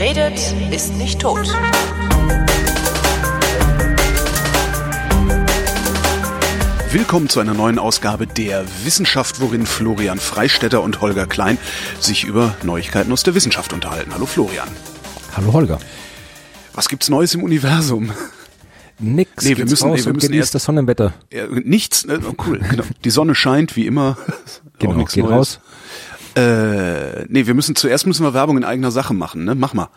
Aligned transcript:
Wer 0.00 0.16
redet, 0.16 0.54
ist 0.72 0.94
nicht 0.94 1.20
tot. 1.20 1.46
Willkommen 6.90 7.28
zu 7.28 7.38
einer 7.38 7.52
neuen 7.52 7.78
Ausgabe 7.78 8.26
der 8.26 8.64
Wissenschaft, 8.84 9.42
worin 9.42 9.66
Florian 9.66 10.18
Freistetter 10.18 10.80
und 10.82 11.02
Holger 11.02 11.26
Klein 11.26 11.58
sich 12.00 12.24
über 12.24 12.56
Neuigkeiten 12.62 13.12
aus 13.12 13.24
der 13.24 13.34
Wissenschaft 13.34 13.74
unterhalten. 13.74 14.14
Hallo 14.14 14.24
Florian. 14.24 14.70
Hallo 15.36 15.52
Holger. 15.52 15.78
Was 16.72 16.88
gibt's 16.88 17.10
Neues 17.10 17.34
im 17.34 17.42
Universum? 17.42 18.10
Nix. 18.98 19.44
Nee, 19.44 19.58
wir 19.58 19.66
müssen, 19.66 19.86
raus 19.86 20.00
nee, 20.00 20.06
wir 20.06 20.14
müssen 20.14 20.32
erst- 20.32 20.54
das 20.54 20.64
Sonnenwetter. 20.64 21.12
Äh, 21.28 21.46
nichts, 21.62 22.06
ne? 22.06 22.20
oh, 22.26 22.32
cool. 22.46 22.58
Genau. 22.70 22.84
Die 23.04 23.10
Sonne 23.10 23.34
scheint 23.34 23.76
wie 23.76 23.84
immer. 23.84 24.16
Genau, 24.78 24.94
nichts 24.94 25.12
geht 25.12 25.24
Neues. 25.24 25.36
raus. 25.36 25.60
Äh, 26.40 27.26
nee, 27.28 27.46
wir 27.46 27.54
müssen 27.54 27.76
zuerst 27.76 28.06
müssen 28.06 28.24
wir 28.24 28.34
Werbung 28.34 28.56
in 28.56 28.64
eigener 28.64 28.90
Sache 28.90 29.14
machen, 29.14 29.44
ne? 29.44 29.54
Mach 29.54 29.74
mal. 29.74 29.88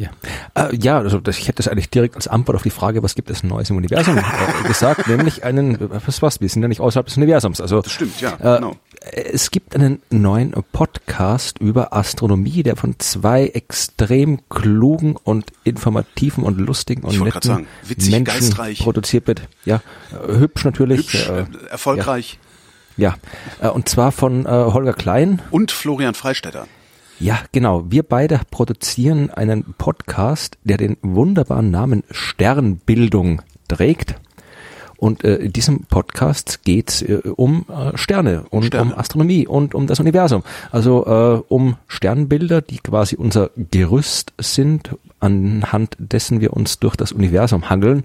Ja, 0.00 0.08
äh, 0.54 0.74
ja 0.74 0.98
also 0.98 1.20
das, 1.20 1.36
ich 1.36 1.46
hätte 1.46 1.56
das 1.56 1.68
eigentlich 1.68 1.90
direkt 1.90 2.16
als 2.16 2.26
Antwort 2.26 2.56
auf 2.56 2.62
die 2.62 2.70
Frage, 2.70 3.02
was 3.02 3.14
gibt 3.14 3.28
es 3.28 3.42
Neues 3.42 3.68
im 3.68 3.76
Universum, 3.76 4.16
äh, 4.18 4.22
gesagt, 4.66 5.08
nämlich 5.08 5.44
einen, 5.44 5.76
was 6.06 6.22
was, 6.22 6.40
wir 6.40 6.48
sind 6.48 6.62
ja 6.62 6.68
nicht 6.68 6.80
außerhalb 6.80 7.06
des 7.06 7.18
Universums. 7.18 7.60
Also 7.60 7.82
Das 7.82 7.92
stimmt, 7.92 8.18
ja, 8.18 8.32
äh, 8.40 8.56
genau. 8.56 8.76
Es 9.12 9.50
gibt 9.50 9.74
einen 9.74 10.00
neuen 10.10 10.54
Podcast 10.72 11.58
über 11.58 11.92
Astronomie, 11.92 12.62
der 12.62 12.76
von 12.76 12.98
zwei 12.98 13.48
extrem 13.48 14.40
klugen 14.48 15.16
und 15.16 15.52
informativen 15.64 16.44
und 16.44 16.58
lustigen 16.58 17.02
und 17.02 17.20
netten 17.20 17.42
sagen, 17.42 17.66
witzig, 17.86 18.10
Menschen 18.10 18.24
geistreich. 18.24 18.78
produziert 18.78 19.26
wird. 19.26 19.48
Ja, 19.66 19.82
äh, 20.12 20.38
hübsch 20.38 20.64
natürlich. 20.64 21.12
Hübsch, 21.12 21.28
äh, 21.28 21.40
äh, 21.40 21.46
erfolgreich. 21.70 22.38
ja, 22.42 22.49
äh, 23.60 23.68
und 23.68 23.88
zwar 23.88 24.12
von 24.12 24.46
äh, 24.46 24.48
Holger 24.48 24.92
Klein 24.92 25.40
Und 25.50 25.72
Florian 25.72 26.14
Freistetter. 26.14 26.66
Ja, 27.18 27.38
genau. 27.52 27.84
Wir 27.88 28.02
beide 28.02 28.40
produzieren 28.50 29.30
einen 29.30 29.74
Podcast, 29.76 30.56
der 30.64 30.78
den 30.78 30.96
wunderbaren 31.02 31.70
Namen 31.70 32.02
Sternbildung 32.10 33.42
trägt. 33.68 34.14
Und 34.96 35.24
äh, 35.24 35.36
in 35.36 35.52
diesem 35.52 35.84
Podcast 35.84 36.62
geht's 36.64 37.02
äh, 37.02 37.20
um 37.36 37.64
äh, 37.68 37.96
Sterne 37.96 38.44
und 38.50 38.66
Sterne. 38.66 38.92
um 38.92 38.98
Astronomie 38.98 39.46
und 39.46 39.74
um 39.74 39.86
das 39.86 39.98
Universum. 39.98 40.44
Also 40.70 41.06
äh, 41.06 41.42
um 41.48 41.76
Sternbilder, 41.88 42.60
die 42.60 42.78
quasi 42.78 43.16
unser 43.16 43.50
Gerüst 43.56 44.34
sind, 44.38 44.90
anhand 45.20 45.96
dessen 45.98 46.40
wir 46.40 46.52
uns 46.54 46.78
durch 46.78 46.96
das 46.96 47.12
Universum 47.12 47.70
hangeln, 47.70 48.04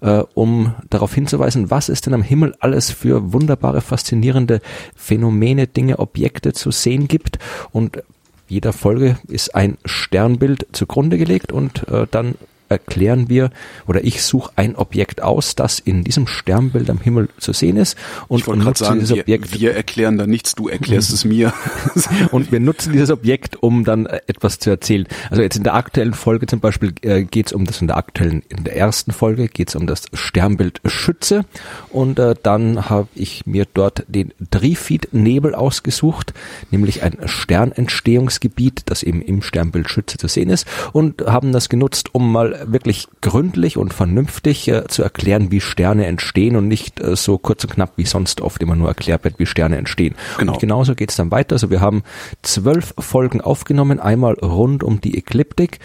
äh, 0.00 0.22
um 0.34 0.74
darauf 0.90 1.14
hinzuweisen, 1.14 1.70
was 1.70 1.88
es 1.88 2.00
denn 2.00 2.14
am 2.14 2.22
Himmel 2.22 2.54
alles 2.60 2.90
für 2.90 3.32
wunderbare, 3.32 3.80
faszinierende 3.80 4.60
Phänomene, 4.94 5.66
Dinge, 5.66 5.98
Objekte 5.98 6.52
zu 6.52 6.70
sehen 6.70 7.08
gibt. 7.08 7.38
Und 7.72 8.02
jeder 8.48 8.72
Folge 8.72 9.18
ist 9.28 9.54
ein 9.54 9.78
Sternbild 9.84 10.66
zugrunde 10.72 11.18
gelegt 11.18 11.52
und 11.52 11.86
äh, 11.88 12.06
dann 12.10 12.34
erklären 12.68 13.28
wir 13.28 13.50
oder 13.86 14.04
ich 14.04 14.22
suche 14.22 14.52
ein 14.56 14.76
Objekt 14.76 15.22
aus, 15.22 15.54
das 15.54 15.78
in 15.78 16.04
diesem 16.04 16.26
Sternbild 16.26 16.90
am 16.90 16.98
Himmel 17.00 17.28
zu 17.38 17.52
sehen 17.52 17.76
ist 17.76 17.96
und 18.28 18.46
nutze 18.46 18.84
sagen, 18.84 19.00
dieses 19.00 19.16
wir, 19.16 19.22
Objekt 19.22 19.58
wir 19.58 19.74
erklären 19.74 20.18
da 20.18 20.26
nichts, 20.26 20.54
du 20.54 20.68
erklärst 20.68 21.12
es 21.12 21.24
mir. 21.24 21.52
und 22.32 22.52
wir 22.52 22.60
nutzen 22.60 22.92
dieses 22.92 23.10
Objekt, 23.10 23.56
um 23.62 23.84
dann 23.84 24.06
äh, 24.06 24.20
etwas 24.26 24.58
zu 24.58 24.70
erzählen. 24.70 25.06
Also 25.30 25.42
jetzt 25.42 25.56
in 25.56 25.64
der 25.64 25.74
aktuellen 25.74 26.14
Folge 26.14 26.46
zum 26.46 26.60
Beispiel 26.60 26.92
äh, 27.02 27.24
geht 27.24 27.48
es 27.48 27.52
um 27.52 27.64
das 27.64 27.80
in 27.80 27.86
der 27.86 27.96
aktuellen, 27.96 28.42
in 28.48 28.64
der 28.64 28.76
ersten 28.76 29.12
Folge 29.12 29.48
geht 29.48 29.68
es 29.68 29.76
um 29.76 29.86
das 29.86 30.06
Sternbild 30.12 30.80
Schütze 30.84 31.44
und 31.90 32.18
äh, 32.18 32.34
dann 32.42 32.90
habe 32.90 33.08
ich 33.14 33.46
mir 33.46 33.66
dort 33.72 34.04
den 34.08 34.32
Trifid-Nebel 34.50 35.54
ausgesucht, 35.54 36.34
nämlich 36.70 37.02
ein 37.02 37.16
Sternentstehungsgebiet, 37.24 38.82
das 38.86 39.02
eben 39.02 39.22
im 39.22 39.42
Sternbild 39.42 39.88
Schütze 39.88 40.18
zu 40.18 40.28
sehen 40.28 40.50
ist 40.50 40.66
und 40.92 41.22
haben 41.26 41.52
das 41.52 41.68
genutzt, 41.68 42.14
um 42.14 42.30
mal 42.32 42.57
wirklich 42.64 43.08
gründlich 43.20 43.76
und 43.76 43.94
vernünftig 43.94 44.68
äh, 44.68 44.86
zu 44.88 45.02
erklären, 45.02 45.50
wie 45.50 45.60
Sterne 45.60 46.06
entstehen 46.06 46.56
und 46.56 46.68
nicht 46.68 47.00
äh, 47.00 47.16
so 47.16 47.38
kurz 47.38 47.64
und 47.64 47.70
knapp 47.70 47.92
wie 47.96 48.06
sonst 48.06 48.40
oft 48.40 48.62
immer 48.62 48.76
nur 48.76 48.88
erklärt 48.88 49.24
wird, 49.24 49.38
wie 49.38 49.46
Sterne 49.46 49.76
entstehen. 49.76 50.14
Genau. 50.38 50.52
Und 50.52 50.60
genauso 50.60 50.94
geht 50.94 51.10
es 51.10 51.16
dann 51.16 51.30
weiter. 51.30 51.54
Also 51.54 51.70
wir 51.70 51.80
haben 51.80 52.02
zwölf 52.42 52.94
Folgen 52.98 53.40
aufgenommen, 53.40 54.00
einmal 54.00 54.34
rund 54.34 54.82
um 54.82 55.00
die 55.00 55.16
Ekliptik. 55.16 55.78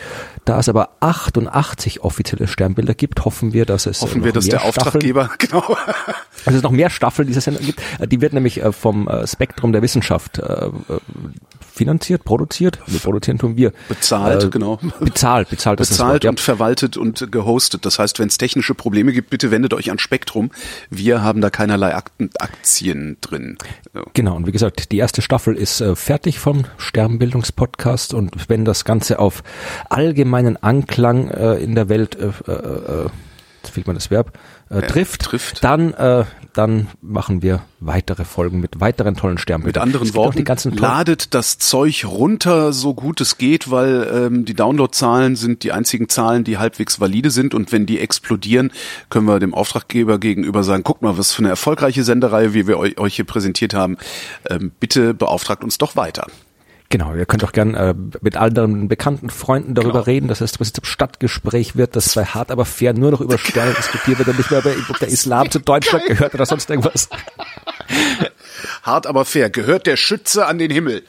Da 0.45 0.59
es 0.59 0.69
aber 0.69 0.89
88 0.99 2.01
offizielle 2.01 2.47
Sternbilder 2.47 2.93
gibt, 2.93 3.25
hoffen 3.25 3.53
wir, 3.53 3.65
dass 3.65 3.85
es 3.85 4.01
Hoffen 4.01 4.19
noch 4.19 4.25
wir, 4.25 4.33
dass 4.33 4.45
mehr 4.45 4.59
der 4.59 4.71
Staffeln, 4.71 4.85
Auftraggeber, 4.85 5.29
genau. 5.37 5.77
dass 6.45 6.53
es 6.53 6.63
noch 6.63 6.71
mehr 6.71 6.89
Staffeln 6.89 7.27
dieser 7.27 7.41
Sendung 7.41 7.65
gibt. 7.65 7.81
Äh, 7.99 8.07
Die 8.07 8.21
wird 8.21 8.33
nämlich 8.33 8.61
äh, 8.61 8.71
vom 8.71 9.07
äh, 9.07 9.25
Spektrum 9.27 9.71
der 9.71 9.81
Wissenschaft 9.81 10.41
finanziert, 11.73 12.23
produziert. 12.23 12.79
Wir 12.85 12.99
produzieren 12.99 13.39
tun 13.39 13.57
wir. 13.57 13.73
Bezahlt, 13.89 14.43
Äh, 14.43 14.49
genau. 14.49 14.79
Bezahlt, 14.99 15.49
bezahlt. 15.49 15.79
das 15.79 15.89
das 15.89 15.97
bezahlt 15.97 16.23
ja. 16.23 16.29
und 16.29 16.39
verwaltet 16.39 16.97
und 16.97 17.31
gehostet. 17.31 17.85
Das 17.85 17.97
heißt, 17.99 18.19
wenn 18.19 18.27
es 18.27 18.37
technische 18.37 18.75
Probleme 18.75 19.11
gibt, 19.11 19.29
bitte 19.31 19.49
wendet 19.51 19.73
euch 19.73 19.89
an 19.89 19.97
Spektrum. 19.99 20.51
Wir 20.89 21.23
haben 21.23 21.41
da 21.41 21.49
keinerlei 21.49 21.95
Akten, 21.95 22.29
Aktien 22.39 23.17
drin. 23.21 23.57
So. 23.93 24.01
Genau, 24.13 24.35
und 24.35 24.45
wie 24.45 24.51
gesagt, 24.51 24.91
die 24.91 24.97
erste 24.97 25.21
Staffel 25.21 25.55
ist 25.55 25.81
äh, 25.81 25.95
fertig 25.95 26.39
vom 26.39 26.65
Sternbildungspodcast 26.77 28.13
und 28.13 28.49
wenn 28.49 28.65
das 28.65 28.85
Ganze 28.85 29.17
auf 29.19 29.43
allgemeinen 29.89 30.57
Anklang 30.57 31.29
äh, 31.29 31.55
in 31.55 31.73
der 31.75 31.89
Welt, 31.89 32.15
äh, 32.15 32.27
äh, 32.47 32.51
äh, 32.51 33.09
jetzt 33.63 33.73
fehlt 33.73 33.87
mir 33.87 33.93
das 33.95 34.11
Verb, 34.11 34.37
äh, 34.81 34.87
trifft, 34.87 35.21
trifft. 35.21 35.63
dann 35.63 35.93
äh, 35.93 36.25
dann 36.53 36.87
machen 37.01 37.41
wir 37.41 37.63
weitere 37.79 38.25
Folgen 38.25 38.59
mit 38.59 38.79
weiteren 38.79 39.15
tollen 39.15 39.33
Mit 39.33 39.41
Sternbildern. 39.41 39.83
anderen 39.83 40.13
Worten, 40.13 40.45
ladet 40.75 41.33
das 41.33 41.57
Zeug 41.57 42.05
runter, 42.05 42.73
so 42.73 42.93
gut 42.93 43.21
es 43.21 43.37
geht, 43.37 43.71
weil 43.71 44.07
ähm, 44.13 44.45
die 44.45 44.53
Downloadzahlen 44.53 45.35
sind 45.35 45.63
die 45.63 45.71
einzigen 45.71 46.09
Zahlen, 46.09 46.43
die 46.43 46.59
halbwegs 46.59 46.99
valide 46.99 47.31
sind. 47.31 47.55
Und 47.55 47.71
wenn 47.71 47.85
die 47.85 47.99
explodieren, 47.99 48.71
können 49.09 49.27
wir 49.27 49.39
dem 49.39 49.53
Auftraggeber 49.53 50.19
gegenüber 50.19 50.63
sagen, 50.63 50.83
guck 50.83 51.01
mal, 51.01 51.17
was 51.17 51.33
für 51.33 51.39
eine 51.39 51.49
erfolgreiche 51.49 52.03
Sendereihe, 52.03 52.53
wie 52.53 52.67
wir 52.67 52.77
eu 52.77 52.89
euch 52.97 53.15
hier 53.15 53.25
präsentiert 53.25 53.73
haben. 53.73 53.97
Ähm, 54.49 54.71
bitte 54.79 55.13
beauftragt 55.13 55.63
uns 55.63 55.79
doch 55.79 55.95
weiter. 55.95 56.27
Genau, 56.93 57.15
ihr 57.15 57.25
könnt 57.25 57.43
auch 57.43 57.53
gern 57.53 57.73
äh, 57.73 57.95
mit 58.21 58.37
anderen 58.37 58.87
bekannten 58.87 59.31
Freunden 59.31 59.73
darüber 59.73 59.93
Genau. 59.93 60.03
reden, 60.03 60.27
dass 60.27 60.41
es 60.41 60.51
das 60.51 60.73
zum 60.73 60.83
Stadtgespräch 60.83 61.75
wird, 61.75 61.95
dass 61.95 62.13
bei 62.13 62.23
Hart 62.23 62.51
aber 62.51 62.65
fair 62.65 62.93
nur 62.93 63.09
noch 63.09 63.19
über 63.19 63.39
Sterne 63.39 63.73
diskutiert 63.73 64.19
wird 64.19 64.27
und 64.29 64.37
nicht 64.37 64.51
mehr 64.51 64.59
über, 64.59 64.75
ob 64.89 64.99
der 64.99 65.07
Islam 65.07 65.49
zu 65.49 65.57
Deutschland 65.57 66.05
gehört 66.05 66.35
oder 66.35 66.45
sonst 66.45 66.69
irgendwas. 66.69 67.09
Hart 68.83 69.07
aber 69.07 69.25
fair. 69.25 69.49
Gehört 69.49 69.87
der 69.87 69.97
Schütze 69.97 70.45
an 70.45 70.59
den 70.59 70.69
Himmel? 70.69 71.01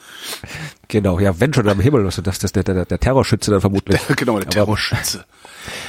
Genau, 0.88 1.18
ja, 1.18 1.38
wenn 1.38 1.52
schon 1.52 1.68
am 1.68 1.80
Himmel, 1.80 2.06
also 2.06 2.22
das, 2.22 2.38
das 2.38 2.52
der, 2.52 2.62
der, 2.64 2.86
der 2.86 2.98
Terrorschütze 2.98 3.50
dann 3.50 3.60
vermutlich. 3.60 4.00
genau, 4.16 4.38
der 4.38 4.44
Aber- 4.46 4.50
Terrorschütze. 4.50 5.26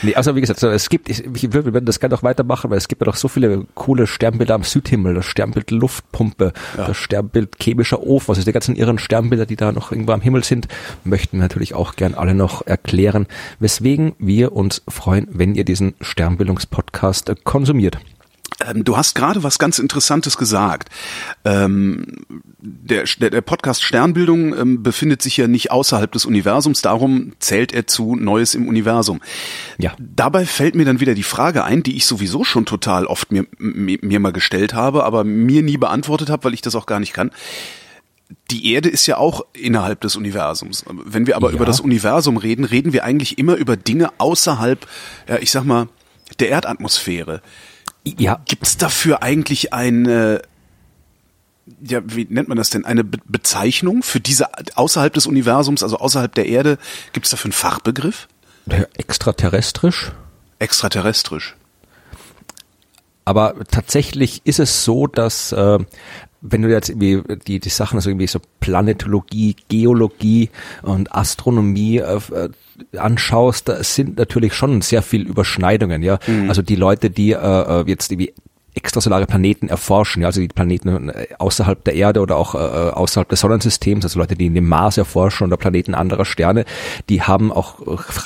Nee, 0.01 0.15
also 0.15 0.35
wie 0.35 0.41
gesagt, 0.41 0.59
so, 0.59 0.69
es 0.69 0.89
gibt, 0.89 1.09
ich, 1.09 1.25
ich, 1.25 1.53
wir 1.53 1.73
werden 1.73 1.85
das 1.85 1.99
gerne 1.99 2.15
auch 2.15 2.23
weitermachen, 2.23 2.69
weil 2.69 2.77
es 2.77 2.87
gibt 2.87 3.01
ja 3.01 3.05
doch 3.05 3.15
so 3.15 3.27
viele 3.27 3.65
coole 3.75 4.07
Sternbilder 4.07 4.55
am 4.55 4.63
Südhimmel, 4.63 5.13
das 5.13 5.25
Sternbild 5.25 5.71
Luftpumpe, 5.71 6.53
das 6.77 6.97
Sternbild 6.97 7.57
chemischer 7.61 8.01
Ofen, 8.01 8.31
also 8.31 8.43
die 8.43 8.51
ganzen 8.51 8.75
irren 8.75 8.99
Sternbilder, 8.99 9.45
die 9.45 9.55
da 9.55 9.71
noch 9.71 9.91
irgendwo 9.91 10.13
am 10.13 10.21
Himmel 10.21 10.43
sind, 10.43 10.67
möchten 11.03 11.37
wir 11.37 11.43
natürlich 11.43 11.73
auch 11.73 11.95
gern 11.95 12.13
alle 12.13 12.35
noch 12.35 12.65
erklären, 12.65 13.27
weswegen 13.59 14.13
wir 14.19 14.53
uns 14.53 14.81
freuen, 14.87 15.27
wenn 15.31 15.55
ihr 15.55 15.65
diesen 15.65 15.95
Sternbildungspodcast 16.01 17.43
konsumiert. 17.43 17.97
Ähm, 18.65 18.83
du 18.83 18.95
hast 18.95 19.15
gerade 19.15 19.43
was 19.43 19.59
ganz 19.59 19.79
Interessantes 19.79 20.37
gesagt. 20.37 20.89
Ähm, 21.43 22.05
der, 22.59 23.03
der, 23.05 23.41
Podcast 23.41 23.83
Sternbildung 23.83 24.57
ähm, 24.57 24.83
befindet 24.83 25.21
sich 25.21 25.37
ja 25.37 25.47
nicht 25.47 25.71
außerhalb 25.71 26.11
des 26.11 26.25
Universums, 26.25 26.81
darum 26.81 27.33
zählt 27.39 27.73
er 27.73 27.87
zu 27.87 28.15
Neues 28.15 28.55
im 28.55 28.67
Universum. 28.67 29.21
Ja. 29.77 29.93
Dabei 29.99 30.45
fällt 30.45 30.75
mir 30.75 30.85
dann 30.85 30.99
wieder 30.99 31.15
die 31.15 31.23
Frage 31.23 31.63
ein, 31.63 31.83
die 31.83 31.95
ich 31.97 32.05
sowieso 32.05 32.43
schon 32.43 32.65
total 32.65 33.05
oft 33.05 33.31
mir, 33.31 33.45
mir, 33.57 33.99
mir 34.01 34.19
mal 34.19 34.31
gestellt 34.31 34.73
habe, 34.73 35.03
aber 35.03 35.23
mir 35.23 35.61
nie 35.61 35.77
beantwortet 35.77 36.29
habe, 36.29 36.45
weil 36.45 36.53
ich 36.53 36.61
das 36.61 36.75
auch 36.75 36.85
gar 36.85 36.99
nicht 36.99 37.13
kann. 37.13 37.31
Die 38.49 38.73
Erde 38.73 38.89
ist 38.89 39.05
ja 39.05 39.17
auch 39.17 39.45
innerhalb 39.53 40.01
des 40.01 40.15
Universums. 40.15 40.83
Wenn 40.89 41.27
wir 41.27 41.35
aber 41.35 41.49
Ja. 41.49 41.55
über 41.55 41.65
das 41.65 41.79
Universum 41.79 42.37
reden, 42.37 42.65
reden 42.65 42.93
wir 42.93 43.03
eigentlich 43.03 43.37
immer 43.37 43.55
über 43.55 43.77
Dinge 43.77 44.11
außerhalb, 44.17 44.87
ja, 45.27 45.37
ich 45.37 45.51
sag 45.51 45.63
mal, 45.63 45.89
der 46.39 46.49
Erdatmosphäre. 46.49 47.41
Ja, 48.05 48.39
Gibt's 48.45 48.77
dafür 48.77 49.23
eigentlich 49.23 49.73
eine, 49.73 50.41
ja, 51.81 52.01
wie 52.05 52.27
nennt 52.29 52.47
man 52.47 52.57
das 52.57 52.69
denn, 52.69 52.85
eine 52.85 53.03
Be 53.03 53.17
Bezeichnung 53.25 54.03
für 54.03 54.19
diese 54.19 54.49
außerhalb 54.75 55.13
des 55.13 55.25
Universums, 55.25 55.83
also 55.83 55.97
außerhalb 55.97 56.33
der 56.33 56.45
Erde? 56.47 56.77
Gibt's 57.13 57.31
dafür 57.31 57.47
einen 57.47 57.53
Fachbegriff? 57.53 58.27
extraterrestrisch. 58.97 60.11
Extraterrestrisch. 60.59 61.55
Aber 63.25 63.55
tatsächlich 63.69 64.41
ist 64.45 64.59
es 64.59 64.85
so, 64.85 65.07
dass 65.07 65.51
äh, 65.51 65.79
wenn 66.41 66.61
du 66.61 66.69
jetzt 66.69 66.89
irgendwie 66.89 67.23
die, 67.47 67.59
die 67.59 67.69
Sachen, 67.69 67.97
also 67.97 68.09
irgendwie 68.09 68.27
so 68.27 68.39
Planetologie, 68.59 69.55
Geologie 69.67 70.49
und 70.83 71.13
Astronomie 71.13 71.97
äh, 71.97 72.19
äh, 72.31 72.97
anschaust, 72.97 73.67
da 73.67 73.83
sind 73.83 74.17
natürlich 74.17 74.53
schon 74.53 74.81
sehr 74.81 75.01
viel 75.01 75.27
Überschneidungen, 75.27 76.03
ja. 76.03 76.19
Also 76.47 76.61
die 76.61 76.75
Leute, 76.75 77.09
die 77.09 77.31
äh, 77.31 77.37
äh, 77.37 77.83
jetzt 77.87 78.11
irgendwie 78.11 78.33
extrasolare 78.75 79.25
Planeten 79.25 79.69
erforschen, 79.69 80.21
ja, 80.21 80.27
also 80.27 80.41
die 80.41 80.47
Planeten 80.47 81.09
äh, 81.09 81.27
außerhalb 81.39 81.83
der 81.83 81.95
Erde 81.95 82.19
oder 82.19 82.35
auch 82.35 82.55
äh, 82.55 82.57
außerhalb 82.57 83.27
des 83.29 83.39
Sonnensystems, 83.39 84.03
also 84.03 84.19
Leute, 84.19 84.35
die 84.35 84.49
dem 84.49 84.67
Mars 84.67 84.97
erforschen 84.97 85.47
oder 85.47 85.57
Planeten 85.57 85.95
anderer 85.95 86.25
Sterne, 86.25 86.65
die 87.09 87.21
haben 87.21 87.51
auch 87.51 87.75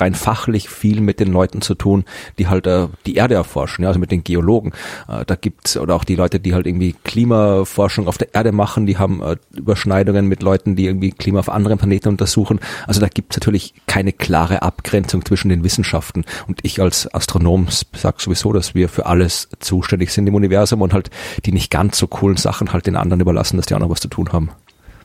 rein 0.00 0.14
fachlich 0.14 0.68
viel 0.68 1.00
mit 1.00 1.20
den 1.20 1.32
Leuten 1.32 1.62
zu 1.62 1.74
tun, 1.74 2.04
die 2.38 2.48
halt 2.48 2.66
äh, 2.66 2.88
die 3.06 3.14
Erde 3.14 3.34
erforschen, 3.34 3.82
ja, 3.82 3.88
also 3.88 4.00
mit 4.00 4.10
den 4.10 4.24
Geologen. 4.24 4.72
Äh, 5.08 5.24
da 5.24 5.36
gibt's 5.36 5.76
oder 5.76 5.94
auch 5.94 6.04
die 6.04 6.16
Leute, 6.16 6.40
die 6.40 6.52
halt 6.52 6.66
irgendwie 6.66 6.94
Klimaforschung 7.04 8.08
auf 8.08 8.18
der 8.18 8.34
Erde 8.34 8.50
machen, 8.50 8.86
die 8.86 8.98
haben 8.98 9.22
äh, 9.22 9.36
Überschneidungen 9.56 10.26
mit 10.26 10.42
Leuten, 10.42 10.74
die 10.74 10.86
irgendwie 10.86 11.12
Klima 11.12 11.38
auf 11.38 11.48
anderen 11.48 11.78
Planeten 11.78 12.08
untersuchen. 12.08 12.58
Also 12.86 13.00
da 13.00 13.08
gibt's 13.08 13.36
natürlich 13.36 13.74
keine 13.86 14.12
klare 14.12 14.62
Abgrenzung 14.62 15.24
zwischen 15.24 15.48
den 15.48 15.62
Wissenschaften. 15.62 16.24
Und 16.48 16.60
ich 16.62 16.80
als 16.80 17.12
Astronom 17.14 17.68
sag 17.92 18.20
sowieso, 18.20 18.52
dass 18.52 18.74
wir 18.74 18.88
für 18.88 19.06
alles 19.06 19.48
zuständig 19.60 20.10
sind 20.10 20.26
im 20.26 20.39
Universum 20.40 20.82
und 20.82 20.92
halt 20.92 21.10
die 21.44 21.52
nicht 21.52 21.70
ganz 21.70 21.98
so 21.98 22.06
coolen 22.06 22.36
Sachen 22.36 22.72
halt 22.72 22.86
den 22.86 22.96
anderen 22.96 23.20
überlassen, 23.20 23.56
dass 23.56 23.66
die 23.66 23.74
auch 23.74 23.80
noch 23.80 23.90
was 23.90 24.00
zu 24.00 24.08
tun 24.08 24.32
haben. 24.32 24.50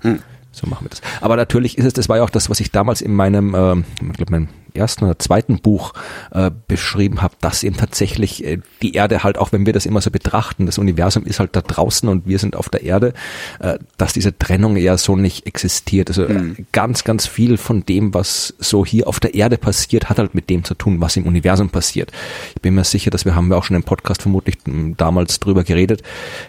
Hm. 0.01 0.19
So 0.51 0.67
machen 0.67 0.85
wir 0.85 0.89
das. 0.89 1.01
Aber 1.19 1.35
natürlich 1.35 1.77
ist 1.77 1.85
es, 1.85 1.93
das 1.93 2.07
war 2.07 2.17
ja 2.17 2.23
auch 2.23 2.29
das, 2.29 2.49
was 2.49 2.61
ich 2.61 2.71
damals 2.71 3.01
in 3.01 3.13
meinem, 3.13 3.53
äh, 3.53 3.75
ich 3.77 4.13
glaube, 4.13 4.31
meinem 4.31 4.47
ersten 4.75 5.05
oder 5.05 5.19
zweiten 5.19 5.59
Buch 5.59 5.93
äh, 6.31 6.51
beschrieben 6.67 7.21
habe, 7.21 7.35
dass 7.41 7.63
eben 7.63 7.77
tatsächlich 7.77 8.43
äh, 8.43 8.59
die 8.81 8.93
Erde 8.93 9.23
halt, 9.23 9.37
auch 9.37 9.51
wenn 9.51 9.65
wir 9.65 9.73
das 9.73 9.85
immer 9.85 10.01
so 10.01 10.11
betrachten, 10.11 10.65
das 10.65 10.77
Universum 10.77 11.25
ist 11.25 11.39
halt 11.39 11.55
da 11.55 11.61
draußen 11.61 12.07
und 12.09 12.27
wir 12.27 12.39
sind 12.39 12.55
auf 12.55 12.69
der 12.69 12.83
Erde, 12.83 13.13
äh, 13.59 13.77
dass 13.97 14.13
diese 14.13 14.37
Trennung 14.37 14.77
eher 14.77 14.97
so 14.97 15.15
nicht 15.15 15.47
existiert. 15.47 16.09
Also 16.09 16.23
mhm. 16.27 16.67
ganz, 16.71 17.03
ganz 17.03 17.27
viel 17.27 17.57
von 17.57 17.85
dem, 17.85 18.13
was 18.13 18.53
so 18.59 18.85
hier 18.85 19.07
auf 19.07 19.19
der 19.19 19.33
Erde 19.33 19.57
passiert, 19.57 20.09
hat 20.09 20.19
halt 20.19 20.35
mit 20.35 20.49
dem 20.49 20.63
zu 20.63 20.73
tun, 20.73 21.01
was 21.01 21.15
im 21.17 21.25
Universum 21.25 21.69
passiert. 21.69 22.11
Ich 22.55 22.61
bin 22.61 22.75
mir 22.75 22.83
sicher, 22.83 23.11
dass 23.11 23.25
wir 23.25 23.35
haben 23.35 23.47
wir 23.47 23.57
auch 23.57 23.63
schon 23.63 23.75
im 23.75 23.83
Podcast 23.83 24.21
vermutlich 24.21 24.57
damals 24.97 25.39
drüber 25.39 25.63
geredet, 25.63 26.01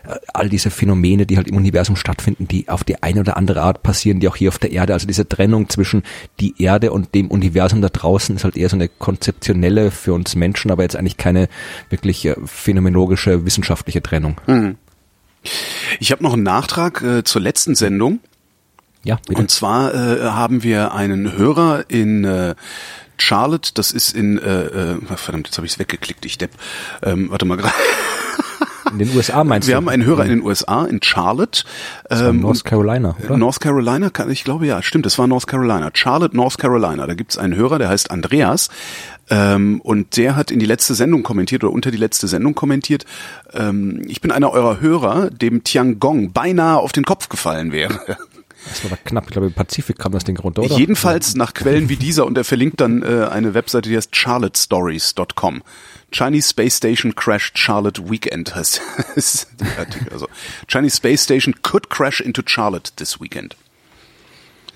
äh, 0.06 0.14
all 0.32 0.48
diese 0.48 0.70
Phänomene, 0.70 1.26
die 1.26 1.36
halt 1.36 1.48
im 1.48 1.56
Universum 1.56 1.96
stattfinden, 1.96 2.48
die 2.48 2.68
auf 2.68 2.84
die 2.84 3.02
eine 3.02 3.20
oder 3.20 3.36
andere 3.36 3.62
Art 3.62 3.82
passieren, 3.82 4.20
die 4.20 4.28
auch 4.28 4.36
hier 4.36 4.48
auf 4.48 4.58
der 4.58 4.72
Erde, 4.72 4.92
also 4.92 5.06
diese 5.06 5.28
Trennung 5.28 5.68
zwischen 5.68 6.02
die 6.40 6.62
Erde 6.62 6.92
und 6.92 7.14
dem 7.14 7.30
Universum 7.30 7.80
da 7.82 7.88
draußen 7.88 8.15
außen 8.16 8.36
ist 8.36 8.44
halt 8.44 8.56
eher 8.56 8.68
so 8.68 8.76
eine 8.76 8.88
konzeptionelle 8.88 9.90
für 9.90 10.14
uns 10.14 10.34
Menschen, 10.34 10.70
aber 10.70 10.82
jetzt 10.82 10.96
eigentlich 10.96 11.16
keine 11.18 11.48
wirklich 11.90 12.24
äh, 12.24 12.34
phänomenologische 12.46 13.44
wissenschaftliche 13.44 14.02
Trennung. 14.02 14.40
Mhm. 14.46 14.76
Ich 16.00 16.10
habe 16.10 16.22
noch 16.22 16.32
einen 16.32 16.42
Nachtrag 16.42 17.02
äh, 17.02 17.22
zur 17.22 17.42
letzten 17.42 17.74
Sendung. 17.74 18.20
Ja, 19.04 19.18
bitte. 19.28 19.40
Und 19.40 19.50
zwar 19.50 19.94
äh, 19.94 20.20
haben 20.30 20.62
wir 20.62 20.92
einen 20.92 21.36
Hörer 21.36 21.84
in 21.88 22.24
äh, 22.24 22.54
Charlotte, 23.18 23.70
das 23.74 23.92
ist 23.92 24.14
in, 24.14 24.38
äh, 24.38 24.94
äh, 24.94 25.16
verdammt, 25.16 25.46
jetzt 25.46 25.56
habe 25.58 25.66
ich 25.66 25.74
es 25.74 25.78
weggeklickt, 25.78 26.24
ich 26.24 26.38
depp. 26.38 26.50
Ähm, 27.02 27.30
warte 27.30 27.44
mal 27.44 27.56
gerade. 27.56 27.74
In 28.92 28.98
den 28.98 29.16
USA 29.16 29.44
meinst 29.44 29.68
Wir 29.68 29.74
du? 29.74 29.76
haben 29.76 29.88
einen 29.88 30.04
Hörer 30.04 30.24
in 30.24 30.30
den 30.30 30.42
USA, 30.42 30.84
in 30.84 31.00
Charlotte. 31.02 31.64
Ähm, 32.10 32.40
North 32.40 32.64
Carolina, 32.64 33.16
oder? 33.24 33.36
North 33.36 33.60
Carolina, 33.60 34.10
ich 34.30 34.44
glaube 34.44 34.66
ja, 34.66 34.82
stimmt, 34.82 35.06
das 35.06 35.18
war 35.18 35.26
North 35.26 35.46
Carolina. 35.46 35.90
Charlotte, 35.92 36.36
North 36.36 36.58
Carolina. 36.58 37.06
Da 37.06 37.14
gibt's 37.14 37.38
einen 37.38 37.56
Hörer, 37.56 37.78
der 37.78 37.88
heißt 37.88 38.10
Andreas. 38.10 38.68
Ähm, 39.28 39.80
und 39.82 40.16
der 40.16 40.36
hat 40.36 40.50
in 40.50 40.60
die 40.60 40.66
letzte 40.66 40.94
Sendung 40.94 41.22
kommentiert 41.24 41.64
oder 41.64 41.72
unter 41.72 41.90
die 41.90 41.96
letzte 41.96 42.28
Sendung 42.28 42.54
kommentiert, 42.54 43.04
ähm, 43.54 44.04
ich 44.06 44.20
bin 44.20 44.30
einer 44.30 44.52
eurer 44.52 44.80
Hörer, 44.80 45.30
dem 45.30 45.64
Tiangong 45.64 46.32
beinahe 46.32 46.78
auf 46.78 46.92
den 46.92 47.04
Kopf 47.04 47.28
gefallen 47.28 47.72
wäre. 47.72 47.98
Das 48.68 48.84
war 48.84 48.92
aber 48.92 49.00
knapp, 49.04 49.24
ich 49.26 49.30
glaube 49.30 49.46
im 49.46 49.52
Pazifik 49.52 49.98
kam 49.98 50.12
das 50.12 50.24
Ding 50.24 50.38
runter, 50.38 50.62
oder? 50.62 50.76
Jedenfalls 50.76 51.34
nach 51.34 51.54
Quellen 51.54 51.88
wie 51.88 51.96
dieser 51.96 52.26
und 52.26 52.36
er 52.36 52.44
verlinkt 52.44 52.80
dann 52.80 53.02
äh, 53.02 53.28
eine 53.30 53.54
Webseite, 53.54 53.88
die 53.88 53.96
heißt 53.96 54.14
charlottestories.com. 54.14 55.62
Chinese 56.12 56.50
Space 56.50 56.76
Station 56.76 57.14
crashed 57.14 57.58
Charlotte 57.58 58.10
weekend 58.10 58.54
heißt 58.54 58.80
der 59.60 59.78
Artikel. 59.78 60.12
Also 60.12 60.28
Chinese 60.68 60.96
Space 60.96 61.24
Station 61.24 61.54
could 61.62 61.90
crash 61.90 62.20
into 62.20 62.42
Charlotte 62.44 62.92
this 62.96 63.20
weekend. 63.20 63.56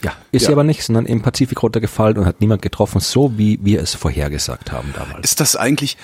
Ja, 0.03 0.17
ist 0.33 0.47
ja. 0.47 0.53
aber 0.53 0.65
nicht, 0.65 0.83
sondern 0.83 1.07
im 1.07 1.21
Pazifik 1.21 1.63
runtergefallen 1.63 2.17
und 2.17 2.25
hat 2.25 2.41
niemand 2.41 2.63
getroffen, 2.63 3.01
so 3.01 3.37
wie 3.37 3.59
wir 3.63 3.83
es 3.83 3.95
vorhergesagt 3.95 4.73
haben 4.73 4.95
damals. 4.97 5.25
Ist 5.25 5.41
das 5.41 5.57
eigentlich, 5.57 5.99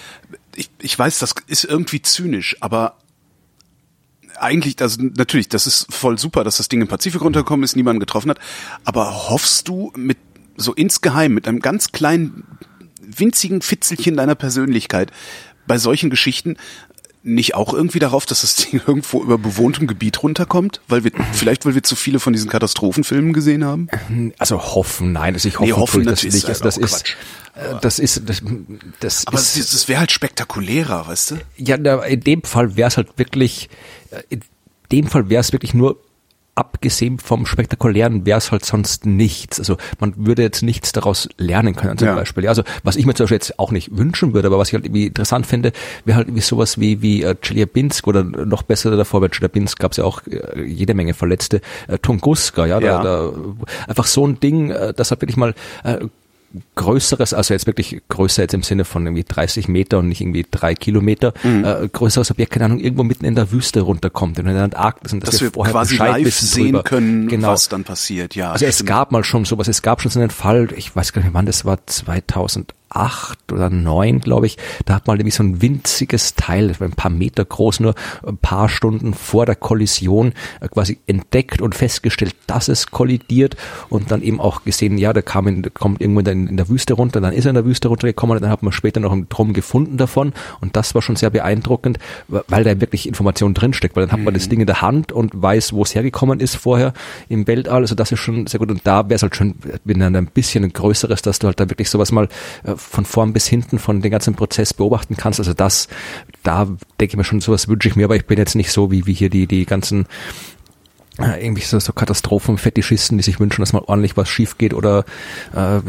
ich, 0.55 0.69
ich 0.81 0.99
weiß, 0.99 1.19
das 1.19 1.35
ist 1.47 1.65
irgendwie 1.65 2.03
zynisch, 2.03 2.57
aber 2.61 2.97
eigentlich, 4.39 4.77
das, 4.77 4.99
natürlich, 4.99 5.49
das 5.49 5.67
ist 5.67 5.93
voll 5.93 6.19
super, 6.19 6.45
dass 6.45 6.59
das 6.59 6.69
Ding 6.69 6.81
im 6.81 6.89
Pazifik 6.89 7.21
runtergekommen 7.21 7.65
ist, 7.65 7.77
niemanden 7.77 8.01
getroffen 8.01 8.31
hat, 8.31 8.39
aber 8.85 9.29
hoffst 9.29 9.69
du 9.69 9.93
mit 9.97 10.19
so 10.57 10.73
insgeheim, 10.73 11.35
mit 11.35 11.47
einem 11.47 11.61
ganz 11.61 11.93
kleinen 11.93 12.45
winzigen 13.01 13.63
Fitzelchen 13.63 14.17
deiner 14.17 14.35
Persönlichkeit 14.35 15.13
bei 15.67 15.79
solchen 15.79 16.11
Geschichten 16.11 16.57
nicht 17.27 17.55
auch 17.55 17.75
irgendwie 17.75 17.99
darauf, 17.99 18.25
dass 18.25 18.41
das 18.41 18.57
Ding 18.57 18.81
irgendwo 18.87 19.23
über 19.23 19.37
bewohntem 19.37 19.87
Gebiet 19.87 20.23
runterkommt? 20.23 20.81
Weil 20.89 21.05
wir, 21.05 21.11
vielleicht 21.33 21.67
weil 21.67 21.75
wir 21.75 21.83
zu 21.83 21.97
viele 21.97 22.21
von 22.21 22.33
diesen 22.33 22.49
Katastrophenfilmen 22.49 23.33
gesehen 23.33 23.65
haben? 23.65 23.89
Also 24.39 24.63
hoffen, 24.63 25.13
nein, 25.13 25.35
also 25.35 25.49
ich 25.49 25.59
hoffe, 25.59 25.67
nee, 25.67 25.73
hoffen 25.73 26.05
das 26.05 26.23
nicht. 26.23 26.47
Also 26.47 26.65
das 26.65 26.77
ist, 26.79 27.17
äh, 27.55 27.75
das 27.83 27.99
ist, 27.99 28.23
das, 28.27 28.43
das 29.01 29.27
aber 29.27 29.39
ist, 29.39 29.75
das 29.75 29.89
wäre 29.89 30.01
halt 30.01 30.13
spektakulärer, 30.13 31.07
weißt 31.09 31.33
du? 31.33 31.37
Ja, 31.57 31.77
in 32.05 32.21
dem 32.21 32.43
Fall 32.43 32.77
wäre 32.77 32.89
es 32.89 32.97
halt 32.97 33.19
wirklich, 33.19 33.69
äh, 34.11 34.23
in 34.29 34.41
dem 34.93 35.09
Fall 35.09 35.29
wäre 35.29 35.41
es 35.41 35.53
wirklich 35.53 35.75
nur 35.75 35.99
abgesehen 36.57 37.19
vom 37.19 37.45
Spektakulären 37.45 38.25
wäre 38.25 38.39
es 38.39 38.51
halt 38.51 38.65
sonst 38.65 39.05
nichts. 39.05 39.59
Also 39.61 39.77
man 40.01 40.15
würde 40.17 40.43
jetzt 40.43 40.63
nichts 40.63 40.91
daraus 40.91 41.29
lernen 41.37 41.77
können 41.77 41.99
zum 41.99 42.09
ja. 42.09 42.15
Beispiel. 42.15 42.45
Ja, 42.45 42.51
also 42.51 42.65
was 42.83 42.97
ich 42.97 43.05
mir 43.05 43.15
zum 43.15 43.25
Beispiel 43.25 43.37
jetzt 43.37 43.59
auch 43.59 43.71
nicht 43.71 43.97
wünschen 43.97 44.33
würde, 44.33 44.49
aber 44.49 44.59
was 44.59 44.69
ich 44.69 44.75
halt 44.75 44.87
irgendwie 44.87 45.07
interessant 45.07 45.47
finde, 45.47 45.73
wäre 46.07 46.17
halt 46.17 46.29
irgendwie 46.29 46.43
sowas 46.43 46.81
wie 46.81 47.03
wie 47.03 47.23
äh, 47.23 47.37
Chelyabinsk 47.41 48.07
oder 48.09 48.25
noch 48.25 48.63
besser 48.63 48.97
davor 48.97 49.21
bei 49.21 49.29
Chelyabinsk 49.29 49.79
gab 49.79 49.93
es 49.93 49.99
ja 49.99 50.05
auch 50.05 50.23
äh, 50.27 50.63
jede 50.63 50.95
Menge 50.95 51.13
Verletzte. 51.13 51.61
Äh, 51.89 51.99
Tunguska, 51.99 52.65
ja, 52.65 52.81
ja. 52.81 53.03
Da, 53.03 53.05
da, 53.05 53.33
einfach 53.87 54.07
so 54.07 54.27
ein 54.27 54.41
Ding, 54.41 54.71
äh, 54.71 54.95
das 54.95 55.11
hat 55.11 55.21
wirklich 55.21 55.37
mal 55.37 55.55
äh, 55.85 55.99
größeres, 56.75 57.35
also 57.35 57.55
jetzt 57.55 57.67
wirklich 57.67 58.03
größer 58.09 58.43
jetzt 58.43 58.55
im 58.55 58.63
Sinne 58.63 58.85
von 58.85 59.07
irgendwie 59.07 59.25
30 59.25 59.69
Meter 59.69 59.99
und 59.99 60.09
nicht 60.09 60.21
irgendwie 60.21 60.47
drei 60.51 60.75
Kilometer, 60.75 61.35
mhm. 61.43 61.65
äh, 61.65 61.89
größeres 61.89 62.31
Objekt, 62.31 62.53
keine 62.53 62.67
Ahnung, 62.67 62.79
irgendwo 62.79 63.03
mitten 63.03 63.25
in 63.25 63.35
der 63.35 63.51
Wüste 63.53 63.81
runterkommt, 63.81 64.39
in 64.39 64.47
der 64.47 64.63
Antarktis 64.63 65.13
und 65.13 65.23
dass, 65.23 65.31
dass 65.31 65.41
wir, 65.41 65.51
vorher 65.51 65.73
quasi 65.73 65.95
Bescheid 65.95 66.23
live 66.23 66.35
sehen 66.35 66.65
drüber. 66.67 66.83
können, 66.83 67.29
genau. 67.29 67.49
was 67.49 67.69
dann 67.69 67.85
passiert, 67.85 68.35
ja. 68.35 68.53
Also 68.53 68.67
stimmt. 68.67 68.81
es 68.81 68.85
gab 68.85 69.13
mal 69.13 69.25
schon 69.25 69.45
sowas, 69.45 69.69
es 69.69 69.83
gab 69.83 70.01
schon 70.01 70.11
so 70.11 70.21
einen 70.21 70.31
Fall, 70.31 70.69
ich 70.77 70.95
weiß 70.95 71.13
gar 71.13 71.23
nicht 71.23 71.35
wann 71.35 71.47
das 71.47 71.65
war, 71.65 71.85
2000 71.87 72.76
acht 72.89 73.53
oder 73.53 73.69
neun, 73.69 74.21
glaube 74.21 74.47
ich, 74.47 74.57
da 74.85 74.95
hat 74.95 75.07
man 75.07 75.17
nämlich 75.17 75.35
so 75.35 75.43
ein 75.43 75.61
winziges 75.61 76.35
Teil, 76.35 76.73
ein 76.79 76.93
paar 76.93 77.11
Meter 77.11 77.45
groß, 77.45 77.81
nur 77.81 77.95
ein 78.27 78.39
paar 78.39 78.69
Stunden 78.69 79.13
vor 79.15 79.45
der 79.45 79.57
Kollision 79.57 80.33
äh, 80.61 80.69
quasi 80.69 80.99
entdeckt 81.07 81.61
und 81.61 81.75
festgestellt, 81.75 82.37
dass 82.47 82.69
es 82.69 82.91
kollidiert 82.91 83.57
und 83.89 84.11
dann 84.11 84.23
eben 84.23 84.41
auch 84.41 84.65
gesehen, 84.65 84.99
ja, 84.99 85.13
der 85.13 85.23
kam 85.23 85.49
in, 85.49 85.63
kommt 85.75 86.01
irgendwo 86.01 86.21
in, 86.21 86.47
in 86.47 86.57
der 86.57 86.69
Wüste 86.69 86.95
runter, 86.95 87.21
dann 87.21 87.33
ist 87.33 87.45
er 87.45 87.51
in 87.51 87.57
der 87.57 87.65
Wüste 87.65 87.89
runtergekommen 87.89 88.37
und 88.37 88.43
dann 88.43 88.51
hat 88.51 88.63
man 88.63 88.73
später 88.73 89.01
noch 89.01 89.13
einen 89.13 89.29
Drum 89.29 89.53
gefunden 89.53 89.97
davon 89.97 90.33
und 90.61 90.77
das 90.77 90.95
war 90.95 91.03
schon 91.03 91.17
sehr 91.17 91.31
beeindruckend, 91.31 91.99
weil 92.29 92.65
da 92.65 92.81
wirklich 92.81 93.09
Information 93.09 93.53
drinsteckt, 93.53 93.97
weil 93.97 94.07
dann 94.07 94.13
hat 94.13 94.21
man 94.21 94.33
das 94.33 94.47
mhm. 94.47 94.51
Ding 94.51 94.61
in 94.61 94.67
der 94.67 94.81
Hand 94.81 95.13
und 95.13 95.31
weiß, 95.35 95.73
wo 95.73 95.83
es 95.83 95.95
hergekommen 95.95 96.41
ist 96.41 96.57
vorher 96.57 96.93
im 97.29 97.47
Weltall, 97.47 97.83
also 97.83 97.95
das 97.95 98.13
ist 98.13 98.21
schon 98.21 98.47
sehr 98.47 98.61
gut 98.61 98.71
und 98.71 98.87
da 98.87 99.09
wäre 99.09 99.17
es 99.17 99.23
halt 99.23 99.35
schon, 99.35 99.57
wenn 99.85 99.99
dann 99.99 100.15
ein 100.15 100.27
bisschen 100.27 100.65
ein 100.65 100.73
größeres, 100.73 101.23
dass 101.23 101.41
du 101.41 101.49
halt 101.49 101.59
da 101.59 101.69
wirklich 101.69 101.91
sowas 101.91 102.13
mal 102.13 102.29
äh, 102.65 102.77
von 102.89 103.05
vorn 103.05 103.33
bis 103.33 103.47
hinten 103.47 103.79
von 103.79 104.01
den 104.01 104.11
ganzen 104.11 104.35
Prozess 104.35 104.73
beobachten 104.73 105.17
kannst. 105.17 105.41
Also 105.41 105.55
das, 105.55 105.89
da 106.43 106.65
denke 106.65 107.13
ich 107.13 107.17
mir 107.17 107.25
schon, 107.25 107.41
sowas 107.41 107.69
wünsche 107.69 107.89
ich 107.89 107.97
mir, 107.97 108.05
aber 108.05 108.17
ich 108.17 108.27
bin 108.27 108.39
jetzt 108.39 108.55
nicht 108.55 108.71
so 108.71 108.91
wie, 108.91 109.07
wie 109.07 109.15
hier 109.15 109.31
die, 109.31 109.47
die 109.47 109.67
ganzen 109.67 110.07
äh, 111.19 111.45
irgendwie 111.45 111.63
so, 111.63 111.79
so 111.79 111.93
Katastrophenfetischisten, 111.93 113.19
die 113.19 113.25
sich 113.25 113.41
wünschen, 113.41 113.63
dass 113.63 113.73
mal 113.73 113.83
ordentlich 113.87 114.17
was 114.17 114.29
schief 114.29 114.59
geht 114.59 114.75
oder 114.75 115.05
äh, 115.55 115.81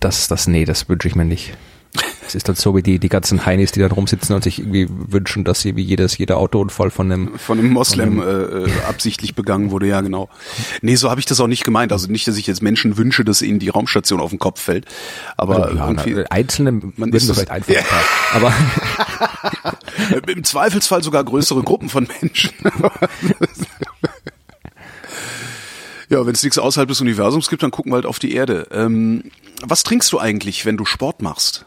das, 0.00 0.28
das, 0.28 0.46
nee, 0.46 0.64
das 0.64 0.88
wünsche 0.88 1.08
ich 1.08 1.14
mir 1.14 1.24
nicht. 1.24 1.54
Es 2.26 2.34
ist 2.34 2.48
dann 2.48 2.56
so 2.56 2.74
wie 2.76 2.82
die, 2.82 2.98
die 2.98 3.08
ganzen 3.08 3.46
Heinis, 3.46 3.72
die 3.72 3.80
dann 3.80 3.92
rumsitzen 3.92 4.34
und 4.34 4.42
sich 4.42 4.58
irgendwie 4.58 4.88
wünschen, 4.88 5.44
dass 5.44 5.60
sie 5.60 5.76
wie 5.76 5.82
jedes, 5.82 6.18
jeder 6.18 6.38
Autounfall 6.38 6.90
von 6.90 7.10
einem 7.10 7.38
von 7.38 7.58
einem 7.58 7.70
Moslem 7.70 8.16
von 8.16 8.28
einem, 8.28 8.66
äh, 8.66 8.70
äh, 8.70 8.82
absichtlich 8.88 9.34
begangen 9.34 9.70
wurde, 9.70 9.86
ja 9.86 10.00
genau. 10.00 10.28
Nee, 10.82 10.96
so 10.96 11.10
habe 11.10 11.20
ich 11.20 11.26
das 11.26 11.40
auch 11.40 11.46
nicht 11.46 11.64
gemeint. 11.64 11.92
Also 11.92 12.10
nicht, 12.10 12.26
dass 12.26 12.36
ich 12.36 12.46
jetzt 12.46 12.62
Menschen 12.62 12.96
wünsche, 12.96 13.24
dass 13.24 13.42
ihnen 13.42 13.58
die 13.58 13.68
Raumstation 13.68 14.20
auf 14.20 14.30
den 14.30 14.38
Kopf 14.38 14.60
fällt. 14.60 14.86
Aber 15.36 15.72
ja, 15.74 15.92
na, 15.92 16.24
einzelne 16.30 16.80
man 16.96 17.12
ist 17.12 17.30
vielleicht 17.30 17.50
einfach 17.50 17.72
ja. 17.72 17.82
aber 18.32 18.52
im 20.26 20.44
Zweifelsfall 20.44 21.02
sogar 21.02 21.24
größere 21.24 21.62
Gruppen 21.62 21.88
von 21.88 22.08
Menschen. 22.20 22.52
Ja, 26.08 26.24
wenn 26.24 26.34
es 26.34 26.42
nichts 26.42 26.58
außerhalb 26.58 26.88
des 26.88 27.00
Universums 27.00 27.48
gibt, 27.48 27.62
dann 27.62 27.70
gucken 27.70 27.90
wir 27.90 27.96
halt 27.96 28.06
auf 28.06 28.18
die 28.18 28.32
Erde. 28.32 28.68
Ähm, 28.70 29.24
was 29.62 29.82
trinkst 29.82 30.12
du 30.12 30.20
eigentlich, 30.20 30.64
wenn 30.64 30.76
du 30.76 30.84
Sport 30.84 31.20
machst? 31.20 31.64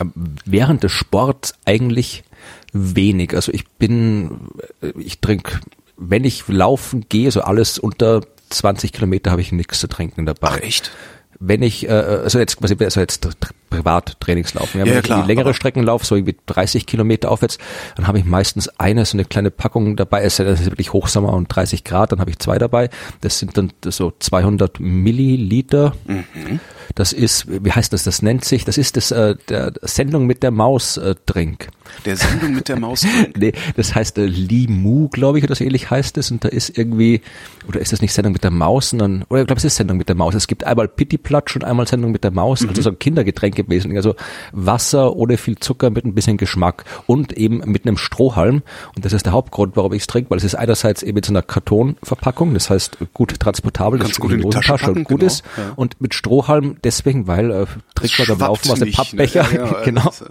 Ähm, 0.00 0.12
während 0.44 0.82
des 0.82 0.92
Sports 0.92 1.54
eigentlich 1.64 2.24
wenig. 2.72 3.34
Also 3.34 3.52
ich 3.52 3.68
bin, 3.68 4.48
äh, 4.80 4.92
ich 4.98 5.20
trinke, 5.20 5.60
wenn 5.96 6.24
ich 6.24 6.46
laufen 6.48 7.06
gehe, 7.08 7.30
so 7.30 7.42
alles 7.42 7.78
unter 7.78 8.22
20 8.50 8.92
Kilometer 8.92 9.30
habe 9.30 9.40
ich 9.40 9.52
nichts 9.52 9.78
zu 9.78 9.88
trinken 9.88 10.26
dabei. 10.26 10.48
Ach 10.48 10.58
echt? 10.58 10.90
Wenn 11.38 11.62
ich, 11.62 11.88
äh, 11.88 11.92
also 11.92 12.38
jetzt 12.38 12.58
quasi, 12.58 12.76
also 12.78 13.00
jetzt 13.00 13.28
Privattrainingslaufen. 13.76 14.80
Ja, 14.80 14.86
Ja, 14.86 14.98
ich 14.98 15.02
klar, 15.04 15.22
die 15.22 15.28
längere 15.28 15.54
Strecken 15.54 15.82
laufe, 15.82 16.04
so 16.04 16.16
wie 16.16 16.36
30 16.46 16.86
Kilometer 16.86 17.30
aufwärts, 17.30 17.58
dann 17.96 18.06
habe 18.06 18.18
ich 18.18 18.24
meistens 18.24 18.68
eine, 18.78 19.04
so 19.04 19.16
eine 19.16 19.24
kleine 19.24 19.50
Packung 19.50 19.96
dabei. 19.96 20.22
Es 20.22 20.38
ist 20.38 20.66
wirklich 20.66 20.92
Hochsommer 20.92 21.32
und 21.32 21.48
30 21.48 21.84
Grad, 21.84 22.12
dann 22.12 22.20
habe 22.20 22.30
ich 22.30 22.38
zwei 22.38 22.58
dabei. 22.58 22.90
Das 23.20 23.38
sind 23.38 23.56
dann 23.56 23.72
so 23.84 24.12
200 24.18 24.80
Milliliter. 24.80 25.94
Das 26.94 27.12
ist, 27.12 27.46
wie 27.48 27.72
heißt 27.72 27.92
das? 27.92 28.04
Das 28.04 28.22
nennt 28.22 28.44
sich, 28.44 28.64
das 28.64 28.78
ist 28.78 28.96
das 28.96 29.10
äh, 29.10 29.36
der 29.48 29.72
Sendung 29.82 30.26
mit 30.26 30.42
der 30.42 30.50
Maus 30.50 30.96
äh, 30.96 31.14
Drink. 31.26 31.68
Der 32.04 32.16
Sendung 32.16 32.54
mit 32.54 32.68
der 32.68 32.78
Maus. 32.78 33.00
drin. 33.24 33.32
Nee, 33.36 33.52
das 33.76 33.94
heißt 33.94 34.18
äh, 34.18 34.26
Limu, 34.26 35.08
glaube 35.08 35.38
ich, 35.38 35.44
oder 35.44 35.54
so 35.54 35.64
ähnlich 35.64 35.90
heißt 35.90 36.18
es. 36.18 36.30
Und 36.30 36.44
da 36.44 36.48
ist 36.48 36.76
irgendwie, 36.76 37.20
oder 37.68 37.80
ist 37.80 37.92
das 37.92 38.00
nicht 38.00 38.12
Sendung 38.12 38.32
mit 38.32 38.44
der 38.44 38.50
Maus, 38.50 38.90
sondern, 38.90 39.24
oder 39.28 39.40
ich 39.40 39.46
glaube, 39.46 39.58
es 39.58 39.64
ist 39.64 39.76
Sendung 39.76 39.98
mit 39.98 40.08
der 40.08 40.16
Maus. 40.16 40.34
Es 40.34 40.46
gibt 40.46 40.64
einmal 40.64 40.88
Pittiplatsch 40.88 41.56
und 41.56 41.64
einmal 41.64 41.86
Sendung 41.86 42.12
mit 42.12 42.24
der 42.24 42.30
Maus, 42.30 42.66
also 42.66 42.82
so 42.82 42.90
ein 42.90 42.98
Kindergetränk 42.98 43.58
im 43.64 43.70
Wesentlichen. 43.70 43.96
Also 43.98 44.14
Wasser 44.52 45.16
ohne 45.16 45.36
viel 45.36 45.58
Zucker 45.58 45.90
mit 45.90 46.04
ein 46.04 46.14
bisschen 46.14 46.36
Geschmack 46.36 46.84
und 47.06 47.32
eben 47.32 47.58
mit 47.70 47.86
einem 47.86 47.96
Strohhalm. 47.96 48.62
Und 48.94 49.04
das 49.04 49.12
ist 49.12 49.26
der 49.26 49.32
Hauptgrund, 49.32 49.76
warum 49.76 49.92
ich 49.92 50.02
es 50.02 50.06
trinke, 50.06 50.30
weil 50.30 50.38
es 50.38 50.44
ist 50.44 50.54
einerseits 50.54 51.02
eben 51.02 51.16
mit 51.16 51.26
so 51.26 51.32
einer 51.32 51.42
Kartonverpackung, 51.42 52.54
das 52.54 52.70
heißt 52.70 52.98
gut 53.12 53.38
transportabel, 53.38 53.98
das 53.98 54.18
gut 54.18 54.32
in 54.32 54.40
die 54.40 54.48
Tasche 54.48 54.72
Hosentasche 54.72 54.86
und 54.86 54.94
packen, 54.94 55.04
gut 55.04 55.20
genau, 55.20 55.32
ist. 55.32 55.44
ja. 55.56 55.72
Und 55.76 56.00
mit 56.00 56.14
Strohhalm 56.14 56.76
deswegen, 56.84 57.26
weil 57.26 57.50
äh, 57.50 57.66
trinkt 57.94 58.18
man 58.18 58.26
schwappt 58.26 58.40
Laufen 58.40 58.70
aus 58.70 58.78
dem 58.78 58.88
nicht, 58.88 58.98
ne? 58.98 59.04
Pappbecher. 59.04 59.46
Ja, 59.52 59.66
ja, 59.66 59.80
genau. 59.84 60.08
ist, 60.08 60.22
äh, 60.22 60.26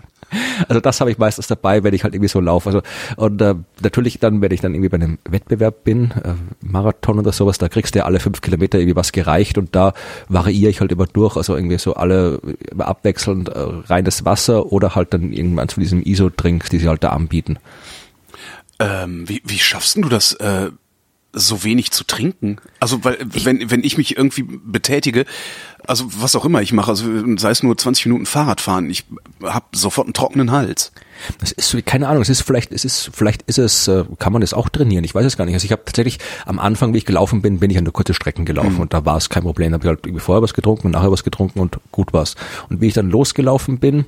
Also 0.67 0.79
das 0.79 0.99
habe 0.99 1.11
ich 1.11 1.17
meistens 1.17 1.47
dabei, 1.47 1.83
wenn 1.83 1.93
ich 1.93 2.03
halt 2.03 2.13
irgendwie 2.13 2.29
so 2.29 2.39
laufe. 2.39 2.69
Also 2.69 2.81
und 3.15 3.41
äh, 3.41 3.55
natürlich 3.81 4.19
dann, 4.19 4.41
wenn 4.41 4.51
ich 4.51 4.61
dann 4.61 4.73
irgendwie 4.73 4.89
bei 4.89 4.97
einem 4.97 5.17
Wettbewerb 5.29 5.83
bin, 5.83 6.11
äh, 6.11 6.33
Marathon 6.61 7.19
oder 7.19 7.31
sowas, 7.31 7.57
da 7.57 7.69
kriegst 7.69 7.95
du 7.95 7.99
ja 7.99 8.05
alle 8.05 8.19
fünf 8.19 8.41
Kilometer 8.41 8.79
irgendwie 8.79 8.95
was 8.95 9.11
gereicht 9.11 9.57
und 9.57 9.75
da 9.75 9.93
variiere 10.29 10.69
ich 10.69 10.81
halt 10.81 10.91
immer 10.91 11.07
durch, 11.07 11.37
also 11.37 11.55
irgendwie 11.55 11.77
so 11.77 11.95
alle 11.95 12.39
immer 12.71 12.87
abwechselnd 12.87 13.49
äh, 13.49 13.59
reines 13.59 14.25
Wasser 14.25 14.71
oder 14.71 14.95
halt 14.95 15.13
dann 15.13 15.31
irgendwann 15.31 15.69
zu 15.69 15.79
diesem 15.79 16.03
ISO-Drinks, 16.03 16.69
die 16.69 16.79
sie 16.79 16.87
halt 16.87 17.03
da 17.03 17.09
anbieten. 17.09 17.57
Ähm, 18.79 19.27
wie, 19.29 19.41
wie 19.45 19.59
schaffst 19.59 19.95
du 19.97 20.09
das, 20.09 20.33
äh, 20.33 20.71
so 21.33 21.63
wenig 21.63 21.91
zu 21.91 22.03
trinken? 22.03 22.57
Also, 22.79 23.03
weil, 23.03 23.17
wenn, 23.21 23.71
wenn 23.71 23.83
ich 23.83 23.97
mich 23.97 24.15
irgendwie 24.17 24.43
betätige, 24.43 25.25
also 25.87 26.05
was 26.21 26.35
auch 26.35 26.45
immer 26.45 26.61
ich 26.61 26.73
mache, 26.73 26.89
also 26.91 27.05
sei 27.37 27.51
es 27.51 27.63
nur 27.63 27.77
20 27.77 28.05
Minuten 28.07 28.25
Fahrradfahren, 28.25 28.89
ich 28.89 29.05
habe 29.43 29.65
sofort 29.73 30.07
einen 30.07 30.13
trockenen 30.13 30.51
Hals. 30.51 30.91
Das 31.39 31.51
ist 31.51 31.69
so, 31.69 31.79
keine 31.83 32.07
Ahnung, 32.07 32.21
es 32.21 32.29
ist 32.29 32.41
vielleicht, 32.41 32.71
es 32.71 32.85
ist, 32.85 33.09
vielleicht 33.13 33.43
ist 33.43 33.57
es, 33.57 33.87
äh, 33.87 34.03
kann 34.19 34.33
man 34.33 34.41
das 34.41 34.53
auch 34.53 34.69
trainieren, 34.69 35.03
ich 35.03 35.15
weiß 35.15 35.25
es 35.25 35.37
gar 35.37 35.45
nicht. 35.45 35.53
Also 35.53 35.65
ich 35.65 35.71
habe 35.71 35.83
tatsächlich 35.85 36.19
am 36.45 36.59
Anfang, 36.59 36.93
wie 36.93 36.99
ich 36.99 37.05
gelaufen 37.05 37.41
bin, 37.41 37.59
bin 37.59 37.69
ich 37.71 37.77
an 37.77 37.83
nur 37.83 37.93
kurze 37.93 38.13
Strecken 38.13 38.45
gelaufen 38.45 38.79
und 38.79 38.93
da 38.93 39.05
war 39.05 39.17
es 39.17 39.29
kein 39.29 39.43
Problem. 39.43 39.71
Da 39.71 39.75
habe 39.75 39.85
ich 39.85 39.89
halt 39.89 40.05
irgendwie 40.05 40.21
vorher 40.21 40.41
was 40.41 40.53
getrunken 40.53 40.87
und 40.87 40.91
nachher 40.91 41.11
was 41.11 41.23
getrunken 41.23 41.59
und 41.59 41.77
gut 41.91 42.13
war's. 42.13 42.35
Und 42.69 42.81
wie 42.81 42.87
ich 42.87 42.93
dann 42.93 43.09
losgelaufen 43.09 43.79
bin, 43.79 44.05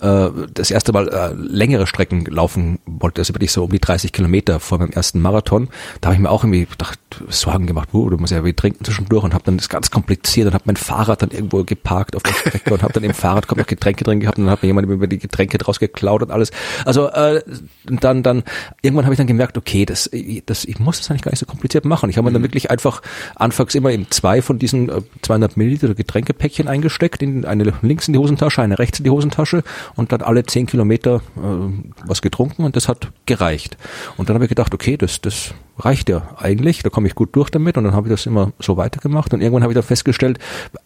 äh, 0.00 0.28
das 0.52 0.70
erste 0.70 0.92
Mal 0.92 1.08
äh, 1.08 1.34
längere 1.34 1.86
Strecken 1.86 2.24
laufen 2.26 2.78
wollte, 2.86 3.20
also 3.20 3.34
wirklich 3.34 3.52
so 3.52 3.64
um 3.64 3.70
die 3.70 3.80
30 3.80 4.12
Kilometer 4.12 4.60
vor 4.60 4.78
meinem 4.78 4.90
ersten 4.90 5.20
Marathon, 5.20 5.68
da 6.00 6.08
habe 6.08 6.14
ich 6.14 6.20
mir 6.20 6.30
auch 6.30 6.44
irgendwie 6.44 6.66
gedacht, 6.66 6.98
Sorgen 7.28 7.66
gemacht, 7.66 7.88
uh, 7.92 8.10
du 8.10 8.16
musst 8.16 8.32
ja 8.32 8.44
wie 8.44 8.52
trinken 8.52 8.84
zwischendurch 8.84 9.24
und 9.24 9.34
habe 9.34 9.44
dann 9.44 9.56
das 9.56 9.68
ganz 9.68 9.90
kompliziert 9.90 10.46
und 10.48 10.54
habe 10.54 10.64
mein 10.66 10.76
Fahrrad 10.76 11.22
dann 11.22 11.30
irgendwo 11.30 11.64
geparkt 11.64 12.16
auf 12.16 12.22
der 12.22 12.32
Strecke 12.32 12.74
und 12.74 12.82
habe 12.82 12.92
dann 12.92 13.04
im 13.04 13.14
Fahrrad 13.14 13.48
kommt 13.48 13.60
noch 13.60 13.66
Getränke 13.66 14.04
drin 14.04 14.20
gehabt 14.20 14.38
und 14.38 14.44
dann 14.44 14.52
hat 14.52 14.62
mir 14.62 14.68
jemand 14.68 14.88
über 14.88 15.06
die 15.06 15.18
Getränke 15.18 15.58
draus 15.58 15.78
geklaut 15.78 16.22
und 16.22 16.30
alles. 16.30 16.50
Also 16.84 17.08
äh, 17.08 17.42
dann 17.84 18.22
dann 18.22 18.42
irgendwann 18.82 19.04
habe 19.04 19.14
ich 19.14 19.18
dann 19.18 19.26
gemerkt, 19.26 19.56
okay, 19.58 19.84
das, 19.84 20.10
das 20.46 20.64
ich 20.64 20.78
muss 20.78 20.98
das 20.98 21.10
eigentlich 21.10 21.22
gar 21.22 21.30
nicht 21.30 21.40
so 21.40 21.46
kompliziert 21.46 21.84
machen. 21.84 22.10
Ich 22.10 22.16
habe 22.16 22.26
mir 22.26 22.32
dann 22.32 22.42
wirklich 22.42 22.70
einfach 22.70 23.02
anfangs 23.34 23.74
immer 23.74 23.90
in 23.90 24.10
zwei 24.10 24.42
von 24.42 24.58
diesen 24.58 24.88
äh, 24.88 25.02
200 25.22 25.56
Milliliter 25.56 25.94
Getränkepäckchen 25.94 26.68
eingesteckt, 26.68 27.22
in 27.22 27.44
eine 27.44 27.72
links 27.82 28.08
in 28.08 28.12
die 28.12 28.18
Hosentasche, 28.18 28.62
eine 28.62 28.78
rechts 28.78 28.98
in 28.98 29.04
die 29.04 29.10
Hosentasche 29.10 29.62
und 29.96 30.12
dann 30.12 30.22
alle 30.22 30.44
zehn 30.44 30.66
Kilometer 30.66 31.16
äh, 31.36 32.00
was 32.04 32.22
getrunken 32.22 32.64
und 32.64 32.76
das 32.76 32.88
hat 32.88 33.10
gereicht. 33.26 33.76
Und 34.16 34.28
dann 34.28 34.34
habe 34.34 34.44
ich 34.44 34.48
gedacht, 34.48 34.74
okay, 34.74 34.96
das 34.96 35.20
das 35.20 35.54
reicht 35.78 36.08
ja 36.08 36.28
eigentlich, 36.36 36.82
da 36.82 36.90
komme 36.90 37.06
ich 37.06 37.14
gut 37.14 37.34
durch 37.36 37.50
damit 37.50 37.76
und 37.76 37.84
dann 37.84 37.94
habe 37.94 38.08
ich 38.08 38.12
das 38.12 38.26
immer 38.26 38.52
so 38.58 38.76
weitergemacht 38.76 39.32
und 39.32 39.40
irgendwann 39.40 39.62
habe 39.62 39.72
ich 39.72 39.76
dann 39.76 39.84
festgestellt, 39.84 40.38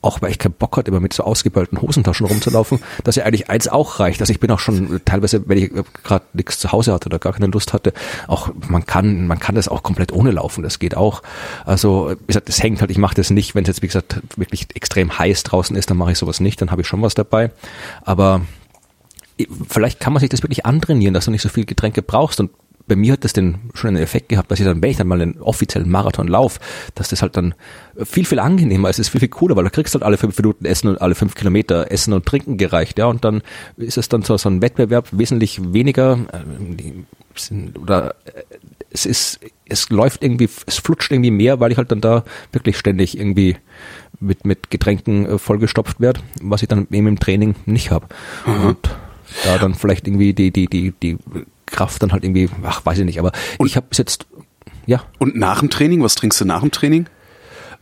auch 0.02 0.21
weil 0.21 0.31
ich 0.31 0.38
keinen 0.38 0.52
Bock 0.52 0.76
hatte, 0.76 0.91
immer 0.91 1.00
mit 1.00 1.12
so 1.12 1.25
ausgeballten 1.25 1.81
Hosentaschen 1.81 2.26
rumzulaufen, 2.26 2.81
dass 3.05 3.17
ja 3.17 3.25
eigentlich 3.25 3.49
eins 3.49 3.69
auch 3.69 4.00
reicht. 4.00 4.21
Also 4.21 4.33
ich 4.33 4.41
bin 4.41 4.50
auch 4.50 4.59
schon 4.59 5.00
teilweise, 5.05 5.49
wenn 5.52 5.59
ich 5.59 5.71
gerade 6.02 6.25
nichts 6.32 6.59
zu 6.59 6.73
Hause 6.73 6.92
hatte 6.92 7.06
oder 7.06 7.18
gar 7.18 7.35
keine 7.35 7.47
Lust 7.47 7.73
hatte, 7.73 7.92
auch 8.26 8.50
man 8.68 8.87
kann, 8.87 9.26
man 9.26 9.38
kann 9.38 9.54
das 9.54 9.68
auch 9.68 9.82
komplett 9.82 10.12
ohne 10.12 10.30
laufen, 10.30 10.62
das 10.62 10.78
geht 10.78 10.97
auch. 10.97 11.23
Also 11.64 12.14
wie 12.21 12.26
gesagt, 12.26 12.49
das 12.49 12.62
hängt 12.62 12.80
halt, 12.80 12.90
ich 12.90 12.99
mache 12.99 13.14
das 13.14 13.30
nicht, 13.30 13.54
wenn 13.54 13.64
es 13.64 13.68
jetzt 13.68 13.82
wie 13.82 13.87
gesagt 13.87 14.23
wirklich 14.37 14.68
extrem 14.75 15.18
heiß 15.18 15.42
draußen 15.42 15.76
ist, 15.76 15.90
dann 15.90 15.99
mache 15.99 16.12
ich 16.12 16.18
sowas 16.18 16.40
nicht, 16.40 16.61
dann 16.61 16.71
habe 16.71 16.80
ich 16.80 16.88
schon 16.88 17.02
was 17.02 17.14
dabei. 17.14 17.50
Aber 18.04 18.40
vielleicht 19.68 20.00
kann 20.00 20.12
man 20.12 20.21
sich 20.21 20.30
das 20.30 20.42
wirklich 20.42 20.64
antrainieren, 20.64 21.14
dass 21.14 21.26
du 21.26 21.30
nicht 21.30 21.42
so 21.42 21.49
viel 21.49 21.64
Getränke 21.64 22.02
brauchst 22.02 22.40
und 22.40 22.50
bei 22.87 22.97
mir 22.97 23.12
hat 23.12 23.25
das 23.25 23.33
den 23.33 23.71
schon 23.75 23.89
einen 23.89 24.03
Effekt 24.03 24.29
gehabt, 24.29 24.51
dass 24.51 24.61
ich 24.61 24.67
dann, 24.67 24.83
wenn 24.83 24.91
ich 24.91 24.97
dann 24.97 25.09
mal 25.09 25.21
einen 25.21 25.41
offiziellen 25.41 25.91
Marathon 25.91 26.29
laufe, 26.29 26.61
dass 26.95 27.09
das 27.09 27.23
halt 27.23 27.37
dann 27.37 27.55
viel, 28.05 28.25
viel 28.25 28.39
angenehmer 28.39 28.91
ist, 28.91 28.99
es 28.99 29.07
ist 29.07 29.11
viel, 29.11 29.21
viel 29.21 29.29
cooler, 29.29 29.57
weil 29.57 29.65
da 29.65 29.71
kriegst 29.71 29.95
du 29.95 29.99
halt 29.99 30.07
alle 30.07 30.17
fünf 30.17 30.37
Minuten 30.37 30.65
Essen 30.65 30.89
und 30.89 31.01
alle 31.01 31.15
fünf 31.15 31.35
Kilometer 31.35 31.91
Essen 31.91 32.12
und 32.12 32.27
Trinken 32.27 32.57
gereicht, 32.57 32.99
ja, 32.99 33.07
und 33.07 33.25
dann 33.25 33.43
ist 33.77 33.99
es 33.99 34.09
dann 34.09 34.23
so, 34.23 34.37
so 34.37 34.49
ein 34.49 34.62
Wettbewerb 34.62 35.09
wesentlich 35.12 35.61
weniger, 35.73 36.19
äh, 36.33 37.79
oder 37.79 38.15
äh, 38.25 38.43
es 38.91 39.07
ist, 39.07 39.41
es 39.65 39.89
läuft 39.89 40.23
irgendwie, 40.23 40.49
es 40.67 40.79
flutscht 40.79 41.11
irgendwie 41.12 41.31
mehr, 41.31 41.61
weil 41.61 41.73
ich 41.73 41.79
halt 41.79 41.91
dann 41.91 42.03
da 42.03 42.25
wirklich 42.53 42.77
ständig 42.77 43.19
irgendwie 43.19 43.57
mit, 44.21 44.45
mit 44.45 44.71
Getränken 44.71 45.27
äh, 45.27 45.39
vollgestopft 45.39 46.01
werde, 46.01 46.21
was 46.43 46.62
ich 46.62 46.69
dann 46.69 46.87
eben 46.91 47.07
im 47.07 47.19
Training 47.19 47.55
nicht 47.65 47.91
habe. 47.91 48.07
Und 48.45 48.79
da 49.45 49.59
dann 49.59 49.75
vielleicht 49.75 50.07
irgendwie 50.07 50.35
die, 50.35 50.51
die, 50.51 50.67
die, 50.67 50.93
die 51.03 51.17
Kraft 51.73 52.02
dann 52.02 52.12
halt 52.12 52.23
irgendwie, 52.23 52.49
ach, 52.62 52.85
weiß 52.87 52.99
ich 52.99 53.05
nicht, 53.05 53.19
aber 53.19 53.33
ich 53.64 53.75
habe 53.76 53.87
bis 53.88 53.99
jetzt, 53.99 54.26
ja, 54.87 55.02
Und 55.19 55.35
nach 55.37 55.61
dem 55.61 55.71
Training, 55.71 56.02
was 56.02 56.14
trinkst 56.14 56.41
du 56.41 56.45
nach 56.45 56.61
dem 56.61 56.71
Training? 56.71 57.07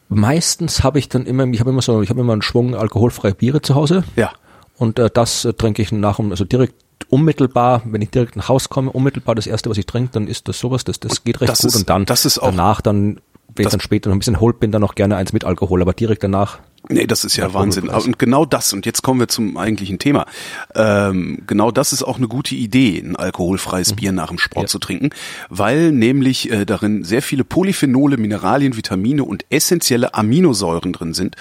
meistens 0.08 0.82
habe 0.82 0.98
ich 0.98 1.08
dann 1.08 1.26
immer, 1.26 1.46
ich 1.46 1.60
habe 1.60 1.70
immer 1.70 1.82
so, 1.82 2.02
ich 2.02 2.10
habe 2.10 2.20
immer 2.20 2.32
einen 2.32 2.42
Schwung 2.42 2.74
alkoholfreie 2.74 3.34
Biere 3.34 3.62
zu 3.62 3.74
Hause 3.74 4.04
Ja. 4.16 4.32
und 4.76 4.98
äh, 4.98 5.08
das 5.12 5.44
äh, 5.44 5.52
trinke 5.54 5.82
ich 5.82 5.92
nach, 5.92 6.16
dem- 6.16 6.30
also 6.30 6.44
direkt 6.44 6.74
unmittelbar, 7.08 7.82
wenn 7.84 8.02
ich 8.02 8.10
direkt 8.10 8.36
nach 8.36 8.48
Haus 8.48 8.68
komme, 8.68 8.90
unmittelbar 8.90 9.34
das 9.34 9.46
erste, 9.46 9.70
was 9.70 9.78
ich 9.78 9.86
trinke, 9.86 10.10
dann 10.12 10.26
ist 10.26 10.48
das 10.48 10.58
sowas, 10.58 10.84
das, 10.84 11.00
das 11.00 11.24
geht 11.24 11.40
recht 11.40 11.50
das 11.50 11.60
gut 11.60 11.68
ist- 11.70 11.76
und 11.76 11.88
dann 11.90 12.04
das 12.06 12.24
ist 12.24 12.38
auch- 12.38 12.46
danach 12.50 12.80
dann, 12.80 13.20
wenn 13.54 13.66
ich 13.66 13.70
dann 13.70 13.80
später 13.80 14.10
noch 14.10 14.16
ein 14.16 14.20
bisschen 14.20 14.40
holt 14.40 14.58
bin, 14.60 14.70
dann 14.72 14.80
noch 14.80 14.94
gerne 14.94 15.16
eins 15.16 15.32
mit 15.32 15.44
Alkohol, 15.44 15.80
aber 15.82 15.92
direkt 15.92 16.22
danach 16.24 16.58
Nee, 16.88 17.06
das 17.06 17.24
ist 17.24 17.36
ja 17.36 17.46
Ja, 17.46 17.54
Wahnsinn. 17.54 17.88
Und 17.88 18.18
genau 18.18 18.44
das, 18.44 18.72
und 18.72 18.86
jetzt 18.86 19.02
kommen 19.02 19.20
wir 19.20 19.28
zum 19.28 19.56
eigentlichen 19.56 19.98
Thema. 19.98 20.26
Ähm, 20.74 21.42
genau 21.46 21.70
das 21.70 21.92
ist 21.92 22.02
auch 22.02 22.16
eine 22.16 22.26
gute 22.26 22.54
Idee, 22.54 22.98
ein 22.98 23.16
alkoholfreies 23.16 23.92
Bier 23.92 24.12
nach 24.12 24.28
dem 24.28 24.38
Sport 24.38 24.64
Ja. 24.64 24.68
zu 24.68 24.78
trinken, 24.78 25.10
weil 25.48 25.92
nämlich 25.92 26.50
äh, 26.50 26.64
darin 26.64 27.04
sehr 27.04 27.22
viele 27.22 27.44
Polyphenole, 27.44 28.16
Mineralien, 28.16 28.76
Vitamine 28.76 29.24
und 29.24 29.44
essentielle 29.50 30.14
Aminosäuren 30.14 30.92
drin 30.92 31.14
sind. 31.14 31.36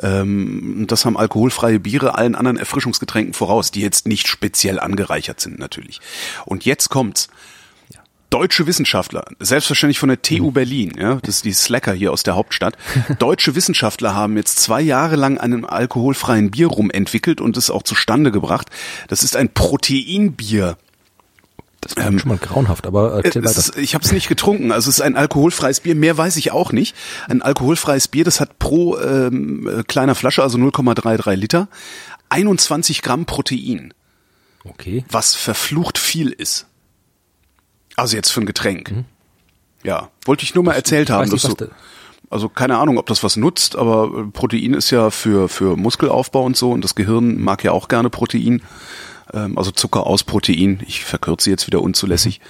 Ähm, 0.00 0.76
und 0.80 0.92
das 0.92 1.04
haben 1.04 1.16
alkoholfreie 1.16 1.80
Biere 1.80 2.14
allen 2.16 2.34
anderen 2.34 2.58
Erfrischungsgetränken 2.58 3.34
voraus, 3.34 3.70
die 3.70 3.80
jetzt 3.80 4.06
nicht 4.06 4.28
speziell 4.28 4.78
angereichert 4.78 5.40
sind 5.40 5.58
natürlich. 5.58 6.00
Und 6.44 6.64
jetzt 6.64 6.90
kommt's. 6.90 7.28
Deutsche 8.32 8.66
Wissenschaftler, 8.66 9.24
selbstverständlich 9.40 9.98
von 9.98 10.08
der 10.08 10.22
TU 10.22 10.50
Berlin, 10.52 10.92
ja, 10.98 11.16
das 11.22 11.36
ist 11.36 11.44
die 11.44 11.52
Slacker 11.52 11.92
hier 11.92 12.12
aus 12.12 12.22
der 12.22 12.34
Hauptstadt. 12.34 12.76
Deutsche 13.18 13.54
Wissenschaftler 13.54 14.14
haben 14.14 14.36
jetzt 14.36 14.58
zwei 14.58 14.80
Jahre 14.80 15.16
lang 15.16 15.36
einen 15.38 15.64
alkoholfreien 15.66 16.50
Bier 16.50 16.68
rum 16.68 16.90
entwickelt 16.90 17.40
und 17.42 17.56
es 17.58 17.70
auch 17.70 17.82
zustande 17.82 18.32
gebracht. 18.32 18.68
Das 19.08 19.22
ist 19.22 19.36
ein 19.36 19.50
Proteinbier. 19.52 20.78
Das 21.82 21.96
war 21.96 22.04
schon 22.18 22.28
mal 22.28 22.38
grauenhaft, 22.38 22.86
aber 22.86 23.16
äh, 23.18 23.22
erzähl 23.24 23.44
Es 23.44 23.50
weiter. 23.56 23.58
ist, 23.58 23.76
ich 23.76 23.94
habe 23.94 24.04
es 24.04 24.12
nicht 24.12 24.28
getrunken. 24.28 24.70
Also 24.72 24.88
es 24.88 24.96
ist 24.98 25.02
ein 25.02 25.16
alkoholfreies 25.16 25.80
Bier. 25.80 25.94
Mehr 25.96 26.16
weiß 26.16 26.36
ich 26.36 26.52
auch 26.52 26.72
nicht. 26.72 26.94
Ein 27.28 27.42
alkoholfreies 27.42 28.08
Bier, 28.08 28.24
das 28.24 28.40
hat 28.40 28.58
pro 28.58 28.98
ähm, 28.98 29.68
äh, 29.68 29.82
kleiner 29.82 30.14
Flasche, 30.14 30.42
also 30.42 30.58
0,33 30.58 31.34
Liter, 31.34 31.68
21 32.28 33.02
Gramm 33.02 33.26
Protein, 33.26 33.92
Okay. 34.64 35.04
was 35.10 35.34
verflucht 35.34 35.98
viel 35.98 36.30
ist. 36.30 36.66
Also 37.96 38.16
jetzt 38.16 38.30
für 38.30 38.40
ein 38.40 38.46
Getränk. 38.46 38.92
Ja, 39.84 40.08
wollte 40.24 40.44
ich 40.44 40.54
nur 40.54 40.64
mal 40.64 40.72
erzählt 40.74 41.08
Mhm. 41.08 41.12
haben. 41.14 41.30
dass 41.30 41.42
so, 41.42 41.56
also 42.30 42.48
keine 42.48 42.78
Ahnung, 42.78 42.98
ob 42.98 43.06
das 43.06 43.22
was 43.22 43.36
nutzt, 43.36 43.76
aber 43.76 44.10
äh, 44.20 44.30
Protein 44.30 44.74
ist 44.74 44.90
ja 44.90 45.10
für, 45.10 45.48
für 45.48 45.76
Muskelaufbau 45.76 46.44
und 46.44 46.56
so 46.56 46.70
und 46.70 46.82
das 46.84 46.94
Gehirn 46.94 47.40
mag 47.40 47.62
ja 47.64 47.72
auch 47.72 47.88
gerne 47.88 48.08
Protein. 48.10 48.62
Ähm, 49.34 49.58
also 49.58 49.70
Zucker 49.70 50.06
aus 50.06 50.24
Protein. 50.24 50.82
Ich 50.86 51.04
verkürze 51.04 51.50
jetzt 51.50 51.66
wieder 51.66 51.82
unzulässig. 51.82 52.40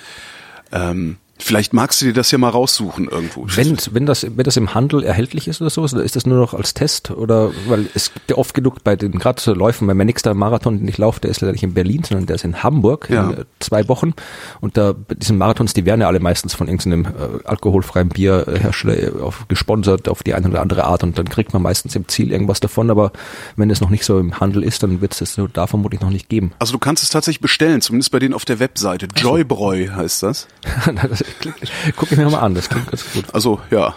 Ähm, 0.73 1.17
Vielleicht 1.43 1.73
magst 1.73 2.01
du 2.01 2.07
dir 2.07 2.13
das 2.13 2.31
ja 2.31 2.39
mal 2.39 2.49
raussuchen 2.51 3.09
irgendwo. 3.09 3.45
Wenn, 3.47 3.77
wenn, 3.91 4.07
das, 4.07 4.25
wenn 4.37 4.45
das 4.45 4.57
im 4.57 4.75
Handel 4.75 5.03
erhältlich 5.03 5.49
ist 5.49 5.61
oder 5.61 5.71
so, 5.71 5.83
oder 5.83 6.03
ist 6.03 6.17
das 6.17 6.27
nur 6.27 6.39
noch 6.39 6.55
als 6.55 6.75
Test? 6.75 7.11
Oder 7.11 7.51
weil 7.69 7.87
es 7.95 8.13
gibt 8.15 8.31
ja 8.31 8.37
oft 8.37 8.55
genug 8.55 8.85
bei 8.85 8.97
den 8.97 9.13
gerade 9.19 9.41
so 9.41 9.53
Läufen, 9.55 9.87
bei 9.87 9.95
meinem 9.95 10.07
nächster 10.07 10.35
Marathon, 10.35 10.79
den 10.79 10.89
ich 10.89 10.99
laufe, 10.99 11.21
der 11.21 11.31
ist 11.31 11.41
leider 11.41 11.53
nicht 11.53 11.63
in 11.63 11.75
Berlin, 11.75 12.05
sondern 12.05 12.27
der 12.27 12.37
ist 12.37 12.45
in 12.45 12.63
Hamburg 12.63 13.09
Ja. 13.11 13.31
in 13.31 13.39
äh, 13.39 13.45
zwei 13.61 13.89
Wochen. 13.89 14.15
Und 14.61 14.77
da 14.77 14.95
diesen 15.17 15.39
Marathons, 15.39 15.75
die 15.75 15.85
werden 15.85 16.01
ja 16.01 16.07
alle 16.07 16.21
meistens 16.21 16.55
von 16.55 16.69
irgendeinem 16.69 17.05
äh, 17.07 17.09
alkoholfreien 17.45 18.09
Bierhersteller 18.09 19.17
äh, 19.19 19.21
auf, 19.21 19.47
gesponsert 19.49 20.09
auf 20.09 20.23
die 20.23 20.35
eine 20.35 20.49
oder 20.49 20.61
andere 20.63 20.85
Art 20.85 21.03
und 21.03 21.19
dann 21.19 21.29
kriegt 21.29 21.53
man 21.53 21.63
meistens 21.63 21.95
im 21.97 22.09
Ziel 22.09 22.31
irgendwas 22.33 22.61
davon, 22.61 22.91
aber 22.91 23.13
wenn 23.57 23.71
es 23.71 23.81
noch 23.81 23.91
nicht 23.91 24.05
so 24.05 24.19
im 24.19 24.39
Handel 24.41 24.63
ist, 24.63 24.83
dann 24.83 25.01
wird 25.01 25.13
es 25.13 25.19
das 25.19 25.37
nur 25.37 25.49
da 25.49 25.67
vermutlich 25.67 26.01
noch 26.01 26.11
nicht 26.11 26.29
geben. 26.29 26.53
Also 26.59 26.73
du 26.73 26.79
kannst 26.79 27.03
es 27.03 27.11
tatsächlich 27.11 27.41
bestellen, 27.41 27.81
zumindest 27.81 28.11
bei 28.13 28.19
denen 28.19 28.35
auf 28.35 28.45
der 28.45 28.59
Webseite. 28.61 29.09
Joybräu 29.17 29.89
heißt 29.95 30.23
das. 30.23 30.47
Das 31.13 31.25
Guck 31.97 32.13
ich 32.13 32.19
mir 32.19 32.29
mal 32.29 32.41
an, 32.41 32.55
das 32.55 32.69
klingt 32.69 32.91
ganz 32.91 33.05
gut. 33.13 33.25
Also 33.33 33.61
ja, 33.71 33.95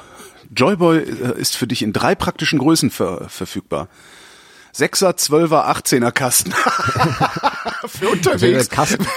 Joyboy 0.55 0.99
äh, 0.99 1.39
ist 1.39 1.55
für 1.55 1.67
dich 1.67 1.81
in 1.81 1.93
drei 1.93 2.15
praktischen 2.15 2.59
Größen 2.59 2.89
ver 2.89 3.29
verfügbar. 3.29 3.87
Sechser, 4.75 5.15
Zwölfer, 5.15 5.69
18er 5.69 6.11
Kasten. 6.11 6.51
für 7.87 8.09
unterwegs. 8.09 8.69
Kasten, 8.69 9.07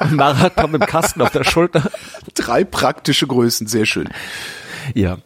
ein 0.00 0.16
Marathon 0.16 0.72
mit 0.72 0.84
Kasten 0.88 1.22
auf 1.22 1.30
der 1.30 1.44
Schulter. 1.44 1.92
Drei 2.34 2.64
praktische 2.64 3.28
Größen, 3.28 3.68
sehr 3.68 3.86
schön. 3.86 4.08
Ja. 4.92 5.18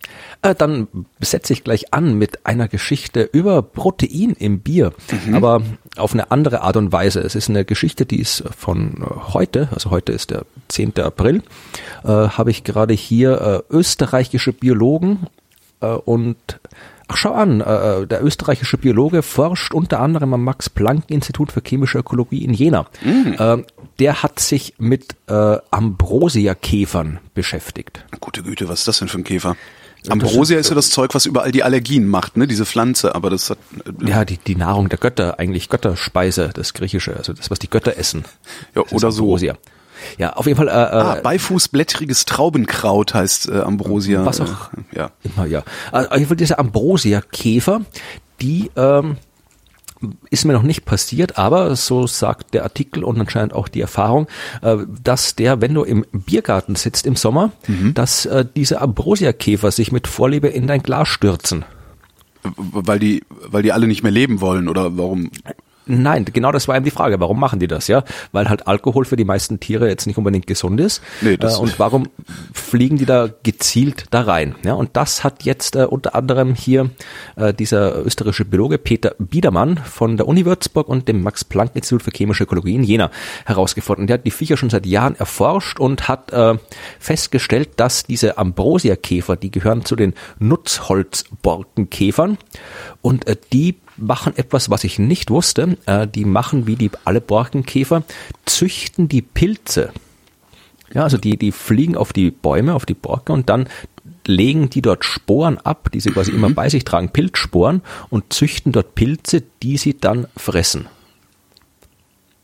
Äh, 0.43 0.55
Dann 0.55 0.89
setze 1.21 1.55
ich 1.55 1.65
gleich 1.65 1.95
an 1.95 2.19
mit 2.19 2.45
einer 2.45 2.69
Geschichte 2.69 3.23
über 3.23 3.63
Protein 3.63 4.37
im 4.39 4.61
Bier, 4.61 4.93
aber 5.33 5.63
auf 5.97 6.13
eine 6.13 6.31
andere 6.31 6.61
Art 6.61 6.77
und 6.77 6.93
Weise. 6.93 7.21
Es 7.21 7.35
ist 7.35 7.49
eine 7.49 7.65
Geschichte, 7.65 8.05
die 8.05 8.21
ist 8.21 8.45
von 8.55 8.99
äh, 9.01 9.33
heute, 9.33 9.71
also 9.73 9.91
heute 9.91 10.13
ist 10.13 10.31
der 10.31 10.45
10. 10.69 10.99
April, 10.99 11.43
äh, 12.05 12.09
habe 12.09 12.51
ich 12.51 12.65
gerade 12.65 12.93
hier 12.93 13.65
äh, 13.71 13.75
österreichische 13.75 14.53
Biologen 14.53 15.27
äh, 15.81 15.87
und 15.87 16.37
Ach, 17.09 17.17
schau 17.17 17.33
an, 17.33 17.61
äh, 17.61 18.07
der 18.07 18.23
österreichische 18.23 18.77
Biologe 18.77 19.23
forscht 19.23 19.73
unter 19.73 20.01
anderem 20.01 20.35
am 20.35 20.45
Max-Planck-Institut 20.45 21.53
für 21.53 21.63
chemische 21.63 21.99
Ökologie 21.99 22.45
in 22.45 22.53
Jena. 22.53 22.87
Äh, 23.05 23.63
der 23.99 24.23
hat 24.23 24.39
sich 24.41 24.75
mit 24.79 25.17
äh, 25.27 25.57
Ambrosia-Käfern 25.71 27.19
beschäftigt. 27.35 28.05
Gute 28.21 28.43
Güte, 28.43 28.69
was 28.69 28.81
ist 28.81 28.89
das 28.89 28.99
denn 28.99 29.09
für 29.09 29.19
ein 29.19 29.25
Käfer? 29.25 29.57
Ambrosia 30.09 30.59
ist 30.59 30.69
ja 30.69 30.75
das 30.75 30.91
Zeug, 30.91 31.15
was 31.15 31.27
überall 31.27 31.51
die 31.51 31.65
Allergien 31.65 32.07
macht, 32.07 32.37
ne? 32.37 32.47
Diese 32.47 32.65
Pflanze, 32.65 33.15
aber 33.15 33.31
das 33.31 33.51
hat 33.51 33.59
äh, 33.85 34.09
Ja, 34.09 34.25
die, 34.25 34.39
die 34.39 34.55
Nahrung 34.55 34.89
der 34.89 34.99
Götter, 34.99 35.39
eigentlich 35.39 35.69
Götterspeise, 35.69 36.51
das 36.55 36.73
Griechische, 36.75 37.17
also 37.17 37.33
das, 37.33 37.51
was 37.51 37.59
die 37.59 37.69
Götter 37.69 37.97
essen. 37.97 38.25
Ja, 38.75 38.83
oder 38.93 39.11
so. 39.11 39.23
Ambrosia. 39.25 39.57
Ja, 40.19 40.33
auf 40.35 40.47
jeden 40.47 40.57
Fall, 40.57 40.69
äh, 40.69 40.71
Ah, 40.71 41.17
äh, 41.19 41.23
beifußblättriges 41.23 42.25
Traubenkraut 42.25 43.15
heißt 43.15 43.49
äh, 43.49 43.61
Ambrosia. 43.61 44.25
Was 44.25 44.41
auch- 44.41 44.73
Äh, 44.93 44.97
ja. 44.99 45.11
immer, 45.23 45.47
ja. 45.47 45.63
Also, 45.93 46.11
auf 46.11 46.17
jeden 46.17 46.29
Fall 46.29 46.37
diese 46.37 46.59
Ambrosia-Käfer, 46.59 47.83
die, 48.41 48.71
ähm, 48.77 49.17
ist 50.31 50.45
mir 50.45 50.53
noch 50.53 50.63
nicht 50.63 50.85
passiert, 50.85 51.39
aber 51.39 51.75
so 51.75 52.07
sagt 52.07 52.55
der 52.55 52.63
Artikel 52.63 53.03
und 53.03 53.19
anscheinend 53.21 53.53
auch 53.53 53.67
die 53.67 53.81
Erfahrung, 53.81 54.29
äh, 54.63 54.77
dass 55.03 55.35
der, 55.35 55.61
wenn 55.61 55.75
du 55.75 55.83
im 55.83 56.05
Biergarten 56.13 56.77
sitzt 56.77 57.05
im 57.05 57.17
Sommer, 57.17 57.51
Mhm. 57.67 57.95
dass 57.95 58.25
äh, 58.25 58.45
diese 58.55 58.81
Ambrosia-Käfer 58.81 59.73
sich 59.73 59.91
mit 59.91 60.07
Vorliebe 60.07 60.47
in 60.49 60.69
dein 60.69 60.83
Glas 60.85 61.09
stürzen. 61.09 61.65
Weil 62.57 63.01
die, 63.01 63.25
weil 63.49 63.65
die 63.65 63.73
alle 63.73 63.89
nicht 63.89 64.05
mehr 64.05 64.13
leben 64.13 64.41
wollen 64.41 64.69
oder 64.69 64.97
warum? 64.97 65.31
Nein, 65.89 66.25
genau 66.27 66.53
das 66.53 66.69
war 66.69 66.77
eben 66.77 66.85
die 66.85 66.91
Frage. 66.91 67.19
Warum 67.21 67.41
machen 67.41 67.59
die 67.59 67.67
das, 67.67 67.89
ja? 67.89 68.05
Weil 68.33 68.49
halt 68.49 68.67
Alkohol 68.67 69.05
für 69.05 69.17
die 69.17 69.25
meisten 69.25 69.59
Tiere 69.59 69.89
jetzt 69.89 70.07
nicht 70.07 70.19
unbedingt 70.19 70.47
gesund 70.47 70.81
ist. 70.81 71.03
Nee, 71.23 71.37
das- 71.37 71.57
äh, 71.59 71.61
und 71.61 71.79
warum 71.79 72.09
fliegen 72.53 72.99
die 72.99 73.07
da 73.07 73.29
gezielt 73.43 74.05
da 74.11 74.23
rein? 74.23 74.55
Ja, 74.65 74.75
und 74.75 74.97
das 74.97 75.25
hat 75.25 75.45
jetzt 75.45 75.77
äh, 75.77 75.85
unter 75.85 76.15
anderem 76.15 76.55
hier 76.55 76.91
äh, 77.37 77.55
dieser 77.55 78.05
österreichische 78.05 78.45
Biologe 78.45 78.79
Peter 78.79 79.15
Biedermann 79.19 79.79
von 79.79 80.17
der 80.17 80.29
Uni 80.29 80.45
Würzburg 80.45 80.89
und 80.89 81.09
dem 81.09 81.23
Max-Planck-Institut 81.23 82.03
für 82.03 82.11
chemische 82.11 82.45
Ökologie 82.45 82.75
in 82.75 82.85
Jena 82.85 83.11
herausgefunden. 83.47 84.07
Der 84.07 84.15
hat 84.19 84.27
die 84.27 84.31
Viecher 84.31 84.57
schon 84.57 84.71
seit 84.71 84.87
Jahren 84.87 85.15
erforscht 85.17 85.81
und 85.81 86.09
hat 86.09 86.33
äh, 86.33 86.55
festgestellt, 86.99 87.71
dass 87.77 88.05
diese 88.05 88.39
Ambrosia-Käfer, 88.39 89.37
die 89.37 89.51
gehören 89.51 89.85
zu 89.85 89.97
den 89.97 90.15
Nutzholzborkenkäfern 90.39 92.39
und 93.03 93.27
äh, 93.27 93.37
die 93.53 93.77
machen 93.97 94.37
etwas, 94.37 94.71
was 94.71 94.85
ich 94.85 94.99
nicht 94.99 95.31
wusste. 95.31 95.77
Äh, 95.87 96.07
die 96.07 96.25
machen 96.25 96.67
wie 96.67 96.77
die 96.77 96.91
alle 97.05 97.21
Borkenkäfer, 97.21 98.03
züchten 98.47 99.09
die 99.09 99.23
Pilze. 99.23 99.93
Ja, 100.95 101.03
also 101.03 101.19
die, 101.19 101.37
die 101.37 101.53
fliegen 101.53 101.97
auf 101.97 102.13
die 102.13 102.31
Bäume, 102.31 102.75
auf 102.75 102.87
die 102.87 102.95
Borke 102.95 103.33
und 103.33 103.49
dann 103.49 103.69
legen 104.27 104.71
die 104.71 104.83
dort 104.83 105.05
Sporen 105.05 105.59
ab, 105.59 105.91
die 105.93 106.01
sie 106.01 106.11
quasi 106.11 106.31
immer 106.33 106.51
bei 106.51 106.69
sich 106.69 106.85
tragen, 106.85 107.11
Pilzsporen 107.11 107.83
und 108.11 108.33
züchten 108.33 108.73
dort 108.73 108.95
Pilze, 108.95 109.43
die 109.63 109.77
sie 109.77 109.99
dann 109.99 110.27
fressen. 110.37 110.87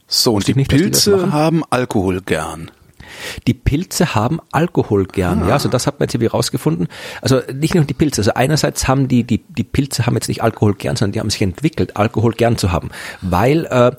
So, 0.06 0.34
und 0.34 0.46
die 0.46 0.52
ich 0.52 0.56
nicht, 0.56 0.72
die 0.72 0.76
Pilze 0.76 1.16
machen. 1.16 1.32
haben 1.32 1.62
Alkohol 1.70 2.20
gern. 2.20 2.70
Die 3.46 3.54
Pilze 3.54 4.14
haben 4.14 4.40
Alkohol 4.52 5.06
gern, 5.06 5.46
ja, 5.46 5.54
also 5.54 5.68
das 5.68 5.86
hat 5.86 6.00
man 6.00 6.06
jetzt 6.06 6.14
irgendwie 6.14 6.28
rausgefunden. 6.28 6.88
Also 7.20 7.40
nicht 7.52 7.74
nur 7.74 7.84
die 7.84 7.94
Pilze, 7.94 8.20
also 8.20 8.34
einerseits 8.34 8.88
haben 8.88 9.08
die, 9.08 9.24
die, 9.24 9.38
die 9.38 9.64
Pilze 9.64 10.06
haben 10.06 10.14
jetzt 10.14 10.28
nicht 10.28 10.42
Alkohol 10.42 10.74
gern, 10.74 10.96
sondern 10.96 11.12
die 11.12 11.20
haben 11.20 11.30
sich 11.30 11.42
entwickelt, 11.42 11.96
Alkohol 11.96 12.32
gern 12.32 12.58
zu 12.58 12.72
haben, 12.72 12.90
weil 13.20 13.66
äh, 13.66 13.92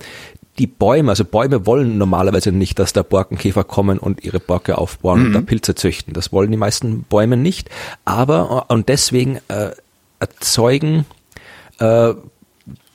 die 0.58 0.68
Bäume, 0.68 1.12
also 1.12 1.26
Bäume 1.26 1.66
wollen 1.66 1.98
normalerweise 1.98 2.52
nicht, 2.52 2.80
dass 2.80 2.94
da 2.94 3.04
Borkenkäfer 3.04 3.64
kommen 3.64 4.00
und 4.00 4.24
ihre 4.24 4.40
Borke 4.40 4.78
aufbauen 4.78 5.28
und 5.28 5.34
da 5.34 5.42
Pilze 5.42 5.76
züchten. 5.76 6.14
Das 6.14 6.32
wollen 6.32 6.50
die 6.50 6.58
meisten 6.58 7.04
Bäume 7.04 7.36
nicht, 7.36 7.70
aber 8.06 8.70
und 8.70 8.88
deswegen 8.88 9.40
äh, 9.50 9.72
erzeugen 10.20 11.06
äh, 11.80 12.14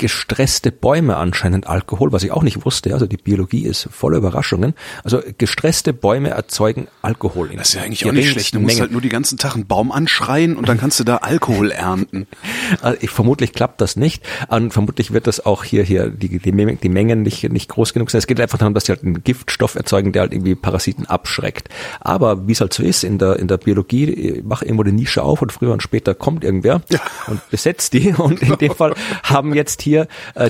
gestresste 0.00 0.72
Bäume 0.72 1.18
anscheinend 1.18 1.66
Alkohol, 1.66 2.10
was 2.10 2.22
ich 2.22 2.32
auch 2.32 2.42
nicht 2.42 2.64
wusste. 2.64 2.94
Also 2.94 3.06
die 3.06 3.18
Biologie 3.18 3.66
ist 3.66 3.86
voller 3.92 4.16
Überraschungen. 4.16 4.72
Also 5.04 5.20
gestresste 5.36 5.92
Bäume 5.92 6.30
erzeugen 6.30 6.88
Alkohol. 7.02 7.50
Das 7.54 7.68
ist 7.68 7.74
ja 7.74 7.82
eigentlich 7.82 8.06
auch 8.06 8.12
nicht 8.12 8.30
schlecht. 8.30 8.54
Du 8.54 8.60
musst 8.60 8.68
Mengen. 8.68 8.80
halt 8.80 8.92
nur 8.92 9.02
die 9.02 9.10
ganzen 9.10 9.36
Tag 9.36 9.56
einen 9.56 9.66
Baum 9.66 9.92
anschreien 9.92 10.56
und 10.56 10.70
dann 10.70 10.78
kannst 10.78 10.98
du 11.00 11.04
da 11.04 11.16
Alkohol 11.18 11.70
ernten. 11.70 12.26
Also 12.82 12.98
ich, 13.00 13.10
vermutlich 13.10 13.52
klappt 13.52 13.80
das 13.80 13.96
nicht. 13.96 14.22
Und 14.48 14.72
vermutlich 14.72 15.12
wird 15.12 15.26
das 15.26 15.44
auch 15.44 15.64
hier, 15.64 15.82
hier 15.82 16.08
die, 16.08 16.38
die, 16.38 16.76
die 16.76 16.88
Mengen 16.88 17.22
nicht, 17.22 17.42
nicht 17.50 17.68
groß 17.68 17.92
genug 17.92 18.10
sein. 18.10 18.20
Es 18.20 18.26
geht 18.26 18.40
einfach 18.40 18.58
darum, 18.58 18.74
dass 18.74 18.86
sie 18.86 18.92
halt 18.92 19.02
einen 19.02 19.24
Giftstoff 19.24 19.74
erzeugen, 19.74 20.12
der 20.12 20.22
halt 20.22 20.32
irgendwie 20.32 20.54
Parasiten 20.54 21.06
abschreckt. 21.06 21.68
Aber 22.00 22.46
wie 22.46 22.52
es 22.52 22.60
halt 22.60 22.72
so 22.72 22.82
ist, 22.82 23.02
in 23.02 23.18
der, 23.18 23.36
in 23.36 23.48
der 23.48 23.58
Biologie, 23.58 24.04
ich 24.04 24.44
mache 24.44 24.64
irgendwo 24.64 24.84
die 24.84 24.92
Nische 24.92 25.22
auf 25.22 25.42
und 25.42 25.52
früher 25.52 25.72
und 25.72 25.82
später 25.82 26.14
kommt 26.14 26.44
irgendwer 26.44 26.80
und 27.26 27.50
besetzt 27.50 27.92
die. 27.92 28.14
Und 28.14 28.40
in 28.40 28.56
dem 28.56 28.74
Fall 28.74 28.94
haben 29.24 29.52
jetzt 29.54 29.82
hier 29.82 29.89
äh, 29.96 30.06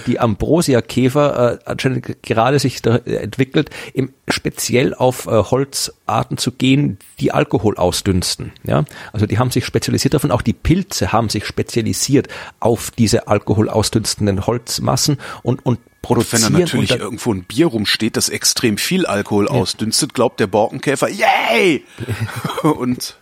die 0.06 0.18
Ambrosia-Käfer 0.20 1.52
äh, 1.54 1.58
anscheinend 1.64 2.22
gerade 2.22 2.58
sich 2.58 2.84
entwickelt, 2.84 3.70
im 3.94 4.12
speziell 4.28 4.94
auf 4.94 5.26
äh, 5.26 5.30
Holzarten 5.30 6.38
zu 6.38 6.52
gehen, 6.52 6.98
die 7.18 7.32
Alkohol 7.32 7.76
ausdünsten. 7.76 8.52
Ja, 8.64 8.84
also 9.12 9.26
die 9.26 9.38
haben 9.38 9.50
sich 9.50 9.64
spezialisiert 9.64 10.14
davon. 10.14 10.30
Auch 10.30 10.42
die 10.42 10.52
Pilze 10.52 11.12
haben 11.12 11.28
sich 11.28 11.46
spezialisiert 11.46 12.28
auf 12.60 12.90
diese 12.90 13.28
Alkohol 13.28 13.68
ausdünstenden 13.68 14.46
Holzmassen 14.46 15.18
und 15.42 15.64
und 15.66 15.78
Wenn 15.78 16.00
produzieren 16.02 16.52
da 16.54 16.58
natürlich 16.60 16.92
unter- 16.92 17.04
irgendwo 17.04 17.32
ein 17.34 17.44
Bier 17.44 17.66
rumsteht, 17.66 18.16
das 18.16 18.28
extrem 18.30 18.78
viel 18.78 19.04
Alkohol 19.06 19.48
ausdünstet, 19.48 20.14
glaubt 20.14 20.40
der 20.40 20.46
Borkenkäfer, 20.46 21.08
yay! 21.08 21.84
und 22.62 23.16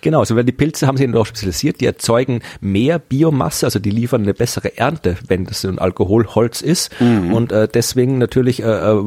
Genau, 0.00 0.20
also 0.20 0.36
weil 0.36 0.44
die 0.44 0.52
Pilze 0.52 0.86
haben 0.86 0.96
sich 0.96 1.10
darauf 1.10 1.28
spezialisiert, 1.28 1.80
die 1.80 1.86
erzeugen 1.86 2.42
mehr 2.60 2.98
Biomasse, 2.98 3.66
also 3.66 3.78
die 3.78 3.90
liefern 3.90 4.22
eine 4.22 4.34
bessere 4.34 4.76
Ernte, 4.76 5.16
wenn 5.28 5.44
das 5.44 5.60
so 5.60 5.68
ein 5.68 5.78
Alkoholholz 5.78 6.60
ist. 6.60 6.90
Und 7.00 7.52
äh, 7.52 7.68
deswegen 7.68 8.18
natürlich 8.18 8.62
äh, 8.62 8.64
äh, 8.64 9.04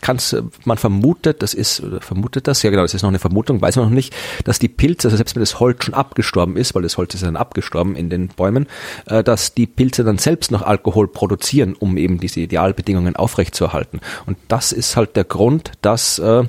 kann's, 0.00 0.36
man 0.64 0.78
vermutet, 0.78 1.42
das 1.42 1.54
ist, 1.54 1.82
vermutet 2.00 2.46
das, 2.46 2.62
ja 2.62 2.70
genau, 2.70 2.82
das 2.82 2.94
ist 2.94 3.02
noch 3.02 3.08
eine 3.08 3.18
Vermutung, 3.18 3.60
weiß 3.60 3.76
man 3.76 3.86
noch 3.86 3.92
nicht, 3.92 4.14
dass 4.44 4.58
die 4.58 4.68
Pilze, 4.68 5.08
also 5.08 5.16
selbst 5.16 5.34
wenn 5.34 5.40
das 5.42 5.60
Holz 5.60 5.84
schon 5.84 5.94
abgestorben 5.94 6.56
ist, 6.56 6.74
weil 6.74 6.82
das 6.82 6.98
Holz 6.98 7.14
ist 7.14 7.22
dann 7.22 7.36
abgestorben 7.36 7.96
in 7.96 8.10
den 8.10 8.28
Bäumen, 8.28 8.66
äh, 9.06 9.22
dass 9.24 9.54
die 9.54 9.66
Pilze 9.66 10.04
dann 10.04 10.18
selbst 10.18 10.50
noch 10.50 10.62
Alkohol 10.62 11.08
produzieren, 11.08 11.74
um 11.78 11.96
eben 11.96 12.20
diese 12.20 12.40
Idealbedingungen 12.40 13.16
aufrechtzuerhalten. 13.16 14.00
Und 14.26 14.36
das 14.48 14.72
ist 14.72 14.96
halt 14.96 15.16
der 15.16 15.24
Grund, 15.24 15.72
dass 15.82 16.18
äh, 16.18 16.44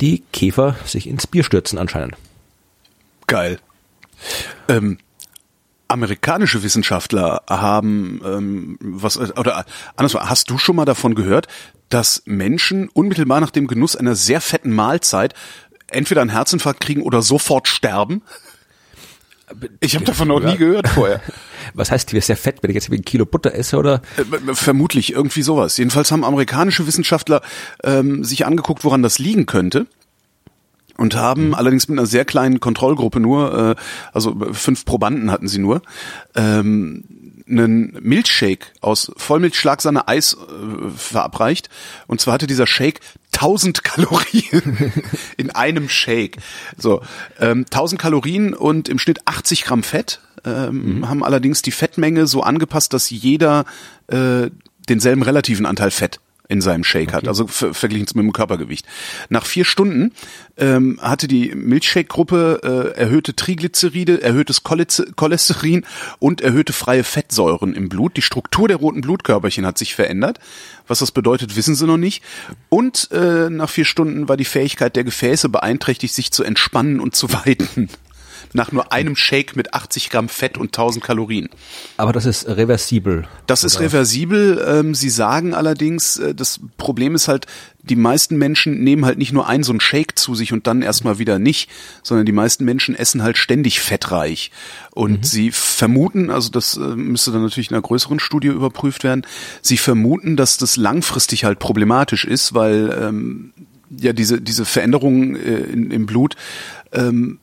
die 0.00 0.22
Käfer 0.32 0.76
sich 0.84 1.08
ins 1.08 1.26
Bier 1.26 1.44
stürzen 1.44 1.78
anscheinend. 1.78 2.14
Geil. 3.26 3.58
Ähm, 4.68 4.98
amerikanische 5.88 6.62
Wissenschaftler 6.62 7.42
haben 7.48 8.20
ähm, 8.24 8.78
was 8.80 9.18
oder 9.18 9.64
andersrum, 9.96 10.28
hast 10.28 10.50
du 10.50 10.58
schon 10.58 10.76
mal 10.76 10.84
davon 10.84 11.14
gehört, 11.14 11.46
dass 11.88 12.22
Menschen 12.26 12.88
unmittelbar 12.88 13.40
nach 13.40 13.50
dem 13.50 13.66
Genuss 13.66 13.94
einer 13.94 14.16
sehr 14.16 14.40
fetten 14.40 14.72
Mahlzeit 14.74 15.34
entweder 15.88 16.20
einen 16.20 16.30
Herzinfarkt 16.30 16.80
kriegen 16.80 17.02
oder 17.02 17.22
sofort 17.22 17.68
sterben? 17.68 18.22
Ich 19.78 19.94
habe 19.94 20.04
davon 20.04 20.26
noch 20.26 20.40
nie 20.40 20.56
gehört 20.56 20.88
vorher. 20.88 21.20
Was 21.74 21.92
heißt, 21.92 22.10
die 22.10 22.14
wäre 22.14 22.24
sehr 22.24 22.36
fett, 22.36 22.62
wenn 22.62 22.70
ich 22.70 22.74
jetzt 22.74 22.90
ein 22.90 23.04
Kilo 23.04 23.24
Butter 23.24 23.54
esse 23.54 23.76
oder? 23.76 24.02
Äh, 24.16 24.54
Vermutlich 24.54 25.12
irgendwie 25.12 25.42
sowas. 25.42 25.76
Jedenfalls 25.76 26.10
haben 26.10 26.24
amerikanische 26.24 26.86
Wissenschaftler 26.88 27.42
ähm, 27.84 28.24
sich 28.24 28.44
angeguckt, 28.44 28.82
woran 28.82 29.04
das 29.04 29.20
liegen 29.20 29.46
könnte. 29.46 29.86
Und 30.96 31.14
haben 31.14 31.48
mhm. 31.48 31.54
allerdings 31.54 31.88
mit 31.88 31.98
einer 31.98 32.06
sehr 32.06 32.24
kleinen 32.24 32.60
Kontrollgruppe 32.60 33.20
nur, 33.20 33.76
äh, 33.76 33.82
also 34.12 34.36
fünf 34.52 34.84
Probanden 34.84 35.30
hatten 35.30 35.48
sie 35.48 35.58
nur, 35.58 35.82
ähm, 36.34 37.04
einen 37.48 37.96
Milchshake 38.00 38.72
aus 38.80 39.12
Vollmilchschlagsahne 39.16 40.08
Eis 40.08 40.34
äh, 40.34 40.88
verabreicht. 40.90 41.68
Und 42.06 42.20
zwar 42.20 42.34
hatte 42.34 42.46
dieser 42.46 42.66
Shake 42.66 43.00
1000 43.34 43.84
Kalorien 43.84 44.92
in 45.36 45.50
einem 45.50 45.88
Shake. 45.88 46.38
So, 46.76 47.02
ähm, 47.38 47.64
1000 47.70 48.00
Kalorien 48.00 48.54
und 48.54 48.88
im 48.88 48.98
Schnitt 48.98 49.20
80 49.26 49.64
Gramm 49.64 49.82
Fett. 49.82 50.20
Ähm, 50.44 50.98
mhm. 50.98 51.08
Haben 51.08 51.24
allerdings 51.24 51.62
die 51.62 51.70
Fettmenge 51.70 52.26
so 52.26 52.42
angepasst, 52.42 52.92
dass 52.92 53.10
jeder 53.10 53.64
äh, 54.08 54.50
denselben 54.88 55.22
relativen 55.22 55.66
Anteil 55.66 55.90
Fett 55.90 56.20
in 56.48 56.60
seinem 56.60 56.84
Shake 56.84 57.08
okay. 57.08 57.16
hat, 57.16 57.28
also 57.28 57.46
verglichen 57.46 58.06
mit 58.14 58.24
dem 58.24 58.32
Körpergewicht. 58.32 58.86
Nach 59.28 59.44
vier 59.44 59.64
Stunden 59.64 60.12
ähm, 60.56 60.98
hatte 61.02 61.28
die 61.28 61.54
Milchshake-Gruppe 61.54 62.94
äh, 62.96 62.98
erhöhte 62.98 63.34
Triglyceride, 63.34 64.22
erhöhtes 64.22 64.62
Cholesterin 64.62 65.84
und 66.18 66.40
erhöhte 66.40 66.72
freie 66.72 67.04
Fettsäuren 67.04 67.74
im 67.74 67.88
Blut. 67.88 68.16
Die 68.16 68.22
Struktur 68.22 68.68
der 68.68 68.76
roten 68.76 69.00
Blutkörperchen 69.00 69.66
hat 69.66 69.78
sich 69.78 69.94
verändert. 69.94 70.38
Was 70.86 71.00
das 71.00 71.10
bedeutet, 71.10 71.56
wissen 71.56 71.74
sie 71.74 71.86
noch 71.86 71.96
nicht. 71.96 72.22
Und 72.68 73.10
äh, 73.10 73.50
nach 73.50 73.70
vier 73.70 73.84
Stunden 73.84 74.28
war 74.28 74.36
die 74.36 74.44
Fähigkeit 74.44 74.94
der 74.94 75.04
Gefäße 75.04 75.48
beeinträchtigt, 75.48 76.14
sich 76.14 76.30
zu 76.30 76.44
entspannen 76.44 77.00
und 77.00 77.16
zu 77.16 77.32
weiten 77.32 77.88
nach 78.52 78.72
nur 78.72 78.92
einem 78.92 79.16
Shake 79.16 79.56
mit 79.56 79.74
80 79.74 80.10
Gramm 80.10 80.28
Fett 80.28 80.58
und 80.58 80.68
1000 80.68 81.04
Kalorien. 81.04 81.48
Aber 81.96 82.12
das 82.12 82.26
ist 82.26 82.46
reversibel. 82.48 83.26
Das 83.46 83.62
oder? 83.62 83.66
ist 83.66 83.80
reversibel. 83.80 84.64
Ähm, 84.66 84.94
sie 84.94 85.10
sagen 85.10 85.54
allerdings, 85.54 86.16
äh, 86.18 86.34
das 86.34 86.60
Problem 86.76 87.14
ist 87.14 87.28
halt, 87.28 87.46
die 87.82 87.96
meisten 87.96 88.36
Menschen 88.36 88.82
nehmen 88.82 89.04
halt 89.04 89.18
nicht 89.18 89.32
nur 89.32 89.46
ein 89.46 89.62
so 89.62 89.72
ein 89.72 89.80
Shake 89.80 90.18
zu 90.18 90.34
sich 90.34 90.52
und 90.52 90.66
dann 90.66 90.82
erstmal 90.82 91.18
wieder 91.18 91.38
nicht, 91.38 91.70
sondern 92.02 92.26
die 92.26 92.32
meisten 92.32 92.64
Menschen 92.64 92.96
essen 92.96 93.22
halt 93.22 93.38
ständig 93.38 93.80
fettreich. 93.80 94.50
Und 94.90 95.18
mhm. 95.18 95.22
sie 95.22 95.50
vermuten, 95.52 96.30
also 96.30 96.50
das 96.50 96.76
äh, 96.76 96.80
müsste 96.80 97.30
dann 97.30 97.42
natürlich 97.42 97.70
in 97.70 97.76
einer 97.76 97.82
größeren 97.82 98.18
Studie 98.18 98.48
überprüft 98.48 99.04
werden, 99.04 99.22
sie 99.62 99.76
vermuten, 99.76 100.36
dass 100.36 100.58
das 100.58 100.76
langfristig 100.76 101.44
halt 101.44 101.58
problematisch 101.58 102.24
ist, 102.24 102.54
weil 102.54 102.96
ähm, 103.00 103.52
ja 103.90 104.12
diese 104.12 104.40
diese 104.40 104.64
Veränderungen 104.64 105.36
äh, 105.36 105.58
in, 105.58 105.90
im 105.90 106.06
Blut 106.06 106.34
ähm, 106.92 107.38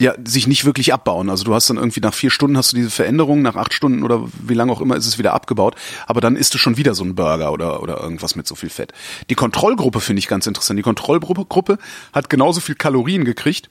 ja, 0.00 0.14
sich 0.24 0.46
nicht 0.46 0.64
wirklich 0.64 0.94
abbauen. 0.94 1.28
Also 1.28 1.44
du 1.44 1.54
hast 1.54 1.68
dann 1.68 1.76
irgendwie 1.76 2.00
nach 2.00 2.14
vier 2.14 2.30
Stunden 2.30 2.56
hast 2.56 2.72
du 2.72 2.76
diese 2.76 2.88
Veränderung, 2.88 3.42
nach 3.42 3.54
acht 3.54 3.74
Stunden 3.74 4.02
oder 4.02 4.26
wie 4.42 4.54
lange 4.54 4.72
auch 4.72 4.80
immer 4.80 4.96
ist 4.96 5.06
es 5.06 5.18
wieder 5.18 5.34
abgebaut, 5.34 5.74
aber 6.06 6.22
dann 6.22 6.36
isst 6.36 6.54
du 6.54 6.58
schon 6.58 6.78
wieder 6.78 6.94
so 6.94 7.04
ein 7.04 7.14
Burger 7.14 7.52
oder, 7.52 7.82
oder 7.82 8.00
irgendwas 8.00 8.34
mit 8.34 8.46
so 8.46 8.54
viel 8.54 8.70
Fett. 8.70 8.94
Die 9.28 9.34
Kontrollgruppe 9.34 10.00
finde 10.00 10.20
ich 10.20 10.26
ganz 10.26 10.46
interessant. 10.46 10.78
Die 10.78 10.82
Kontrollgruppe 10.82 11.78
hat 12.14 12.30
genauso 12.30 12.60
viel 12.62 12.76
Kalorien 12.76 13.26
gekriegt, 13.26 13.68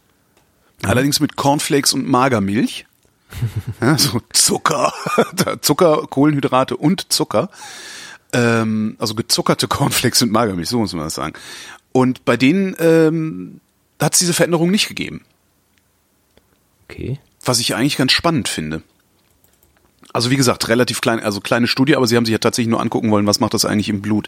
allerdings 0.84 1.20
mit 1.20 1.36
Cornflakes 1.36 1.94
und 1.94 2.08
Magermilch. 2.08 2.86
ja, 3.82 3.98
so 3.98 4.22
Zucker, 4.32 4.94
Zucker, 5.62 6.06
Kohlenhydrate 6.08 6.78
und 6.78 7.12
Zucker. 7.12 7.50
Ähm, 8.34 8.96
also 9.00 9.16
gezuckerte 9.16 9.68
Cornflakes 9.68 10.22
und 10.22 10.32
Magermilch, 10.32 10.70
so 10.70 10.78
muss 10.78 10.94
man 10.94 11.06
das 11.06 11.16
sagen. 11.16 11.34
Und 11.92 12.24
bei 12.24 12.38
denen 12.38 12.76
ähm, 12.78 13.62
hat 14.00 14.14
es 14.14 14.20
diese 14.20 14.34
Veränderung 14.34 14.70
nicht 14.70 14.88
gegeben. 14.88 15.26
Okay. 16.90 17.20
Was 17.44 17.60
ich 17.60 17.76
eigentlich 17.76 17.98
ganz 17.98 18.12
spannend 18.12 18.48
finde. 18.48 18.82
Also 20.12 20.32
wie 20.32 20.38
gesagt, 20.38 20.68
relativ 20.70 21.02
klein, 21.02 21.20
also 21.20 21.40
kleine 21.40 21.68
Studie, 21.68 21.96
aber 21.96 22.08
sie 22.08 22.18
haben 22.18 22.26
sich 22.26 22.34
ja 22.34 22.40
tatsächlich 22.40 22.72
nur 22.72 22.82
angucken 22.82 23.12
wollen, 23.12 23.28
was 23.28 23.40
macht 23.40 23.54
das 23.54 23.66
eigentlich 23.66 23.90
im 23.90 24.02
Blut. 24.02 24.28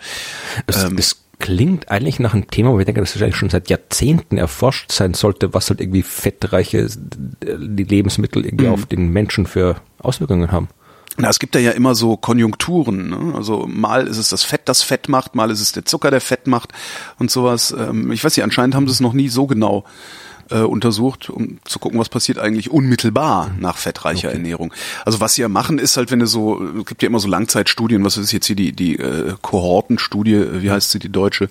Es, 0.68 0.84
ähm, 0.84 0.98
es 0.98 1.24
klingt 1.40 1.90
eigentlich 1.90 2.20
nach 2.20 2.36
einem 2.36 2.48
Thema, 2.48 2.72
wo 2.72 2.80
ich 2.80 2.86
denke, 2.86 3.02
das 3.02 3.20
eigentlich 3.20 3.36
schon 3.36 3.50
seit 3.50 3.70
Jahrzehnten 3.70 4.38
erforscht 4.38 4.92
sein 4.92 5.16
sollte, 5.16 5.56
was 5.56 5.70
halt 5.70 5.82
irgendwie 5.82 6.04
fettreiche 6.04 6.88
die 6.88 7.84
Lebensmittel 7.84 8.46
irgendwie 8.46 8.68
mhm. 8.68 8.74
auf 8.74 8.86
den 8.86 9.10
Menschen 9.10 9.48
für 9.48 9.82
Auswirkungen 9.98 10.52
haben. 10.52 10.70
Na, 11.18 11.30
es 11.30 11.40
gibt 11.40 11.56
da 11.56 11.60
ja 11.60 11.72
immer 11.72 11.96
so 11.96 12.16
Konjunkturen. 12.16 13.10
Ne? 13.10 13.34
Also 13.36 13.68
mal 13.68 14.08
ist 14.08 14.18
es 14.18 14.30
das 14.30 14.44
Fett, 14.44 14.62
das 14.66 14.84
Fett 14.84 15.10
macht, 15.10 15.36
mal 15.36 15.50
ist 15.50 15.62
es 15.62 15.72
der 15.72 15.84
Zucker, 15.84 16.12
der 16.12 16.22
Fett 16.22 16.48
macht 16.48 16.72
und 17.20 17.32
sowas. 17.32 17.76
Ähm, 17.78 18.12
ich 18.12 18.24
weiß 18.24 18.38
nicht, 18.38 18.44
anscheinend 18.44 18.76
haben 18.76 18.88
sie 18.88 18.94
es 18.94 19.00
noch 19.02 19.14
nie 19.14 19.30
so 19.30 19.48
genau 19.48 19.80
äh, 19.80 20.31
untersucht, 20.60 21.30
um 21.30 21.60
zu 21.64 21.80
gucken, 21.80 22.00
was 22.00 22.10
passiert 22.10 22.38
eigentlich 22.38 22.72
unmittelbar 22.72 23.52
nach 23.60 23.78
fettreicher 23.78 24.30
okay. 24.30 24.38
Ernährung. 24.38 24.74
Also 25.06 25.20
was 25.20 25.36
sie 25.36 25.42
ja 25.42 25.50
machen, 25.50 25.80
ist 25.80 25.98
halt, 25.98 26.12
wenn 26.12 26.20
du 26.20 26.28
so, 26.28 26.62
es 26.80 26.86
gibt 26.86 27.02
ja 27.04 27.08
immer 27.08 27.20
so 27.20 27.28
Langzeitstudien, 27.28 28.04
was 28.04 28.18
ist 28.18 28.32
jetzt 28.32 28.48
hier 28.48 28.56
die, 28.56 28.74
die 28.74 28.98
äh, 28.98 29.36
Kohortenstudie, 29.42 30.62
wie 30.62 30.72
heißt 30.72 30.92
sie, 30.92 31.00
die 31.00 31.12
deutsche? 31.12 31.50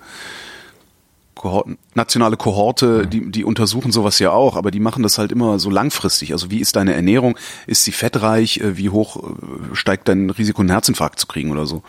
Kohorten, 1.40 1.78
nationale 1.94 2.36
Kohorte, 2.36 3.04
mhm. 3.04 3.10
die, 3.10 3.30
die 3.30 3.44
untersuchen 3.44 3.92
sowas 3.92 4.18
ja 4.18 4.30
auch, 4.30 4.56
aber 4.56 4.70
die 4.70 4.78
machen 4.78 5.02
das 5.02 5.16
halt 5.16 5.32
immer 5.32 5.58
so 5.58 5.70
langfristig. 5.70 6.32
Also 6.32 6.50
wie 6.50 6.58
ist 6.58 6.76
deine 6.76 6.92
Ernährung? 6.92 7.38
Ist 7.66 7.84
sie 7.84 7.92
fettreich? 7.92 8.58
Äh, 8.58 8.76
wie 8.76 8.90
hoch 8.90 9.16
äh, 9.16 9.74
steigt 9.74 10.08
dein 10.08 10.28
Risiko, 10.28 10.60
einen 10.60 10.68
Herzinfarkt 10.68 11.18
zu 11.18 11.26
kriegen 11.26 11.50
oder 11.50 11.64
so? 11.64 11.82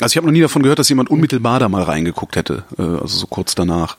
Also 0.00 0.12
ich 0.12 0.16
habe 0.16 0.26
noch 0.26 0.32
nie 0.32 0.40
davon 0.40 0.62
gehört, 0.62 0.80
dass 0.80 0.88
jemand 0.88 1.10
unmittelbar 1.10 1.60
da 1.60 1.68
mal 1.68 1.84
reingeguckt 1.84 2.34
hätte, 2.34 2.64
äh, 2.76 2.82
also 2.82 3.18
so 3.18 3.28
kurz 3.28 3.54
danach. 3.54 3.98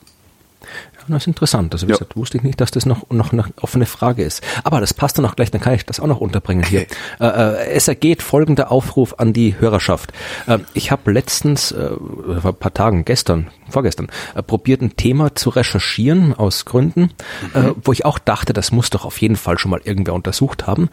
Das 1.08 1.22
ist 1.22 1.26
interessant. 1.26 1.72
Also 1.72 1.86
wie 1.86 1.92
ja. 1.92 1.96
gesagt, 1.96 2.16
wusste 2.16 2.36
ich 2.36 2.42
nicht, 2.42 2.60
dass 2.60 2.70
das 2.70 2.86
noch, 2.86 3.08
noch 3.10 3.32
eine 3.32 3.44
offene 3.60 3.86
Frage 3.86 4.22
ist. 4.22 4.42
Aber 4.64 4.80
das 4.80 4.92
passt 4.92 5.18
dann 5.18 5.24
auch 5.24 5.36
gleich, 5.36 5.50
dann 5.50 5.60
kann 5.60 5.74
ich 5.74 5.86
das 5.86 6.00
auch 6.00 6.06
noch 6.06 6.20
unterbringen 6.20 6.64
hier. 6.64 6.86
Äh, 7.20 7.26
äh, 7.26 7.70
es 7.70 7.88
ergeht 7.88 8.22
folgender 8.22 8.70
Aufruf 8.70 9.14
an 9.18 9.32
die 9.32 9.58
Hörerschaft. 9.58 10.12
Äh, 10.46 10.58
ich 10.74 10.90
habe 10.90 11.10
letztens, 11.10 11.72
vor 11.72 12.52
ein 12.52 12.54
paar 12.54 12.74
Tagen, 12.74 13.04
gestern, 13.04 13.48
vorgestern, 13.70 14.08
äh, 14.34 14.42
probiert 14.42 14.82
ein 14.82 14.96
Thema 14.96 15.34
zu 15.34 15.50
recherchieren 15.50 16.34
aus 16.34 16.64
Gründen, 16.64 17.10
äh, 17.54 17.60
mhm. 17.60 17.76
wo 17.82 17.92
ich 17.92 18.04
auch 18.04 18.18
dachte, 18.18 18.52
das 18.52 18.72
muss 18.72 18.90
doch 18.90 19.04
auf 19.04 19.20
jeden 19.20 19.36
Fall 19.36 19.58
schon 19.58 19.70
mal 19.70 19.80
irgendwer 19.84 20.14
untersucht 20.14 20.66
haben. 20.66 20.90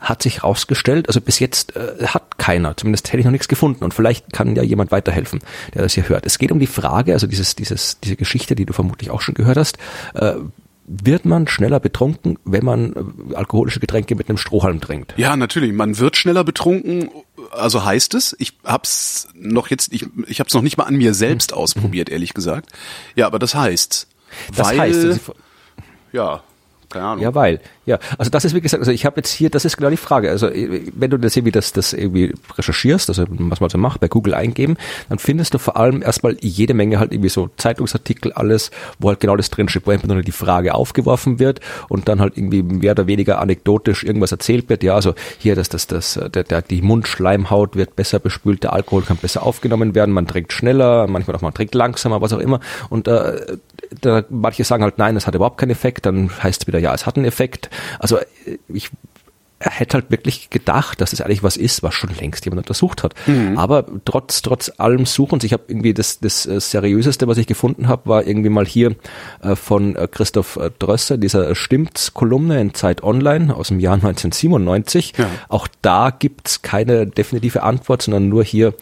Hat 0.00 0.22
sich 0.22 0.44
rausgestellt, 0.44 1.08
also 1.08 1.20
bis 1.20 1.38
jetzt 1.40 1.74
hat 1.74 2.38
keiner, 2.38 2.76
zumindest 2.76 3.08
hätte 3.08 3.18
ich 3.18 3.24
noch 3.24 3.32
nichts 3.32 3.48
gefunden 3.48 3.84
und 3.84 3.92
vielleicht 3.92 4.32
kann 4.32 4.54
ja 4.54 4.62
jemand 4.62 4.92
weiterhelfen, 4.92 5.40
der 5.74 5.82
das 5.82 5.94
hier 5.94 6.08
hört. 6.08 6.24
Es 6.24 6.38
geht 6.38 6.52
um 6.52 6.60
die 6.60 6.66
Frage, 6.66 7.12
also 7.12 7.26
dieses, 7.26 7.56
dieses, 7.56 7.98
diese 8.00 8.16
Geschichte, 8.16 8.54
die 8.54 8.64
du 8.64 8.72
vermutlich 8.72 9.10
auch 9.10 9.20
schon 9.20 9.34
gehört 9.34 9.57
hast, 9.58 9.78
äh, 10.14 10.34
wird 10.88 11.26
man 11.26 11.46
schneller 11.46 11.80
betrunken, 11.80 12.38
wenn 12.44 12.64
man 12.64 12.92
äh, 13.30 13.34
alkoholische 13.34 13.78
Getränke 13.78 14.14
mit 14.14 14.28
einem 14.28 14.38
Strohhalm 14.38 14.80
trinkt? 14.80 15.14
Ja, 15.18 15.36
natürlich. 15.36 15.72
Man 15.72 15.98
wird 15.98 16.16
schneller 16.16 16.44
betrunken. 16.44 17.10
Also 17.50 17.84
heißt 17.84 18.14
es. 18.14 18.34
Ich 18.38 18.54
hab's 18.64 19.28
noch 19.34 19.68
jetzt, 19.68 19.92
ich, 19.92 20.06
ich 20.26 20.40
hab's 20.40 20.54
noch 20.54 20.62
nicht 20.62 20.78
mal 20.78 20.84
an 20.84 20.96
mir 20.96 21.12
selbst 21.12 21.50
mhm. 21.50 21.58
ausprobiert, 21.58 22.08
ehrlich 22.08 22.32
gesagt. 22.32 22.70
Ja, 23.14 23.26
aber 23.26 23.38
das 23.38 23.54
heißt. 23.54 24.08
Das 24.56 24.66
weil, 24.66 24.78
heißt, 24.78 25.20
ja, 26.12 26.42
keine 26.88 27.04
Ahnung. 27.04 27.22
Ja, 27.22 27.34
weil. 27.34 27.60
Ja, 27.84 27.98
also 28.18 28.30
das 28.30 28.44
ist 28.44 28.54
wie 28.54 28.60
gesagt, 28.60 28.80
also 28.80 28.92
ich 28.92 29.06
habe 29.06 29.16
jetzt 29.16 29.30
hier, 29.30 29.48
das 29.50 29.64
ist 29.64 29.76
genau 29.76 29.90
die 29.90 29.96
Frage. 29.96 30.30
Also 30.30 30.50
wenn 30.50 31.10
du 31.10 31.16
das 31.18 31.36
irgendwie 31.36 31.52
das, 31.52 31.72
das 31.72 31.92
irgendwie 31.92 32.34
recherchierst, 32.56 33.08
also 33.08 33.24
was 33.28 33.60
man 33.60 33.70
so 33.70 33.78
macht, 33.78 34.00
bei 34.00 34.08
Google 34.08 34.34
eingeben, 34.34 34.76
dann 35.08 35.18
findest 35.18 35.54
du 35.54 35.58
vor 35.58 35.76
allem 35.76 36.02
erstmal 36.02 36.36
jede 36.40 36.74
Menge 36.74 36.98
halt 36.98 37.12
irgendwie 37.12 37.30
so 37.30 37.48
Zeitungsartikel, 37.56 38.32
alles, 38.32 38.70
wo 38.98 39.08
halt 39.08 39.20
genau 39.20 39.36
das 39.36 39.48
drinsteht, 39.50 39.86
wo 39.86 39.90
einfach 39.90 40.08
nur 40.08 40.22
die 40.22 40.32
Frage 40.32 40.74
aufgeworfen 40.74 41.38
wird 41.38 41.60
und 41.88 42.08
dann 42.08 42.20
halt 42.20 42.36
irgendwie 42.36 42.62
mehr 42.62 42.92
oder 42.92 43.06
weniger 43.06 43.38
anekdotisch 43.40 44.04
irgendwas 44.04 44.32
erzählt 44.32 44.68
wird. 44.68 44.82
Ja, 44.82 44.94
also 44.94 45.14
hier, 45.38 45.54
dass 45.54 45.68
das, 45.68 45.86
das, 45.86 46.20
der, 46.34 46.44
der, 46.44 46.62
die 46.62 46.82
Mundschleimhaut 46.82 47.76
wird 47.76 47.96
besser 47.96 48.18
bespült, 48.18 48.62
der 48.64 48.72
Alkohol 48.72 49.02
kann 49.02 49.16
besser 49.16 49.42
aufgenommen 49.42 49.94
werden, 49.94 50.12
man 50.12 50.26
trinkt 50.26 50.52
schneller, 50.52 51.06
manchmal 51.06 51.36
auch 51.36 51.42
man 51.42 51.54
trinkt 51.54 51.74
langsamer, 51.74 52.20
was 52.20 52.32
auch 52.32 52.38
immer. 52.38 52.60
Und 52.90 53.08
äh, 53.08 53.56
da, 54.00 54.24
manche 54.28 54.64
sagen 54.64 54.82
halt, 54.82 54.98
nein, 54.98 55.16
es 55.16 55.26
hat 55.26 55.34
überhaupt 55.34 55.58
keinen 55.58 55.70
Effekt, 55.70 56.06
dann 56.06 56.30
heißt 56.42 56.62
es 56.62 56.66
wieder, 56.66 56.77
ja, 56.78 56.94
es 56.94 57.06
hat 57.06 57.16
einen 57.16 57.26
Effekt. 57.26 57.70
Also 57.98 58.18
ich 58.68 58.90
er 59.60 59.72
hätte 59.72 59.94
halt 59.94 60.10
wirklich 60.10 60.50
gedacht, 60.50 61.00
dass 61.00 61.12
es 61.12 61.18
das 61.18 61.26
eigentlich 61.26 61.42
was 61.42 61.56
ist, 61.56 61.82
was 61.82 61.92
schon 61.94 62.10
längst 62.14 62.44
jemand 62.44 62.60
untersucht 62.60 63.02
hat. 63.02 63.14
Mhm. 63.26 63.58
Aber 63.58 63.86
trotz 64.04 64.42
trotz 64.42 64.70
allem 64.78 65.04
Suchens, 65.04 65.42
ich 65.42 65.52
habe 65.52 65.64
irgendwie 65.66 65.94
das 65.94 66.20
das 66.20 66.46
äh, 66.46 66.60
seriöseste, 66.60 67.26
was 67.26 67.38
ich 67.38 67.46
gefunden 67.46 67.88
habe, 67.88 68.08
war 68.08 68.26
irgendwie 68.26 68.50
mal 68.50 68.66
hier 68.66 68.94
äh, 69.42 69.56
von 69.56 69.96
äh, 69.96 70.06
Christoph 70.08 70.58
Drösser, 70.78 71.18
dieser 71.18 71.54
Stimmts 71.56 72.14
Kolumne 72.14 72.60
in 72.60 72.74
Zeit 72.74 73.02
Online 73.02 73.54
aus 73.54 73.68
dem 73.68 73.80
Jahr 73.80 73.94
1997. 73.94 75.14
Ja. 75.18 75.26
Auch 75.48 75.66
da 75.82 76.10
gibt's 76.16 76.62
keine 76.62 77.06
definitive 77.06 77.62
Antwort, 77.62 78.02
sondern 78.02 78.28
nur 78.28 78.44
hier 78.44 78.74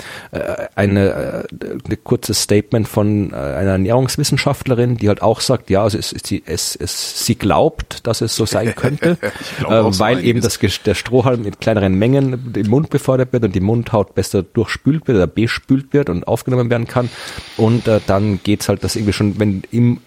eine, 0.75 1.47
eine 1.85 1.97
kurzes 1.97 2.43
Statement 2.43 2.89
von 2.89 3.33
einer 3.33 3.73
Ernährungswissenschaftlerin, 3.73 4.97
die 4.97 5.09
halt 5.09 5.23
auch 5.23 5.41
sagt, 5.41 5.71
ja, 5.71 5.83
also 5.83 5.99
es, 5.99 6.13
es, 6.13 6.23
es, 6.45 6.77
es, 6.77 7.25
sie 7.25 7.35
glaubt, 7.37 8.07
dass 8.07 8.21
es 8.21 8.37
so 8.37 8.47
sein 8.47 8.75
könnte, 8.75 9.19
weil 9.69 10.25
eben 10.25 10.41
das 10.41 10.59
der 10.69 10.95
Strohhalm 10.95 11.47
in 11.47 11.59
kleineren 11.59 11.95
Mengen 11.95 12.53
im 12.55 12.69
Mund 12.69 12.91
befördert 12.91 13.33
wird 13.33 13.45
und 13.45 13.55
die 13.55 13.61
Mundhaut 13.61 14.15
besser 14.15 14.43
durchspült 14.43 15.07
wird 15.07 15.17
oder 15.17 15.27
bespült 15.27 15.93
wird 15.93 16.11
und 16.11 16.27
aufgenommen 16.27 16.71
werden 16.71 16.87
kann. 16.87 17.09
Und 17.57 17.89
äh, 17.89 18.01
dann 18.07 18.41
geht's 18.43 18.69
halt, 18.69 18.85
dass 18.85 18.97
irgendwie 18.97 19.13
schon, 19.13 19.39
wenn 19.39 19.63
im 19.71 20.01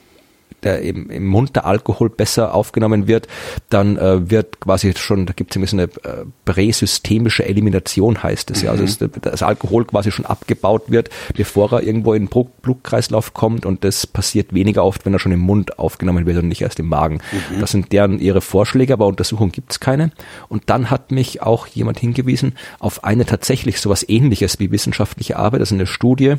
der 0.64 0.82
im, 0.82 1.10
im 1.10 1.26
Mund 1.26 1.56
der 1.56 1.66
Alkohol 1.66 2.10
besser 2.10 2.54
aufgenommen 2.54 3.08
wird, 3.08 3.28
dann 3.70 3.98
äh, 3.98 4.30
wird 4.30 4.60
quasi 4.60 4.94
schon, 4.96 5.26
da 5.26 5.34
gibt 5.34 5.52
es 5.52 5.56
irgendwie 5.56 5.70
so 5.70 6.08
eine 6.08 6.20
äh, 6.22 6.26
präsystemische 6.46 7.46
Elimination, 7.46 8.22
heißt 8.22 8.52
es 8.52 8.62
ja. 8.62 8.72
Also 8.72 8.84
dass 8.84 9.10
das 9.22 9.44
Alkohol 9.44 9.86
quasi 9.86 10.12
schon 10.12 10.26
abgebaut 10.26 10.84
wird, 10.88 11.10
bevor 11.36 11.74
er 11.74 11.84
irgendwo 11.84 12.14
in 12.14 12.28
den 12.28 12.46
Blutkreislauf 12.62 13.34
kommt 13.34 13.66
und 13.66 13.84
das 13.84 14.08
passiert 14.08 14.54
weniger 14.54 14.84
oft, 14.84 15.06
wenn 15.06 15.14
er 15.14 15.20
schon 15.20 15.32
im 15.32 15.40
Mund 15.40 15.80
aufgenommen 15.80 16.26
wird 16.26 16.38
und 16.38 16.48
nicht 16.48 16.62
erst 16.62 16.80
im 16.80 16.88
Magen. 16.88 17.22
Mhm. 17.32 17.60
Das 17.60 17.72
sind 17.72 17.92
deren 17.92 18.20
ihre 18.20 18.42
Vorschläge, 18.42 18.94
aber 18.94 19.08
Untersuchungen 19.08 19.52
gibt 19.52 19.72
es 19.72 19.80
keine. 19.80 20.12
Und 20.48 20.70
dann 20.70 20.90
hat 20.90 21.12
mich 21.12 21.42
auch 21.42 21.68
jemand 21.68 22.00
hingewiesen 22.00 22.54
auf 22.80 23.04
eine 23.04 23.26
tatsächlich 23.26 23.80
sowas 23.80 24.06
ähnliches 24.08 24.60
wie 24.60 24.72
wissenschaftliche 24.72 25.38
Arbeit, 25.38 25.62
ist 25.62 25.72
eine 25.72 25.88
Studie, 25.88 26.36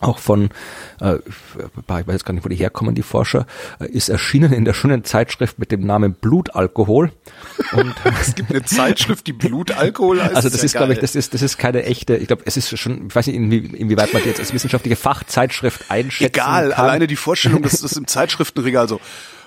auch 0.00 0.18
von, 0.18 0.50
äh, 1.00 1.16
ich 1.16 1.88
weiß 1.88 2.04
jetzt 2.08 2.24
gar 2.24 2.34
nicht, 2.34 2.44
wo 2.44 2.48
die 2.48 2.56
herkommen, 2.56 2.94
die 2.94 3.02
Forscher, 3.02 3.46
äh, 3.78 3.86
ist 3.86 4.08
erschienen 4.08 4.52
in 4.52 4.64
der 4.64 4.72
schönen 4.72 5.04
Zeitschrift 5.04 5.58
mit 5.58 5.70
dem 5.72 5.86
Namen 5.86 6.14
Blutalkohol. 6.14 7.12
Und 7.72 7.94
es 8.20 8.34
gibt 8.34 8.50
eine 8.50 8.64
Zeitschrift, 8.64 9.26
die 9.26 9.32
Blutalkohol 9.32 10.22
heißt. 10.22 10.36
Also 10.36 10.48
das, 10.48 10.64
ist, 10.64 10.72
ja 10.72 10.80
glaube 10.80 10.94
ich, 10.94 10.98
das 10.98 11.14
ist, 11.14 11.34
das 11.34 11.42
ist 11.42 11.58
keine 11.58 11.84
echte, 11.84 12.16
ich 12.16 12.26
glaube, 12.26 12.42
es 12.46 12.56
ist 12.56 12.76
schon, 12.78 13.08
ich 13.08 13.14
weiß 13.14 13.26
nicht, 13.26 13.36
inwie, 13.36 13.58
inwieweit 13.58 14.12
man 14.12 14.22
die 14.22 14.28
jetzt 14.28 14.40
als 14.40 14.52
wissenschaftliche 14.52 14.96
Fachzeitschrift 14.96 15.90
einschätzen 15.90 16.34
Egal, 16.34 16.70
kann. 16.70 16.84
alleine 16.84 17.06
die 17.06 17.16
Vorstellung, 17.16 17.62
dass 17.62 17.80
das 17.80 17.92
im 17.92 18.06
Zeitschriftenregal 18.06 18.88
so 18.88 19.00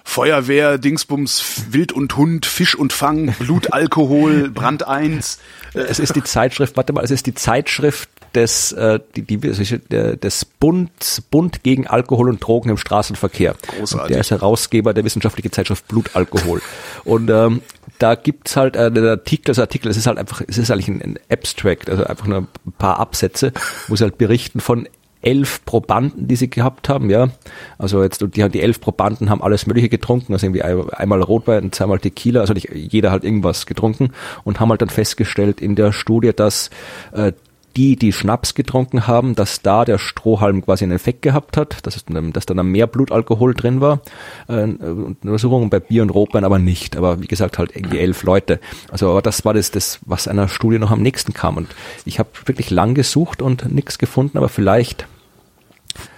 Feuerwehr, 0.06 0.78
Dingsbums, 0.78 1.44
Wild 1.70 1.94
und 1.94 2.16
Hund, 2.18 2.46
Fisch 2.46 2.76
und 2.76 2.92
Fang, 2.92 3.34
Blutalkohol, 3.40 4.50
Brand 4.50 4.86
1. 4.86 5.40
Es 5.74 5.98
ist 5.98 6.16
die 6.16 6.24
Zeitschrift, 6.24 6.76
warte 6.76 6.94
mal, 6.94 7.04
es 7.04 7.12
ist 7.12 7.26
die 7.26 7.34
Zeitschrift 7.34 8.10
des, 8.36 8.72
äh, 8.74 9.00
die, 9.16 9.22
die, 9.24 9.38
des 9.40 10.46
Bund, 10.46 11.24
Bund 11.30 11.64
gegen 11.64 11.88
Alkohol 11.88 12.30
und 12.30 12.40
Drogen 12.40 12.70
im 12.70 12.78
Straßenverkehr. 12.78 13.56
Großartig. 13.78 14.08
Der 14.10 14.20
ist 14.20 14.32
Herausgeber 14.32 14.94
der 14.94 15.04
wissenschaftlichen 15.04 15.52
Zeitschrift 15.52 15.88
Blutalkohol. 15.88 16.62
und 17.04 17.30
ähm, 17.30 17.62
da 18.00 18.16
gibt's 18.16 18.56
halt 18.56 18.76
äh, 18.76 18.86
einen 18.86 19.08
Artikel, 19.08 19.46
das 19.46 19.60
Artikel, 19.60 19.90
es 19.90 19.98
ist 19.98 20.08
halt 20.08 20.18
einfach, 20.18 20.42
es 20.48 20.58
ist 20.58 20.72
eigentlich 20.72 20.88
ein, 20.88 21.02
ein 21.02 21.20
Abstract, 21.30 21.90
also 21.90 22.04
einfach 22.06 22.28
nur 22.28 22.40
ein 22.40 22.72
paar 22.78 23.00
Absätze, 23.00 23.54
wo 23.88 23.96
sie 23.96 24.04
halt 24.04 24.18
berichten 24.18 24.60
von 24.60 24.88
elf 25.24 25.64
Probanden, 25.66 26.28
die 26.28 26.36
sie 26.36 26.50
gehabt 26.50 26.90
haben, 26.90 27.10
ja. 27.10 27.30
Also 27.78 28.04
jetzt, 28.04 28.22
die, 28.22 28.50
die 28.50 28.62
elf 28.62 28.82
Probanden 28.82 29.30
haben 29.30 29.42
alles 29.42 29.66
Mögliche 29.66 29.90
getrunken, 29.90 30.34
also 30.34 30.46
irgendwie 30.46 30.64
einmal 30.64 31.22
Rotwein, 31.22 31.72
zweimal 31.72 32.00
Tequila, 32.00 32.42
also 32.42 32.54
nicht 32.54 32.70
jeder 32.74 33.12
hat 33.12 33.24
irgendwas 33.24 33.66
getrunken 33.66 34.12
und 34.44 34.60
haben 34.60 34.70
halt 34.70 34.82
dann 34.82 34.90
festgestellt 34.90 35.62
in 35.62 35.76
der 35.76 35.94
Studie, 35.94 36.34
dass 36.36 36.70
äh, 37.14 37.32
die, 37.76 37.96
die 37.96 38.14
Schnaps 38.14 38.54
getrunken 38.54 39.08
haben, 39.08 39.36
dass 39.36 39.62
da 39.62 39.86
der 39.86 39.98
Strohhalm 39.98 40.64
quasi 40.64 40.84
einen 40.84 40.94
Effekt 40.94 41.22
gehabt 41.22 41.58
hat, 41.58 41.86
dass, 41.86 41.96
es, 41.96 42.06
dass 42.06 42.46
dann 42.46 42.68
mehr 42.68 42.88
Blutalkohol 42.88 43.54
drin 43.54 43.82
war. 43.82 44.02
Äh, 44.48 44.64
Untersuchungen 44.64 45.70
bei 45.70 45.80
Bier 45.80 46.04
und 46.04 46.10
Rotwein 46.10 46.44
aber 46.44 46.60
nicht. 46.60 46.96
Aber 46.96 47.22
wie 47.22 47.28
gesagt, 47.28 47.58
halt 47.58 47.76
irgendwie 47.76 48.00
elf 48.00 48.24
Leute. 48.24 48.60
Also 48.92 49.22
das 49.22 49.44
war 49.46 49.54
das, 49.54 49.72
das, 49.72 50.00
was 50.06 50.28
einer 50.28 50.48
Studie 50.48 50.80
noch 50.80 50.92
am 50.92 51.02
nächsten 51.02 51.34
kam. 51.34 51.58
Und 51.58 51.68
ich 52.06 52.20
habe 52.20 52.30
wirklich 52.46 52.70
lang 52.70 52.94
gesucht 52.94 53.42
und 53.42 53.72
nichts 53.74 53.98
gefunden, 53.98 54.38
aber 54.38 54.50
vielleicht 54.50 55.08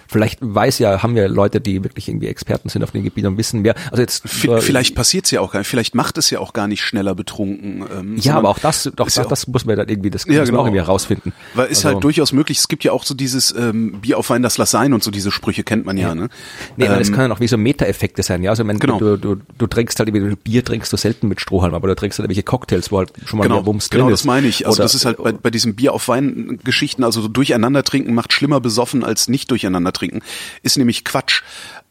Vielleicht 0.08 0.38
weiß 0.40 0.78
ja, 0.78 1.02
haben 1.02 1.14
wir 1.14 1.28
Leute, 1.28 1.60
die 1.60 1.82
wirklich 1.82 2.08
irgendwie 2.08 2.26
Experten 2.28 2.68
sind 2.68 2.82
auf 2.82 2.90
dem 2.90 3.02
Gebiet 3.02 3.26
und 3.26 3.36
wissen 3.38 3.62
mehr. 3.62 3.74
Also 3.90 4.02
jetzt 4.02 4.28
vielleicht 4.28 4.94
passiert 4.94 5.26
es 5.26 5.30
ja 5.30 5.40
auch 5.40 5.52
gar 5.52 5.60
nicht, 5.60 5.68
vielleicht 5.68 5.94
macht 5.94 6.18
es 6.18 6.30
ja 6.30 6.40
auch 6.40 6.52
gar 6.52 6.68
nicht 6.68 6.82
schneller 6.82 7.14
betrunken. 7.14 7.84
Ähm, 7.92 8.16
ja, 8.16 8.36
aber 8.36 8.48
auch 8.48 8.58
das, 8.58 8.84
doch, 8.94 9.06
das, 9.06 9.16
ja 9.16 9.24
das 9.24 9.46
muss 9.46 9.64
man 9.64 9.76
dann 9.76 9.88
irgendwie, 9.88 10.10
das 10.10 10.24
ja, 10.26 10.44
genau. 10.44 10.60
auch 10.60 10.66
irgendwie 10.66 10.80
herausfinden. 10.80 11.32
Weil 11.54 11.66
ist 11.66 11.78
halt 11.78 11.86
also, 11.86 11.94
halt 11.96 12.04
durchaus 12.04 12.32
möglich. 12.32 12.58
Es 12.58 12.68
gibt 12.68 12.84
ja 12.84 12.92
auch 12.92 13.04
so 13.04 13.14
dieses 13.14 13.54
ähm, 13.56 14.00
Bier 14.00 14.18
auf 14.18 14.30
Wein, 14.30 14.42
das 14.42 14.58
lass 14.58 14.70
sein 14.70 14.92
und 14.92 15.02
so 15.02 15.10
diese 15.10 15.30
Sprüche 15.30 15.64
kennt 15.64 15.86
man 15.86 15.96
ja. 15.96 16.08
ja. 16.08 16.14
Ne? 16.14 16.28
Nee, 16.76 16.86
ähm, 16.86 16.98
das 16.98 17.12
können 17.12 17.32
auch 17.32 17.40
wie 17.40 17.48
so 17.48 17.56
Meta-Effekte 17.56 18.22
sein. 18.22 18.42
Ja, 18.42 18.50
also 18.50 18.66
wenn 18.66 18.78
genau. 18.78 18.98
du, 18.98 19.16
du, 19.16 19.36
du 19.58 19.66
trinkst 19.66 19.98
halt 19.98 20.08
irgendwie 20.08 20.36
Bier 20.36 20.64
trinkst 20.64 20.92
du 20.92 20.96
selten 20.96 21.28
mit 21.28 21.40
Strohhalm, 21.40 21.74
aber 21.74 21.88
du 21.88 21.96
trinkst 21.96 22.18
halt 22.18 22.24
irgendwelche 22.24 22.44
Cocktails, 22.44 22.92
wo 22.92 22.98
halt 22.98 23.12
schon 23.24 23.38
mal 23.38 23.44
genau, 23.44 23.56
mehr 23.56 23.66
Wumms 23.66 23.90
genau, 23.90 24.04
drin 24.04 24.14
ist. 24.14 24.22
Genau, 24.22 24.32
das 24.32 24.42
meine 24.42 24.48
ich. 24.48 24.66
Also 24.66 24.78
Oder, 24.78 24.84
das 24.84 24.94
ist 24.94 25.04
halt 25.04 25.18
bei, 25.18 25.32
bei 25.32 25.50
diesen 25.50 25.74
Bier 25.74 25.92
auf 25.92 26.08
Wein 26.08 26.58
Geschichten, 26.64 27.04
also 27.04 27.20
so 27.20 27.28
durcheinander 27.28 27.82
trinken 27.82 28.14
macht 28.14 28.32
schlimmer 28.32 28.60
besoffen 28.60 29.04
als 29.04 29.28
nicht 29.28 29.50
durcheinander 29.50 29.92
trinken. 29.96 30.22
Ist 30.62 30.76
nämlich 30.76 31.04
Quatsch. 31.04 31.42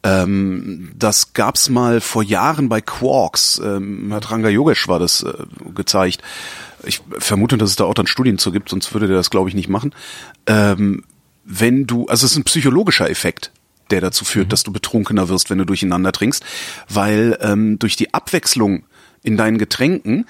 Ähm, 0.02 0.92
das 0.96 1.32
gab's 1.32 1.68
mal 1.68 2.00
vor 2.00 2.22
Jahren 2.22 2.68
bei 2.68 2.80
Quarks. 2.80 3.60
Ähm, 3.64 4.06
Herr 4.10 4.30
Ranga 4.30 4.48
Yogesh 4.48 4.88
war 4.88 4.98
das 4.98 5.22
äh, 5.22 5.32
gezeigt. 5.74 6.22
Ich 6.84 7.00
vermute, 7.18 7.58
dass 7.58 7.70
es 7.70 7.76
da 7.76 7.84
auch 7.84 7.94
dann 7.94 8.06
Studien 8.06 8.38
zu 8.38 8.52
gibt, 8.52 8.68
sonst 8.68 8.92
würde 8.92 9.08
der 9.08 9.16
das, 9.16 9.30
glaube 9.30 9.48
ich, 9.48 9.54
nicht 9.54 9.68
machen. 9.68 9.94
Ähm, 10.46 11.04
wenn 11.44 11.86
du, 11.86 12.06
also 12.06 12.26
es 12.26 12.32
ist 12.32 12.38
ein 12.38 12.44
psychologischer 12.44 13.08
Effekt, 13.10 13.52
der 13.90 14.00
dazu 14.00 14.24
führt, 14.24 14.46
mhm. 14.46 14.50
dass 14.50 14.62
du 14.62 14.72
betrunkener 14.72 15.28
wirst, 15.28 15.50
wenn 15.50 15.58
du 15.58 15.64
durcheinander 15.64 16.12
trinkst, 16.12 16.44
weil 16.88 17.38
ähm, 17.40 17.78
durch 17.78 17.96
die 17.96 18.12
Abwechslung 18.14 18.84
in 19.22 19.36
deinen 19.36 19.58
Getränken 19.58 20.26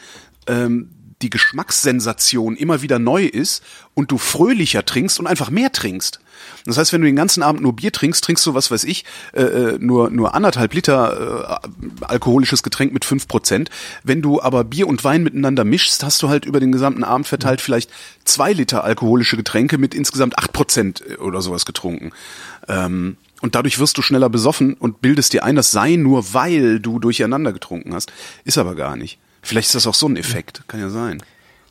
ähm, 0.46 0.90
die 1.22 1.30
Geschmackssensation 1.30 2.56
immer 2.56 2.82
wieder 2.82 2.98
neu 2.98 3.24
ist 3.24 3.62
und 3.94 4.10
du 4.10 4.18
fröhlicher 4.18 4.84
trinkst 4.84 5.18
und 5.18 5.26
einfach 5.26 5.50
mehr 5.50 5.72
trinkst. 5.72 6.20
Das 6.64 6.79
heißt, 6.79 6.92
wenn 6.92 7.01
du 7.01 7.07
den 7.07 7.16
ganzen 7.16 7.42
Abend 7.42 7.62
nur 7.62 7.75
Bier 7.75 7.92
trinkst, 7.92 8.25
trinkst 8.25 8.44
du, 8.46 8.55
was 8.55 8.70
weiß 8.70 8.85
ich, 8.85 9.05
äh, 9.33 9.42
äh, 9.42 9.79
nur, 9.79 10.11
nur 10.11 10.35
anderthalb 10.35 10.75
Liter 10.75 11.61
äh, 11.61 12.05
alkoholisches 12.05 12.62
Getränk 12.62 12.92
mit 12.92 13.05
fünf 13.05 13.29
Prozent. 13.29 13.70
Wenn 14.03 14.22
du 14.22 14.40
aber 14.40 14.64
Bier 14.64 14.88
und 14.88 15.05
Wein 15.05 15.22
miteinander 15.22 15.64
mischst, 15.64 16.03
hast 16.03 16.22
du 16.22 16.29
halt 16.29 16.44
über 16.44 16.61
den 16.61 16.72
gesamten 16.72 17.05
Abend 17.05 17.27
verteilt 17.27 17.61
vielleicht 17.61 17.90
zwei 18.25 18.53
Liter 18.53 18.85
alkoholische 18.85 19.37
Getränke 19.37 19.79
mit 19.79 19.94
insgesamt 19.94 20.38
acht 20.38 20.53
Prozent 20.53 21.03
oder 21.20 21.42
sowas 21.42 21.64
getrunken. 21.64 22.12
Ähm, 22.68 23.16
und 23.40 23.55
dadurch 23.55 23.79
wirst 23.79 23.99
du 23.99 24.03
schneller 24.03 24.31
besoffen 24.31 24.75
und 24.75 25.01
bildest 25.01 25.33
dir 25.33 25.44
ein, 25.44 25.57
das 25.57 25.70
sei 25.70 25.96
nur, 25.96 26.33
weil 26.33 26.81
du 26.81 26.99
durcheinander 26.99 27.53
getrunken 27.53 27.94
hast. 27.94 28.12
Ist 28.44 28.59
aber 28.59 28.75
gar 28.75 28.96
nicht. 28.96 29.18
Vielleicht 29.42 29.68
ist 29.68 29.75
das 29.75 29.87
auch 29.87 29.94
so 29.94 30.09
ein 30.09 30.16
Effekt. 30.16 30.62
Kann 30.66 30.81
ja 30.81 30.88
sein. 30.88 31.22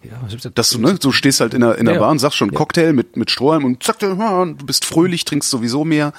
Ja, 0.10 0.50
dass 0.54 0.70
du, 0.70 0.80
ne, 0.80 0.96
du 0.96 1.12
stehst 1.12 1.40
halt 1.40 1.54
in 1.54 1.62
der, 1.62 1.78
in 1.78 1.86
der 1.86 1.96
ja, 1.96 2.00
Bar 2.00 2.12
und 2.12 2.20
sagst 2.20 2.38
schon 2.38 2.50
ja. 2.50 2.58
Cocktail 2.58 2.94
mit, 2.94 3.18
mit 3.18 3.32
Strohhalm 3.32 3.66
und 3.66 3.84
zack, 3.84 4.00
du 4.00 4.56
bist 4.66 4.86
fröhlich, 4.86 5.26
trinkst 5.26 5.50
sowieso 5.50 5.86
mehr. 5.86 6.14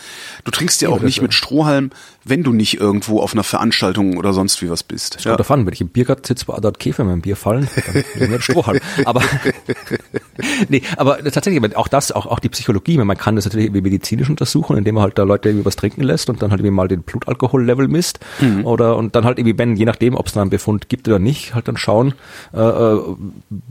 Du 0.45 0.51
trinkst 0.51 0.83
ja, 0.83 0.89
auch 0.89 1.01
nicht 1.01 1.23
mit 1.23 1.35
Strohhalm, 1.35 1.91
wenn 2.25 2.43
du 2.43 2.53
nicht 2.53 2.81
irgendwo 2.81 3.21
auf 3.21 3.33
einer 3.33 3.45
Veranstaltung 3.45 4.17
oder 4.17 4.33
sonst 4.33 4.61
wie 4.61 4.69
was 4.69 4.83
bist. 4.83 5.17
Das 5.17 5.25
ja. 5.25 5.37
davon, 5.37 5.65
wenn 5.65 5.73
ich 5.73 5.81
im 5.81 5.89
Biergarten 5.89 6.25
sitze, 6.25 6.49
wo 6.49 6.59
dort 6.61 6.79
Käfer 6.79 7.03
in 7.03 7.09
meinem 7.09 7.23
Bier 7.23 7.37
fallen, 7.37 7.69
dann 8.19 8.31
mit 8.31 8.43
Strohhalm. 8.43 8.81
Aber, 9.05 9.23
nee, 10.69 10.83
aber 10.97 11.23
tatsächlich, 11.23 11.77
auch 11.77 11.89
das, 11.89 12.13
auch, 12.13 12.27
auch 12.27 12.39
die 12.41 12.49
Psychologie, 12.49 12.99
man 12.99 13.17
kann 13.17 13.37
das 13.37 13.45
natürlich 13.45 13.71
medizinisch 13.71 14.29
untersuchen, 14.29 14.77
indem 14.77 14.97
man 14.97 15.05
halt 15.05 15.19
da 15.19 15.23
Leute 15.23 15.49
irgendwie 15.49 15.65
was 15.65 15.77
trinken 15.77 16.03
lässt 16.03 16.29
und 16.29 16.43
dann 16.43 16.51
halt 16.51 16.61
irgendwie 16.61 16.75
mal 16.75 16.89
den 16.89 17.03
Blutalkohollevel 17.03 17.89
misst 17.89 18.21
mhm. 18.41 18.65
oder, 18.67 18.97
und 18.97 19.15
dann 19.15 19.25
halt 19.25 19.39
irgendwie, 19.39 19.57
wenn, 19.59 19.77
je 19.77 19.85
nachdem, 19.85 20.15
ob 20.15 20.27
es 20.27 20.33
da 20.33 20.41
einen 20.41 20.51
Befund 20.51 20.89
gibt 20.89 21.07
oder 21.09 21.19
nicht, 21.19 21.55
halt 21.55 21.69
dann 21.69 21.77
schauen, 21.77 22.15
äh, 22.53 22.61
äh 22.61 23.01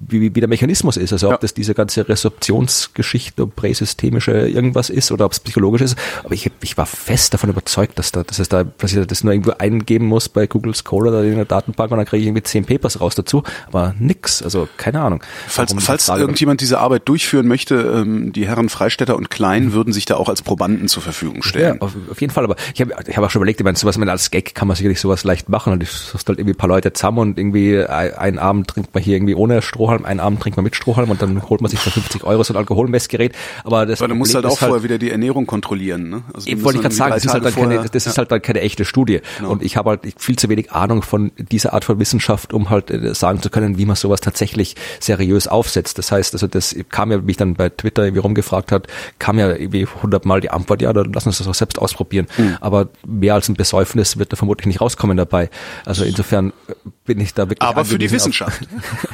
wie, 0.08 0.36
wie 0.36 0.40
der 0.40 0.50
Mechanismus 0.50 0.98
ist. 0.98 1.14
Also 1.14 1.28
ob 1.28 1.34
ja. 1.34 1.38
das 1.40 1.54
diese 1.54 1.74
ganze 1.74 2.08
Resorptionsgeschichte, 2.08 3.48
präsystemische 3.48 4.48
irgendwas 4.48 4.90
ist 4.90 5.12
oder 5.12 5.26
ob 5.26 5.32
es 5.32 5.40
psychologisch 5.40 5.82
ist. 5.82 5.98
Aber 6.24 6.34
ich, 6.34 6.52
ich 6.62 6.78
war 6.78 6.86
fest 6.86 7.34
davon 7.34 7.50
überzeugt, 7.50 7.98
dass 8.00 8.12
da, 8.12 8.24
dass 8.24 8.40
es 8.40 8.50
da, 8.50 8.64
dass 8.64 8.94
ich 8.94 9.06
das 9.06 9.24
nur 9.24 9.34
irgendwo 9.34 9.52
eingeben 9.52 10.06
muss 10.06 10.30
bei 10.30 10.48
Google 10.48 10.76
Scholar 10.76 11.10
oder 11.10 11.24
in 11.24 11.36
der 11.36 11.46
Datenbank 11.46 11.92
und 11.92 11.98
dann 11.98 12.06
kriege 12.06 12.22
ich 12.22 12.28
irgendwie 12.28 12.44
zehn 12.44 12.66
Papers 12.66 13.02
raus 13.02 13.16
dazu. 13.16 13.44
Aber 13.68 13.96
nix, 14.00 14.42
also 14.42 14.68
keine 14.78 15.02
Ahnung. 15.02 15.24
Falls, 15.48 15.74
falls 15.80 16.10
irgendjemand 16.10 16.62
diese 16.62 16.80
Arbeit 16.80 17.08
durchführen 17.08 17.48
möchte, 17.48 17.76
ähm, 17.76 18.34
die 18.34 18.48
Herren 18.48 18.70
Freistetter 18.70 19.16
und 19.16 19.30
Klein 19.30 19.74
würden 19.74 19.94
sich 19.94 20.06
da 20.06 20.16
auch 20.16 20.30
als 20.30 20.42
Probanden 20.42 20.88
zur 20.88 21.04
Verfügung 21.04 21.44
stellen. 21.44 21.76
Ja, 21.76 21.82
auf, 21.82 21.94
auf 22.10 22.22
jeden 22.22 22.34
Fall. 22.34 22.44
Aber 22.44 22.56
ich 22.74 22.82
habe 22.82 22.94
ich 23.08 23.18
hab 23.18 23.24
auch 23.24 23.30
schon 23.30 23.40
überlegt, 23.40 23.60
ich 23.60 23.64
meine, 23.64 23.78
sowas 23.78 23.98
ich 23.98 24.10
als 24.10 24.32
Gag 24.32 24.56
kann 24.56 24.68
man 24.68 24.76
sicherlich 24.76 25.00
sowas 25.00 25.24
leicht 25.24 25.50
machen. 25.50 25.74
Und 25.74 25.84
ich 25.84 25.90
hast 26.14 26.28
halt 26.28 26.40
irgendwie 26.40 26.54
ein 26.54 26.58
paar 26.58 26.70
Leute 26.70 26.94
zusammen 26.94 27.20
und 27.20 27.40
irgendwie 27.40 27.84
einen 27.84 28.40
Abend 28.40 28.68
trinkt 28.68 28.94
man 28.94 29.04
hier 29.04 29.16
irgendwie 29.16 29.36
ohne 29.36 29.62
Strohhalm 29.62 29.95
einen 30.04 30.20
Abend 30.20 30.42
trinkt 30.42 30.58
man 30.58 30.64
mit 30.64 30.76
Strohhalm 30.76 31.10
und 31.10 31.22
dann 31.22 31.48
holt 31.48 31.62
man 31.62 31.70
sich 31.70 31.80
für 31.80 31.92
50 31.92 32.24
Euro 32.24 32.44
so 32.44 32.54
ein 32.54 32.58
Alkoholmessgerät. 32.58 33.34
Aber 33.64 33.86
das 33.86 34.02
Aber 34.02 34.10
du 34.10 34.16
musst 34.16 34.36
halt 34.36 34.46
auch 34.46 34.58
vorher 34.58 34.84
wieder 34.84 34.98
die 34.98 35.12
Ernährung 35.12 35.46
kontrollieren. 35.46 36.10
Ne? 36.10 36.24
Also 36.34 36.50
eben 36.50 36.64
wollte 36.64 36.80
ich 36.80 36.82
gerade 36.82 36.96
sagen, 36.96 37.14
das, 37.14 37.24
ist 37.24 37.34
halt, 37.34 37.46
dann 37.46 37.54
keine, 37.54 37.90
das 37.90 38.06
ja. 38.06 38.12
ist 38.12 38.18
halt 38.18 38.32
dann 38.32 38.42
keine 38.42 38.62
echte 38.62 38.84
Studie. 38.84 39.22
Genau. 39.38 39.52
Und 39.52 39.64
ich 39.64 39.78
habe 39.78 39.92
halt 39.92 40.02
viel 40.18 40.36
zu 40.36 40.50
wenig 40.50 40.72
Ahnung 40.72 41.02
von 41.04 41.32
dieser 41.38 41.74
Art 41.74 41.86
von 41.86 42.00
Wissenschaft, 42.00 42.54
um 42.54 42.70
halt 42.70 42.92
äh, 42.92 43.14
sagen 43.14 43.42
zu 43.42 43.50
können, 43.50 43.78
wie 43.78 43.86
man 43.86 43.96
sowas 43.96 44.22
tatsächlich 44.22 44.76
seriös 45.00 45.48
aufsetzt. 45.48 45.98
Das 45.98 46.12
heißt, 46.12 46.34
also 46.34 46.48
das 46.48 46.76
kam 46.90 47.12
ja, 47.12 47.26
wie 47.26 47.32
ich 47.32 47.38
dann 47.38 47.54
bei 47.54 47.70
Twitter 47.70 48.04
irgendwie 48.04 48.22
rumgefragt 48.22 48.72
hat, 48.72 48.88
kam 49.20 49.40
ja 49.40 49.56
irgendwie 49.56 49.86
hundertmal 49.86 50.42
die 50.42 50.50
Antwort, 50.50 50.82
ja, 50.82 50.92
dann 50.92 51.14
lass 51.14 51.26
uns 51.26 51.38
das 51.38 51.48
auch 51.48 51.54
selbst 51.54 51.80
ausprobieren. 51.80 52.28
Mhm. 52.38 52.58
Aber 52.62 52.90
mehr 53.06 53.36
als 53.36 53.48
ein 53.50 53.56
Besäufnis 53.56 54.18
wird 54.18 54.34
da 54.34 54.36
vermutlich 54.36 54.68
nicht 54.68 54.82
rauskommen 54.82 55.18
dabei. 55.18 55.50
Also 55.86 56.04
insofern 56.04 56.52
äh, 56.68 56.74
bin 57.06 57.20
ich 57.20 57.34
da 57.34 57.50
wirklich. 57.50 57.62
Aber 57.62 57.86
für 57.86 58.00
die 58.00 58.12
Wissenschaft. 58.12 58.68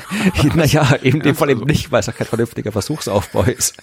naja, 0.55 0.70
Ja, 0.71 0.95
eben 1.01 1.17
in 1.17 1.23
dem 1.23 1.35
Fall 1.35 1.49
eben 1.49 1.65
nicht, 1.65 1.91
weil 1.91 1.99
es 1.99 2.05
ja 2.05 2.13
kein 2.13 2.27
vernünftiger 2.27 2.71
Versuchsaufbau 2.71 3.43
ist. 3.43 3.75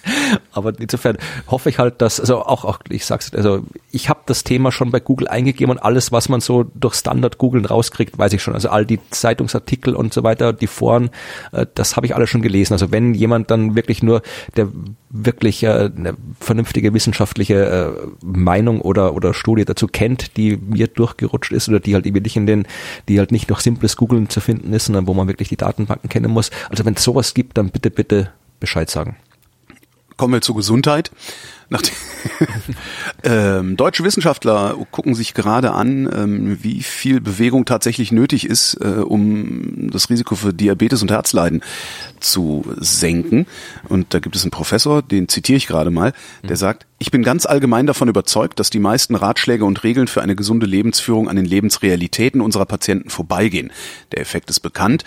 Aber 0.53 0.73
insofern 0.79 1.19
hoffe 1.47 1.71
ich 1.71 1.79
halt, 1.79 2.01
dass, 2.01 2.21
also 2.21 2.45
auch, 2.45 2.65
auch 2.65 2.79
ich 2.89 3.05
sag's, 3.05 3.35
also 3.35 3.63
ich 3.91 4.09
habe 4.09 4.21
das 4.27 4.45
Thema 4.45 4.73
schon 4.73 4.91
bei 4.91 5.01
Google 5.01 5.29
eingegeben 5.29 5.71
und 5.71 5.79
alles, 5.79 6.13
was 6.13 6.29
man 6.29 6.41
so 6.41 6.65
durch 6.75 6.95
Standard 6.95 7.39
googeln 7.39 7.65
rauskriegt, 7.65 8.19
weiß 8.19 8.33
ich 8.33 8.43
schon. 8.43 8.55
Also 8.55 8.71
all 8.71 8.87
die 8.87 9.01
Zeitungsartikel 9.11 9.95
und 9.95 10.15
so 10.15 10.23
weiter, 10.23 10.53
die 10.53 10.67
Foren, 10.67 11.11
äh, 11.53 11.67
das 11.75 11.97
habe 11.97 12.07
ich 12.07 12.15
alles 12.15 12.31
schon 12.31 12.43
gelesen. 12.43 12.73
Also 12.75 12.91
wenn 12.91 13.15
jemand 13.15 13.51
dann 13.51 13.75
wirklich 13.75 14.03
nur, 14.03 14.23
der 14.57 14.69
wirklich 15.11 15.63
äh, 15.63 15.91
eine 15.97 16.17
vernünftige 16.41 16.93
wissenschaftliche 16.93 17.65
äh, 17.65 18.09
Meinung 18.25 18.81
oder, 18.81 19.15
oder 19.15 19.33
Studie 19.35 19.65
dazu 19.65 19.87
kennt, 19.87 20.37
die 20.37 20.57
mir 20.57 20.87
durchgerutscht 20.87 21.53
ist 21.53 21.69
oder 21.69 21.81
die 21.81 21.95
halt 21.95 22.07
eben 22.07 22.23
nicht 22.23 22.37
in 22.37 22.47
den, 22.47 22.67
die 23.09 23.19
halt 23.19 23.33
nicht 23.33 23.49
durch 23.51 23.61
simples 23.61 23.97
Googlen 23.97 24.29
zu 24.29 24.41
finden 24.41 24.73
ist, 24.73 24.87
sondern 24.87 25.07
wo 25.07 25.15
man 25.15 25.29
wirklich 25.29 25.49
die 25.49 25.57
Datenbanken 25.57 26.09
kennen 26.09 26.31
muss. 26.31 26.51
Also 26.69 26.85
wenn 26.85 26.95
es 26.95 27.03
sowas 27.03 27.35
gibt, 27.35 27.59
dann 27.59 27.71
bitte, 27.71 27.91
bitte 27.91 28.33
Bescheid 28.61 28.91
sagen. 28.91 29.17
Kommen 30.17 30.35
wir 30.35 30.41
zur 30.41 30.57
Gesundheit. 30.57 31.13
ähm, 33.25 33.77
deutsche 33.77 34.03
Wissenschaftler 34.03 34.75
gucken 34.91 35.15
sich 35.15 35.35
gerade 35.35 35.73
an, 35.73 36.11
ähm, 36.13 36.59
wie 36.63 36.83
viel 36.83 37.21
Bewegung 37.21 37.67
tatsächlich 37.67 38.11
nötig 38.11 38.47
ist, 38.47 38.75
äh, 38.81 39.01
um 39.01 39.91
das 39.91 40.09
Risiko 40.09 40.35
für 40.35 40.55
Diabetes 40.55 41.03
und 41.03 41.11
Herzleiden 41.11 41.63
zu 42.21 42.65
senken. 42.79 43.47
Und 43.89 44.15
da 44.15 44.19
gibt 44.19 44.35
es 44.35 44.43
einen 44.43 44.51
Professor, 44.51 45.03
den 45.03 45.29
zitiere 45.29 45.59
ich 45.59 45.67
gerade 45.67 45.91
mal, 45.91 46.15
der 46.43 46.53
mhm. 46.53 46.57
sagt, 46.57 46.87
ich 46.99 47.11
bin 47.11 47.23
ganz 47.23 47.45
allgemein 47.45 47.87
davon 47.87 48.09
überzeugt, 48.09 48.59
dass 48.59 48.71
die 48.71 48.81
meisten 48.81 49.15
Ratschläge 49.15 49.65
und 49.65 49.85
Regeln 49.85 50.09
für 50.09 50.23
eine 50.23 50.37
gesunde 50.37 50.67
Lebensführung 50.67 51.29
an 51.29 51.37
den 51.37 51.45
Lebensrealitäten 51.45 52.41
unserer 52.41 52.67
Patienten 52.67 53.11
vorbeigehen. 53.11 53.71
Der 54.13 54.21
Effekt 54.21 54.49
ist 54.51 54.61
bekannt. 54.61 55.05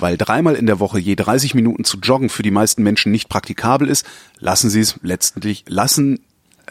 Weil 0.00 0.16
dreimal 0.16 0.54
in 0.54 0.66
der 0.66 0.80
Woche 0.80 0.98
je 0.98 1.14
30 1.14 1.54
Minuten 1.54 1.84
zu 1.84 1.98
joggen 1.98 2.28
für 2.28 2.42
die 2.42 2.50
meisten 2.50 2.82
Menschen 2.82 3.12
nicht 3.12 3.28
praktikabel 3.28 3.88
ist, 3.88 4.06
lassen 4.38 4.70
sie 4.70 4.80
es 4.80 4.96
letztendlich, 5.02 5.64
lassen, 5.68 6.20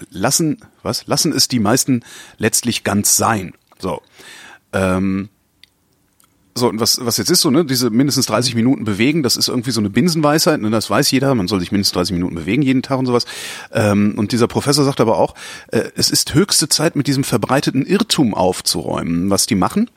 lassen, 0.10 0.58
was? 0.84 1.08
Lassen 1.08 1.32
es 1.32 1.48
die 1.48 1.60
meisten 1.60 2.04
letztlich 2.38 2.84
ganz 2.84 3.18
sein. 3.18 3.54
So. 3.80 4.02
Ähm, 4.74 5.30
so, 6.56 6.68
und 6.68 6.80
was, 6.80 7.04
was 7.06 7.18
jetzt 7.18 7.30
ist 7.30 7.42
so, 7.42 7.50
ne, 7.50 7.64
diese 7.64 7.90
mindestens 7.90 8.26
30 8.26 8.54
Minuten 8.54 8.84
bewegen, 8.84 9.24
das 9.24 9.38
ist 9.38 9.48
irgendwie 9.48 9.72
so 9.72 9.80
eine 9.80 9.90
Binsenweisheit, 9.90 10.60
ne, 10.60 10.70
das 10.70 10.90
weiß 10.90 11.10
jeder, 11.12 11.34
man 11.34 11.48
soll 11.48 11.60
sich 11.60 11.72
mindestens 11.72 11.94
30 11.94 12.14
Minuten 12.14 12.36
bewegen 12.36 12.62
jeden 12.62 12.82
Tag 12.82 13.00
und 13.00 13.06
sowas. 13.06 13.26
Ähm, 13.72 14.16
und 14.18 14.32
dieser 14.34 14.48
Professor 14.48 14.84
sagt 14.84 15.00
aber 15.00 15.18
auch, 15.18 15.36
äh, 15.72 15.84
es 15.96 16.10
ist 16.10 16.34
höchste 16.34 16.68
Zeit, 16.68 16.96
mit 16.96 17.08
diesem 17.08 17.24
verbreiteten 17.24 17.86
Irrtum 17.86 18.34
aufzuräumen. 18.34 19.30
Was 19.30 19.46
die 19.46 19.56
machen, 19.56 19.90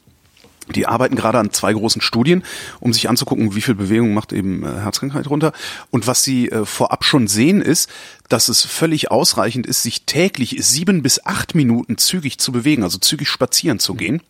die 0.72 0.87
arbeiten 0.87 1.16
gerade 1.16 1.38
an 1.38 1.52
zwei 1.52 1.72
großen 1.72 2.02
Studien, 2.02 2.42
um 2.80 2.92
sich 2.92 3.08
anzugucken, 3.08 3.54
wie 3.54 3.61
viel 3.61 3.74
Bewegung 3.74 4.14
macht 4.14 4.32
eben 4.32 4.64
äh, 4.64 4.80
Herzkrankheit 4.80 5.28
runter. 5.28 5.52
Und 5.90 6.06
was 6.06 6.22
sie 6.22 6.48
äh, 6.50 6.64
vorab 6.64 7.04
schon 7.04 7.28
sehen, 7.28 7.61
ist, 7.61 7.90
dass 8.28 8.48
es 8.48 8.64
völlig 8.64 9.11
ausreichend 9.11 9.66
ist, 9.66 9.82
sich 9.82 10.04
täglich 10.04 10.56
sieben 10.61 11.02
bis 11.02 11.24
acht 11.24 11.54
Minuten 11.54 11.98
zügig 11.98 12.38
zu 12.38 12.52
bewegen, 12.52 12.82
also 12.82 12.98
zügig 12.98 13.28
spazieren 13.28 13.78
zu 13.78 13.94
gehen 13.94 14.22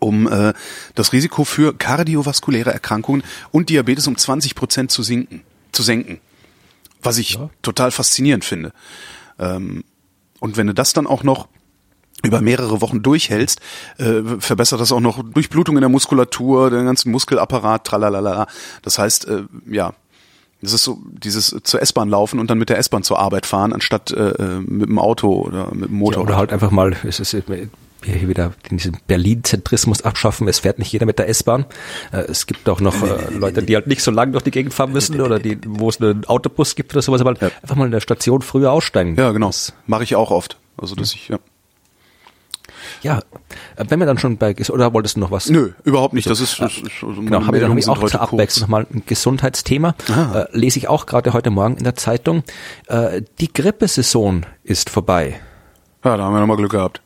um 0.00 0.26
äh, 0.26 0.52
das 0.94 1.12
Risiko 1.12 1.44
für 1.44 1.72
kardiovaskuläre 1.76 2.72
Erkrankungen 2.72 3.22
und 3.52 3.68
Diabetes 3.68 4.06
um 4.06 4.16
20 4.16 4.54
Prozent 4.54 4.90
zu 4.90 5.02
sinken, 5.02 5.42
zu 5.72 5.82
senken. 5.82 6.20
Was 7.02 7.18
ich 7.18 7.34
ja. 7.34 7.50
total 7.62 7.90
faszinierend 7.90 8.44
finde. 8.44 8.72
Ähm, 9.38 9.84
und 10.40 10.56
wenn 10.56 10.66
du 10.66 10.74
das 10.74 10.92
dann 10.92 11.06
auch 11.06 11.22
noch 11.22 11.48
über 12.24 12.40
mehrere 12.40 12.80
Wochen 12.80 13.02
durchhältst, 13.02 13.60
äh, 13.98 14.22
verbessert 14.38 14.80
das 14.80 14.92
auch 14.92 15.00
noch 15.00 15.22
Durchblutung 15.22 15.76
in 15.76 15.82
der 15.82 15.90
Muskulatur, 15.90 16.70
den 16.70 16.86
ganzen 16.86 17.10
Muskelapparat, 17.10 17.84
tralalala. 17.84 18.46
Das 18.82 18.98
heißt, 18.98 19.28
äh, 19.28 19.42
ja, 19.70 19.92
das 20.62 20.72
ist 20.72 20.84
so 20.84 20.98
dieses 21.06 21.54
zur 21.62 21.82
S-Bahn 21.82 22.08
laufen 22.08 22.40
und 22.40 22.50
dann 22.50 22.58
mit 22.58 22.70
der 22.70 22.78
S-Bahn 22.78 23.02
zur 23.02 23.18
Arbeit 23.18 23.46
fahren, 23.46 23.72
anstatt 23.72 24.10
äh, 24.10 24.30
äh 24.30 24.60
mit 24.60 24.88
dem 24.88 24.98
Auto 24.98 25.42
oder 25.42 25.72
mit 25.74 25.90
dem 25.90 25.96
Motor. 25.96 26.22
Ja, 26.22 26.28
oder 26.28 26.36
halt 26.38 26.52
einfach 26.52 26.70
mal, 26.70 26.96
es 27.04 27.20
ist 27.20 27.36
hier 28.04 28.28
wieder 28.28 28.52
diesen 28.70 28.98
Berlin-Zentrismus 29.06 30.02
abschaffen. 30.02 30.48
Es 30.48 30.60
fährt 30.60 30.78
nicht 30.78 30.92
jeder 30.92 31.06
mit 31.06 31.18
der 31.18 31.28
S-Bahn. 31.28 31.66
Äh, 32.12 32.18
es 32.22 32.46
gibt 32.46 32.68
auch 32.68 32.80
noch 32.80 33.02
äh, 33.02 33.34
Leute, 33.34 33.62
die 33.62 33.74
halt 33.74 33.86
nicht 33.86 34.02
so 34.02 34.10
lange 34.10 34.32
durch 34.32 34.44
die 34.44 34.50
Gegend 34.50 34.74
fahren 34.74 34.92
müssen 34.92 35.20
oder 35.20 35.38
die, 35.38 35.58
wo 35.66 35.88
es 35.88 36.00
einen 36.00 36.24
Autobus 36.24 36.74
gibt 36.74 36.94
oder 36.94 37.02
sowas, 37.02 37.20
aber 37.20 37.34
ja. 37.40 37.50
einfach 37.62 37.76
mal 37.76 37.86
in 37.86 37.92
der 37.92 38.00
Station 38.00 38.42
früher 38.42 38.72
aussteigen. 38.72 39.16
Ja, 39.16 39.32
genau. 39.32 39.50
Mache 39.86 40.04
ich 40.04 40.14
auch 40.16 40.30
oft. 40.30 40.58
Also 40.76 40.94
dass 40.94 41.14
ich, 41.14 41.28
ja. 41.28 41.38
Ja, 43.06 43.20
äh, 43.76 43.84
wenn 43.88 44.00
wir 44.00 44.06
dann 44.06 44.18
schon 44.18 44.36
bei, 44.36 44.56
oder 44.68 44.92
wolltest 44.92 45.14
du 45.14 45.20
noch 45.20 45.30
was? 45.30 45.48
Nö, 45.48 45.70
überhaupt 45.84 46.12
nicht. 46.12 46.28
Das 46.28 46.40
ist, 46.40 46.60
das 46.60 46.78
ist 46.78 47.04
also 47.04 47.22
genau, 47.22 47.46
haben 47.46 47.52
wir 47.54 47.60
dann 47.60 47.70
nämlich 47.70 47.86
auch 47.86 48.02
zur 48.04 48.20
Abwechslung 48.20 48.62
nochmal 48.62 48.84
ein 48.92 49.04
Gesundheitsthema. 49.06 49.94
Äh, 50.34 50.46
lese 50.50 50.80
ich 50.80 50.88
auch 50.88 51.06
gerade 51.06 51.32
heute 51.32 51.50
Morgen 51.50 51.76
in 51.76 51.84
der 51.84 51.94
Zeitung. 51.94 52.42
Äh, 52.88 53.22
die 53.38 53.52
Grippesaison 53.52 54.44
ist 54.64 54.90
vorbei. 54.90 55.38
Ja, 56.04 56.16
da 56.16 56.24
haben 56.24 56.34
wir 56.34 56.40
nochmal 56.40 56.56
Glück 56.56 56.72
gehabt. 56.72 57.00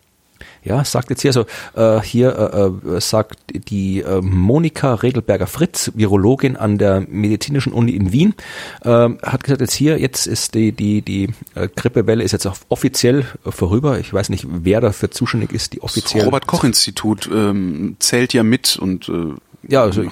Ja, 0.62 0.85
sagt 0.85 1.11
jetzt 1.11 1.23
hier 1.23 1.33
so, 1.33 1.46
äh, 1.75 2.01
hier 2.03 2.81
äh, 2.85 2.96
äh, 2.96 3.01
sagt 3.01 3.38
die 3.49 4.01
äh, 4.01 4.20
Monika 4.20 4.94
Redelberger 4.94 5.46
Fritz, 5.46 5.92
Virologin 5.94 6.57
an 6.57 6.79
der 6.79 7.01
Medizinischen 7.09 7.73
Uni 7.73 7.92
in 7.92 8.12
Wien, 8.12 8.35
äh, 8.83 9.09
hat 9.23 9.44
gesagt, 9.44 9.61
jetzt 9.61 9.75
hier, 9.75 9.99
jetzt 9.99 10.27
ist 10.27 10.55
die, 10.55 10.73
die, 10.73 11.03
die 11.03 11.31
äh, 11.55 11.68
Grippewelle 11.75 12.23
ist 12.23 12.33
jetzt 12.33 12.46
auch 12.46 12.57
offiziell 12.68 13.25
vorüber. 13.44 13.99
Ich 13.99 14.12
weiß 14.12 14.29
nicht, 14.29 14.46
wer 14.49 14.81
dafür 14.81 15.11
zuständig 15.11 15.53
ist, 15.53 15.73
die 15.73 15.83
offiziell. 15.83 16.20
Das 16.20 16.27
Robert 16.27 16.46
Koch 16.46 16.64
Institut 16.64 17.29
ähm, 17.33 17.96
zählt 17.99 18.35
ja 18.35 18.42
mit 18.42 18.77
und 18.77 19.09
äh 19.09 19.35
ja, 19.68 19.83
also, 19.83 20.03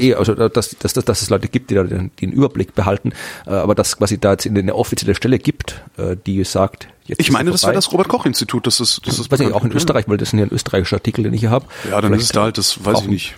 eh, 0.00 0.14
also 0.14 0.34
dass, 0.34 0.76
dass, 0.78 0.92
dass, 0.92 1.04
dass 1.04 1.22
es 1.22 1.30
Leute 1.30 1.48
gibt, 1.48 1.70
die 1.70 1.74
da 1.74 1.82
den, 1.82 2.10
den 2.20 2.30
Überblick 2.30 2.74
behalten, 2.74 3.12
äh, 3.46 3.50
aber 3.50 3.74
dass 3.74 3.96
quasi 3.96 4.18
da 4.18 4.32
jetzt 4.32 4.44
in 4.44 4.56
eine 4.56 4.74
offizielle 4.74 5.14
Stelle 5.14 5.38
gibt, 5.38 5.82
äh, 5.96 6.16
die 6.26 6.44
sagt, 6.44 6.88
Jetzt 7.08 7.20
ich 7.20 7.32
meine, 7.32 7.50
das 7.50 7.62
wäre 7.62 7.72
das 7.72 7.90
Robert-Koch-Institut. 7.90 8.66
Das 8.66 8.80
ist, 8.80 9.06
das 9.06 9.18
ist 9.18 9.32
weiß 9.32 9.40
ich, 9.40 9.52
auch 9.52 9.64
in 9.64 9.72
Österreich, 9.72 10.04
weil 10.08 10.18
das 10.18 10.30
sind 10.30 10.40
ja 10.40 10.44
ein 10.44 10.52
österreichischer 10.52 10.96
Artikel, 10.96 11.24
den 11.24 11.32
ich 11.32 11.40
hier 11.40 11.50
habe. 11.50 11.64
Ja, 11.84 12.02
dann 12.02 12.10
Vielleicht 12.10 12.20
ist 12.20 12.26
es 12.26 12.32
da 12.32 12.42
halt 12.42 12.58
das, 12.58 12.84
weiß 12.84 13.00
ich 13.00 13.08
nicht, 13.08 13.34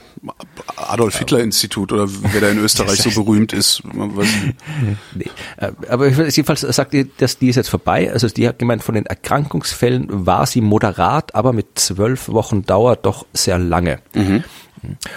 Adolf-Hitler-Institut 0.76 1.92
oder 1.92 2.06
wer 2.08 2.40
da 2.40 2.48
in 2.48 2.58
Österreich 2.64 3.00
so 3.00 3.10
berühmt 3.10 3.52
ist. 3.52 3.82
Weiß 3.84 4.28
nee. 5.14 5.30
Äh, 5.56 5.70
aber 5.88 6.08
jedenfalls 6.08 6.62
sagt 6.62 6.92
die, 6.94 7.08
dass 7.16 7.38
die 7.38 7.48
ist 7.48 7.56
jetzt 7.56 7.70
vorbei. 7.70 8.12
Also 8.12 8.26
die 8.26 8.48
hat 8.48 8.58
gemeint, 8.58 8.82
von 8.82 8.96
den 8.96 9.06
Erkrankungsfällen 9.06 10.26
war 10.26 10.46
sie 10.46 10.62
moderat, 10.62 11.36
aber 11.36 11.52
mit 11.52 11.78
zwölf 11.78 12.28
Wochen 12.28 12.64
Dauer 12.66 12.96
doch 12.96 13.24
sehr 13.32 13.58
lange. 13.58 14.00
Mhm. 14.14 14.42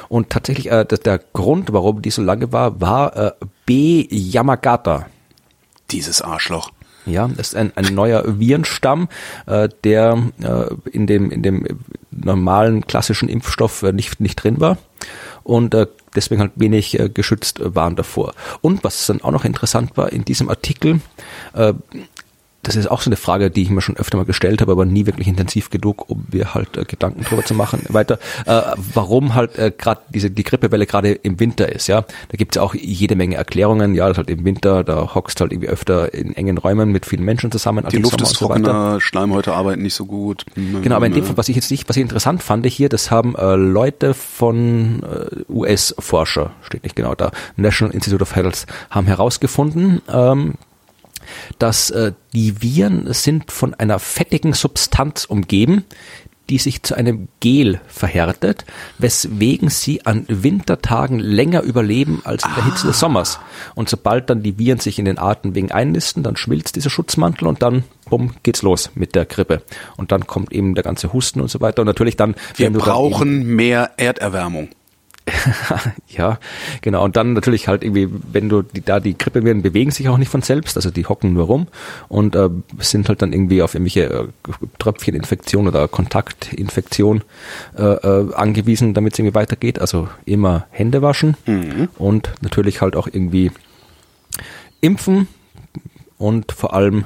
Und 0.10 0.30
tatsächlich, 0.30 0.70
äh, 0.70 0.86
der 0.86 1.18
Grund, 1.18 1.74
warum 1.74 2.04
die 2.04 2.12
so 2.12 2.22
lange 2.22 2.52
war, 2.52 2.80
war 2.82 3.16
äh, 3.16 3.32
B. 3.66 4.08
Yamagata. 4.12 5.08
Dieses 5.92 6.22
Arschloch. 6.22 6.72
Ja, 7.06 7.28
das 7.28 7.50
ist 7.50 7.56
ein, 7.56 7.72
ein 7.76 7.94
neuer 7.94 8.39
Virenstamm, 8.39 9.10
äh, 9.46 9.70
der 9.84 10.24
äh, 10.42 10.89
in 10.92 11.08
dem 11.08 11.32
in 11.32 11.44
dem 11.44 11.66
normalen 12.12 12.88
klassischen 12.88 13.30
Impfstoff 13.30 13.84
äh, 13.84 13.92
nicht 13.92 14.20
nicht 14.20 14.36
drin 14.36 14.60
war 14.60 14.78
und 15.44 15.74
äh, 15.74 15.88
deswegen 16.16 16.42
halt 16.42 16.54
wenig 16.56 17.00
äh, 17.00 17.10
geschützt 17.10 17.60
waren 17.63 17.96
davor. 17.96 18.34
Und 18.62 18.84
was 18.84 19.06
dann 19.06 19.22
auch 19.22 19.32
noch 19.32 19.46
interessant 19.46 19.98
war 19.98 20.12
in 20.12 20.26
diesem 20.26 20.50
Artikel, 20.50 21.02
äh, 21.54 21.74
das 22.63 22.78
ist 22.78 22.89
auch 22.89 23.02
so 23.02 23.10
eine 23.10 23.17
Frage, 23.17 23.52
die 23.52 23.62
ich 23.62 23.69
mir 23.69 23.82
schon 23.82 23.97
öfter 23.97 24.17
mal 24.17 24.26
gestellt 24.26 24.62
habe, 24.62 24.71
aber 24.71 24.86
nie 24.86 25.06
wirklich 25.06 25.28
intensiv 25.28 25.69
genug, 25.69 26.10
um 26.10 26.26
mir 26.32 26.54
halt 26.54 26.78
äh, 26.78 26.86
Gedanken 26.86 27.23
drüber 27.23 27.43
zu 27.43 27.54
machen. 27.54 27.84
Weiter, 27.89 28.19
äh, 28.45 28.62
warum 28.93 29.36
halt 29.36 29.58
äh, 29.58 29.71
gerade 29.78 30.02
diese 30.13 30.32
die 30.32 30.43
Grippewelle 30.43 30.86
gerade 30.86 31.12
im 31.12 31.39
Winter 31.39 31.71
ist, 31.71 31.88
ja. 31.88 32.02
Da 32.02 32.38
gibt's 32.38 32.58
auch 32.58 32.73
jede 32.73 33.15
Menge 33.15 33.36
Erklärungen, 33.36 33.95
ja, 33.95 34.08
das 34.08 34.17
halt 34.17 34.30
im 34.30 34.45
Winter, 34.45 34.84
da 34.84 35.13
hockst 35.13 35.41
halt 35.41 35.52
irgendwie 35.52 35.69
öfter 35.69 36.13
in 36.13 36.36
engen 36.36 36.58
Räumen 36.58 36.91
mit 36.91 37.06
vielen 37.06 37.23
Menschen 37.23 37.52
zusammen. 37.52 37.86
Die 37.91 37.97
Luft 37.97 38.21
ist 38.21 38.34
trockener, 38.34 38.93
so 38.93 38.99
Schleimhäute 39.02 39.54
arbeiten 39.54 39.82
nicht 39.82 39.95
so 39.95 40.06
gut. 40.06 40.45
Genau, 40.56 40.95
aber 40.95 41.06
in 41.06 41.13
dem 41.13 41.26
Fall, 41.26 41.38
was 41.38 41.49
ich 41.49 41.56
jetzt 41.56 41.69
nicht, 41.69 41.89
was 41.89 41.97
ich 41.97 42.02
interessant 42.02 42.41
fand 42.41 42.63
hier, 42.65 42.88
das 42.88 43.12
haben 43.12 43.36
äh, 43.36 43.56
Leute 43.56 44.13
von 44.13 45.04
äh, 45.04 45.52
US-Forscher, 45.52 46.52
steht 46.62 46.84
nicht 46.84 46.95
genau 46.95 47.13
da, 47.13 47.32
National 47.58 47.93
Institute 47.93 48.21
of 48.21 48.36
Health, 48.36 48.65
haben 48.89 49.08
herausgefunden, 49.08 50.02
ähm, 50.12 50.54
dass 51.60 51.90
äh, 51.90 52.14
die 52.34 52.62
Viren 52.62 53.12
sind 53.14 53.52
von 53.52 53.74
einer 53.74 54.00
fettigen 54.00 54.54
Substanz 54.54 55.26
umgeben, 55.26 55.86
die 56.50 56.58
sich 56.58 56.84
zu 56.84 56.96
einem 56.96 57.30
Gel 57.40 57.80
verhärtet, 57.88 58.66
weswegen 58.98 59.70
sie 59.70 60.06
an 60.06 60.26
Wintertagen 60.28 61.20
länger 61.20 61.62
überleben 61.62 62.22
als 62.26 62.44
in 62.44 62.52
der 62.56 62.66
Hitze 62.66 62.88
des 62.88 62.98
ah. 62.98 63.00
Sommers. 63.00 63.40
Und 63.76 63.90
sobald 63.90 64.30
dann 64.30 64.44
die 64.44 64.58
Viren 64.58 64.80
sich 64.80 65.00
in 65.00 65.06
den 65.06 65.18
Atemwegen 65.18 65.72
einnisten, 65.72 66.22
dann 66.22 66.36
schmilzt 66.36 66.76
dieser 66.76 66.90
Schutzmantel 66.90 67.48
und 67.48 67.62
dann, 67.62 67.84
bumm, 68.10 68.34
geht's 68.44 68.62
los 68.62 68.92
mit 68.96 69.16
der 69.16 69.26
Grippe. 69.26 69.62
Und 69.96 70.12
dann 70.12 70.28
kommt 70.28 70.52
eben 70.52 70.76
der 70.76 70.84
ganze 70.84 71.14
Husten 71.14 71.40
und 71.40 71.50
so 71.50 71.62
weiter. 71.62 71.82
Und 71.82 71.88
natürlich 71.88 72.18
dann, 72.18 72.36
wir 72.56 72.72
brauchen 72.72 73.56
mehr 73.56 73.92
Erderwärmung. 73.98 74.70
ja, 76.10 76.38
genau. 76.82 77.04
Und 77.04 77.16
dann 77.16 77.34
natürlich 77.34 77.68
halt 77.68 77.84
irgendwie, 77.84 78.10
wenn 78.32 78.50
du 78.50 78.62
die, 78.62 78.82
da 78.82 79.00
die 79.00 79.18
Grippeviren 79.18 79.62
bewegen 79.62 79.92
sich 79.92 80.10
auch 80.10 80.18
nicht 80.18 80.30
von 80.30 80.42
selbst, 80.42 80.76
also 80.76 80.92
die 80.92 81.06
hocken 81.06 81.34
nur 81.34 81.46
rum 81.46 81.68
und 82.10 82.36
äh, 82.36 82.50
sind 82.80 83.08
halt 83.08 83.22
dann 83.22 83.32
irgendwie 83.32 83.62
auf 83.62 83.74
irgendwelche 83.74 84.04
äh, 84.04 84.28
Tröpfcheninfektion 84.80 85.68
oder 85.68 85.88
Kontaktinfektion 85.88 87.24
äh, 87.78 87.84
äh, 87.84 88.34
angewiesen, 88.34 88.94
damit 88.94 89.14
es 89.14 89.20
irgendwie 89.20 89.36
weitergeht. 89.36 89.80
Also 89.80 90.10
immer 90.26 90.68
Hände 90.72 91.02
waschen 91.02 91.38
mhm. 91.46 91.90
und 91.98 92.34
natürlich 92.42 92.82
halt 92.82 92.96
auch 92.96 93.08
irgendwie 93.08 93.52
impfen 94.82 95.28
und 96.18 96.52
vor 96.52 96.74
allem 96.74 97.06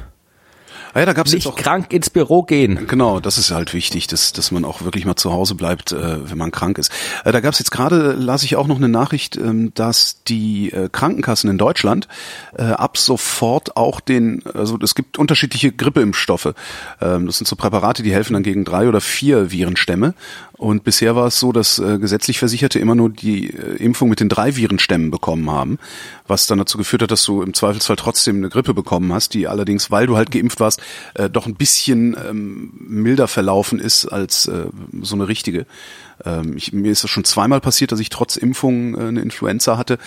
ja, 1.00 1.06
da 1.06 1.14
gab's 1.14 1.34
nicht 1.34 1.46
jetzt 1.46 1.54
auch, 1.54 1.58
krank 1.58 1.94
ins 1.94 2.10
Büro 2.10 2.44
gehen. 2.44 2.88
Genau, 2.88 3.20
das 3.20 3.38
ist 3.38 3.52
halt 3.52 3.74
wichtig, 3.74 4.08
dass, 4.08 4.34
dass 4.34 4.52
man 4.52 4.66
auch 4.66 4.84
wirklich 4.84 5.06
mal 5.06 5.16
zu 5.16 5.32
Hause 5.32 5.56
bleibt, 5.56 5.92
äh, 5.92 6.30
wenn 6.30 6.38
man 6.38 6.52
krank 6.52 6.78
ist. 6.78 6.92
Äh, 7.26 7.32
da 7.32 7.40
gab's 7.40 7.60
jetzt 7.60 7.72
gerade, 7.72 8.14
las 8.14 8.44
ich 8.44 8.56
auch 8.56 8.68
noch 8.68 8.78
eine 8.78 8.90
Nachricht, 8.90 9.38
ähm, 9.38 9.72
dass 9.74 10.24
die 10.24 10.72
äh, 10.72 10.90
Krankenkassen 10.92 11.50
in 11.50 11.58
Deutschland 11.58 12.08
äh, 12.58 12.64
ab 12.64 12.98
sofort 12.98 13.78
auch 13.78 14.00
den, 14.00 14.44
also 14.54 14.78
es 14.82 14.96
gibt 14.96 15.18
unterschiedliche 15.18 15.72
Grippeimpfstoffe. 15.72 16.54
Ähm, 17.02 17.26
das 17.26 17.38
sind 17.38 17.48
so 17.48 17.56
Präparate, 17.56 18.04
die 18.04 18.14
helfen 18.14 18.34
dann 18.34 18.44
gegen 18.44 18.66
drei 18.66 18.88
oder 18.88 19.02
vier 19.02 19.52
Virenstämme. 19.52 20.14
Und 20.58 20.84
bisher 20.84 21.16
war 21.16 21.28
es 21.28 21.40
so, 21.40 21.52
dass 21.52 21.78
äh, 21.78 22.00
gesetzlich 22.00 22.40
Versicherte 22.40 22.80
immer 22.80 22.96
nur 22.96 23.12
die 23.12 23.52
äh, 23.52 23.76
Impfung 23.76 24.10
mit 24.10 24.20
den 24.20 24.28
drei 24.28 24.56
Virenstämmen 24.56 25.12
bekommen 25.12 25.52
haben, 25.52 25.78
was 26.26 26.48
dann 26.48 26.58
dazu 26.58 26.80
geführt 26.80 27.04
hat, 27.04 27.12
dass 27.12 27.24
du 27.24 27.44
im 27.44 27.54
Zweifelsfall 27.54 27.96
trotzdem 27.96 28.38
eine 28.38 28.50
Grippe 28.50 28.74
bekommen 28.74 29.14
hast, 29.14 29.36
die 29.36 29.48
allerdings, 29.48 29.92
weil 29.92 30.08
du 30.08 30.18
halt 30.18 30.32
geimpft 30.32 30.60
warst, 30.60 30.82
äh, 31.14 31.30
doch 31.30 31.46
ein 31.46 31.56
bisschen 31.56 32.18
ähm, 32.28 32.72
milder 32.80 33.28
verlaufen 33.28 33.80
ist 33.80 34.08
als 34.08 34.48
äh, 34.48 34.66
so 35.02 35.16
eine 35.16 35.28
richtige. 35.28 35.68
Ähm, 36.26 36.58
ich, 36.58 36.74
mir 36.74 36.92
ist 36.92 37.04
das 37.04 37.12
schon 37.12 37.24
zweimal 37.24 37.62
passiert, 37.62 37.92
dass 37.92 38.00
ich 38.00 38.10
trotz 38.10 38.36
Impfung 38.36 38.96
äh, 38.96 39.08
eine 39.08 39.22
Influenza 39.22 39.78
hatte, 39.78 39.98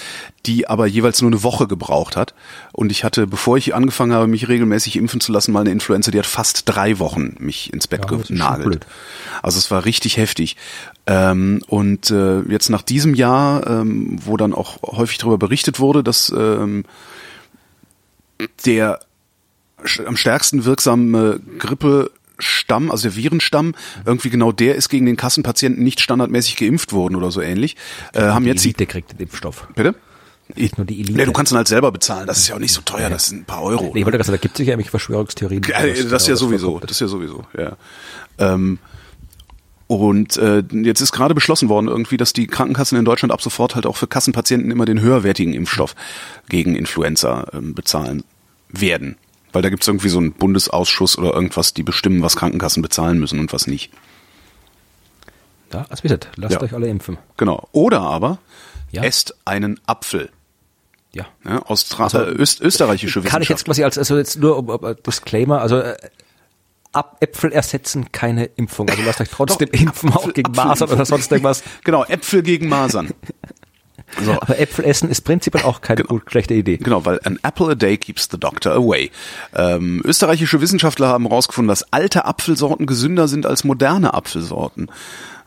die 0.46 0.68
aber 0.68 0.86
jeweils 0.86 1.20
nur 1.22 1.30
eine 1.30 1.42
Woche 1.42 1.66
gebraucht 1.66 2.16
hat. 2.16 2.34
Und 2.72 2.90
ich 2.90 3.04
hatte, 3.04 3.26
bevor 3.26 3.56
ich 3.56 3.74
angefangen 3.74 4.12
habe, 4.12 4.26
mich 4.26 4.48
regelmäßig 4.48 4.96
impfen 4.96 5.20
zu 5.20 5.32
lassen, 5.32 5.52
mal 5.52 5.60
eine 5.60 5.70
Influenza, 5.70 6.10
die 6.10 6.18
hat 6.18 6.26
fast 6.26 6.68
drei 6.68 6.98
Wochen 6.98 7.36
mich 7.38 7.72
ins 7.72 7.86
Bett 7.86 8.06
ja, 8.10 8.16
genagelt. 8.16 8.86
Also 9.42 9.58
es 9.58 9.70
war 9.70 9.84
richtig 9.84 10.16
heftig. 10.16 10.56
Ähm, 11.06 11.62
und 11.68 12.10
äh, 12.10 12.40
jetzt 12.42 12.70
nach 12.70 12.82
diesem 12.82 13.14
Jahr, 13.14 13.66
ähm, 13.66 14.18
wo 14.24 14.36
dann 14.36 14.52
auch 14.52 14.82
häufig 14.82 15.18
darüber 15.18 15.38
berichtet 15.38 15.80
wurde, 15.80 16.02
dass 16.02 16.32
ähm, 16.36 16.84
der 18.64 19.00
am 20.06 20.16
stärksten 20.16 20.64
wirksame 20.64 21.40
Grippe 21.58 22.10
Stamm, 22.40 22.90
also 22.90 23.08
der 23.08 23.16
Virenstamm, 23.16 23.74
irgendwie 24.04 24.30
genau 24.30 24.52
der 24.52 24.74
ist 24.74 24.88
gegen 24.88 25.06
den 25.06 25.16
Kassenpatienten 25.16 25.82
nicht 25.82 26.00
standardmäßig 26.00 26.56
geimpft 26.56 26.92
worden 26.92 27.16
oder 27.16 27.30
so 27.30 27.40
ähnlich. 27.40 27.76
Äh, 28.12 28.22
haben 28.22 28.44
die 28.44 28.50
jetzt 28.50 28.64
Elite 28.64 28.86
kriegt 28.86 29.12
den 29.12 29.18
Impfstoff. 29.18 29.68
Bitte? 29.74 29.94
Nicht 30.56 30.78
nur 30.78 30.86
die 30.86 31.00
Elite. 31.00 31.18
Nee, 31.18 31.24
du 31.24 31.32
kannst 31.32 31.52
ihn 31.52 31.56
halt 31.56 31.68
selber 31.68 31.92
bezahlen. 31.92 32.26
Das 32.26 32.38
ist 32.38 32.48
ja 32.48 32.56
auch 32.56 32.60
nicht 32.60 32.72
so 32.72 32.80
teuer. 32.82 33.08
Das 33.10 33.26
sind 33.26 33.42
ein 33.42 33.44
paar 33.44 33.62
Euro. 33.62 33.92
Nee, 33.94 34.00
ich 34.00 34.06
wollte 34.06 34.18
gerade 34.18 34.24
sagen, 34.24 34.38
da 34.38 34.42
gibt 34.42 34.54
es 34.54 34.58
sicher 34.58 34.72
irgendwelche 34.72 34.90
Verschwörungstheorien. 34.90 35.62
Ja, 35.68 35.86
das, 35.86 36.08
das 36.08 36.22
ist 36.22 36.28
ja 36.28 36.36
sowieso. 36.36 36.80
Das 36.80 36.90
ist 36.92 37.00
ja 37.00 37.06
sowieso. 37.06 37.44
Ja. 37.56 37.76
Ähm, 38.38 38.78
und 39.86 40.36
äh, 40.36 40.62
jetzt 40.70 41.00
ist 41.00 41.10
gerade 41.12 41.34
beschlossen 41.34 41.68
worden 41.68 41.88
irgendwie, 41.88 42.16
dass 42.16 42.32
die 42.32 42.46
Krankenkassen 42.46 42.96
in 42.96 43.04
Deutschland 43.04 43.32
ab 43.32 43.42
sofort 43.42 43.74
halt 43.74 43.86
auch 43.86 43.96
für 43.96 44.06
Kassenpatienten 44.06 44.70
immer 44.70 44.84
den 44.84 45.00
höherwertigen 45.00 45.52
Impfstoff 45.52 45.96
gegen 46.48 46.76
Influenza 46.76 47.46
ähm, 47.52 47.74
bezahlen 47.74 48.22
werden. 48.68 49.16
Weil 49.52 49.62
da 49.62 49.70
gibt 49.70 49.82
es 49.82 49.88
irgendwie 49.88 50.08
so 50.08 50.18
einen 50.18 50.32
Bundesausschuss 50.32 51.18
oder 51.18 51.34
irgendwas, 51.34 51.74
die 51.74 51.82
bestimmen, 51.82 52.22
was 52.22 52.36
Krankenkassen 52.36 52.82
bezahlen 52.82 53.18
müssen 53.18 53.38
und 53.40 53.52
was 53.52 53.66
nicht. 53.66 53.90
Ja, 55.72 55.86
also 55.88 56.02
wie 56.02 56.08
gesagt, 56.08 56.28
lasst 56.36 56.54
ja. 56.54 56.62
euch 56.62 56.74
alle 56.74 56.88
impfen. 56.88 57.18
Genau. 57.36 57.68
Oder 57.72 58.00
aber 58.00 58.38
ja. 58.90 59.02
esst 59.02 59.36
einen 59.44 59.80
Apfel. 59.86 60.30
Ja. 61.12 61.26
ja 61.44 61.62
Austra 61.62 62.04
also, 62.04 62.18
Öst 62.18 62.60
österreichische 62.60 63.20
Kann 63.22 63.42
ich 63.42 63.48
jetzt 63.48 63.64
quasi 63.64 63.82
als, 63.82 63.98
also 63.98 64.16
jetzt 64.16 64.38
nur 64.38 64.56
um, 64.56 64.68
um, 64.68 64.96
Disclaimer, 65.04 65.60
also 65.60 65.78
äh, 65.78 65.96
Ab 66.92 67.18
Äpfel 67.20 67.52
ersetzen 67.52 68.10
keine 68.10 68.46
Impfung. 68.46 68.88
Also 68.88 69.02
lasst 69.02 69.20
euch 69.20 69.30
trotzdem 69.30 69.70
Doch, 69.70 69.80
impfen, 69.80 70.08
Apfel, 70.08 70.28
auch 70.30 70.34
gegen 70.34 70.50
Apfel, 70.50 70.64
Masern 70.64 70.90
oder 70.90 71.04
sonst 71.04 71.30
irgendwas. 71.30 71.62
Genau, 71.84 72.04
Äpfel 72.04 72.42
gegen 72.42 72.68
Masern. 72.68 73.14
So. 74.22 74.32
Aber 74.32 74.58
Äpfel 74.58 74.84
essen 74.84 75.08
ist 75.08 75.22
prinzipiell 75.22 75.64
auch 75.64 75.80
keine 75.80 76.02
genau. 76.02 76.20
schlechte 76.26 76.54
Idee. 76.54 76.78
Genau, 76.78 77.04
weil 77.04 77.20
an 77.24 77.38
apple 77.42 77.70
a 77.70 77.74
day 77.74 77.96
keeps 77.96 78.28
the 78.30 78.38
doctor 78.38 78.72
away. 78.72 79.10
Ähm, 79.54 80.02
österreichische 80.04 80.60
Wissenschaftler 80.60 81.08
haben 81.08 81.26
herausgefunden, 81.26 81.68
dass 81.68 81.92
alte 81.92 82.24
Apfelsorten 82.24 82.86
gesünder 82.86 83.28
sind 83.28 83.46
als 83.46 83.64
moderne 83.64 84.14
Apfelsorten. 84.14 84.90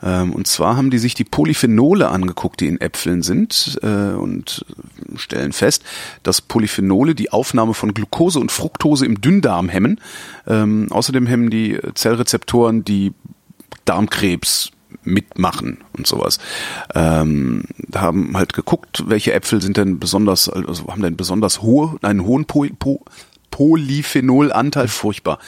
Ähm, 0.04 0.34
und 0.34 0.48
zwar 0.48 0.76
haben 0.76 0.90
die 0.90 0.98
sich 0.98 1.14
die 1.14 1.24
Polyphenole 1.24 2.10
angeguckt, 2.10 2.60
die 2.62 2.68
in 2.68 2.82
Äpfeln 2.82 3.22
sind, 3.22 3.80
äh, 3.82 4.14
und 4.14 4.66
stellen 5.16 5.54
fest, 5.54 5.84
dass 6.24 6.42
Polyphenole 6.42 7.16
die 7.16 7.32
Aufnahme 7.32 7.74
von 7.74 7.94
Glucose 7.94 8.40
und 8.40 8.52
Fructose 8.52 9.06
im 9.06 9.22
Dünndarm 9.22 9.70
hemmen. 9.70 10.00
Ähm, 10.48 10.88
außerdem 10.90 11.28
hemmen 11.28 11.50
die 11.50 11.80
Zellrezeptoren 11.96 12.84
die 12.84 13.14
Darmkrebs 13.86 14.72
mitmachen 15.04 15.80
und 15.98 16.08
sowas. 16.08 16.40
Ähm, 16.96 17.64
haben 17.96 18.36
halt 18.38 18.54
geguckt, 18.54 19.04
welche 19.08 19.34
Äpfel 19.34 19.62
sind 19.62 19.78
denn 19.78 20.00
besonders, 20.00 20.50
also 20.50 20.88
haben 20.88 21.02
denn 21.02 21.18
besonders 21.18 21.62
hohe, 21.62 21.98
einen 22.02 22.26
hohen 22.26 22.46
po, 22.46 22.66
po, 22.80 23.04
Polyphenolanteil, 23.52 24.88
furchtbar. 24.88 25.40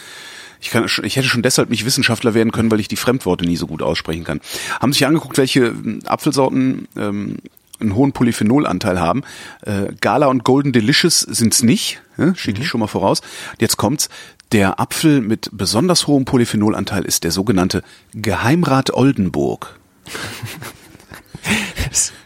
Ich, 0.62 0.70
kann, 0.70 0.86
ich 1.03 1.16
hätte 1.16 1.28
schon 1.28 1.41
deshalb 1.41 1.70
nicht 1.70 1.86
Wissenschaftler 1.86 2.34
werden 2.34 2.51
können, 2.51 2.72
weil 2.72 2.80
ich 2.80 2.88
die 2.88 2.95
Fremdworte 2.95 3.45
nie 3.45 3.58
so 3.58 3.68
gut 3.68 3.82
aussprechen 3.82 4.24
kann. 4.24 4.41
Haben 4.80 4.93
sich 4.93 5.06
angeguckt, 5.06 5.38
welche 5.38 5.68
hm, 5.68 5.99
Apfelsorten 6.06 6.88
ähm, 6.97 7.38
einen 7.80 7.95
hohen 7.95 8.14
Polyphenolanteil 8.14 8.99
haben. 8.99 9.24
Äh, 9.62 9.93
Gala 10.01 10.28
und 10.28 10.43
Golden 10.43 10.72
Delicious 10.72 11.20
sind's 11.20 11.64
nicht, 11.64 12.01
ne? 12.18 12.34
schicke 12.36 12.60
ich 12.60 12.66
mhm. 12.66 12.70
schon 12.70 12.80
mal 12.80 12.88
voraus. 12.88 13.22
Jetzt 13.60 13.78
kommt's. 13.78 14.10
Der 14.56 14.80
Apfel 14.80 15.20
mit 15.20 15.49
besonders 15.51 16.08
hohem 16.08 16.24
Polyphenolanteil 16.24 17.03
ist 17.03 17.26
der 17.26 17.32
sogenannte 17.32 17.84
Geheimrat 18.14 18.93
Oldenburg. 18.93 19.78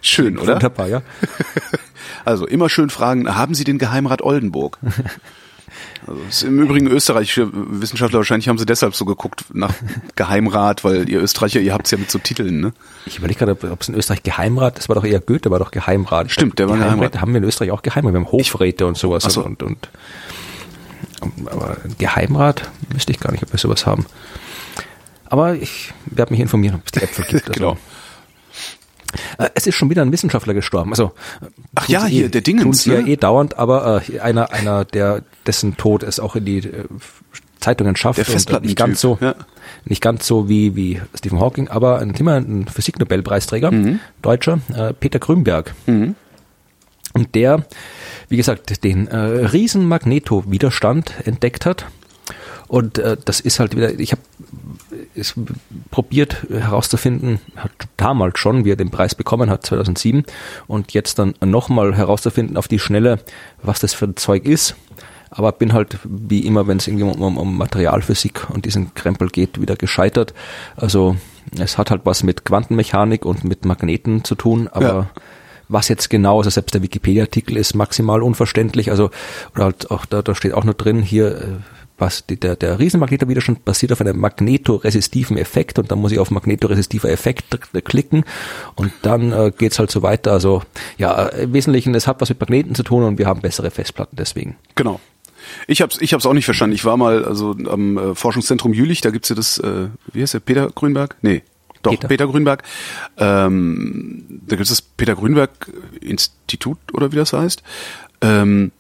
schön, 0.04 0.38
oder? 0.38 0.54
Wunderbar, 0.54 0.88
ja. 0.88 1.02
Also 2.26 2.46
immer 2.46 2.70
schön 2.70 2.92
fragen, 2.92 3.36
haben 3.36 3.56
Sie 3.56 3.64
den 3.64 3.80
Geheimrat 3.80 4.22
Oldenburg? 4.22 4.78
Also 6.06 6.22
ist 6.30 6.44
im 6.44 6.60
Übrigen 6.60 6.86
österreichische 6.86 7.50
Wissenschaftler, 7.52 8.20
wahrscheinlich 8.20 8.48
haben 8.48 8.58
sie 8.58 8.66
deshalb 8.66 8.96
so 8.96 9.06
geguckt 9.06 9.46
nach 9.54 9.74
Geheimrat, 10.16 10.84
weil 10.84 11.10
ihr 11.10 11.22
Österreicher, 11.22 11.60
ihr 11.60 11.74
habt 11.74 11.86
es 11.86 11.92
ja 11.92 11.98
mit 11.98 12.12
so 12.12 12.20
Titeln, 12.20 12.60
ne? 12.60 12.74
Ich 13.06 13.18
überlege 13.18 13.40
gerade, 13.40 13.72
ob 13.72 13.82
es 13.82 13.90
in 13.90 13.96
Österreich 13.96 14.22
Geheimrat, 14.22 14.78
das 14.78 14.88
war 14.88 14.96
doch 14.96 15.06
eher 15.06 15.20
Goethe, 15.20 15.50
war 15.50 15.60
doch 15.60 15.72
Geheimrat. 15.72 16.32
Stimmt, 16.32 16.60
der 16.60 16.70
war 16.70 16.78
Geheimrat. 16.78 17.22
Haben 17.22 17.34
wir 17.34 17.40
in 17.40 17.44
Österreich 17.44 17.72
auch 17.72 17.82
Geheimrat, 17.82 18.14
wir 18.14 18.20
haben 18.20 18.32
Hofräte 18.32 18.86
und 18.86 18.98
sowas 18.98 19.24
so. 19.24 19.44
und, 19.44 19.64
und, 19.64 19.72
und 19.72 19.90
aber 21.46 21.78
Geheimrat 21.98 22.70
müsste 22.94 23.12
ich 23.12 23.20
gar 23.20 23.32
nicht, 23.32 23.44
ob 23.44 23.52
wir 23.52 23.60
sowas 23.60 23.86
haben. 23.86 24.06
Aber 25.26 25.56
ich 25.56 25.94
werde 26.06 26.34
mich 26.34 26.42
informieren, 26.42 26.76
ob 26.76 26.82
es 26.86 26.92
die 26.92 27.02
Äpfel 27.02 27.26
gibt. 27.26 27.50
Also. 27.50 27.54
genau. 27.60 27.78
Äh, 29.38 29.50
es 29.56 29.68
ist 29.68 29.76
schon 29.76 29.90
wieder 29.90 30.02
ein 30.02 30.12
Wissenschaftler 30.12 30.54
gestorben. 30.54 30.92
Also 30.92 31.14
ach 31.76 31.88
ja, 31.88 32.06
hier 32.06 32.26
eh, 32.26 32.30
der 32.30 32.42
Dingens. 32.42 32.86
Ne? 32.86 33.00
ja 33.00 33.06
eh 33.06 33.16
dauernd, 33.16 33.58
aber 33.58 34.04
äh, 34.10 34.20
einer, 34.20 34.52
einer, 34.52 34.86
der 34.86 35.24
dessen 35.46 35.78
Tod 35.78 36.04
es 36.04 36.20
auch 36.20 36.36
in 36.36 36.46
die 36.46 36.58
äh, 36.60 36.86
Zeitungen 37.60 37.96
schafft 37.96 38.20
der 38.20 38.56
und 38.56 38.64
nicht 38.64 38.78
ganz 38.78 39.02
so, 39.02 39.18
ja. 39.20 39.36
nicht 39.86 40.02
ganz 40.02 40.26
so 40.26 40.48
wie 40.48 40.76
wie 40.76 41.02
Stephen 41.16 41.40
Hawking, 41.40 41.68
aber 41.68 42.00
ein 42.00 42.16
ein 42.16 42.68
Physiknobelpreisträger, 42.68 43.72
mhm. 43.72 44.00
Deutscher, 44.22 44.60
äh, 44.74 44.94
Peter 44.94 45.20
Grünberg. 45.20 45.74
Mhm. 45.86 46.16
Und 47.14 47.36
der, 47.36 47.66
wie 48.28 48.38
gesagt, 48.38 48.84
den 48.84 49.08
äh, 49.08 49.18
riesen 49.18 49.88
Magnetowiderstand 49.88 51.14
entdeckt 51.26 51.66
hat. 51.66 51.88
Und 52.68 53.00
äh, 53.00 53.18
das 53.26 53.40
ist 53.40 53.60
halt 53.60 53.76
wieder, 53.76 54.00
ich 54.00 54.12
habe 54.12 54.22
es 55.16 55.34
probiert 55.90 56.46
herauszufinden, 56.50 57.40
hat 57.56 57.72
damals 57.98 58.38
schon, 58.38 58.64
wie 58.64 58.72
er 58.72 58.76
den 58.76 58.92
Preis 58.92 59.16
bekommen 59.16 59.50
hat, 59.50 59.66
2007, 59.66 60.24
und 60.68 60.94
jetzt 60.94 61.18
dann 61.18 61.34
nochmal 61.44 61.96
herauszufinden 61.96 62.58
auf 62.58 62.68
die 62.68 62.80
Schnelle, 62.80 63.20
was 63.64 63.80
das 63.80 63.94
für 63.94 64.06
ein 64.06 64.18
Zeug 64.18 64.46
ist. 64.46 64.76
Aber 65.32 65.52
bin 65.52 65.74
halt, 65.74 66.00
wie 66.04 66.46
immer, 66.46 66.68
wenn 66.68 66.78
es 66.78 66.88
irgendwie 66.88 67.04
um, 67.04 67.38
um 67.38 67.58
Materialphysik 67.58 68.50
und 68.50 68.66
diesen 68.66 68.94
Krempel 68.96 69.30
geht, 69.30 69.62
wieder 69.62 69.76
gescheitert. 69.76 70.34
Also 70.76 71.18
es 71.58 71.78
hat 71.78 71.92
halt 71.92 72.02
was 72.06 72.24
mit 72.24 72.46
Quantenmechanik 72.46 73.26
und 73.26 73.44
mit 73.44 73.66
Magneten 73.66 74.24
zu 74.24 74.36
tun, 74.36 74.68
aber 74.68 74.86
ja. 74.86 75.10
Was 75.70 75.88
jetzt 75.88 76.10
genau, 76.10 76.40
also 76.40 76.50
selbst 76.50 76.74
der 76.74 76.82
Wikipedia-Artikel 76.82 77.56
ist 77.56 77.76
maximal 77.76 78.22
unverständlich. 78.22 78.92
Also, 78.92 79.12
oder 79.56 79.66
halt 79.66 79.92
auch 79.92 80.06
da, 80.06 80.22
da 80.22 80.36
steht 80.36 80.54
auch 80.54 80.64
nur 80.64 80.74
drin, 80.74 81.02
hier 81.02 81.38
äh, 81.38 81.46
was 82.00 82.26
die, 82.26 82.40
der, 82.40 82.56
der 82.56 82.80
Riesenmagnetowiderstand 82.80 83.66
basiert 83.66 83.92
auf 83.92 84.02
einem 84.02 84.20
magnetoresistiven 84.20 85.38
Effekt 85.38 85.80
und 85.80 85.92
dann 85.92 86.00
muss 86.00 86.12
ich 86.12 86.20
auf 86.20 86.32
magnetoresistiver 86.32 87.10
Effekt 87.10 87.46
klicken 87.86 88.24
und 88.76 88.92
dann 89.02 89.32
äh, 89.32 89.52
geht's 89.56 89.80
halt 89.80 89.92
so 89.92 90.02
weiter. 90.02 90.32
Also 90.32 90.64
ja, 90.98 91.28
im 91.28 91.54
Wesentlichen, 91.54 91.94
es 91.96 92.08
hat 92.08 92.22
was 92.22 92.30
mit 92.30 92.40
Magneten 92.40 92.76
zu 92.76 92.84
tun 92.84 93.04
und 93.04 93.18
wir 93.18 93.28
haben 93.28 93.42
bessere 93.42 93.72
Festplatten 93.72 94.16
deswegen. 94.16 94.56
Genau. 94.76 95.00
Ich 95.68 95.82
hab's, 95.82 95.98
ich 96.00 96.14
hab's 96.14 96.26
auch 96.26 96.34
nicht 96.34 96.46
verstanden. 96.46 96.76
Ich 96.76 96.86
war 96.86 96.98
mal 96.98 97.26
also 97.26 97.56
am 97.70 97.98
äh, 97.98 98.16
Forschungszentrum 98.16 98.74
Jülich, 98.74 99.02
da 99.02 99.10
gibt's 99.10 99.30
ja 99.30 99.36
das, 99.36 99.58
äh, 99.58 99.88
wie 100.14 100.22
heißt 100.22 100.34
der, 100.34 100.40
Peter 100.40 100.70
Grünberg? 100.70 101.16
Nee, 101.22 101.44
Doch, 101.82 101.92
Peter. 101.92 102.08
Peter, 102.08 102.28
Grünberg. 102.28 102.64
Ähm, 103.18 104.26
da 104.48 104.56
gibt 104.56 104.64
es 104.64 104.70
das 104.70 104.82
Peter 104.82 105.16
Grünberg 105.16 105.72
Institut 106.02 106.78
oder 106.94 107.12
wie 107.12 107.18
das 107.18 107.34
heißt. 107.34 107.64
Ähm, 108.22 108.72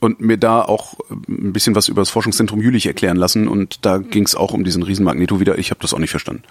und 0.00 0.20
mir 0.20 0.36
da 0.36 0.62
auch 0.62 0.94
ein 1.10 1.52
bisschen 1.52 1.74
was 1.74 1.88
über 1.88 2.02
das 2.02 2.10
Forschungszentrum 2.10 2.60
Jülich 2.60 2.86
erklären 2.86 3.16
lassen. 3.16 3.48
Und 3.48 3.84
da 3.84 3.98
ging 3.98 4.24
es 4.24 4.34
auch 4.34 4.52
um 4.52 4.64
diesen 4.64 4.82
Riesenmagneto 4.82 5.40
wieder. 5.40 5.58
Ich 5.58 5.70
habe 5.70 5.80
das 5.80 5.94
auch 5.94 5.98
nicht 5.98 6.10
verstanden. 6.10 6.42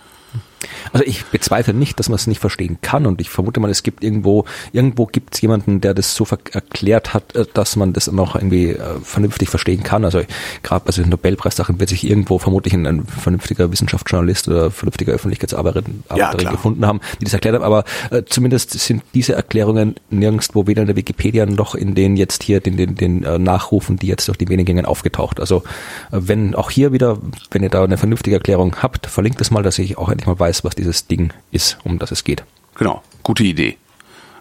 Also 0.91 1.05
ich 1.05 1.25
bezweifle 1.25 1.73
nicht, 1.73 1.99
dass 1.99 2.09
man 2.09 2.15
es 2.15 2.27
nicht 2.27 2.39
verstehen 2.39 2.77
kann 2.81 3.05
und 3.05 3.21
ich 3.21 3.29
vermute 3.29 3.59
mal, 3.59 3.69
es 3.69 3.83
gibt 3.83 4.03
irgendwo, 4.03 4.45
irgendwo 4.71 5.05
gibt 5.05 5.35
es 5.35 5.41
jemanden, 5.41 5.81
der 5.81 5.93
das 5.93 6.15
so 6.15 6.25
erklärt 6.51 7.13
hat, 7.13 7.35
äh, 7.35 7.45
dass 7.53 7.75
man 7.75 7.93
das 7.93 8.11
noch 8.11 8.35
irgendwie 8.35 8.71
äh, 8.71 8.99
vernünftig 9.01 9.49
verstehen 9.49 9.83
kann. 9.83 10.05
Also 10.05 10.21
gerade 10.63 10.85
bei 10.85 10.91
solchen 10.91 11.09
Nobelpreissachen 11.09 11.79
wird 11.79 11.89
sich 11.89 12.07
irgendwo 12.07 12.39
vermutlich 12.39 12.73
ein, 12.73 12.85
ein 12.85 13.05
vernünftiger 13.05 13.71
Wissenschaftsjournalist 13.71 14.47
oder 14.47 14.71
vernünftiger 14.71 15.13
Öffentlichkeitsarbeiterin 15.13 16.03
Ja, 16.15 16.31
gefunden 16.33 16.85
haben, 16.85 17.01
die 17.19 17.25
das 17.25 17.33
erklärt 17.33 17.55
haben. 17.55 17.63
Aber 17.63 17.83
äh, 18.11 18.23
zumindest 18.25 18.71
sind 18.71 19.03
diese 19.13 19.33
Erklärungen 19.33 19.95
nirgendwo 20.09 20.67
weder 20.67 20.81
in 20.81 20.87
der 20.87 20.95
Wikipedia 20.95 21.45
noch 21.45 21.75
in 21.75 21.95
den 21.95 22.17
jetzt 22.17 22.43
hier 22.43 22.59
den, 22.59 22.77
den, 22.77 22.95
den 22.95 23.23
äh, 23.23 23.37
Nachrufen, 23.37 23.97
die 23.97 24.07
jetzt 24.07 24.27
durch 24.27 24.37
die 24.37 24.49
Wenigingen 24.49 24.85
aufgetaucht. 24.85 25.39
Also 25.39 25.63
äh, 26.11 26.19
wenn 26.21 26.55
auch 26.55 26.71
hier 26.71 26.91
wieder, 26.91 27.17
wenn 27.51 27.63
ihr 27.63 27.69
da 27.69 27.83
eine 27.83 27.97
vernünftige 27.97 28.35
Erklärung 28.35 28.75
habt, 28.81 29.07
verlinkt 29.07 29.41
es 29.41 29.51
mal, 29.51 29.63
dass 29.63 29.79
ich 29.79 29.97
auch 29.97 30.09
endlich 30.09 30.24
mal 30.25 30.37
weiß, 30.39 30.63
was 30.63 30.75
dieses 30.75 31.07
Ding 31.07 31.33
ist, 31.51 31.77
um 31.83 31.99
das 31.99 32.11
es 32.11 32.23
geht. 32.23 32.43
Genau, 32.75 33.03
gute 33.23 33.43
Idee. 33.43 33.77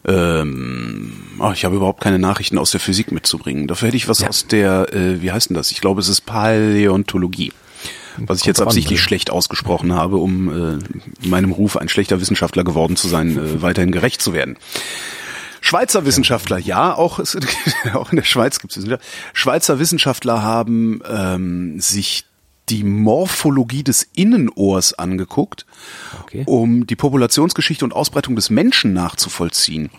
Ähm, 0.07 1.12
oh, 1.39 1.53
ich 1.53 1.64
habe 1.64 1.76
überhaupt 1.76 2.03
keine 2.03 2.18
Nachrichten 2.18 2.59
aus 2.59 2.70
der 2.70 2.80
Physik 2.80 3.11
mitzubringen. 3.11 3.66
Dafür 3.66 3.89
hätte 3.89 3.97
ich 3.97 4.09
was 4.09 4.18
Ja. 4.20 4.28
aus 4.28 4.47
der, 4.47 4.93
äh, 4.93 5.22
wie 5.22 5.32
heißt 5.32 5.49
denn 5.51 5.57
das? 5.57 5.70
Ich 5.70 5.80
glaube, 5.80 6.01
es 6.01 6.09
ist 6.09 6.22
Paläontologie. 6.22 7.53
Was 8.18 8.41
ich 8.41 8.45
jetzt 8.45 8.61
absichtlich 8.61 9.01
an, 9.01 9.05
schlecht 9.05 9.30
ausgesprochen 9.30 9.93
habe, 9.93 10.18
um 10.18 10.78
äh, 10.78 10.78
meinem 11.26 11.51
Ruf, 11.51 11.76
ein 11.76 11.89
schlechter 11.89 12.20
Wissenschaftler 12.20 12.62
geworden 12.62 12.97
zu 12.97 13.09
sein, 13.09 13.37
äh, 13.37 13.62
weiterhin 13.62 13.91
gerecht 13.91 14.22
zu 14.22 14.32
werden. 14.32 14.57
Schweizer 15.61 16.05
Wissenschaftler, 16.05 16.59
ja, 16.59 16.95
auch, 16.95 17.18
auch 17.95 18.11
in 18.12 18.16
der 18.16 18.24
Schweiz 18.24 18.61
gibt 18.61 18.72
es 18.72 18.76
Wissenschaftler. 18.76 19.09
Schweizer 19.32 19.78
Wissenschaftler 19.78 20.43
haben 20.43 21.01
ähm, 21.09 21.80
sich 21.80 22.24
die 22.69 22.83
Morphologie 22.85 23.83
des 23.83 24.09
Innenohrs 24.15 24.95
angeguckt, 24.95 25.67
Okay. 26.23 26.45
um 26.47 26.87
die 26.87 26.97
Populationsgeschichte 26.97 27.85
und 27.85 27.93
Ausbreitung 27.93 28.37
des 28.37 28.51
Menschen 28.51 28.93
nachzuvollziehen. 28.93 29.91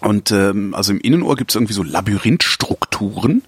Und 0.00 0.30
ähm, 0.32 0.74
also 0.74 0.92
im 0.92 1.00
Innenohr 1.00 1.36
gibt 1.36 1.50
es 1.50 1.54
irgendwie 1.56 1.74
so 1.74 1.82
Labyrinthstrukturen. 1.82 3.42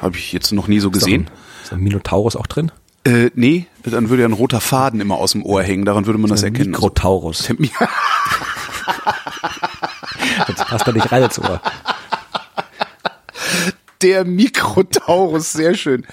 Habe 0.00 0.16
ich 0.16 0.32
jetzt 0.32 0.52
noch 0.52 0.66
nie 0.68 0.80
so 0.80 0.90
gesehen. 0.90 1.28
Ist 1.62 1.72
ein 1.72 1.80
Minotaurus 1.80 2.36
auch 2.36 2.46
drin? 2.46 2.72
Äh, 3.04 3.30
nee, 3.34 3.66
dann 3.84 4.10
würde 4.10 4.22
ja 4.22 4.28
ein 4.28 4.32
roter 4.34 4.60
Faden 4.60 5.00
immer 5.00 5.16
aus 5.16 5.32
dem 5.32 5.44
Ohr 5.44 5.62
hängen. 5.62 5.84
Daran 5.84 6.06
würde 6.06 6.18
man 6.18 6.28
das 6.30 6.42
Ein 6.42 6.54
erkennen. 6.54 6.74
Also, 6.74 6.86
Mikrotaurus. 6.88 7.48
Jetzt 10.48 10.64
passt 10.66 10.86
er 10.86 10.92
nicht 10.92 11.10
rein 11.12 11.22
ins 11.22 11.38
Ohr. 11.38 11.60
Der 14.02 14.24
Mikrotaurus, 14.24 15.52
sehr 15.52 15.74
schön. 15.74 16.06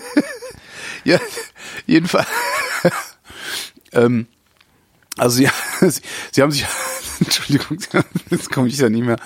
ja, 1.04 1.20
jedenfalls. 1.86 2.26
ähm, 3.92 4.26
also 5.16 5.36
sie, 5.36 5.48
sie, 5.88 6.02
sie 6.32 6.42
haben 6.42 6.50
sich, 6.50 6.66
Entschuldigung, 7.20 7.78
jetzt 8.30 8.50
komme 8.50 8.68
ich 8.68 8.78
ja 8.78 8.88
nicht 8.88 9.04
mehr. 9.04 9.16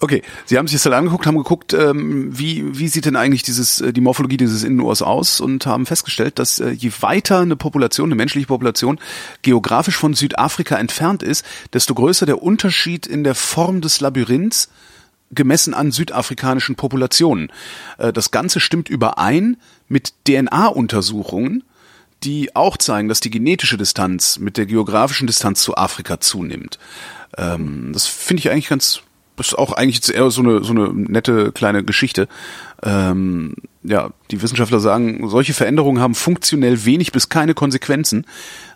Okay, 0.00 0.22
Sie 0.46 0.58
haben 0.58 0.66
sich 0.66 0.74
das 0.74 0.84
halt 0.86 0.96
angeguckt, 0.96 1.28
haben 1.28 1.36
geguckt, 1.36 1.74
ähm, 1.74 2.36
wie, 2.36 2.76
wie 2.76 2.88
sieht 2.88 3.04
denn 3.04 3.14
eigentlich 3.14 3.44
dieses, 3.44 3.80
äh, 3.80 3.92
die 3.92 4.00
Morphologie 4.00 4.36
dieses 4.36 4.64
Innenohrs 4.64 5.00
aus 5.00 5.40
und 5.40 5.64
haben 5.64 5.86
festgestellt, 5.86 6.40
dass 6.40 6.58
äh, 6.58 6.70
je 6.70 6.90
weiter 7.02 7.38
eine 7.38 7.54
Population, 7.54 8.08
eine 8.08 8.16
menschliche 8.16 8.48
Population 8.48 8.98
geografisch 9.42 9.96
von 9.96 10.14
Südafrika 10.14 10.76
entfernt 10.76 11.22
ist, 11.22 11.44
desto 11.72 11.94
größer 11.94 12.26
der 12.26 12.42
Unterschied 12.42 13.06
in 13.06 13.22
der 13.22 13.36
Form 13.36 13.80
des 13.80 14.00
Labyrinths 14.00 14.70
gemessen 15.32 15.74
an 15.74 15.90
südafrikanischen 15.90 16.76
Populationen. 16.76 17.50
Äh, 17.98 18.12
Das 18.12 18.30
Ganze 18.30 18.60
stimmt 18.60 18.88
überein 18.88 19.56
mit 19.88 20.14
DNA-Untersuchungen, 20.26 21.64
die 22.24 22.54
auch 22.54 22.76
zeigen, 22.76 23.08
dass 23.08 23.20
die 23.20 23.30
genetische 23.30 23.76
Distanz 23.76 24.38
mit 24.38 24.56
der 24.56 24.66
geografischen 24.66 25.26
Distanz 25.26 25.62
zu 25.62 25.76
Afrika 25.76 26.20
zunimmt. 26.20 26.78
Ähm, 27.36 27.90
das 27.92 28.06
finde 28.06 28.40
ich 28.40 28.50
eigentlich 28.50 28.68
ganz, 28.68 29.00
das 29.36 29.48
ist 29.48 29.54
auch 29.54 29.72
eigentlich 29.72 30.14
eher 30.14 30.30
so 30.30 30.42
eine, 30.42 30.62
so 30.62 30.72
eine 30.72 30.92
nette 30.92 31.52
kleine 31.52 31.82
Geschichte. 31.82 32.28
Ähm, 32.82 33.54
ja, 33.82 34.10
die 34.30 34.40
Wissenschaftler 34.40 34.78
sagen, 34.78 35.28
solche 35.28 35.54
Veränderungen 35.54 36.00
haben 36.00 36.14
funktionell 36.14 36.84
wenig 36.84 37.10
bis 37.10 37.28
keine 37.28 37.54
Konsequenzen, 37.54 38.26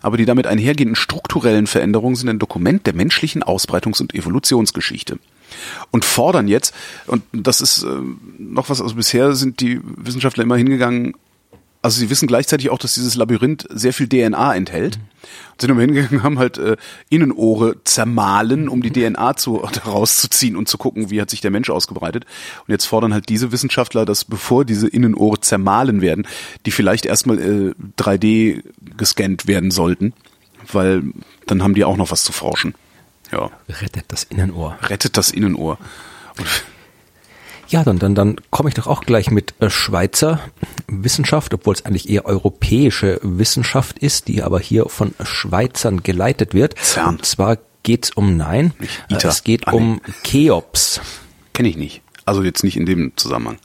aber 0.01 0.17
die 0.17 0.25
damit 0.25 0.47
einhergehenden 0.47 0.95
strukturellen 0.95 1.67
Veränderungen 1.67 2.15
sind 2.15 2.29
ein 2.29 2.39
Dokument 2.39 2.85
der 2.85 2.93
menschlichen 2.93 3.43
Ausbreitungs- 3.43 4.01
und 4.01 4.13
Evolutionsgeschichte 4.13 5.19
und 5.91 6.05
fordern 6.05 6.47
jetzt, 6.47 6.73
und 7.05 7.23
das 7.31 7.61
ist 7.61 7.83
äh, 7.83 7.87
noch 8.37 8.69
was, 8.69 8.81
also 8.81 8.95
bisher 8.95 9.33
sind 9.35 9.59
die 9.59 9.79
Wissenschaftler 9.83 10.43
immer 10.43 10.57
hingegangen, 10.57 11.13
also 11.81 11.99
sie 11.99 12.09
wissen 12.09 12.27
gleichzeitig 12.27 12.69
auch, 12.69 12.79
dass 12.79 12.95
dieses 12.95 13.15
Labyrinth 13.15 13.67
sehr 13.69 13.93
viel 13.93 14.09
DNA 14.09 14.55
enthält. 14.55 14.97
Und 15.51 15.61
sind 15.61 15.69
immer 15.69 15.81
hingegangen, 15.81 16.23
haben 16.23 16.39
halt 16.39 16.57
äh, 16.57 16.75
Innenohre 17.09 17.77
zermahlen, 17.83 18.67
um 18.67 18.81
die 18.81 18.91
DNA 18.91 19.37
zu, 19.37 19.57
rauszuziehen 19.85 20.55
und 20.55 20.67
zu 20.67 20.77
gucken, 20.77 21.09
wie 21.11 21.21
hat 21.21 21.29
sich 21.29 21.41
der 21.41 21.51
Mensch 21.51 21.69
ausgebreitet. 21.69 22.25
Und 22.65 22.71
jetzt 22.71 22.85
fordern 22.85 23.13
halt 23.13 23.29
diese 23.29 23.51
Wissenschaftler, 23.51 24.05
dass 24.05 24.25
bevor 24.25 24.65
diese 24.65 24.87
Innenohre 24.87 25.39
zermahlen 25.39 26.01
werden, 26.01 26.27
die 26.65 26.71
vielleicht 26.71 27.05
erstmal 27.05 27.39
äh, 27.39 27.73
3D 27.97 28.63
gescannt 28.97 29.47
werden 29.47 29.71
sollten, 29.71 30.13
weil 30.71 31.03
dann 31.45 31.63
haben 31.63 31.73
die 31.73 31.85
auch 31.85 31.97
noch 31.97 32.11
was 32.11 32.23
zu 32.23 32.33
forschen. 32.33 32.73
Ja, 33.31 33.49
Rettet 33.69 34.05
das 34.09 34.23
Innenohr. 34.23 34.77
rettet 34.83 35.17
das 35.17 35.31
Innenohr. 35.31 35.77
Ja, 37.69 37.83
dann, 37.83 37.99
dann, 37.99 38.15
dann 38.15 38.37
komme 38.49 38.69
ich 38.69 38.75
doch 38.75 38.87
auch 38.87 39.01
gleich 39.01 39.29
mit 39.29 39.53
äh, 39.59 39.69
Schweizer 39.69 40.39
Wissenschaft, 40.87 41.53
obwohl 41.53 41.73
es 41.73 41.83
eigentlich 41.85 42.09
eher 42.09 42.25
europäische 42.25 43.19
Wissenschaft 43.23 43.99
ist, 43.99 44.29
die 44.29 44.41
aber 44.41 44.59
hier 44.59 44.87
von 44.87 45.13
Schweizern 45.21 46.01
geleitet 46.01 46.53
wird. 46.53 46.75
CERN. 46.79 47.07
Und 47.15 47.25
zwar 47.25 47.57
geht's 47.83 48.11
um, 48.11 48.37
nein, 48.37 48.73
äh, 49.09 49.13
ITER. 49.15 49.29
es 49.31 49.43
geht 49.43 49.67
Ah, 49.67 49.71
nee. 49.71 49.77
um 49.77 50.01
Cheops. 50.23 51.01
Kenne 51.53 51.67
ich 51.67 51.75
nicht. 51.75 52.01
Also 52.23 52.41
jetzt 52.43 52.63
nicht 52.63 52.77
in 52.77 52.85
dem 52.85 53.11
Zusammenhang. 53.17 53.57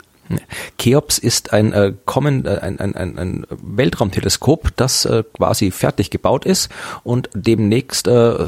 Cheops 0.79 1.17
ist 1.17 1.53
ein, 1.53 1.71
äh, 1.73 1.93
kommen, 2.05 2.45
äh, 2.45 2.57
ein, 2.61 2.79
ein, 2.79 2.95
ein, 2.95 3.17
ein 3.19 3.45
Weltraumteleskop, 3.49 4.71
das 4.75 5.05
äh, 5.05 5.23
quasi 5.33 5.69
fertig 5.71 6.09
gebaut 6.09 6.45
ist 6.45 6.69
und 7.03 7.29
demnächst 7.33 8.07
äh, 8.07 8.47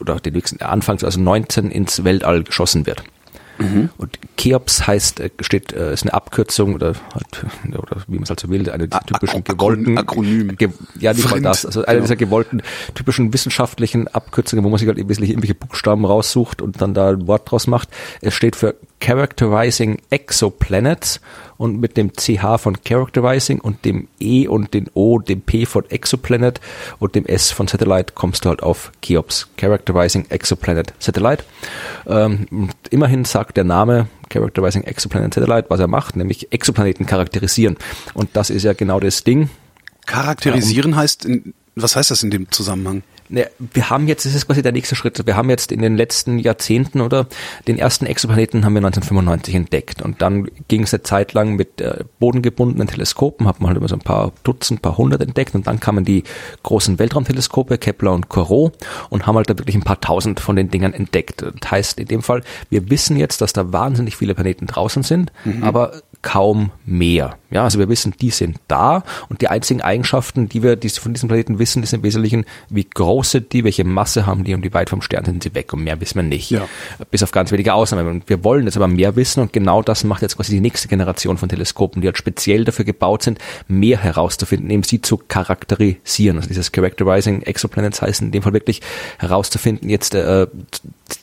äh, 0.00 0.02
oder 0.02 0.20
demnächst 0.20 0.60
anfangs 0.62 1.04
also 1.04 1.20
19 1.20 1.70
ins 1.70 2.04
Weltall 2.04 2.44
geschossen 2.44 2.86
wird. 2.86 3.04
Und 3.98 4.18
Cheops 4.38 4.86
heißt, 4.86 5.20
äh, 5.20 5.30
steht, 5.40 5.72
äh, 5.72 5.92
ist 5.92 6.02
eine 6.02 6.14
Abkürzung 6.14 6.74
oder 6.74 6.94
halt, 7.14 7.44
oder 7.68 8.02
wie 8.08 8.14
man 8.14 8.22
es 8.22 8.30
halt 8.30 8.40
so 8.40 8.48
will, 8.48 8.68
eine 8.70 8.88
dieser 8.88 9.04
typischen 9.04 9.44
gewollten 9.44 9.98
Akronym. 9.98 10.56
Ge, 10.56 10.70
ja, 10.98 11.12
nicht 11.12 11.30
mal 11.30 11.42
das, 11.42 11.66
also 11.66 11.80
eine 11.84 11.96
genau. 11.96 12.04
dieser 12.04 12.16
gewollten 12.16 12.62
typischen 12.94 13.32
wissenschaftlichen 13.34 14.08
Abkürzungen, 14.08 14.64
wo 14.64 14.70
man 14.70 14.78
sich 14.78 14.88
halt 14.88 14.98
im 14.98 15.08
Wesentlichen 15.08 15.32
irgendwelche 15.32 15.54
Buchstaben 15.54 16.06
raussucht 16.06 16.62
und 16.62 16.80
dann 16.80 16.94
da 16.94 17.10
ein 17.10 17.26
Wort 17.26 17.50
draus 17.50 17.66
macht. 17.66 17.90
Es 18.22 18.34
steht 18.34 18.56
für 18.56 18.76
Characterizing 19.00 19.98
Exoplanets 20.10 21.20
und 21.56 21.80
mit 21.80 21.96
dem 21.96 22.12
CH 22.12 22.58
von 22.58 22.76
Characterizing 22.84 23.60
und 23.60 23.84
dem 23.84 24.08
E 24.20 24.46
und 24.46 24.72
den 24.74 24.88
O, 24.94 25.18
dem 25.18 25.40
P 25.40 25.66
von 25.66 25.88
Exoplanet 25.90 26.60
und 26.98 27.14
dem 27.14 27.26
S 27.26 27.50
von 27.50 27.66
Satellite 27.66 28.12
kommst 28.14 28.44
du 28.44 28.50
halt 28.50 28.62
auf 28.62 28.92
Cheops. 29.02 29.48
Characterizing 29.56 30.26
Exoplanet 30.28 30.92
Satellite. 30.98 31.44
Ähm, 32.06 32.70
immerhin 32.90 33.24
sagt 33.24 33.56
der 33.56 33.64
Name 33.64 34.06
Characterizing 34.28 34.84
Exoplanet 34.84 35.34
Satellite, 35.34 35.68
was 35.70 35.80
er 35.80 35.88
macht, 35.88 36.16
nämlich 36.16 36.52
Exoplaneten 36.52 37.06
charakterisieren. 37.06 37.76
Und 38.14 38.30
das 38.34 38.50
ist 38.50 38.62
ja 38.62 38.72
genau 38.74 39.00
das 39.00 39.24
Ding. 39.24 39.50
Charakterisieren 40.06 40.96
heißt, 40.96 41.24
in, 41.24 41.54
was 41.74 41.96
heißt 41.96 42.10
das 42.10 42.22
in 42.22 42.30
dem 42.30 42.50
Zusammenhang? 42.50 43.02
Ne, 43.32 43.48
wir 43.58 43.90
haben 43.90 44.08
jetzt, 44.08 44.26
das 44.26 44.34
ist 44.34 44.46
quasi 44.46 44.60
der 44.60 44.72
nächste 44.72 44.96
Schritt. 44.96 45.24
Wir 45.24 45.36
haben 45.36 45.48
jetzt 45.50 45.70
in 45.70 45.80
den 45.80 45.96
letzten 45.96 46.40
Jahrzehnten 46.40 47.00
oder 47.00 47.28
den 47.68 47.78
ersten 47.78 48.04
Exoplaneten 48.04 48.64
haben 48.64 48.72
wir 48.74 48.78
1995 48.78 49.54
entdeckt 49.54 50.02
und 50.02 50.20
dann 50.20 50.50
ging 50.66 50.82
es 50.82 50.92
eine 50.92 51.04
Zeit 51.04 51.32
lang 51.32 51.54
mit 51.54 51.80
äh, 51.80 52.02
bodengebundenen 52.18 52.88
Teleskopen, 52.88 53.46
hat 53.46 53.60
man 53.60 53.68
halt 53.68 53.78
immer 53.78 53.86
so 53.86 53.94
ein 53.94 54.00
paar 54.00 54.32
Dutzend, 54.42 54.82
paar 54.82 54.98
hundert 54.98 55.22
entdeckt 55.22 55.54
und 55.54 55.68
dann 55.68 55.78
kamen 55.78 56.04
die 56.04 56.24
großen 56.64 56.98
Weltraumteleskope 56.98 57.78
Kepler 57.78 58.14
und 58.14 58.28
Corot 58.28 58.76
und 59.10 59.28
haben 59.28 59.36
halt 59.36 59.48
da 59.48 59.56
wirklich 59.56 59.76
ein 59.76 59.84
paar 59.84 60.00
tausend 60.00 60.40
von 60.40 60.56
den 60.56 60.68
Dingern 60.68 60.92
entdeckt. 60.92 61.42
Das 61.42 61.70
heißt 61.70 62.00
in 62.00 62.08
dem 62.08 62.22
Fall, 62.22 62.42
wir 62.68 62.90
wissen 62.90 63.16
jetzt, 63.16 63.40
dass 63.42 63.52
da 63.52 63.72
wahnsinnig 63.72 64.16
viele 64.16 64.34
Planeten 64.34 64.66
draußen 64.66 65.04
sind, 65.04 65.30
aber 65.60 66.02
kaum 66.22 66.70
mehr. 66.84 67.36
Ja, 67.50 67.64
also 67.64 67.78
wir 67.78 67.88
wissen, 67.88 68.14
die 68.20 68.30
sind 68.30 68.58
da 68.68 69.02
und 69.28 69.40
die 69.40 69.48
einzigen 69.48 69.80
Eigenschaften, 69.80 70.48
die 70.48 70.62
wir 70.62 70.78
von 71.00 71.14
diesem 71.14 71.28
Planeten 71.28 71.58
wissen, 71.58 71.82
ist 71.82 71.92
im 71.92 72.02
Wesentlichen, 72.02 72.44
wie 72.68 72.84
groß 72.84 73.30
sind 73.30 73.52
die, 73.52 73.64
welche 73.64 73.84
Masse 73.84 74.26
haben 74.26 74.44
die 74.44 74.54
und 74.54 74.62
wie 74.62 74.72
weit 74.72 74.90
vom 74.90 75.02
Stern 75.02 75.24
sind 75.24 75.42
sie 75.42 75.54
weg 75.54 75.72
und 75.72 75.82
mehr 75.82 76.00
wissen 76.00 76.16
wir 76.16 76.22
nicht. 76.22 76.50
Ja. 76.50 76.68
Bis 77.10 77.22
auf 77.22 77.32
ganz 77.32 77.50
wenige 77.50 77.74
Ausnahmen. 77.74 78.22
Wir 78.26 78.44
wollen 78.44 78.66
jetzt 78.66 78.76
aber 78.76 78.86
mehr 78.86 79.16
wissen 79.16 79.40
und 79.40 79.52
genau 79.52 79.82
das 79.82 80.04
macht 80.04 80.22
jetzt 80.22 80.36
quasi 80.36 80.52
die 80.52 80.60
nächste 80.60 80.88
Generation 80.88 81.38
von 81.38 81.48
Teleskopen, 81.48 82.02
die 82.02 82.08
halt 82.08 82.18
speziell 82.18 82.64
dafür 82.64 82.84
gebaut 82.84 83.22
sind, 83.22 83.38
mehr 83.66 83.98
herauszufinden, 83.98 84.70
eben 84.70 84.82
sie 84.82 85.00
zu 85.00 85.16
charakterisieren. 85.16 86.36
Also 86.36 86.48
dieses 86.48 86.70
Characterizing 86.70 87.42
Exoplanets 87.42 88.02
heißt 88.02 88.20
in 88.20 88.30
dem 88.30 88.42
Fall 88.42 88.52
wirklich 88.52 88.80
herauszufinden, 89.18 89.88
jetzt 89.88 90.14
äh, 90.14 90.46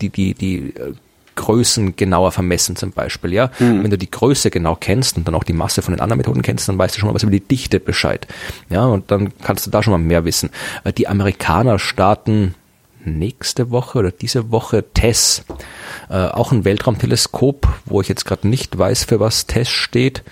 die, 0.02 0.10
die, 0.10 0.34
die 0.34 0.58
äh, 0.76 0.94
Größen 1.38 1.96
genauer 1.96 2.34
vermessen 2.34 2.76
zum 2.76 2.92
Beispiel, 2.92 3.32
ja. 3.32 3.50
Mhm. 3.60 3.84
Wenn 3.84 3.92
du 3.92 3.98
die 3.98 4.12
Größe 4.12 4.52
genau 4.52 4.76
kennst 4.76 5.16
und 5.16 5.26
dann 5.26 5.36
auch 5.36 5.46
die 5.46 5.54
Masse 5.54 5.82
von 5.82 5.94
den 5.94 6.02
anderen 6.02 6.18
Methoden 6.18 6.42
kennst, 6.42 6.68
dann 6.68 6.78
weißt 6.78 6.96
du 6.96 7.00
schon 7.00 7.08
mal 7.08 7.16
was 7.16 7.24
über 7.24 7.32
die 7.32 7.40
Dichte 7.40 7.80
Bescheid. 7.80 8.28
Ja, 8.70 8.86
und 8.86 9.10
dann 9.12 9.32
kannst 9.40 9.66
du 9.66 9.72
da 9.72 9.82
schon 9.82 9.92
mal 9.92 9.98
mehr 9.98 10.26
wissen. 10.26 10.50
Äh, 10.84 10.92
die 10.92 11.08
Amerikaner 11.08 11.80
starten 11.80 12.56
nächste 13.06 13.72
Woche 13.72 14.00
oder 14.00 14.12
diese 14.12 14.52
Woche 14.52 14.84
TESS, 14.94 15.46
äh, 16.10 16.16
auch 16.16 16.52
ein 16.52 16.66
Weltraumteleskop, 16.66 17.68
wo 17.86 18.02
ich 18.02 18.10
jetzt 18.10 18.26
gerade 18.26 18.48
nicht 18.48 18.78
weiß, 18.78 19.06
für 19.06 19.20
was 19.20 19.48
TESS 19.48 19.70
steht. 19.70 20.24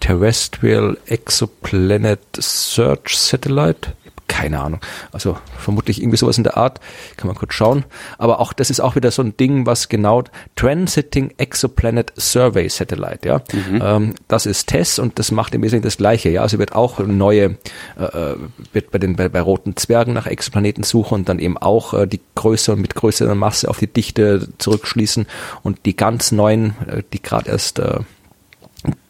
Terrestrial 0.00 0.96
Exoplanet 1.06 2.20
Search 2.38 3.18
Satellite 3.18 3.92
keine 4.28 4.60
Ahnung. 4.60 4.80
Also 5.10 5.36
vermutlich 5.58 6.00
irgendwie 6.00 6.18
sowas 6.18 6.38
in 6.38 6.44
der 6.44 6.56
Art. 6.56 6.80
Kann 7.16 7.26
man 7.26 7.36
kurz 7.36 7.54
schauen. 7.54 7.84
Aber 8.18 8.40
auch 8.40 8.52
das 8.52 8.70
ist 8.70 8.80
auch 8.80 8.94
wieder 8.94 9.10
so 9.10 9.22
ein 9.22 9.36
Ding, 9.36 9.66
was 9.66 9.88
genau 9.88 10.22
Transiting 10.54 11.32
Exoplanet 11.38 12.12
Survey 12.16 12.68
Satellite, 12.68 13.26
ja. 13.26 13.42
Mhm. 13.52 13.82
Ähm, 13.82 14.14
das 14.28 14.46
ist 14.46 14.68
TESS 14.68 14.98
und 14.98 15.18
das 15.18 15.32
macht 15.32 15.54
im 15.54 15.62
Wesentlichen 15.62 15.84
das 15.84 15.96
Gleiche, 15.96 16.28
ja. 16.28 16.42
Also 16.42 16.58
wird 16.58 16.74
auch 16.74 17.00
neue, 17.00 17.56
äh, 17.98 18.04
äh, 18.04 18.36
wird 18.72 18.90
bei 18.90 18.98
den 18.98 19.16
bei, 19.16 19.28
bei 19.28 19.40
roten 19.40 19.76
Zwergen 19.76 20.14
nach 20.14 20.26
Exoplaneten 20.26 20.84
suchen 20.84 21.14
und 21.14 21.28
dann 21.28 21.38
eben 21.38 21.58
auch 21.58 21.94
äh, 21.94 22.06
die 22.06 22.20
Größe 22.34 22.72
und 22.72 22.80
mit 22.80 22.94
größerer 22.94 23.34
Masse 23.34 23.68
auf 23.68 23.78
die 23.78 23.86
Dichte 23.86 24.48
zurückschließen 24.58 25.26
und 25.62 25.86
die 25.86 25.96
ganz 25.96 26.32
neuen, 26.32 26.76
äh, 26.86 27.02
die 27.12 27.22
gerade 27.22 27.50
erst 27.50 27.78
äh, 27.78 28.00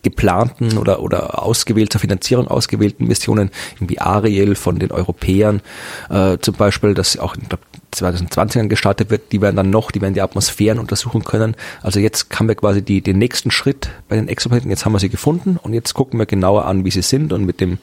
geplanten 0.08 0.78
oder, 0.78 1.00
oder 1.02 1.42
ausgewählt 1.42 1.92
zur 1.92 2.00
Finanzierung 2.00 2.48
ausgewählten 2.48 3.06
Missionen, 3.06 3.50
wie 3.80 4.00
Ariel 4.00 4.54
von 4.54 4.78
den 4.78 4.90
Europäern 4.90 5.60
äh, 6.08 6.38
zum 6.40 6.54
Beispiel, 6.54 6.94
das 6.94 7.18
auch 7.18 7.34
in 7.36 7.42
2020 7.90 8.68
gestartet 8.68 9.10
wird, 9.10 9.32
die 9.32 9.40
werden 9.40 9.56
dann 9.56 9.70
noch, 9.70 9.90
die 9.90 10.00
werden 10.00 10.14
die 10.14 10.22
Atmosphären 10.22 10.78
untersuchen 10.78 11.24
können. 11.24 11.54
Also 11.82 12.00
jetzt 12.00 12.26
haben 12.38 12.48
wir 12.48 12.54
quasi 12.54 12.82
die, 12.82 13.00
den 13.00 13.18
nächsten 13.18 13.50
Schritt 13.50 13.90
bei 14.08 14.16
den 14.16 14.28
Exoplaneten, 14.28 14.70
jetzt 14.70 14.84
haben 14.84 14.92
wir 14.92 14.98
sie 14.98 15.08
gefunden 15.08 15.58
und 15.60 15.74
jetzt 15.74 15.94
gucken 15.94 16.18
wir 16.18 16.26
genauer 16.26 16.64
an, 16.64 16.84
wie 16.84 16.90
sie 16.90 17.02
sind 17.02 17.32
und 17.32 17.44
mit 17.44 17.60
dem 17.60 17.78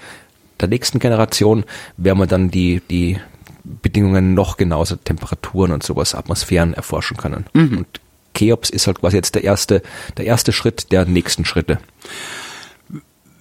der 0.62 0.70
nächsten 0.70 1.00
Generation 1.00 1.66
werden 1.98 2.18
wir 2.18 2.28
dann 2.28 2.50
die, 2.50 2.82
die 2.90 3.20
Bedingungen 3.66 4.34
noch 4.36 4.56
genauer, 4.56 4.86
Temperaturen 5.04 5.74
und 5.74 5.84
sowas, 5.84 6.16
Atmosphären 6.16 6.74
erforschen 6.74 7.18
können. 7.18 7.46
Mhm. 7.54 7.80
Und 7.80 7.88
Cheops 8.36 8.70
ist 8.70 8.88
halt 8.88 9.00
quasi 9.00 9.18
jetzt 9.18 9.36
der 9.36 9.44
erste, 9.44 9.82
der 10.18 10.26
erste 10.26 10.52
Schritt 10.52 10.92
der 10.92 11.06
nächsten 11.06 11.46
Schritte. 11.46 11.80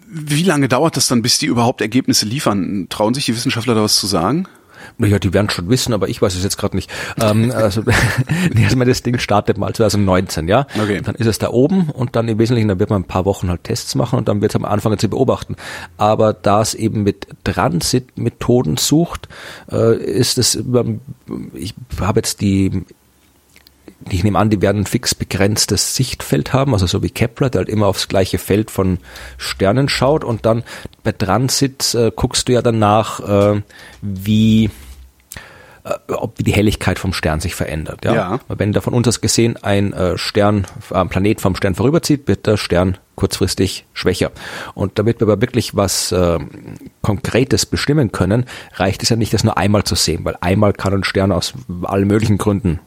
Wie 0.07 0.45
lange 0.45 0.69
dauert 0.69 0.97
das 0.97 1.09
dann, 1.09 1.23
bis 1.23 1.39
die 1.39 1.47
überhaupt 1.47 1.81
Ergebnisse 1.81 2.25
liefern? 2.25 2.87
Trauen 2.89 3.15
sich 3.15 3.27
die 3.27 3.35
Wissenschaftler 3.35 3.75
da 3.75 3.83
was 3.83 3.97
zu 3.97 4.07
sagen? 4.07 4.47
Naja, 4.99 5.19
die 5.19 5.33
werden 5.33 5.51
schon 5.51 5.69
wissen, 5.69 5.93
aber 5.93 6.09
ich 6.09 6.23
weiß 6.23 6.35
es 6.35 6.45
jetzt 6.45 6.57
gerade 6.57 6.77
nicht. 6.77 6.91
ähm, 7.21 7.51
also, 7.55 7.83
erstmal 8.57 8.87
das 8.87 9.03
Ding 9.03 9.19
startet 9.19 9.59
mal 9.59 9.75
2019, 9.75 10.49
ja. 10.49 10.67
Okay. 10.81 11.01
Dann 11.03 11.15
ist 11.17 11.27
es 11.27 11.39
da 11.39 11.51
oben 11.51 11.91
und 11.91 12.17
dann 12.17 12.29
im 12.29 12.39
Wesentlichen, 12.39 12.69
dann 12.69 12.79
wird 12.79 12.91
man 12.91 13.03
ein 13.03 13.09
paar 13.09 13.25
Wochen 13.25 13.49
halt 13.49 13.65
Tests 13.65 13.95
machen 13.95 14.19
und 14.19 14.29
dann 14.29 14.41
wird 14.41 14.53
es 14.53 14.57
am 14.57 14.65
Anfang 14.65 14.97
zu 14.99 15.09
beobachten. 15.09 15.57
Aber 15.97 16.33
da 16.33 16.61
es 16.61 16.75
eben 16.75 17.03
mit 17.03 17.27
Transit-Methoden 17.45 18.77
sucht, 18.77 19.29
äh, 19.71 19.97
ist 19.97 20.39
es, 20.39 20.63
ich 21.55 21.75
habe 22.01 22.19
jetzt 22.19 22.41
die 22.41 22.85
ich 24.11 24.25
nehme 24.25 24.39
an, 24.39 24.51
die 24.51 24.61
werden 24.61 24.83
ein 24.83 24.87
fix 24.87 25.15
begrenztes 25.15 25.95
Sichtfeld 25.95 26.53
haben, 26.53 26.73
also 26.73 26.87
so 26.87 27.03
wie 27.03 27.11
Kepler, 27.11 27.51
der 27.51 27.61
halt 27.61 27.69
immer 27.69 27.87
aufs 27.87 28.09
gleiche 28.09 28.39
Feld 28.39 28.71
von 28.71 28.99
Sternen 29.39 29.89
schaut 29.89 30.25
und 30.25 30.45
dann 30.47 30.63
bei 31.03 31.13
Transit 31.13 31.95
äh, 31.95 32.13
guckst 32.15 32.49
du 32.49 32.53
ja 32.53 32.63
danach, 32.63 33.21
äh, 33.21 33.63
wie 34.03 34.71
äh, 35.85 36.13
ob 36.13 36.37
die 36.37 36.53
Helligkeit 36.53 36.99
vom 36.99 37.13
Stern 37.13 37.41
sich 37.41 37.55
verändert. 37.55 38.05
Ja? 38.05 38.15
ja. 38.15 38.41
Wenn 38.49 38.73
da 38.73 38.81
von 38.81 38.95
uns 38.95 39.09
aus 39.09 39.21
gesehen 39.21 39.57
ein 39.63 39.93
äh, 39.93 40.19
Stern, 40.19 40.67
ein 40.91 41.09
Planet 41.09 41.41
vom 41.41 41.57
Stern 41.57 41.75
vorüberzieht, 41.75 42.29
wird 42.29 42.47
der 42.47 42.57
Stern 42.57 42.99
kurzfristig 43.17 43.87
schwächer. 43.93 44.33
Und 44.75 44.99
damit 44.99 45.21
wir 45.21 45.29
aber 45.29 45.41
wirklich 45.41 45.77
was 45.77 46.11
äh, 46.13 46.39
Konkretes 47.03 47.67
bestimmen 47.67 48.13
können, 48.13 48.45
reicht 48.75 49.03
es 49.03 49.09
ja 49.09 49.17
nicht, 49.17 49.33
das 49.33 49.45
nur 49.45 49.57
einmal 49.57 49.85
zu 49.85 49.95
sehen, 49.95 50.25
weil 50.25 50.37
einmal 50.41 50.73
kann 50.73 50.95
ein 50.95 51.05
Stern 51.05 51.33
aus 51.33 51.55
allen 51.83 52.09
möglichen 52.09 52.39
Gründen 52.39 52.81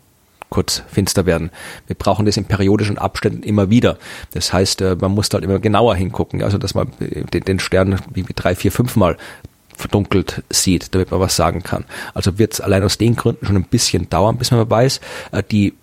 kurz 0.50 0.84
finster 0.88 1.26
werden. 1.26 1.52
Wir 1.88 1.96
brauchen 1.96 2.26
das 2.26 2.38
in 2.38 2.46
periodischen 2.46 2.98
Abständen 2.98 3.44
immer 3.44 3.70
wieder. 3.70 3.98
Das 4.34 4.54
heißt, 4.54 4.82
äh, 4.82 4.96
man 5.00 5.12
muss 5.12 5.30
halt 5.32 5.44
immer 5.44 5.60
genauer 5.60 5.96
hingucken, 5.96 6.42
also 6.44 6.58
dass 6.58 6.74
man 6.74 6.92
den 7.00 7.60
Stern 7.60 8.00
wie 8.14 8.26
drei, 8.36 8.56
vier, 8.56 8.72
fünf 8.72 8.96
Mal 8.96 9.18
verdunkelt 9.76 10.44
sieht, 10.50 10.94
damit 10.94 11.12
man 11.12 11.20
was 11.20 11.36
sagen 11.36 11.64
kann. 11.64 11.86
Also 12.14 12.40
wird 12.40 12.54
es 12.54 12.62
allein 12.62 12.84
aus 12.84 12.98
den 12.98 13.16
Gründen 13.16 13.46
schon 13.46 13.56
ein 13.56 13.64
bisschen 13.64 14.10
dauern, 14.10 14.38
bis 14.38 14.52
man 14.52 14.70
weiß, 14.70 15.00
äh, 15.32 15.44
die 15.44 15.74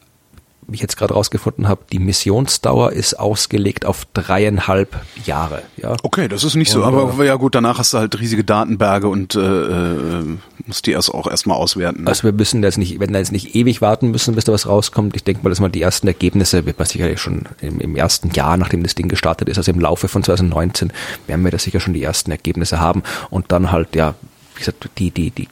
wie 0.67 0.77
ich 0.77 0.81
jetzt 0.81 0.97
gerade 0.97 1.15
rausgefunden 1.15 1.69
habe, 1.69 1.83
die 1.93 1.99
Missionsdauer 1.99 2.93
ist 2.93 3.15
ausgelegt 3.15 3.87
auf 3.87 4.07
dreieinhalb 4.15 4.97
Jahre. 5.25 5.63
Ja. 5.77 5.97
Okay, 6.03 6.29
das 6.29 6.45
ist 6.45 6.55
nicht 6.55 6.75
und, 6.75 6.83
so, 6.83 6.85
aber 6.87 7.23
äh, 7.23 7.27
ja 7.27 7.37
gut, 7.37 7.55
danach 7.55 7.79
hast 7.79 7.93
du 7.93 7.99
halt 7.99 8.19
riesige 8.19 8.45
Datenberge 8.45 9.09
und 9.09 9.35
äh, 9.35 9.41
äh, 9.41 10.39
musst 10.67 10.87
die 10.87 10.93
erst 10.93 11.13
auch 11.13 11.27
erstmal 11.27 11.57
auswerten. 11.57 12.05
Ne? 12.05 12.09
Also 12.09 12.25
wir 12.25 12.33
müssen 12.33 12.63
jetzt 12.63 12.79
nicht, 12.79 12.99
wenn 13.01 13.13
da 13.13 13.19
jetzt 13.19 13.33
nicht 13.33 13.55
ewig 13.55 13.81
warten 13.81 14.11
müssen, 14.11 14.35
bis 14.35 14.45
da 14.45 14.53
was 14.53 14.67
rauskommt. 14.67 15.17
Ich 15.17 15.25
denke 15.25 15.43
mal, 15.43 15.51
dass 15.51 15.61
mal 15.61 15.69
die 15.69 15.83
ersten 15.83 16.07
Ergebnisse 16.07 16.67
wird 16.67 16.79
man 16.79 16.87
sicherlich 16.87 17.21
schon 17.21 17.43
im, 17.61 17.81
im 17.81 17.97
ersten 17.97 18.31
Jahr, 18.31 18.57
nachdem 18.57 18.83
das 18.83 18.95
Ding 18.95 19.09
gestartet 19.09 19.49
ist, 19.49 19.59
also 19.59 19.71
im 19.71 19.81
Laufe 19.81 20.09
von 20.09 20.23
2019, 20.23 20.93
werden 21.27 21.45
wir 21.45 21.51
da 21.51 21.59
sicher 21.59 21.81
schon 21.81 21.95
die 21.95 22.03
ersten 22.03 22.31
Ergebnisse 22.31 22.81
haben 22.81 23.03
und 23.31 23.53
dann 23.53 23.73
halt 23.73 23.95
ja, 23.95 24.15
wie 24.55 24.59
gesagt, 24.61 24.89
die 24.99 25.11
die 25.11 25.31
die 25.31 25.49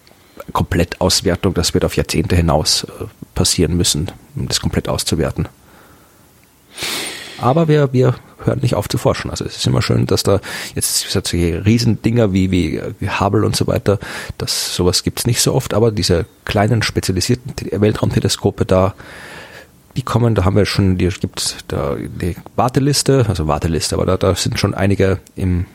Komplettauswertung, 0.53 1.55
das 1.55 1.75
wird 1.75 1.85
auf 1.85 1.97
Jahrzehnte 1.97 2.37
hinaus 2.37 2.85
äh, 2.85 3.05
passieren 3.35 3.77
müssen, 3.77 4.11
um 4.35 4.49
das 4.49 4.61
komplett 4.61 4.89
auszuwerten. 4.89 5.49
Aber 7.39 7.67
wir, 7.67 7.93
wir 7.93 8.15
hören 8.45 8.61
nicht 8.61 8.75
auf 8.75 8.89
zu 8.89 8.99
forschen. 8.99 9.31
Also 9.31 9.45
es 9.45 9.57
ist 9.57 9.67
immer 9.67 9.83
schön, 9.83 10.07
dass 10.07 10.23
da 10.23 10.41
jetzt 10.75 11.11
solche 11.11 11.65
Riesendinger 11.65 12.33
wie, 12.33 12.51
wie, 12.51 12.81
wie 13.01 13.11
Hubble 13.11 13.45
und 13.45 13.57
so 13.57 13.67
weiter, 13.67 13.99
das 14.39 14.75
sowas 14.75 15.03
gibt's 15.03 15.27
nicht 15.27 15.41
so 15.41 15.55
oft, 15.55 15.75
aber 15.75 15.91
diese 15.91 16.27
kleinen 16.45 16.83
spezialisierten 16.83 17.55
Weltraumteleskope 17.81 18.65
da, 18.65 18.95
die 19.97 20.03
kommen, 20.03 20.35
da 20.35 20.45
haben 20.45 20.57
wir 20.57 20.67
schon, 20.67 20.99
die 20.99 21.09
gibt's 21.09 21.57
da 21.69 21.97
die 21.97 22.37
Warteliste, 22.57 23.27
also 23.29 23.47
Warteliste, 23.47 23.97
aber 23.97 24.07
da, 24.07 24.17
da 24.17 24.35
sind 24.35 24.59
schon 24.59 24.75
einige 24.75 25.19
im 25.37 25.67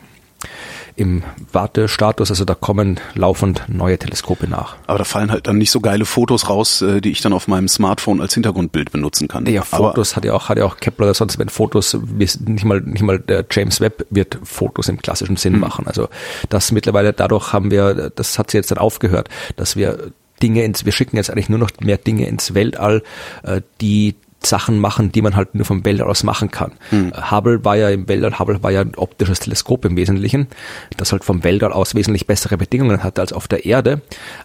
im 0.98 1.22
Wartestatus, 1.52 2.30
also 2.30 2.44
da 2.44 2.54
kommen 2.54 2.98
laufend 3.14 3.62
neue 3.68 3.98
Teleskope 3.98 4.48
nach. 4.48 4.76
Aber 4.86 4.98
da 4.98 5.04
fallen 5.04 5.30
halt 5.30 5.46
dann 5.46 5.56
nicht 5.56 5.70
so 5.70 5.80
geile 5.80 6.04
Fotos 6.04 6.48
raus, 6.48 6.82
äh, 6.82 7.00
die 7.00 7.10
ich 7.10 7.20
dann 7.20 7.32
auf 7.32 7.46
meinem 7.46 7.68
Smartphone 7.68 8.20
als 8.20 8.34
Hintergrundbild 8.34 8.90
benutzen 8.90 9.28
kann. 9.28 9.46
Ja, 9.46 9.62
Fotos 9.62 10.12
Aber 10.12 10.16
hat 10.16 10.24
ja 10.24 10.32
auch, 10.34 10.48
hat 10.48 10.58
ja 10.58 10.64
auch 10.64 10.76
Kepler 10.76 11.06
oder 11.06 11.14
sonst, 11.14 11.38
wenn 11.38 11.48
Fotos, 11.48 11.96
nicht 12.16 12.64
mal, 12.64 12.80
nicht 12.80 13.02
mal 13.02 13.20
der 13.20 13.44
James 13.48 13.80
Webb 13.80 14.06
wird 14.10 14.38
Fotos 14.42 14.88
im 14.88 15.00
klassischen 15.00 15.36
Sinn 15.36 15.54
mhm. 15.54 15.60
machen. 15.60 15.86
Also 15.86 16.08
das 16.48 16.72
mittlerweile, 16.72 17.12
dadurch 17.12 17.52
haben 17.52 17.70
wir, 17.70 18.10
das 18.10 18.38
hat 18.38 18.50
sie 18.50 18.58
jetzt 18.58 18.70
dann 18.72 18.78
aufgehört, 18.78 19.28
dass 19.56 19.76
wir 19.76 20.10
Dinge 20.42 20.64
ins, 20.64 20.84
wir 20.84 20.92
schicken 20.92 21.16
jetzt 21.16 21.30
eigentlich 21.30 21.48
nur 21.48 21.58
noch 21.58 21.70
mehr 21.80 21.98
Dinge 21.98 22.26
ins 22.26 22.54
Weltall, 22.54 23.02
äh, 23.44 23.60
die 23.80 24.16
Sachen 24.40 24.78
machen, 24.78 25.10
die 25.10 25.22
man 25.22 25.34
halt 25.36 25.54
nur 25.54 25.64
vom 25.64 25.84
Weltall 25.84 26.08
aus 26.08 26.22
machen 26.22 26.50
kann. 26.50 26.72
Hm. 26.90 27.12
Hubble 27.30 27.64
war 27.64 27.76
ja 27.76 27.90
im 27.90 28.08
Weltall, 28.08 28.38
Hubble 28.38 28.62
war 28.62 28.70
ja 28.70 28.82
ein 28.82 28.94
optisches 28.96 29.40
Teleskop 29.40 29.84
im 29.84 29.96
Wesentlichen, 29.96 30.48
das 30.96 31.12
halt 31.12 31.24
vom 31.24 31.44
Weltall 31.44 31.72
aus 31.72 31.94
wesentlich 31.94 32.26
bessere 32.26 32.56
Bedingungen 32.56 33.02
hatte 33.02 33.20
als 33.20 33.32
auf 33.32 33.48
der 33.48 33.64
Erde. 33.64 34.00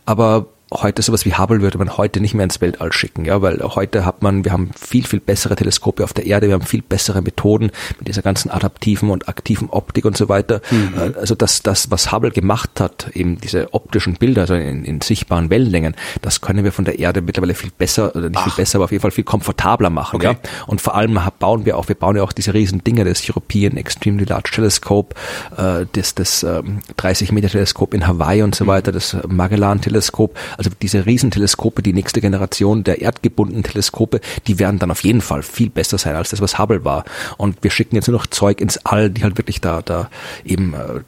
Aber 0.06 0.48
heute 0.82 1.02
sowas 1.02 1.26
wie 1.26 1.34
Hubble 1.36 1.62
würde 1.62 1.78
man 1.78 1.98
heute 1.98 2.20
nicht 2.20 2.34
mehr 2.34 2.44
ins 2.44 2.62
Weltall 2.62 2.92
schicken, 2.94 3.26
ja, 3.26 3.42
weil 3.42 3.60
heute 3.62 4.06
hat 4.06 4.22
man, 4.22 4.46
wir 4.46 4.52
haben 4.52 4.72
viel, 4.80 5.06
viel 5.06 5.20
bessere 5.20 5.56
Teleskope 5.56 6.04
auf 6.04 6.14
der 6.14 6.26
Erde, 6.26 6.48
wir 6.48 6.54
haben 6.54 6.66
viel 6.66 6.82
bessere 6.82 7.22
Methoden 7.22 7.72
mit 8.00 8.08
dieser 8.08 8.22
ganzen 8.22 8.50
adaptiven 8.52 9.10
und 9.10 9.28
aktiven 9.28 9.70
Optik 9.70 10.06
und 10.06 10.18
so 10.18 10.30
weiter. 10.30 10.62
Mhm. 10.72 10.94
Äh, 10.98 11.20
also 11.20 11.36
das, 11.36 11.64
das, 11.64 11.92
was 11.92 12.12
Hubble 12.12 12.32
gemacht 12.32 12.80
hat, 12.80 13.12
eben 13.14 13.40
diese 13.40 13.74
optischen 13.74 14.16
Bilder, 14.16 14.42
also 14.42 14.56
in, 14.56 14.86
in 14.86 15.02
sichtbaren 15.02 15.50
Wellenlängen, 15.50 15.96
das 16.22 16.42
können 16.42 16.64
wir 16.64 16.72
von 16.72 16.86
der 16.86 17.00
Erde 17.00 17.22
mittlerweile 17.22 17.54
viel 17.54 17.72
besser, 17.78 18.16
oder 18.16 18.30
nicht 18.30 18.38
Ach. 18.38 18.44
viel 18.46 18.54
besser, 18.64 18.78
aber 18.78 18.86
auf 18.86 18.92
jeden 18.92 19.02
Fall 19.02 19.12
viel 19.12 19.24
komfortabler 19.24 19.90
machen, 19.90 20.18
okay. 20.18 20.38
ja. 20.44 20.50
Und 20.68 20.82
vor 20.82 20.96
allem 20.96 21.20
bauen 21.40 21.66
wir 21.66 21.78
auch, 21.78 21.88
wir 21.88 21.96
bauen 21.96 22.16
ja 22.16 22.24
auch 22.24 22.34
diese 22.34 22.54
riesen 22.54 22.84
Dinge, 22.84 23.06
das 23.06 23.28
European 23.30 23.78
Extremely 23.78 24.26
Large 24.26 24.52
Telescope, 24.54 25.16
äh, 25.58 25.86
das, 25.94 26.16
das 26.16 26.44
ähm, 26.44 26.80
30 26.98 27.32
Meter 27.32 27.50
Teleskop 27.50 27.94
in 27.94 28.08
Hawaii 28.08 28.42
und 28.42 28.56
so 28.56 28.66
mhm. 28.66 28.70
weiter, 28.70 28.92
das 28.92 29.18
Magellan 29.28 29.82
Teleskop, 29.82 30.38
Also 30.58 30.63
diese 30.82 31.06
Riesenteleskope, 31.06 31.82
die 31.82 31.94
nächste 31.94 32.22
Generation 32.22 32.84
der 32.84 33.02
erdgebundenen 33.02 33.64
Teleskope, 33.64 34.22
die 34.48 34.60
werden 34.60 34.80
dann 34.80 34.92
auf 34.92 35.04
jeden 35.04 35.22
Fall 35.22 35.44
viel 35.44 35.70
besser 35.70 35.98
sein 35.98 36.16
als 36.16 36.30
das, 36.30 36.42
was 36.42 36.60
Hubble 36.60 36.86
war. 36.86 37.06
Und 37.38 37.64
wir 37.64 37.72
schicken 37.72 37.96
jetzt 37.96 38.08
nur 38.08 38.18
noch 38.18 38.28
Zeug 38.28 38.62
ins 38.62 38.78
All, 38.86 39.10
die 39.10 39.24
halt 39.24 39.38
wirklich 39.38 39.62
da, 39.62 39.82
da 39.82 40.10
eben 40.46 40.74
äh, 40.74 41.02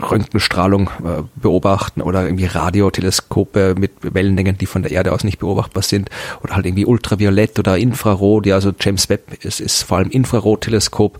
Röntgenstrahlung 0.00 0.88
äh, 1.04 1.22
beobachten 1.36 2.00
oder 2.00 2.24
irgendwie 2.24 2.46
Radioteleskope 2.46 3.74
mit 3.78 3.92
Wellenlängen, 4.02 4.58
die 4.58 4.66
von 4.66 4.82
der 4.82 4.92
Erde 4.92 5.12
aus 5.12 5.24
nicht 5.24 5.38
beobachtbar 5.38 5.82
sind 5.82 6.10
oder 6.42 6.54
halt 6.54 6.66
irgendwie 6.66 6.86
Ultraviolett 6.86 7.58
oder 7.58 7.76
Infrarot, 7.76 8.46
ja, 8.46 8.54
also 8.54 8.72
James 8.78 9.08
Webb 9.08 9.44
ist, 9.44 9.60
ist 9.60 9.82
vor 9.82 9.98
allem 9.98 10.10
Infrarotteleskop 10.10 11.18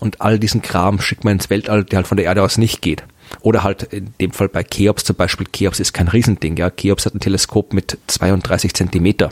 und 0.00 0.20
all 0.20 0.38
diesen 0.38 0.62
Kram 0.62 1.00
schickt 1.00 1.24
man 1.24 1.34
ins 1.34 1.50
Weltall, 1.50 1.84
der 1.84 1.98
halt 1.98 2.06
von 2.06 2.16
der 2.16 2.26
Erde 2.26 2.42
aus 2.42 2.58
nicht 2.58 2.82
geht. 2.82 3.04
Oder 3.40 3.62
halt 3.62 3.84
in 3.84 4.12
dem 4.20 4.32
Fall 4.32 4.48
bei 4.48 4.62
Cheops 4.62 5.04
zum 5.04 5.16
Beispiel. 5.16 5.46
Cheops 5.46 5.80
ist 5.80 5.92
kein 5.92 6.08
Riesending, 6.08 6.56
ja. 6.56 6.70
Cheops 6.70 7.06
hat 7.06 7.14
ein 7.14 7.20
Teleskop 7.20 7.72
mit 7.72 7.98
32 8.06 8.74
Zentimeter. 8.74 9.30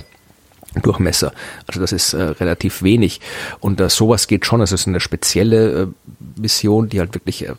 Durchmesser. 0.83 1.33
Also 1.67 1.81
das 1.81 1.93
ist 1.93 2.13
äh, 2.13 2.23
relativ 2.23 2.83
wenig. 2.83 3.21
Und 3.61 3.81
äh, 3.81 3.89
sowas 3.89 4.29
geht 4.29 4.45
schon. 4.45 4.61
Also 4.61 4.75
es 4.75 4.83
ist 4.83 4.87
eine 4.87 5.01
spezielle 5.01 5.83
äh, 5.83 5.87
Mission, 6.41 6.89
die 6.89 7.01
halt 7.01 7.15
wirklich 7.15 7.49
äh, 7.49 7.55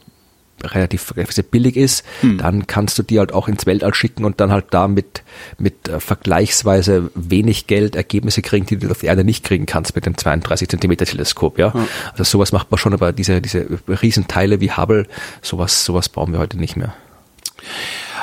relativ, 0.64 1.16
relativ 1.16 1.46
billig 1.46 1.76
ist, 1.76 2.06
hm. 2.22 2.38
dann 2.38 2.68
kannst 2.68 2.98
du 2.98 3.04
die 3.04 3.20
halt 3.20 3.34
auch 3.34 3.48
ins 3.48 3.66
Weltall 3.66 3.94
schicken 3.94 4.26
und 4.26 4.40
dann 4.40 4.52
halt 4.52 4.68
damit 4.72 5.24
mit 5.58 5.88
äh, 5.88 6.00
vergleichsweise 6.00 7.12
wenig 7.16 7.68
Geld 7.68 7.96
Ergebnisse 7.96 8.42
kriegen, 8.42 8.66
die 8.66 8.78
du 8.78 8.90
auf 8.90 9.00
der 9.00 9.10
Erde 9.10 9.24
nicht 9.24 9.44
kriegen 9.44 9.66
kannst 9.66 9.96
mit 9.96 10.06
dem 10.06 10.18
32 10.18 10.70
Zentimeter 10.70 11.06
Teleskop, 11.06 11.58
ja. 11.58 11.72
ja. 11.74 11.88
Also 12.12 12.24
sowas 12.24 12.52
macht 12.52 12.72
man 12.72 12.78
schon, 12.78 12.94
aber 12.94 13.12
diese, 13.12 13.42
diese 13.42 13.66
Riesenteile 13.88 14.62
wie 14.62 14.72
Hubble, 14.72 15.08
sowas, 15.42 15.86
sowas 15.86 16.10
brauchen 16.10 16.34
wir 16.34 16.40
heute 16.40 16.58
nicht 16.58 16.76
mehr. 16.76 16.94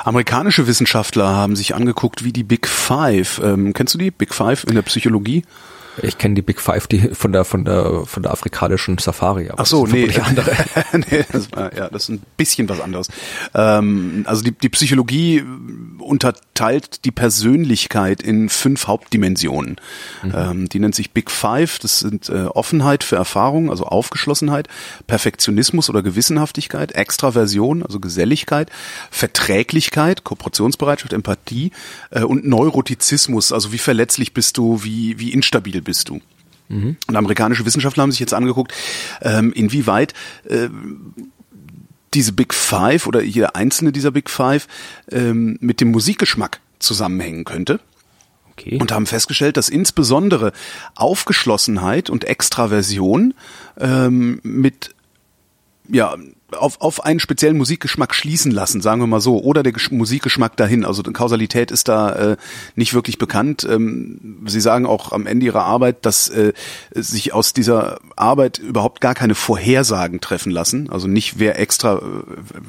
Amerikanische 0.04 0.66
Wissenschaftler 0.66 1.26
haben 1.26 1.56
sich 1.56 1.74
angeguckt, 1.74 2.22
wie 2.24 2.32
die 2.32 2.44
Big 2.44 2.68
Five, 2.68 3.40
ähm, 3.42 3.72
kennst 3.72 3.94
du 3.94 3.98
die 3.98 4.10
Big 4.10 4.34
Five 4.34 4.64
in 4.64 4.74
der 4.74 4.82
Psychologie? 4.82 5.42
Ich 6.02 6.18
kenne 6.18 6.34
die 6.34 6.42
Big 6.42 6.60
Five 6.60 6.86
die 6.86 7.14
von 7.14 7.32
der 7.32 7.44
von 7.44 7.64
der 7.64 8.04
von 8.06 8.22
der 8.22 8.32
afrikanischen 8.32 8.98
Safari. 8.98 9.50
Ach 9.56 9.66
so, 9.66 9.86
nee, 9.86 10.10
andere. 10.22 10.52
nee 10.92 11.24
das 11.30 11.48
ja, 11.54 11.88
das 11.88 12.04
ist 12.04 12.08
ein 12.10 12.22
bisschen 12.36 12.68
was 12.68 12.80
anderes. 12.80 13.08
Ähm, 13.54 14.24
also 14.26 14.42
die, 14.42 14.52
die 14.52 14.68
Psychologie 14.68 15.42
unterteilt 15.98 17.04
die 17.04 17.10
Persönlichkeit 17.10 18.22
in 18.22 18.48
fünf 18.48 18.86
Hauptdimensionen. 18.86 19.76
Mhm. 20.22 20.32
Ähm, 20.34 20.68
die 20.68 20.78
nennt 20.78 20.94
sich 20.94 21.12
Big 21.12 21.30
Five. 21.30 21.78
Das 21.78 22.00
sind 22.00 22.28
äh, 22.28 22.46
Offenheit 22.46 23.04
für 23.04 23.16
Erfahrung, 23.16 23.70
also 23.70 23.84
Aufgeschlossenheit, 23.84 24.68
Perfektionismus 25.06 25.90
oder 25.90 26.02
Gewissenhaftigkeit, 26.02 26.92
Extraversion, 26.92 27.82
also 27.82 28.00
Geselligkeit, 28.00 28.70
Verträglichkeit, 29.10 30.24
Kooperationsbereitschaft, 30.24 31.12
Empathie 31.12 31.72
äh, 32.10 32.22
und 32.22 32.46
Neurotizismus, 32.46 33.52
also 33.52 33.72
wie 33.72 33.78
verletzlich 33.78 34.34
bist 34.34 34.56
du, 34.58 34.82
wie 34.84 35.18
wie 35.18 35.32
instabil 35.32 35.85
bist 35.86 36.10
du. 36.10 36.20
Mhm. 36.68 36.96
Und 37.06 37.16
amerikanische 37.16 37.64
Wissenschaftler 37.64 38.02
haben 38.02 38.10
sich 38.10 38.20
jetzt 38.20 38.34
angeguckt, 38.34 38.74
ähm, 39.22 39.52
inwieweit 39.52 40.12
äh, 40.48 40.68
diese 42.12 42.32
Big 42.32 42.54
Five 42.54 43.06
oder 43.06 43.22
jeder 43.22 43.56
einzelne 43.56 43.92
dieser 43.92 44.10
Big 44.10 44.28
Five 44.28 44.68
ähm, 45.10 45.58
mit 45.60 45.80
dem 45.80 45.90
Musikgeschmack 45.90 46.60
zusammenhängen 46.78 47.44
könnte. 47.44 47.80
Okay. 48.52 48.78
Und 48.80 48.90
haben 48.90 49.06
festgestellt, 49.06 49.58
dass 49.58 49.68
insbesondere 49.68 50.52
Aufgeschlossenheit 50.94 52.08
und 52.08 52.24
Extraversion 52.24 53.34
ähm, 53.78 54.40
mit 54.42 54.94
ja, 55.88 56.16
auf, 56.52 56.80
auf 56.80 57.04
einen 57.04 57.20
speziellen 57.20 57.56
Musikgeschmack 57.56 58.14
schließen 58.14 58.52
lassen, 58.52 58.80
sagen 58.80 59.00
wir 59.00 59.06
mal 59.06 59.20
so, 59.20 59.42
oder 59.42 59.62
der 59.62 59.72
Gesch 59.72 59.90
Musikgeschmack 59.90 60.56
dahin. 60.56 60.84
Also 60.84 61.02
die 61.02 61.12
Kausalität 61.12 61.70
ist 61.70 61.88
da 61.88 62.12
äh, 62.12 62.36
nicht 62.74 62.94
wirklich 62.94 63.18
bekannt. 63.18 63.66
Ähm, 63.68 64.44
Sie 64.46 64.60
sagen 64.60 64.86
auch 64.86 65.12
am 65.12 65.26
Ende 65.26 65.46
Ihrer 65.46 65.64
Arbeit, 65.64 66.04
dass 66.06 66.28
äh, 66.28 66.52
sich 66.94 67.34
aus 67.34 67.52
dieser 67.52 67.98
Arbeit 68.14 68.58
überhaupt 68.58 69.00
gar 69.00 69.14
keine 69.14 69.34
Vorhersagen 69.34 70.20
treffen 70.20 70.52
lassen. 70.52 70.88
Also 70.90 71.08
nicht 71.08 71.38
wer 71.38 71.58
extra, 71.58 71.96
äh, 71.96 72.00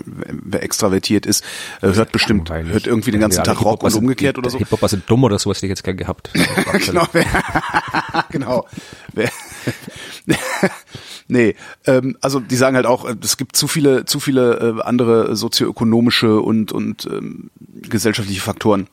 wer 0.05 0.63
extravertiert 0.63 1.25
ist, 1.25 1.43
äh, 1.81 1.93
hört 1.93 2.11
bestimmt, 2.11 2.49
hört 2.49 2.87
irgendwie 2.87 3.11
den 3.11 3.21
ganzen 3.21 3.39
ja, 3.39 3.43
Tag 3.43 3.61
Rock 3.61 3.83
und 3.83 3.93
umgekehrt 3.93 4.37
oder 4.37 4.49
so. 4.49 4.57
Hip-Hop 4.57 4.87
sind 4.89 5.09
dumm 5.09 5.23
oder 5.23 5.37
sowas 5.37 5.57
hätte 5.57 5.67
ich 5.67 5.71
jetzt 5.71 5.83
gern 5.83 5.97
gehabt. 5.97 6.31
genau, 6.85 7.07
wer, 7.11 7.25
genau. 8.31 8.65
Wer, 9.17 9.31
nee, 11.27 11.55
ähm, 11.85 12.17
also 12.21 12.39
die 12.39 12.55
sagen 12.55 12.75
halt 12.75 12.85
auch, 12.85 13.05
es 13.21 13.37
gibt 13.37 13.55
zu 13.55 13.67
viele, 13.77 14.05
zu 14.05 14.19
viele 14.19 14.79
äh, 14.79 14.81
andere 14.81 15.35
sozioökonomische 15.35 16.39
und, 16.41 16.71
und 16.71 17.05
ähm, 17.05 17.51
gesellschaftliche 17.87 18.41
Faktoren 18.41 18.87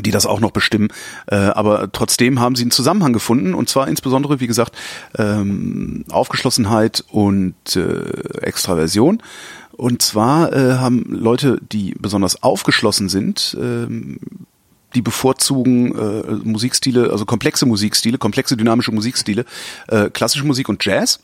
die 0.00 0.12
das 0.12 0.24
auch 0.24 0.40
noch 0.40 0.52
bestimmen. 0.52 0.88
Äh, 1.26 1.34
aber 1.34 1.92
trotzdem 1.92 2.40
haben 2.40 2.56
sie 2.56 2.62
einen 2.62 2.70
Zusammenhang 2.70 3.12
gefunden 3.12 3.52
und 3.52 3.68
zwar 3.68 3.86
insbesondere, 3.86 4.40
wie 4.40 4.46
gesagt, 4.46 4.74
ähm, 5.18 6.06
Aufgeschlossenheit 6.10 7.04
und 7.10 7.76
äh, 7.76 8.40
Extraversion. 8.40 9.22
Und 9.72 10.00
zwar 10.00 10.54
äh, 10.54 10.76
haben 10.78 11.04
Leute, 11.10 11.58
die 11.70 11.94
besonders 11.98 12.42
aufgeschlossen 12.42 13.10
sind, 13.10 13.54
ähm, 13.60 14.20
die 14.94 15.02
bevorzugen 15.02 15.94
äh, 15.94 16.48
Musikstile, 16.48 17.10
also 17.10 17.26
komplexe 17.26 17.66
Musikstile, 17.66 18.16
komplexe 18.16 18.56
dynamische 18.56 18.92
Musikstile, 18.92 19.44
äh, 19.88 20.08
klassische 20.08 20.46
Musik 20.46 20.70
und 20.70 20.82
Jazz. 20.82 21.20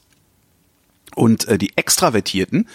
Und 1.17 1.49
äh, 1.49 1.59
die 1.59 1.73
Extravertierten, 1.77 2.69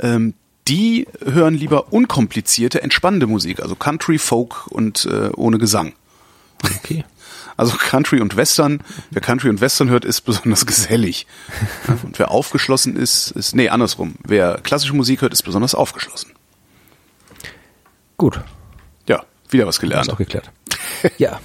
ähm, 0.00 0.34
die 0.66 1.06
hören 1.24 1.54
lieber 1.54 1.92
unkomplizierte, 1.92 2.82
entspannende 2.82 3.26
Musik, 3.26 3.60
also 3.60 3.76
Country, 3.76 4.18
Folk 4.18 4.66
und 4.68 5.04
äh, 5.04 5.30
ohne 5.36 5.58
Gesang. 5.58 5.92
Okay. 6.64 7.04
Also 7.54 7.76
Country 7.76 8.20
und 8.22 8.34
Western, 8.34 8.80
wer 9.10 9.20
Country 9.20 9.50
und 9.50 9.60
Western 9.60 9.90
hört, 9.90 10.06
ist 10.06 10.22
besonders 10.22 10.64
gesellig. 10.66 11.26
Und 12.02 12.18
wer 12.18 12.30
aufgeschlossen 12.30 12.96
ist, 12.96 13.30
ist, 13.32 13.54
nee, 13.54 13.68
andersrum. 13.68 14.14
Wer 14.24 14.58
klassische 14.62 14.94
Musik 14.94 15.20
hört, 15.20 15.34
ist 15.34 15.42
besonders 15.42 15.74
aufgeschlossen. 15.74 16.32
Gut. 18.16 18.40
Ja, 19.06 19.24
wieder 19.50 19.66
was 19.66 19.80
gelernt. 19.80 20.06
Das 20.06 20.14
auch 20.14 20.18
geklärt. 20.18 20.50
ja, 21.18 21.40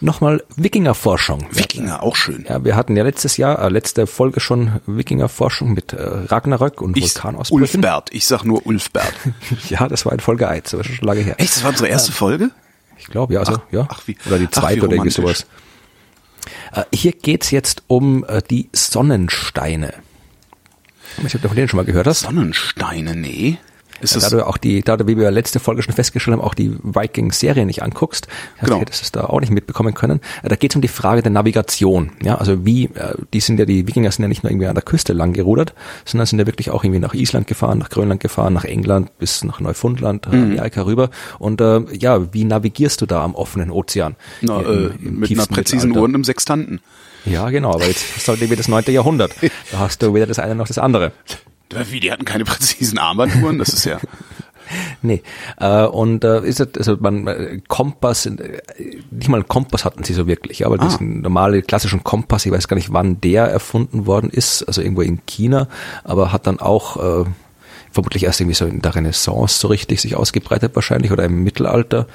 Nochmal 0.00 0.44
Wikingerforschung. 0.56 1.46
Wikinger, 1.50 2.02
auch 2.02 2.14
schön. 2.14 2.44
Ja, 2.48 2.64
wir 2.64 2.76
hatten 2.76 2.96
ja 2.96 3.02
letztes 3.02 3.36
Jahr, 3.36 3.60
äh, 3.60 3.68
letzte 3.68 4.06
Folge 4.06 4.40
schon 4.40 4.80
Wikingerforschung 4.86 5.72
mit 5.72 5.92
äh, 5.92 6.00
Ragnarök 6.00 6.80
und 6.80 6.96
ich, 6.96 7.14
Vulkanausbrüchen. 7.14 7.80
Ulfbert, 7.80 8.12
ich 8.12 8.26
sag 8.26 8.44
nur 8.44 8.64
Ulfbert. 8.66 9.12
ja, 9.68 9.88
das 9.88 10.06
war 10.06 10.12
in 10.12 10.20
Folge 10.20 10.48
1, 10.48 10.70
das 10.70 10.78
war 10.78 10.84
schon 10.84 11.06
lange 11.06 11.20
her. 11.22 11.34
Echt, 11.38 11.56
das 11.56 11.62
war 11.64 11.70
unsere 11.70 11.88
erste 11.88 12.12
Folge? 12.12 12.50
Ich 12.98 13.06
glaube, 13.06 13.34
ja, 13.34 13.40
also, 13.40 13.54
ach, 13.54 13.72
ja. 13.72 13.86
Ach, 13.88 14.02
wie, 14.06 14.16
oder 14.26 14.38
die 14.38 14.50
zweite 14.50 14.82
oder 14.82 14.92
irgendwie 14.92 15.10
sowas. 15.10 15.46
Äh, 16.72 16.84
hier 16.92 17.12
geht's 17.12 17.50
jetzt 17.50 17.82
um 17.86 18.24
äh, 18.24 18.42
die 18.48 18.68
Sonnensteine. 18.72 19.94
Ich 21.24 21.32
du 21.32 21.48
von 21.48 21.56
denen 21.56 21.68
schon 21.68 21.78
mal 21.78 21.86
gehört 21.86 22.06
hast. 22.06 22.20
Sonnensteine, 22.20 23.16
nee. 23.16 23.58
Ist 24.00 24.14
ja, 24.14 24.20
da 24.20 24.30
du 24.30 24.46
auch 24.46 24.56
die, 24.56 24.82
da 24.82 24.96
du, 24.96 25.06
wie 25.06 25.16
wir 25.16 25.30
letzte 25.30 25.60
Folge 25.60 25.82
schon 25.82 25.94
festgestellt 25.94 26.36
haben, 26.36 26.44
auch 26.44 26.54
die 26.54 26.76
Vikings-Serie 26.82 27.66
nicht 27.66 27.82
anguckst, 27.82 28.28
genau. 28.60 28.78
du 28.78 28.84
das 28.84 29.10
da 29.12 29.24
auch 29.24 29.40
nicht 29.40 29.50
mitbekommen 29.50 29.94
können. 29.94 30.20
Da 30.42 30.56
geht 30.56 30.72
es 30.72 30.76
um 30.76 30.82
die 30.82 30.88
Frage 30.88 31.22
der 31.22 31.30
Navigation. 31.32 32.12
Ja, 32.22 32.36
also 32.36 32.64
wie, 32.64 32.84
äh, 32.84 33.14
die 33.32 33.40
sind 33.40 33.58
ja, 33.58 33.64
die 33.64 33.86
Wikinger 33.86 34.10
sind 34.10 34.22
ja 34.22 34.28
nicht 34.28 34.42
nur 34.42 34.50
irgendwie 34.50 34.66
an 34.66 34.74
der 34.74 34.84
Küste 34.84 35.12
lang 35.12 35.32
gerudert, 35.32 35.74
sondern 36.04 36.26
sind 36.26 36.38
ja 36.38 36.46
wirklich 36.46 36.70
auch 36.70 36.84
irgendwie 36.84 37.00
nach 37.00 37.14
Island 37.14 37.46
gefahren, 37.46 37.78
nach 37.78 37.90
Grönland 37.90 38.20
gefahren, 38.20 38.52
nach 38.52 38.64
England 38.64 39.16
bis 39.18 39.44
nach 39.44 39.60
Neufundland, 39.60 40.26
äh, 40.26 40.36
mhm. 40.36 40.42
Amerika 40.52 40.82
rüber. 40.82 41.10
Und 41.38 41.60
äh, 41.60 41.80
ja, 41.92 42.32
wie 42.32 42.44
navigierst 42.44 43.00
du 43.00 43.06
da 43.06 43.24
am 43.24 43.34
offenen 43.34 43.70
Ozean? 43.70 44.16
Na, 44.40 44.60
im, 44.60 44.66
im 44.66 45.06
äh, 45.06 45.10
mit 45.10 45.30
einer 45.32 45.46
präzisen 45.46 45.96
Uhr 45.96 46.02
und 46.02 46.14
einem 46.14 46.24
Sextanten. 46.24 46.80
Ja, 47.24 47.50
genau, 47.50 47.74
aber 47.74 47.86
jetzt 47.86 48.16
ist 48.16 48.28
halt 48.28 48.40
irgendwie 48.40 48.56
das 48.56 48.68
neunte 48.68 48.92
Jahrhundert. 48.92 49.34
Da 49.70 49.80
hast 49.80 50.02
du 50.02 50.14
weder 50.14 50.26
das 50.26 50.38
eine 50.38 50.54
noch 50.54 50.66
das 50.66 50.78
andere. 50.78 51.12
Wie, 51.90 52.00
die 52.00 52.12
hatten 52.12 52.24
keine 52.24 52.44
präzisen 52.44 52.98
Armbanduhren? 52.98 53.58
Das 53.58 53.68
ist 53.70 53.84
ja... 53.84 53.98
Nee, 55.00 55.22
äh, 55.58 55.84
und 55.84 56.24
äh, 56.24 56.42
ist 56.46 56.60
das, 56.60 56.68
also 56.76 56.98
man 57.00 57.26
äh, 57.26 57.58
Kompass, 57.68 58.26
äh, 58.26 58.60
nicht 59.10 59.28
mal 59.30 59.38
einen 59.38 59.48
Kompass 59.48 59.86
hatten 59.86 60.04
sie 60.04 60.12
so 60.12 60.26
wirklich, 60.26 60.66
aber 60.66 60.74
ah. 60.78 60.84
diesen 60.84 61.22
normale 61.22 61.62
klassischen 61.62 62.04
Kompass, 62.04 62.44
ich 62.44 62.52
weiß 62.52 62.68
gar 62.68 62.76
nicht, 62.76 62.92
wann 62.92 63.18
der 63.18 63.44
erfunden 63.44 64.04
worden 64.04 64.28
ist, 64.28 64.64
also 64.64 64.82
irgendwo 64.82 65.00
in 65.00 65.24
China, 65.24 65.68
aber 66.04 66.32
hat 66.32 66.46
dann 66.46 66.60
auch 66.60 67.22
äh, 67.22 67.24
vermutlich 67.90 68.24
erst 68.24 68.40
irgendwie 68.40 68.56
so 68.56 68.66
in 68.66 68.82
der 68.82 68.94
Renaissance 68.94 69.58
so 69.58 69.68
richtig 69.68 70.02
sich 70.02 70.16
ausgebreitet 70.16 70.74
wahrscheinlich 70.74 71.12
oder 71.12 71.24
im 71.24 71.42
Mittelalter 71.42 72.06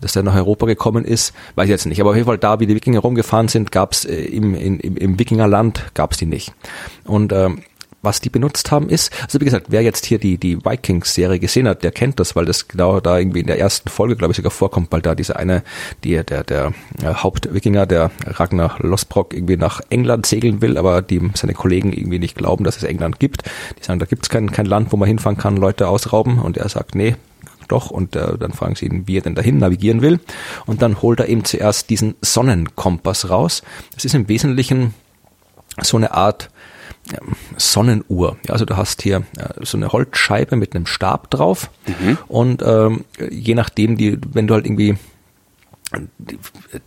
dass 0.00 0.12
der 0.12 0.22
nach 0.22 0.36
Europa 0.36 0.66
gekommen 0.66 1.04
ist, 1.04 1.34
weiß 1.56 1.64
ich 1.64 1.70
jetzt 1.70 1.86
nicht. 1.86 2.00
Aber 2.00 2.10
auf 2.10 2.16
jeden 2.16 2.26
Fall 2.26 2.38
da, 2.38 2.60
wie 2.60 2.66
die 2.66 2.74
Wikinger 2.76 3.00
rumgefahren 3.00 3.48
sind, 3.48 3.72
gab's 3.72 4.04
äh, 4.04 4.14
im, 4.14 4.54
im, 4.54 4.78
im 4.78 5.18
Wikingerland, 5.18 5.86
gab's 5.94 6.18
die 6.18 6.26
nicht. 6.26 6.52
Und 7.04 7.32
ähm, 7.32 7.62
was 8.08 8.22
die 8.22 8.30
benutzt 8.30 8.70
haben, 8.70 8.88
ist, 8.88 9.12
also 9.22 9.38
wie 9.38 9.44
gesagt, 9.44 9.66
wer 9.68 9.82
jetzt 9.82 10.06
hier 10.06 10.18
die, 10.18 10.38
die 10.38 10.64
Vikings-Serie 10.64 11.38
gesehen 11.38 11.68
hat, 11.68 11.84
der 11.84 11.92
kennt 11.92 12.18
das, 12.18 12.34
weil 12.34 12.46
das 12.46 12.66
genau 12.66 13.00
da 13.00 13.18
irgendwie 13.18 13.40
in 13.40 13.46
der 13.46 13.58
ersten 13.58 13.90
Folge, 13.90 14.16
glaube 14.16 14.32
ich, 14.32 14.38
sogar 14.38 14.50
vorkommt, 14.50 14.90
weil 14.90 15.02
da 15.02 15.14
dieser 15.14 15.36
eine, 15.36 15.62
die, 16.04 16.24
der, 16.24 16.42
der 16.42 16.72
äh, 17.02 17.12
Hauptwikinger, 17.12 17.84
der 17.84 18.10
Ragnar 18.24 18.76
Losbrock, 18.78 19.34
irgendwie 19.34 19.58
nach 19.58 19.82
England 19.90 20.24
segeln 20.24 20.62
will, 20.62 20.78
aber 20.78 21.02
die 21.02 21.20
seine 21.34 21.52
Kollegen 21.52 21.92
irgendwie 21.92 22.18
nicht 22.18 22.34
glauben, 22.34 22.64
dass 22.64 22.78
es 22.78 22.82
England 22.82 23.20
gibt. 23.20 23.42
Die 23.78 23.84
sagen, 23.84 23.98
da 23.98 24.06
gibt 24.06 24.22
es 24.22 24.30
kein, 24.30 24.50
kein 24.50 24.64
Land, 24.64 24.90
wo 24.90 24.96
man 24.96 25.06
hinfahren 25.06 25.36
kann, 25.36 25.58
Leute 25.58 25.86
ausrauben 25.86 26.38
und 26.38 26.56
er 26.56 26.70
sagt, 26.70 26.94
nee, 26.94 27.14
doch. 27.68 27.90
Und 27.90 28.16
äh, 28.16 28.38
dann 28.38 28.52
fragen 28.52 28.74
sie 28.74 28.86
ihn, 28.86 29.06
wie 29.06 29.18
er 29.18 29.22
denn 29.22 29.34
dahin 29.34 29.58
navigieren 29.58 30.00
will. 30.00 30.20
Und 30.64 30.80
dann 30.80 31.02
holt 31.02 31.20
er 31.20 31.28
eben 31.28 31.44
zuerst 31.44 31.90
diesen 31.90 32.14
Sonnenkompass 32.22 33.28
raus. 33.28 33.62
Das 33.94 34.06
ist 34.06 34.14
im 34.14 34.28
Wesentlichen 34.28 34.94
so 35.82 35.98
eine 35.98 36.14
Art 36.14 36.48
Sonnenuhr. 37.56 38.36
Ja, 38.46 38.52
also 38.52 38.64
du 38.64 38.76
hast 38.76 39.02
hier 39.02 39.24
äh, 39.36 39.64
so 39.64 39.76
eine 39.76 39.88
Holzscheibe 39.88 40.56
mit 40.56 40.74
einem 40.74 40.86
Stab 40.86 41.30
drauf 41.30 41.70
mhm. 41.86 42.18
und 42.28 42.62
ähm, 42.64 43.04
je 43.30 43.54
nachdem, 43.54 43.96
die, 43.96 44.18
wenn 44.32 44.46
du 44.46 44.54
halt 44.54 44.66
irgendwie 44.66 44.96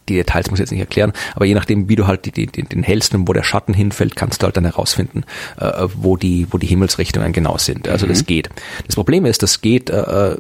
die, 0.08 0.16
Details 0.16 0.50
muss 0.52 0.60
ich 0.60 0.64
jetzt 0.64 0.72
nicht 0.72 0.80
erklären, 0.80 1.14
aber 1.34 1.46
je 1.46 1.56
nachdem, 1.56 1.90
wie 1.90 1.96
du 1.96 2.06
halt 2.06 2.26
die, 2.26 2.46
die, 2.46 2.64
den 2.64 2.84
hältst 2.84 3.16
und 3.16 3.28
wo 3.28 3.34
der 3.34 3.44
Schatten 3.44 3.74
hinfällt, 3.74 4.16
kannst 4.16 4.42
du 4.42 4.46
halt 4.46 4.58
dann 4.58 4.66
herausfinden, 4.66 5.24
äh, 5.60 5.88
wo 5.96 6.18
die, 6.18 6.48
wo 6.52 6.58
die 6.58 6.68
Himmelsrichtungen 6.68 7.34
genau 7.34 7.58
sind. 7.58 7.88
Also 7.88 8.06
mhm. 8.06 8.10
das 8.10 8.26
geht. 8.26 8.50
Das 8.86 8.96
Problem 8.96 9.26
ist, 9.26 9.42
das 9.42 9.62
geht 9.62 9.90
äh, 9.90 10.36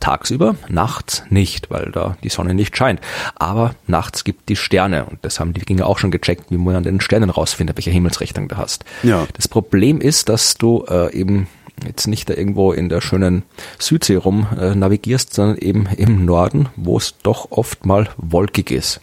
tagsüber, 0.00 0.56
nachts 0.68 1.22
nicht, 1.30 1.70
weil 1.70 1.90
da 1.90 2.16
die 2.22 2.28
Sonne 2.28 2.54
nicht 2.54 2.76
scheint. 2.76 3.00
Aber 3.34 3.74
nachts 3.86 4.24
gibt 4.24 4.48
die 4.48 4.56
Sterne 4.56 5.06
und 5.06 5.18
das 5.22 5.40
haben 5.40 5.52
die 5.52 5.60
Wikinger 5.60 5.86
auch 5.86 5.98
schon 5.98 6.10
gecheckt, 6.10 6.50
wie 6.50 6.58
man 6.58 6.76
an 6.76 6.82
den 6.82 7.00
Sternen 7.00 7.30
rausfindet, 7.30 7.76
welche 7.76 7.90
Himmelsrichtung 7.90 8.48
du 8.48 8.56
hast. 8.56 8.84
Ja. 9.02 9.26
Das 9.34 9.48
Problem 9.48 10.00
ist, 10.00 10.28
dass 10.28 10.56
du 10.56 10.84
äh, 10.88 11.12
eben 11.14 11.48
jetzt 11.86 12.06
nicht 12.06 12.28
da 12.28 12.34
irgendwo 12.34 12.72
in 12.72 12.88
der 12.88 13.00
schönen 13.00 13.42
Südsee 13.78 14.16
rum 14.16 14.46
äh, 14.58 14.74
navigierst, 14.74 15.34
sondern 15.34 15.58
eben 15.58 15.86
im 15.96 16.24
Norden, 16.24 16.68
wo 16.76 16.96
es 16.96 17.14
doch 17.22 17.50
oft 17.50 17.86
mal 17.86 18.08
wolkig 18.16 18.70
ist. 18.70 19.00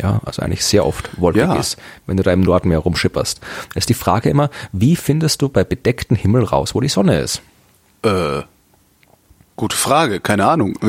Ja, 0.00 0.20
also 0.24 0.42
eigentlich 0.42 0.64
sehr 0.64 0.84
oft 0.84 1.20
wolkig 1.20 1.42
ja. 1.42 1.54
ist, 1.54 1.78
wenn 2.06 2.16
du 2.16 2.22
da 2.22 2.32
im 2.32 2.42
Norden 2.42 2.68
mehr 2.68 2.78
rumschipperst. 2.78 3.40
Da 3.72 3.78
ist 3.78 3.88
die 3.88 3.94
Frage 3.94 4.28
immer, 4.28 4.50
wie 4.72 4.94
findest 4.94 5.40
du 5.42 5.48
bei 5.48 5.64
bedecktem 5.64 6.16
Himmel 6.16 6.44
raus, 6.44 6.74
wo 6.74 6.80
die 6.80 6.88
Sonne 6.88 7.20
ist? 7.20 7.40
Äh, 8.02 8.42
Gute 9.56 9.76
Frage, 9.76 10.20
keine 10.20 10.46
Ahnung. 10.46 10.78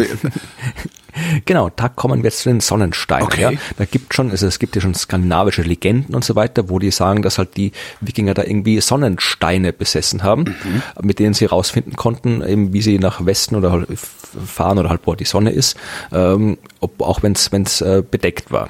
Genau, 1.46 1.70
da 1.76 1.90
kommen 1.90 2.22
wir 2.22 2.30
jetzt 2.30 2.42
zu 2.42 2.50
den 2.50 2.60
Sonnensteinen. 2.60 3.26
Okay. 3.26 3.42
Ja. 3.42 3.52
Da 3.78 3.86
gibt 3.86 4.14
schon, 4.14 4.32
also 4.32 4.48
es 4.48 4.60
gibt 4.60 4.76
ja 4.76 4.82
schon 4.82 4.94
skandinavische 4.94 5.62
Legenden 5.62 6.16
und 6.16 6.24
so 6.24 6.36
weiter, 6.36 6.70
wo 6.70 6.80
die 6.80 6.92
sagen, 6.92 7.22
dass 7.22 7.38
halt 7.38 7.58
die 7.58 7.72
Wikinger 8.02 8.34
da 8.34 8.44
irgendwie 8.44 8.80
Sonnensteine 8.82 9.74
besessen 9.74 10.24
haben, 10.24 10.56
mhm. 10.64 10.82
mit 11.02 11.20
denen 11.20 11.34
sie 11.34 11.46
rausfinden 11.46 11.96
konnten, 11.96 12.44
eben 12.46 12.74
wie 12.74 12.82
sie 12.82 13.00
nach 13.00 13.26
Westen 13.26 13.56
oder 13.56 13.72
halt 13.72 13.88
fahren 13.98 14.78
oder 14.78 14.90
halt 14.90 15.02
wo 15.06 15.16
die 15.16 15.26
Sonne 15.26 15.52
ist, 15.52 15.78
ähm, 16.12 16.58
ob, 16.80 17.02
auch 17.02 17.24
wenn 17.24 17.34
es 17.34 17.82
äh, 17.82 18.04
bedeckt 18.10 18.52
war. 18.52 18.70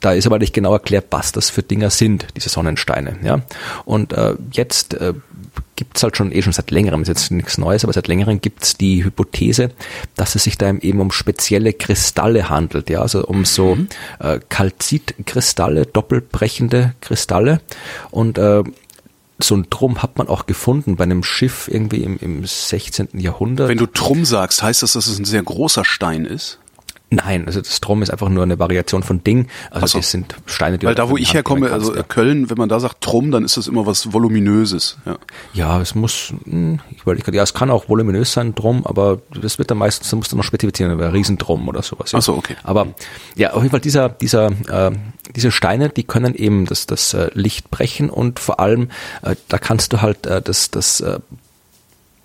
Da 0.00 0.12
ist 0.12 0.26
aber 0.26 0.38
nicht 0.38 0.54
genau 0.54 0.72
erklärt, 0.72 1.06
was 1.10 1.32
das 1.32 1.50
für 1.50 1.62
Dinger 1.62 1.90
sind, 1.90 2.26
diese 2.36 2.48
Sonnensteine. 2.48 3.16
Ja. 3.22 3.40
Und 3.84 4.12
äh, 4.12 4.34
jetzt 4.52 4.94
äh, 4.94 5.14
gibt 5.76 5.96
es 5.96 6.02
halt 6.02 6.16
schon 6.16 6.32
eh 6.32 6.42
schon 6.42 6.52
seit 6.52 6.70
längerem, 6.70 7.02
ist 7.02 7.08
jetzt 7.08 7.30
nichts 7.30 7.58
Neues, 7.58 7.84
aber 7.84 7.92
seit 7.92 8.08
längerem 8.08 8.40
gibt 8.40 8.64
es 8.64 8.74
die 8.76 9.04
Hypothese, 9.04 9.70
dass 10.16 10.34
es 10.34 10.44
sich 10.44 10.58
da 10.58 10.72
eben 10.72 11.00
um 11.00 11.10
spezielle 11.10 11.72
Kristalle 11.72 12.48
handelt, 12.48 12.90
ja, 12.90 13.00
also 13.00 13.24
um 13.24 13.44
so 13.44 13.76
mhm. 13.76 13.88
äh, 14.18 14.40
Kalzitkristalle, 14.48 15.86
doppelbrechende 15.86 16.94
Kristalle 17.00 17.60
und 18.10 18.38
äh, 18.38 18.62
so 19.40 19.54
ein 19.54 19.66
Drum 19.70 20.02
hat 20.02 20.18
man 20.18 20.28
auch 20.28 20.46
gefunden 20.46 20.96
bei 20.96 21.04
einem 21.04 21.22
Schiff 21.22 21.68
irgendwie 21.68 22.02
im, 22.02 22.18
im 22.18 22.44
16. 22.44 23.08
Jahrhundert. 23.14 23.68
Wenn 23.68 23.78
du 23.78 23.86
Drum 23.86 24.24
sagst, 24.24 24.62
heißt 24.62 24.82
das, 24.82 24.94
dass 24.94 25.06
es 25.06 25.18
ein 25.18 25.24
sehr 25.24 25.42
großer 25.42 25.84
Stein 25.84 26.24
ist? 26.24 26.58
Nein, 27.10 27.46
also 27.46 27.60
das 27.60 27.74
Strom 27.74 28.02
ist 28.02 28.10
einfach 28.10 28.28
nur 28.28 28.42
eine 28.42 28.58
Variation 28.58 29.02
von 29.02 29.24
Ding. 29.24 29.48
Also 29.70 29.86
so. 29.86 29.98
das 29.98 30.10
sind 30.10 30.34
Steine, 30.44 30.76
die 30.76 30.84
Weil 30.84 30.94
da, 30.94 31.08
wo 31.08 31.16
ich 31.16 31.32
herkomme, 31.32 31.72
also 31.72 31.94
ja. 31.94 32.02
Köln, 32.02 32.50
wenn 32.50 32.58
man 32.58 32.68
da 32.68 32.80
sagt 32.80 33.00
Trum, 33.00 33.30
dann 33.30 33.46
ist 33.46 33.56
das 33.56 33.66
immer 33.66 33.86
was 33.86 34.12
voluminöses. 34.12 34.98
Ja, 35.06 35.18
ja 35.54 35.80
es 35.80 35.94
muss, 35.94 36.34
hm, 36.44 36.80
ich 36.90 37.06
wollte, 37.06 37.34
ja, 37.34 37.42
es 37.42 37.54
kann 37.54 37.70
auch 37.70 37.88
voluminös 37.88 38.34
sein, 38.34 38.54
Drum, 38.54 38.86
aber 38.86 39.22
das 39.40 39.58
wird 39.58 39.70
dann 39.70 39.78
meistens, 39.78 40.10
da 40.10 40.16
musst 40.16 40.32
du 40.32 40.36
noch 40.36 40.44
spezifizieren, 40.44 41.00
Riesendrum 41.00 41.66
oder 41.68 41.82
sowas. 41.82 42.12
Ja. 42.12 42.18
Ach 42.18 42.22
so, 42.22 42.34
okay. 42.34 42.56
Aber 42.62 42.88
ja, 43.36 43.52
auf 43.52 43.62
jeden 43.62 43.70
Fall 43.70 43.80
dieser, 43.80 44.10
dieser, 44.10 44.48
äh, 44.68 44.90
diese 45.34 45.50
Steine, 45.50 45.88
die 45.88 46.04
können 46.04 46.34
eben 46.34 46.66
das, 46.66 46.86
das 46.86 47.14
äh, 47.14 47.30
Licht 47.32 47.70
brechen 47.70 48.10
und 48.10 48.38
vor 48.38 48.60
allem, 48.60 48.90
äh, 49.22 49.34
da 49.48 49.56
kannst 49.56 49.94
du 49.94 50.02
halt 50.02 50.26
äh, 50.26 50.42
das, 50.42 50.70
das 50.70 51.00
äh, 51.00 51.20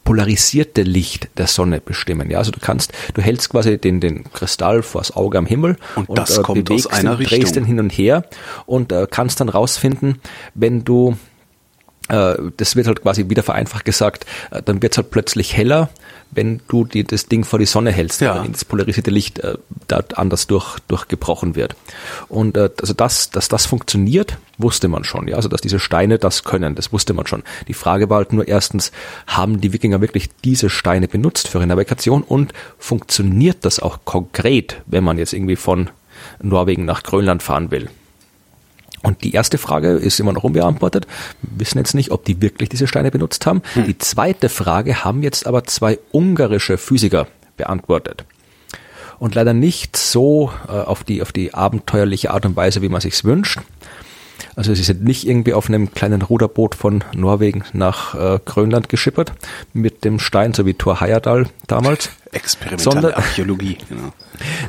polarisierte 0.03 0.81
Licht 0.81 1.29
der 1.37 1.47
Sonne 1.47 1.79
bestimmen. 1.79 2.29
Ja, 2.29 2.39
also 2.39 2.51
du 2.51 2.59
kannst, 2.59 2.93
du 3.13 3.21
hältst 3.21 3.49
quasi 3.49 3.77
den, 3.77 3.99
den 3.99 4.25
Kristall 4.31 4.83
vors 4.83 5.15
Auge 5.15 5.37
am 5.37 5.45
Himmel 5.45 5.77
und, 5.95 6.09
und 6.09 6.17
das 6.17 6.37
äh, 6.37 6.41
kommt 6.41 6.65
bewegst 6.65 6.87
aus 6.87 6.99
einer 6.99 7.15
den, 7.15 7.25
drehst 7.25 7.55
den 7.55 7.65
hin 7.65 7.79
und 7.79 7.89
her 7.91 8.25
und 8.65 8.91
äh, 8.91 9.07
kannst 9.09 9.39
dann 9.39 9.49
rausfinden, 9.49 10.19
wenn 10.53 10.83
du 10.83 11.17
das 12.07 12.75
wird 12.75 12.87
halt 12.87 13.01
quasi 13.01 13.29
wieder 13.29 13.43
vereinfacht 13.43 13.85
gesagt, 13.85 14.25
äh, 14.51 14.61
dann 14.61 14.81
wird 14.81 14.93
es 14.93 14.97
halt 14.97 15.09
plötzlich 15.09 15.55
heller, 15.55 15.89
wenn 16.31 16.61
du 16.67 16.83
die, 16.83 17.03
das 17.03 17.27
Ding 17.27 17.43
vor 17.45 17.59
die 17.59 17.65
Sonne 17.65 17.91
hältst, 17.91 18.21
ja. 18.21 18.43
wenn 18.43 18.51
das 18.51 18.65
polarisierte 18.65 19.11
Licht 19.11 19.39
äh, 19.39 19.57
da 19.87 20.03
anders 20.15 20.47
durch, 20.47 20.79
durchgebrochen 20.87 21.55
wird. 21.55 21.75
Und 22.27 22.57
äh, 22.57 22.69
also 22.81 22.93
das, 22.93 23.29
dass 23.29 23.47
das 23.47 23.65
funktioniert, 23.65 24.37
wusste 24.57 24.87
man 24.87 25.03
schon. 25.03 25.27
Ja, 25.27 25.37
also 25.37 25.47
dass 25.47 25.61
diese 25.61 25.79
Steine 25.79 26.17
das 26.17 26.43
können, 26.43 26.75
das 26.75 26.91
wusste 26.91 27.13
man 27.13 27.27
schon. 27.27 27.43
Die 27.67 27.73
Frage 27.73 28.09
war 28.09 28.17
halt 28.17 28.33
nur 28.33 28.47
erstens, 28.47 28.91
haben 29.27 29.61
die 29.61 29.73
Wikinger 29.73 30.01
wirklich 30.01 30.29
diese 30.43 30.69
Steine 30.69 31.07
benutzt 31.07 31.47
für 31.47 31.59
ihre 31.59 31.67
Navigation 31.67 32.23
und 32.23 32.53
funktioniert 32.77 33.57
das 33.61 33.79
auch 33.79 33.99
konkret, 34.03 34.81
wenn 34.87 35.03
man 35.03 35.17
jetzt 35.17 35.33
irgendwie 35.33 35.55
von 35.55 35.89
Norwegen 36.41 36.85
nach 36.85 37.03
Grönland 37.03 37.43
fahren 37.43 37.71
will? 37.71 37.89
Und 39.03 39.23
die 39.23 39.33
erste 39.33 39.57
Frage 39.57 39.89
ist 39.89 40.19
immer 40.19 40.33
noch 40.33 40.43
unbeantwortet. 40.43 41.05
Wir 41.41 41.59
wissen 41.59 41.77
jetzt 41.77 41.93
nicht, 41.93 42.11
ob 42.11 42.23
die 42.25 42.41
wirklich 42.41 42.69
diese 42.69 42.87
Steine 42.87 43.11
benutzt 43.11 43.45
haben. 43.45 43.61
Hm. 43.73 43.85
Die 43.85 43.97
zweite 43.97 44.49
Frage 44.49 45.03
haben 45.03 45.21
jetzt 45.21 45.45
aber 45.45 45.65
zwei 45.65 45.99
ungarische 46.11 46.77
Physiker 46.77 47.27
beantwortet. 47.57 48.23
Und 49.19 49.35
leider 49.35 49.53
nicht 49.53 49.95
so 49.97 50.51
äh, 50.67 50.71
auf, 50.71 51.03
die, 51.03 51.21
auf 51.21 51.31
die 51.31 51.53
abenteuerliche 51.53 52.31
Art 52.31 52.45
und 52.45 52.55
Weise, 52.55 52.81
wie 52.81 52.89
man 52.89 53.01
sich's 53.01 53.23
wünscht. 53.23 53.59
Also 54.55 54.73
sie 54.73 54.83
sind 54.83 55.03
nicht 55.03 55.27
irgendwie 55.27 55.53
auf 55.53 55.67
einem 55.67 55.91
kleinen 55.91 56.21
Ruderboot 56.21 56.75
von 56.75 57.03
Norwegen 57.15 57.63
nach 57.73 58.15
äh, 58.15 58.39
Grönland 58.45 58.89
geschippert 58.89 59.33
mit 59.73 60.03
dem 60.03 60.19
Stein, 60.19 60.53
so 60.53 60.65
wie 60.65 60.73
Thor 60.73 61.01
Heyerdahl 61.01 61.47
damals. 61.67 62.09
Experimentelle 62.31 62.91
sondern, 62.91 63.13
Archäologie, 63.13 63.77
genau. 63.89 64.13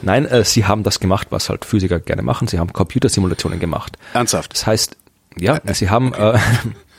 Nein, 0.03 0.27
äh, 0.27 0.45
sie 0.45 0.67
haben 0.67 0.83
das 0.83 1.01
gemacht, 1.01 1.29
was 1.31 1.49
halt 1.49 1.65
Physiker 1.65 1.99
gerne 2.01 2.23
machen. 2.23 2.49
Sie 2.49 2.59
haben 2.59 2.73
Computersimulationen 2.73 3.59
gemacht. 3.59 3.97
Ernsthaft? 4.13 4.53
Das 4.53 4.67
heißt, 4.67 4.97
ja, 5.39 5.59
äh, 5.65 5.75
sie 5.75 5.91
haben 5.91 6.13
äh, 6.15 6.39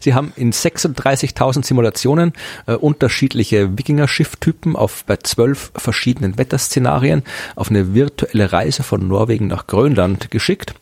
Sie 0.00 0.14
haben 0.14 0.32
in 0.36 0.52
36.000 0.52 1.64
Simulationen 1.64 2.32
äh, 2.66 2.74
unterschiedliche 2.74 3.76
Wikinger-Schifftypen 3.76 4.76
auf 4.76 5.04
bei 5.04 5.16
zwölf 5.16 5.72
verschiedenen 5.76 6.38
Wetterszenarien 6.38 7.22
auf 7.54 7.68
eine 7.70 7.94
virtuelle 7.94 8.52
Reise 8.52 8.82
von 8.82 9.06
Norwegen 9.06 9.48
nach 9.48 9.66
Grönland 9.66 10.30
geschickt 10.30 10.74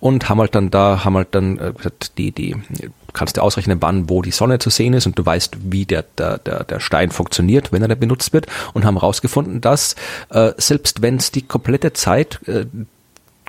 und 0.00 0.28
haben 0.28 0.40
halt 0.40 0.54
dann 0.54 0.70
da 0.70 1.04
haben 1.04 1.16
halt 1.16 1.28
dann 1.32 1.58
äh, 1.58 1.72
die 2.18 2.32
die 2.32 2.56
kannst 3.12 3.36
du 3.36 3.42
ausrechnen, 3.42 3.78
wann 3.80 4.08
wo 4.08 4.22
die 4.22 4.30
Sonne 4.30 4.58
zu 4.58 4.70
sehen 4.70 4.92
ist 4.92 5.06
und 5.06 5.18
du 5.18 5.24
weißt, 5.24 5.56
wie 5.70 5.86
der 5.86 6.04
der 6.18 6.38
der, 6.38 6.64
der 6.64 6.80
Stein 6.80 7.10
funktioniert, 7.10 7.72
wenn 7.72 7.82
er 7.82 7.88
da 7.88 7.94
benutzt 7.94 8.32
wird 8.32 8.46
und 8.74 8.84
haben 8.84 8.96
herausgefunden, 8.96 9.60
dass 9.60 9.96
äh, 10.28 10.52
selbst 10.58 11.02
wenn 11.02 11.16
es 11.16 11.32
die 11.32 11.42
komplette 11.42 11.92
Zeit 11.94 12.40
äh, 12.46 12.66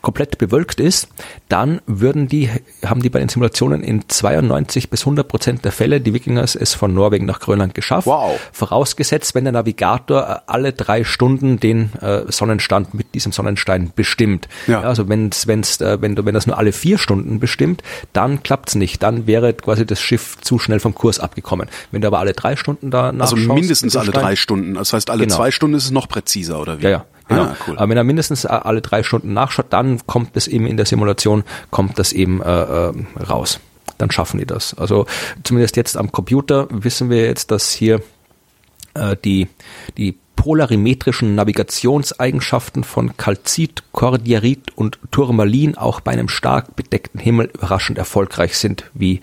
komplett 0.02 0.38
bewölkt 0.38 0.80
ist, 0.80 1.08
dann 1.50 1.82
würden 1.86 2.28
die, 2.28 2.50
haben 2.86 3.02
die 3.02 3.10
bei 3.10 3.20
den 3.20 3.30
Simulationen 3.30 3.84
in 3.84 4.08
92 4.08 4.90
bis 4.90 5.02
100 5.02 5.28
Prozent 5.28 5.66
der 5.66 5.72
Fälle 5.72 6.02
die 6.02 6.14
Wikingers 6.14 6.56
es 6.56 6.74
von 6.74 6.94
Norwegen 6.94 7.26
nach 7.26 7.40
Grönland 7.40 7.74
geschafft. 7.74 8.08
Wow. 8.08 8.40
Vorausgesetzt, 8.52 9.36
wenn 9.36 9.44
der 9.44 9.54
Navigator 9.54 10.44
alle 10.48 10.74
drei 10.74 11.04
Stunden 11.04 11.60
den 11.60 11.94
äh, 12.02 12.24
Sonnenstand 12.32 12.94
mit 12.94 13.14
diesem 13.14 13.32
Sonnenstein 13.32 13.92
bestimmt. 13.96 14.48
Ja. 14.68 14.82
also 14.82 15.08
wenn's, 15.10 15.48
wenn's, 15.48 15.80
äh, 15.82 16.02
wenn 16.02 16.16
du, 16.16 16.26
wenn 16.26 16.34
das 16.34 16.48
nur 16.48 16.58
alle 16.58 16.72
vier 16.72 16.98
Stunden 16.98 17.40
bestimmt, 17.40 17.84
dann 18.14 18.44
klappt's 18.44 18.76
nicht. 18.76 19.04
Dann 19.04 19.28
wäre 19.28 19.54
quasi 19.54 19.86
das 19.86 20.02
Schiff 20.02 20.38
zu 20.42 20.60
schnell 20.60 20.80
vom 20.80 20.96
Kurs 20.96 21.20
abgekommen. 21.20 21.70
Wenn 21.92 22.02
du 22.02 22.08
aber 22.08 22.20
alle 22.20 22.34
drei 22.34 22.56
Stunden 22.56 22.92
da 22.92 23.12
Also 23.20 23.36
mindestens 23.36 23.96
alle 23.96 24.10
Stein, 24.10 24.22
drei 24.22 24.36
Stunden. 24.36 24.74
Das 24.76 24.94
heißt, 24.94 25.10
alle 25.10 25.24
genau. 25.24 25.36
zwei 25.36 25.52
Stunden 25.52 25.76
ist 25.76 25.86
es 25.86 25.92
noch 25.92 26.08
präziser, 26.08 26.60
oder 26.60 26.80
wie? 26.80 26.84
Ja, 26.84 26.90
ja. 26.90 27.06
Genau. 27.28 27.44
Ah, 27.44 27.56
cool. 27.68 27.78
Aber 27.78 27.90
wenn 27.90 27.98
er 27.98 28.04
mindestens 28.04 28.46
alle 28.46 28.82
drei 28.82 29.04
Stunden 29.04 29.34
nachschaut, 29.34 29.68
dann 29.70 30.06
kommt 30.06 30.36
es 30.36 30.48
eben 30.48 30.68
in 30.68 30.78
der 30.78 30.86
Simulation, 30.86 31.44
kommt 31.70 31.98
das 32.00 32.14
eben 32.14 32.42
äh, 32.42 32.64
äh, 32.64 32.94
raus. 33.30 33.60
Dann 33.98 34.12
schaffen 34.12 34.40
die 34.40 34.46
das. 34.46 34.74
Also 34.74 35.06
zumindest 35.44 35.78
jetzt 35.78 35.96
am 35.96 36.12
Computer 36.12 36.68
wissen 36.70 37.10
wir 37.10 37.26
jetzt, 37.26 37.52
dass 37.52 37.72
hier 37.72 38.02
äh, 38.96 39.16
die, 39.24 39.48
die 39.98 40.18
polarimetrischen 40.42 41.36
Navigationseigenschaften 41.36 42.84
von 42.84 43.16
Kalzit, 43.16 43.84
Kordierit 43.92 44.76
und 44.76 44.98
Turmalin 45.12 45.78
auch 45.78 46.00
bei 46.00 46.14
einem 46.14 46.30
stark 46.30 46.76
bedeckten 46.76 47.20
Himmel 47.20 47.52
überraschend 47.54 48.00
erfolgreich 48.00 48.58
sind, 48.58 48.90
wie 48.96 49.22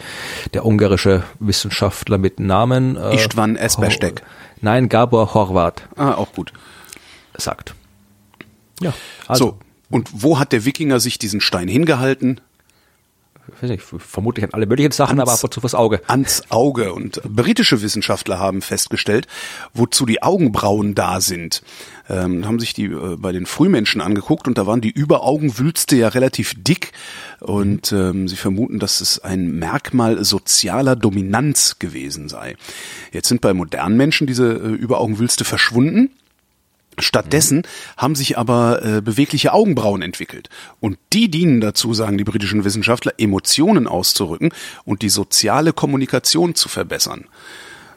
der 0.54 0.64
ungarische 0.64 1.24
Wissenschaftler 1.40 2.18
mit 2.18 2.38
Namen 2.38 2.96
äh, 2.96 3.16
Istvan 3.16 3.56
Esperstek. 3.56 4.22
Nein, 4.60 4.88
Gabor 4.88 5.34
Horvath. 5.34 5.82
Ah, 5.96 6.14
auch 6.14 6.32
gut. 6.32 6.52
Sagt. 7.36 7.74
Ja. 8.80 8.94
Also. 9.26 9.44
So, 9.44 9.58
und 9.90 10.10
wo 10.12 10.38
hat 10.38 10.52
der 10.52 10.64
Wikinger 10.64 11.00
sich 11.00 11.18
diesen 11.18 11.40
Stein 11.40 11.68
hingehalten? 11.68 12.40
weiß 13.60 13.70
nicht, 13.70 13.82
vermutlich 13.82 14.44
an 14.44 14.52
alle 14.52 14.66
möglichen 14.66 14.92
Sachen, 14.92 15.20
aber 15.20 15.32
ab 15.32 15.42
und 15.42 15.52
zu 15.52 15.60
fürs 15.60 15.74
Auge. 15.74 16.00
Ans 16.06 16.42
Auge. 16.50 16.92
Und 16.92 17.22
britische 17.24 17.82
Wissenschaftler 17.82 18.38
haben 18.38 18.62
festgestellt, 18.62 19.26
wozu 19.74 20.06
die 20.06 20.22
Augenbrauen 20.22 20.94
da 20.94 21.20
sind. 21.20 21.62
Ähm, 22.08 22.46
haben 22.46 22.60
sich 22.60 22.72
die 22.72 22.86
äh, 22.86 23.16
bei 23.16 23.32
den 23.32 23.46
Frühmenschen 23.46 24.00
angeguckt 24.00 24.46
und 24.46 24.58
da 24.58 24.66
waren 24.66 24.80
die 24.80 24.90
Überaugenwülste 24.90 25.96
ja 25.96 26.08
relativ 26.08 26.54
dick 26.56 26.92
und 27.40 27.92
ähm, 27.92 28.28
sie 28.28 28.36
vermuten, 28.36 28.78
dass 28.78 29.00
es 29.00 29.18
ein 29.18 29.58
Merkmal 29.58 30.24
sozialer 30.24 30.96
Dominanz 30.96 31.78
gewesen 31.78 32.28
sei. 32.28 32.56
Jetzt 33.12 33.28
sind 33.28 33.40
bei 33.40 33.52
modernen 33.52 33.96
Menschen 33.96 34.26
diese 34.26 34.52
äh, 34.52 34.68
Überaugenwülste 34.68 35.44
verschwunden. 35.44 36.10
Stattdessen 37.00 37.62
haben 37.96 38.14
sich 38.14 38.38
aber 38.38 38.82
äh, 38.84 39.00
bewegliche 39.00 39.52
Augenbrauen 39.52 40.02
entwickelt. 40.02 40.48
Und 40.80 40.98
die 41.12 41.30
dienen 41.30 41.60
dazu, 41.60 41.94
sagen 41.94 42.18
die 42.18 42.24
britischen 42.24 42.64
Wissenschaftler, 42.64 43.12
Emotionen 43.18 43.86
auszurücken 43.86 44.50
und 44.84 45.02
die 45.02 45.08
soziale 45.08 45.72
Kommunikation 45.72 46.54
zu 46.54 46.68
verbessern. 46.68 47.26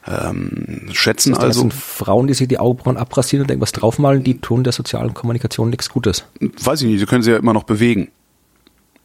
Ähm, 0.08 0.90
schätzen 0.94 1.34
Das 1.34 1.44
also, 1.44 1.62
sind 1.62 1.74
Frauen, 1.74 2.28
die 2.28 2.34
sich 2.34 2.48
die 2.48 2.58
Augenbrauen 2.58 2.98
abrasieren 2.98 3.44
und 3.44 3.52
irgendwas 3.52 3.72
draufmalen, 3.72 4.24
die 4.24 4.40
tun 4.40 4.64
der 4.64 4.74
sozialen 4.74 5.14
Kommunikation 5.14 5.70
nichts 5.70 5.90
Gutes. 5.90 6.26
weiß 6.40 6.82
ich 6.82 6.88
nicht, 6.88 7.00
sie 7.00 7.06
können 7.06 7.22
sie 7.22 7.32
ja 7.32 7.38
immer 7.38 7.54
noch 7.54 7.64
bewegen. 7.64 8.10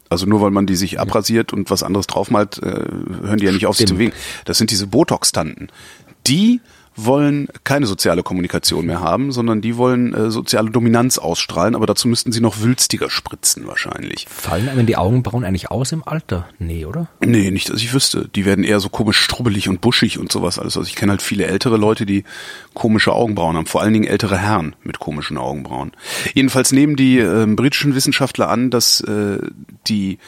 Also 0.09 0.27
nur 0.27 0.41
weil 0.41 0.53
man 0.53 0.67
die 0.67 0.77
sich 0.77 1.01
abrasiert 1.01 1.53
und 1.53 1.69
was 1.69 1.83
anderes 1.83 2.07
draufmalt, 2.07 2.63
äh, 2.63 2.67
hören 2.67 3.39
die 3.39 3.47
ja 3.47 3.53
nicht 3.53 3.67
auf, 3.67 3.77
sich 3.77 3.87
zu 3.87 3.95
bewegen. 3.95 4.13
Das 4.45 4.57
sind 4.57 4.71
diese 4.71 4.87
Botox-Tanten. 4.87 5.69
Die 6.27 6.61
wollen 6.97 7.49
keine 7.65 7.87
soziale 7.87 8.23
Kommunikation 8.23 8.87
mehr 8.87 9.01
haben, 9.01 9.33
sondern 9.33 9.61
die 9.61 9.77
wollen 9.77 10.15
äh, 10.15 10.31
soziale 10.31 10.71
Dominanz 10.71 11.19
ausstrahlen, 11.19 11.75
aber 11.75 11.87
dazu 11.87 12.09
müssten 12.09 12.33
sie 12.33 12.41
noch 12.41 12.61
wülstiger 12.61 13.11
spritzen 13.11 13.67
wahrscheinlich. 13.67 14.27
Fallen 14.29 14.69
einem 14.69 14.87
die 14.87 14.97
Augenbrauen 14.97 15.45
eigentlich 15.45 15.71
aus 15.71 15.93
im 15.93 16.07
Alter? 16.07 16.49
Nee, 16.59 16.87
oder? 16.87 17.09
Nee, 17.21 17.51
nicht, 17.51 17.69
dass 17.69 17.83
ich 17.83 17.93
wüsste. 17.93 18.29
Die 18.35 18.45
werden 18.45 18.65
eher 18.65 18.81
so 18.81 18.89
komisch 18.89 19.19
strubbelig 19.19 19.69
und 19.69 19.81
buschig 19.81 20.19
und 20.19 20.33
sowas 20.33 20.59
alles. 20.59 20.77
Also 20.77 20.89
ich 20.89 20.97
kenne 20.97 21.11
halt 21.11 21.23
viele 21.23 21.47
ältere 21.47 21.77
Leute, 21.77 22.07
die 22.07 22.25
komische 22.75 23.13
Augenbrauen 23.13 23.57
haben. 23.57 23.67
Vor 23.67 23.83
allen 23.83 23.93
Dingen 23.93 24.07
ältere 24.07 24.39
Herren 24.39 24.75
mit 24.83 24.99
komischen 24.99 25.39
Augenbrauen. 25.39 25.93
Jedenfalls 26.35 26.73
nehmen 26.73 26.97
die 26.97 27.19
ähm, 27.19 27.57
britischen 27.57 27.95
Wissenschaftler 27.95 28.49
an, 28.49 28.71
dass 28.71 29.01
äh, 29.01 29.39
die 29.87 30.19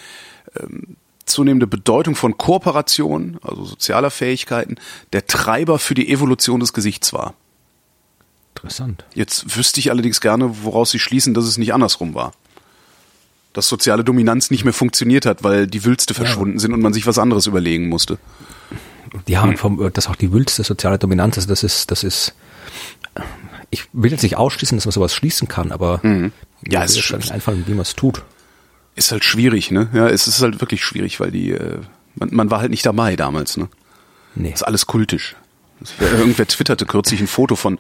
ähm, 0.59 0.97
zunehmende 1.29 1.67
Bedeutung 1.67 2.15
von 2.15 2.37
Kooperation, 2.37 3.39
also 3.43 3.65
sozialer 3.65 4.11
Fähigkeiten, 4.11 4.77
der 5.13 5.27
Treiber 5.27 5.79
für 5.79 5.95
die 5.95 6.11
Evolution 6.11 6.61
des 6.61 6.73
Gesichts 6.73 7.13
war. 7.13 7.35
Interessant. 8.57 9.05
Jetzt 9.15 9.57
wüsste 9.57 9.79
ich 9.81 9.91
allerdings 9.91 10.21
gerne, 10.21 10.65
woraus 10.65 10.91
sie 10.91 10.99
schließen, 10.99 11.35
dass 11.35 11.45
es 11.45 11.59
nicht 11.59 11.73
andersrum 11.73 12.15
war. 12.15 12.33
Dass 13.53 13.69
soziale 13.69 14.03
Dominanz 14.03 14.51
nicht 14.51 14.65
mehr 14.65 14.73
funktioniert 14.73 15.27
hat, 15.27 15.45
weil 15.45 15.67
die 15.67 15.85
Wülste 15.85 16.15
verschwunden 16.15 16.59
sind 16.59 16.73
und 16.73 16.81
man 16.81 16.93
sich 16.93 17.07
was 17.07 17.19
anderes 17.19 17.47
überlegen 17.47 17.89
musste. 17.89 18.19
Ja, 19.27 19.43
und 19.43 19.59
vom, 19.59 19.91
das 19.93 20.09
auch 20.09 20.17
die 20.17 20.33
wildste 20.33 20.65
soziale 20.65 20.99
Dominanz, 20.99 21.37
also 21.39 21.49
das 21.49 21.63
ist, 21.63 21.91
das 21.91 22.05
ist, 22.05 22.35
ich 23.71 23.85
will 23.93 24.11
jetzt 24.11 24.23
nicht 24.23 24.37
ausschließen, 24.37 24.77
dass 24.77 24.85
man 24.85 24.93
sowas 24.93 25.15
schließen 25.15 25.49
kann, 25.49 25.73
aber 25.73 26.01
Ja, 26.67 26.81
mir 26.81 26.85
es 26.85 26.97
ist 26.97 27.31
einfallen, 27.31 27.65
wie 27.67 27.73
man 27.73 27.83
es 27.83 27.95
tut. 27.95 28.23
Ist 28.99 29.13
halt 29.13 29.25
schwierig, 29.25 29.71
ne? 29.71 29.89
Ja, 29.95 30.09
es 30.09 30.27
ist 30.27 30.43
halt 30.43 30.61
wirklich 30.61 30.85
schwierig, 30.85 31.21
weil 31.21 31.31
die, 31.31 31.53
äh, 31.53 31.79
man, 32.17 32.29
man 32.35 32.51
war 32.51 32.61
halt 32.61 32.71
nicht 32.71 32.85
dabei 32.85 33.17
damals, 33.17 33.57
ne? 33.57 33.69
Nee. 34.35 34.51
ist 34.53 34.63
alles 34.65 34.87
kultisch. 34.87 35.37
Irgendwer 36.01 36.47
twitterte 36.49 36.85
kürzlich 36.87 37.21
ein 37.21 37.29
Foto 37.29 37.55
von, 37.57 37.79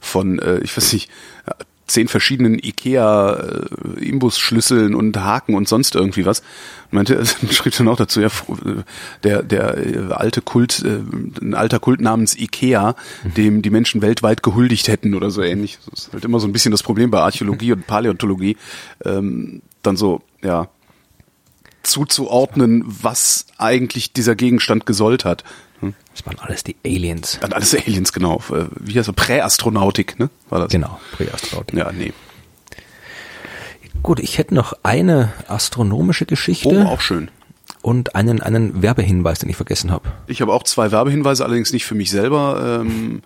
von 0.00 0.38
äh, 0.38 0.58
ich 0.60 0.76
weiß 0.76 0.92
nicht, 0.92 1.10
äh, 1.46 1.52
zehn 1.88 2.06
verschiedenen 2.06 2.60
Ikea-Imbusschlüsseln 2.62 4.94
und 4.94 5.16
Haken 5.16 5.54
und 5.54 5.66
sonst 5.68 5.94
irgendwie 5.96 6.24
was. 6.26 6.42
Meinte, 6.90 7.24
schrieb 7.50 7.74
dann 7.76 7.88
auch 7.88 7.96
dazu, 7.96 8.20
ja, 8.20 8.28
fr- 8.28 8.84
der, 9.24 9.42
der 9.42 9.78
äh, 9.78 10.12
alte 10.12 10.42
Kult, 10.42 10.82
äh, 10.84 11.00
ein 11.42 11.54
alter 11.54 11.78
Kult 11.80 12.00
namens 12.00 12.36
Ikea, 12.36 12.94
dem 13.36 13.62
die 13.62 13.70
Menschen 13.70 14.02
weltweit 14.02 14.42
gehuldigt 14.42 14.88
hätten 14.88 15.14
oder 15.14 15.30
so 15.30 15.42
ähnlich. 15.42 15.78
Das 15.90 16.06
ist 16.06 16.12
halt 16.12 16.24
immer 16.24 16.40
so 16.40 16.46
ein 16.46 16.52
bisschen 16.52 16.72
das 16.72 16.82
Problem 16.82 17.10
bei 17.10 17.20
Archäologie 17.20 17.72
und 17.72 17.86
Paläontologie. 17.86 18.56
Ähm, 19.04 19.62
dann 19.82 19.96
so, 19.96 20.20
ja, 20.42 20.68
zuzuordnen, 21.82 22.84
was 22.86 23.46
eigentlich 23.58 24.12
dieser 24.12 24.34
Gegenstand 24.36 24.86
gesollt 24.86 25.24
hat. 25.24 25.44
Hm? 25.80 25.94
Das 26.14 26.26
waren 26.26 26.38
alles 26.38 26.62
die 26.62 26.76
Aliens. 26.84 27.38
Dann 27.40 27.52
alles 27.52 27.74
Aliens, 27.74 28.12
genau. 28.12 28.42
Äh, 28.50 28.66
Wie 28.78 28.98
heißt 28.98 29.08
das? 29.08 29.14
Präastronautik, 29.16 30.18
ne? 30.18 30.28
War 30.50 30.60
das? 30.60 30.70
Genau, 30.70 31.00
Präastronauten. 31.12 31.78
Ja, 31.78 31.90
nee. 31.92 32.12
Gut, 34.02 34.20
ich 34.20 34.38
hätte 34.38 34.54
noch 34.54 34.72
eine 34.82 35.32
astronomische 35.48 36.24
Geschichte 36.26 36.68
Oh, 36.68 36.82
auch 36.88 37.00
schön. 37.00 37.30
und 37.82 38.14
einen, 38.14 38.40
einen 38.40 38.82
Werbehinweis, 38.82 39.40
den 39.40 39.50
ich 39.50 39.56
vergessen 39.56 39.90
habe. 39.90 40.08
Ich 40.26 40.40
habe 40.40 40.52
auch 40.52 40.62
zwei 40.62 40.90
Werbehinweise, 40.92 41.44
allerdings 41.44 41.72
nicht 41.72 41.84
für 41.86 41.94
mich 41.94 42.10
selber. 42.10 42.80
Ähm, 42.82 43.22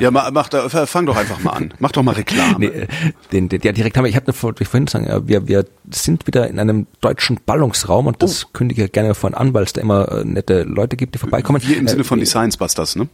ja, 0.00 0.10
ma- 0.10 0.30
mach 0.30 0.48
da, 0.48 0.68
fang 0.68 1.06
doch 1.06 1.16
einfach 1.16 1.40
mal 1.40 1.50
an. 1.52 1.74
Mach 1.78 1.92
doch 1.92 2.02
mal 2.02 2.14
Reklame. 2.14 2.56
Nee, 2.58 2.66
äh, 2.66 2.86
den, 3.32 3.48
den, 3.48 3.60
ja, 3.62 3.72
direkt 3.72 3.96
haben 3.96 4.04
wir, 4.04 4.10
ich 4.10 4.16
habe 4.16 4.30
ich 4.30 4.36
vorhin 4.68 4.86
sagen, 4.86 5.06
ja, 5.06 5.26
wir, 5.26 5.46
wir 5.48 5.64
sind 5.90 6.26
wieder 6.26 6.48
in 6.48 6.58
einem 6.58 6.86
deutschen 7.00 7.38
Ballungsraum 7.44 8.06
und 8.06 8.22
das 8.22 8.52
kündige 8.52 8.84
ich 8.84 8.92
gerne 8.92 9.14
vorhin 9.14 9.36
an, 9.36 9.54
weil 9.54 9.64
es 9.64 9.72
da 9.72 9.80
immer 9.80 10.10
äh, 10.10 10.24
nette 10.24 10.62
Leute 10.62 10.96
gibt, 10.96 11.14
die 11.14 11.18
vorbeikommen. 11.18 11.62
Wir 11.62 11.76
im 11.78 11.86
Äh, 11.86 11.90
Sinne 11.90 12.04
von 12.04 12.18
die 12.20 12.26
Science 12.26 12.56
Busters, 12.56 12.96
ne? 12.96 13.08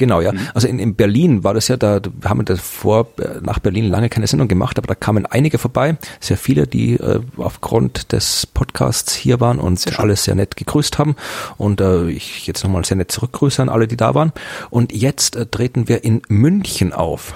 Genau, 0.00 0.22
ja. 0.22 0.32
Mhm. 0.32 0.48
Also 0.54 0.66
in, 0.66 0.78
in 0.78 0.94
Berlin 0.94 1.44
war 1.44 1.52
das 1.52 1.68
ja, 1.68 1.76
da 1.76 2.00
haben 2.24 2.40
wir 2.40 2.44
davor 2.44 3.06
äh, 3.18 3.42
nach 3.42 3.58
Berlin 3.58 3.84
lange 3.84 4.08
keine 4.08 4.26
Sendung 4.26 4.48
gemacht, 4.48 4.78
aber 4.78 4.86
da 4.86 4.94
kamen 4.94 5.26
einige 5.26 5.58
vorbei, 5.58 5.98
sehr 6.20 6.38
viele, 6.38 6.66
die 6.66 6.94
äh, 6.94 7.20
aufgrund 7.36 8.12
des 8.12 8.46
Podcasts 8.46 9.14
hier 9.14 9.40
waren 9.40 9.58
und 9.58 9.98
alles 9.98 10.24
sehr 10.24 10.34
nett 10.34 10.56
gegrüßt 10.56 10.98
haben. 10.98 11.16
Und 11.58 11.82
äh, 11.82 12.08
ich 12.08 12.46
jetzt 12.46 12.64
nochmal 12.64 12.82
sehr 12.86 12.96
nett 12.96 13.12
zurückgrüße 13.12 13.60
an 13.60 13.68
alle, 13.68 13.86
die 13.86 13.98
da 13.98 14.14
waren. 14.14 14.32
Und 14.70 14.94
jetzt 14.94 15.36
äh, 15.36 15.44
treten 15.44 15.86
wir 15.86 16.02
in 16.02 16.22
München 16.28 16.94
auf. 16.94 17.34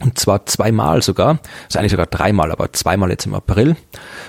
Und 0.00 0.18
zwar 0.18 0.46
zweimal 0.46 1.02
sogar, 1.02 1.40
also 1.66 1.78
eigentlich 1.78 1.90
sogar 1.90 2.06
dreimal, 2.06 2.50
aber 2.50 2.72
zweimal 2.72 3.10
jetzt 3.10 3.26
im 3.26 3.34
April, 3.34 3.76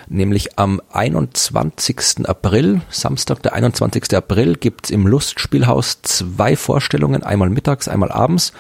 nämlich 0.10 0.60
am 0.60 0.82
21. 0.92 2.28
April, 2.28 2.82
Samstag, 2.90 3.42
der 3.42 3.54
21. 3.54 4.14
April, 4.16 4.56
gibt's 4.56 4.90
im 4.90 5.08
Lustspielhaus 5.08 6.02
zwei 6.02 6.58
Vorstellungen, 6.58 7.24
einmal 7.24 7.50
mittags, 7.50 7.88
einmal 7.88 8.12
abends, 8.12 8.52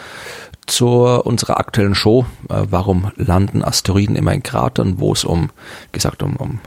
zur 0.67 1.25
unserer 1.25 1.59
aktuellen 1.59 1.95
Show, 1.95 2.25
äh, 2.49 2.63
warum 2.69 3.11
landen 3.17 3.61
Asteroiden 3.63 4.15
immer 4.15 4.33
in 4.33 4.43
Kratern, 4.43 4.99
wo 4.99 5.11
es 5.11 5.25
um, 5.25 5.49
gesagt, 5.91 6.23
um, 6.23 6.37
um 6.37 6.59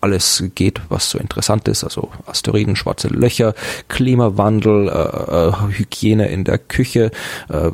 alles 0.00 0.44
geht, 0.54 0.82
was 0.90 1.08
so 1.08 1.18
interessant 1.18 1.66
ist, 1.66 1.82
also 1.82 2.10
Asteroiden, 2.26 2.76
schwarze 2.76 3.08
Löcher, 3.08 3.54
Klimawandel, 3.88 4.88
äh, 4.88 5.48
äh, 5.48 5.52
Hygiene 5.78 6.28
in 6.28 6.44
der 6.44 6.58
Küche, 6.58 7.10
äh, 7.48 7.70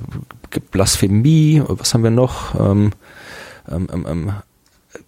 Blasphemie, 0.71 1.63
was 1.67 1.95
haben 1.95 2.03
wir 2.03 2.11
noch? 2.11 2.55
Ähm, 2.59 2.93
ähm, 3.71 3.89
ähm, 3.93 4.07
ähm, 4.09 4.33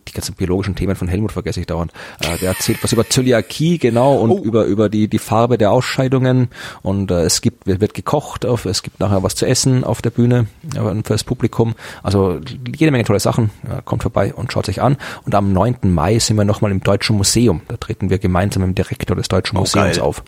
die 0.06 0.12
ganzen 0.12 0.34
biologischen 0.36 0.76
Themen 0.76 0.94
von 0.94 1.08
Helmut 1.08 1.32
vergesse 1.32 1.58
ich 1.60 1.66
dauernd. 1.66 1.92
Äh, 2.20 2.38
der 2.38 2.50
erzählt 2.50 2.78
was 2.82 2.92
über 2.92 3.08
Zöliakie, 3.08 3.78
genau, 3.78 4.14
und 4.16 4.30
Oh. 4.30 4.38
über, 4.38 4.64
über 4.64 4.88
die, 4.88 5.08
die 5.08 5.18
Farbe 5.18 5.58
der 5.58 5.72
Ausscheidungen. 5.72 6.48
Und 6.82 7.10
äh, 7.10 7.22
es 7.22 7.40
gibt, 7.40 7.66
wird, 7.66 7.94
gekocht, 7.94 8.46
auf, 8.46 8.64
es 8.64 8.82
gibt 8.84 9.00
nachher 9.00 9.22
was 9.24 9.34
zu 9.34 9.44
essen 9.46 9.82
auf 9.82 10.00
der 10.00 10.10
Bühne 10.10 10.46
äh, 10.74 10.78
für 10.78 11.02
das 11.14 11.24
Publikum. 11.24 11.74
Also 12.04 12.40
jede 12.76 12.92
Menge 12.92 13.04
tolle 13.04 13.18
Sachen. 13.20 13.50
Ja, 13.68 13.80
kommt 13.80 14.02
vorbei 14.02 14.32
und 14.34 14.52
schaut 14.52 14.66
sich 14.66 14.80
an. 14.80 14.96
Und 15.24 15.34
am 15.34 15.52
9. 15.52 15.76
Mai 15.82 16.18
sind 16.20 16.36
wir 16.36 16.44
nochmal 16.44 16.70
im 16.70 16.80
Deutschen 16.82 17.16
Museum. 17.16 17.62
Da 17.68 17.76
treten 17.76 18.08
wir 18.10 18.18
gemeinsam 18.18 18.62
mit 18.62 18.70
dem 18.70 18.74
Direktor 18.84 19.16
des 19.16 19.26
Deutschen 19.28 19.56
Oh, 19.56 19.60
Museums 19.60 19.96
geil. 19.96 20.00
auf. 20.04 20.22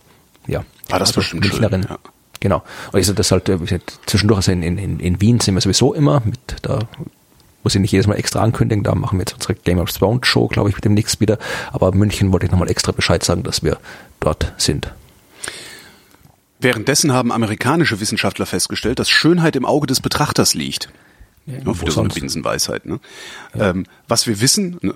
Ja. 0.48 0.64
Ah, 0.90 0.98
das 0.98 1.10
ist 1.10 1.16
bestimmt 1.16 1.46
schön, 1.46 1.62
ja. 1.62 1.98
Genau. 2.44 2.62
Und 2.92 3.00
ich 3.00 3.10
das 3.10 3.32
halt, 3.32 3.48
äh, 3.48 3.56
gesagt, 3.56 4.00
zwischendurch, 4.04 4.36
also 4.36 4.52
in, 4.52 4.62
in, 4.62 5.00
in 5.00 5.20
Wien 5.22 5.40
sind 5.40 5.54
wir 5.54 5.62
sowieso 5.62 5.94
immer 5.94 6.20
mit, 6.26 6.56
da 6.60 6.80
muss 7.62 7.74
ich 7.74 7.80
nicht 7.80 7.90
jedes 7.90 8.06
Mal 8.06 8.16
extra 8.16 8.42
ankündigen, 8.42 8.84
da 8.84 8.94
machen 8.94 9.16
wir 9.18 9.22
jetzt 9.22 9.32
unsere 9.32 9.54
Game 9.54 9.78
of 9.78 9.90
Thrones 9.90 10.26
Show, 10.26 10.48
glaube 10.48 10.68
ich, 10.68 10.74
mit 10.74 10.84
demnächst 10.84 11.22
wieder. 11.22 11.38
Aber 11.72 11.92
München 11.92 12.34
wollte 12.34 12.44
ich 12.44 12.52
nochmal 12.52 12.68
extra 12.68 12.92
Bescheid 12.92 13.24
sagen, 13.24 13.44
dass 13.44 13.62
wir 13.62 13.78
dort 14.20 14.52
sind. 14.58 14.92
Währenddessen 16.60 17.14
haben 17.14 17.32
amerikanische 17.32 17.98
Wissenschaftler 17.98 18.44
festgestellt, 18.44 18.98
dass 18.98 19.08
Schönheit 19.08 19.56
im 19.56 19.64
Auge 19.64 19.86
des 19.86 20.02
Betrachters 20.02 20.52
liegt. 20.52 20.90
Ja, 21.46 21.54
wo 21.64 21.80
wieder 21.80 21.92
so 21.92 22.00
eine? 22.00 22.10
Binsenweisheit. 22.10 22.84
Ne? 22.84 23.00
Ähm, 23.54 23.86
was 24.06 24.26
wir 24.26 24.42
wissen, 24.42 24.76
ne, 24.82 24.92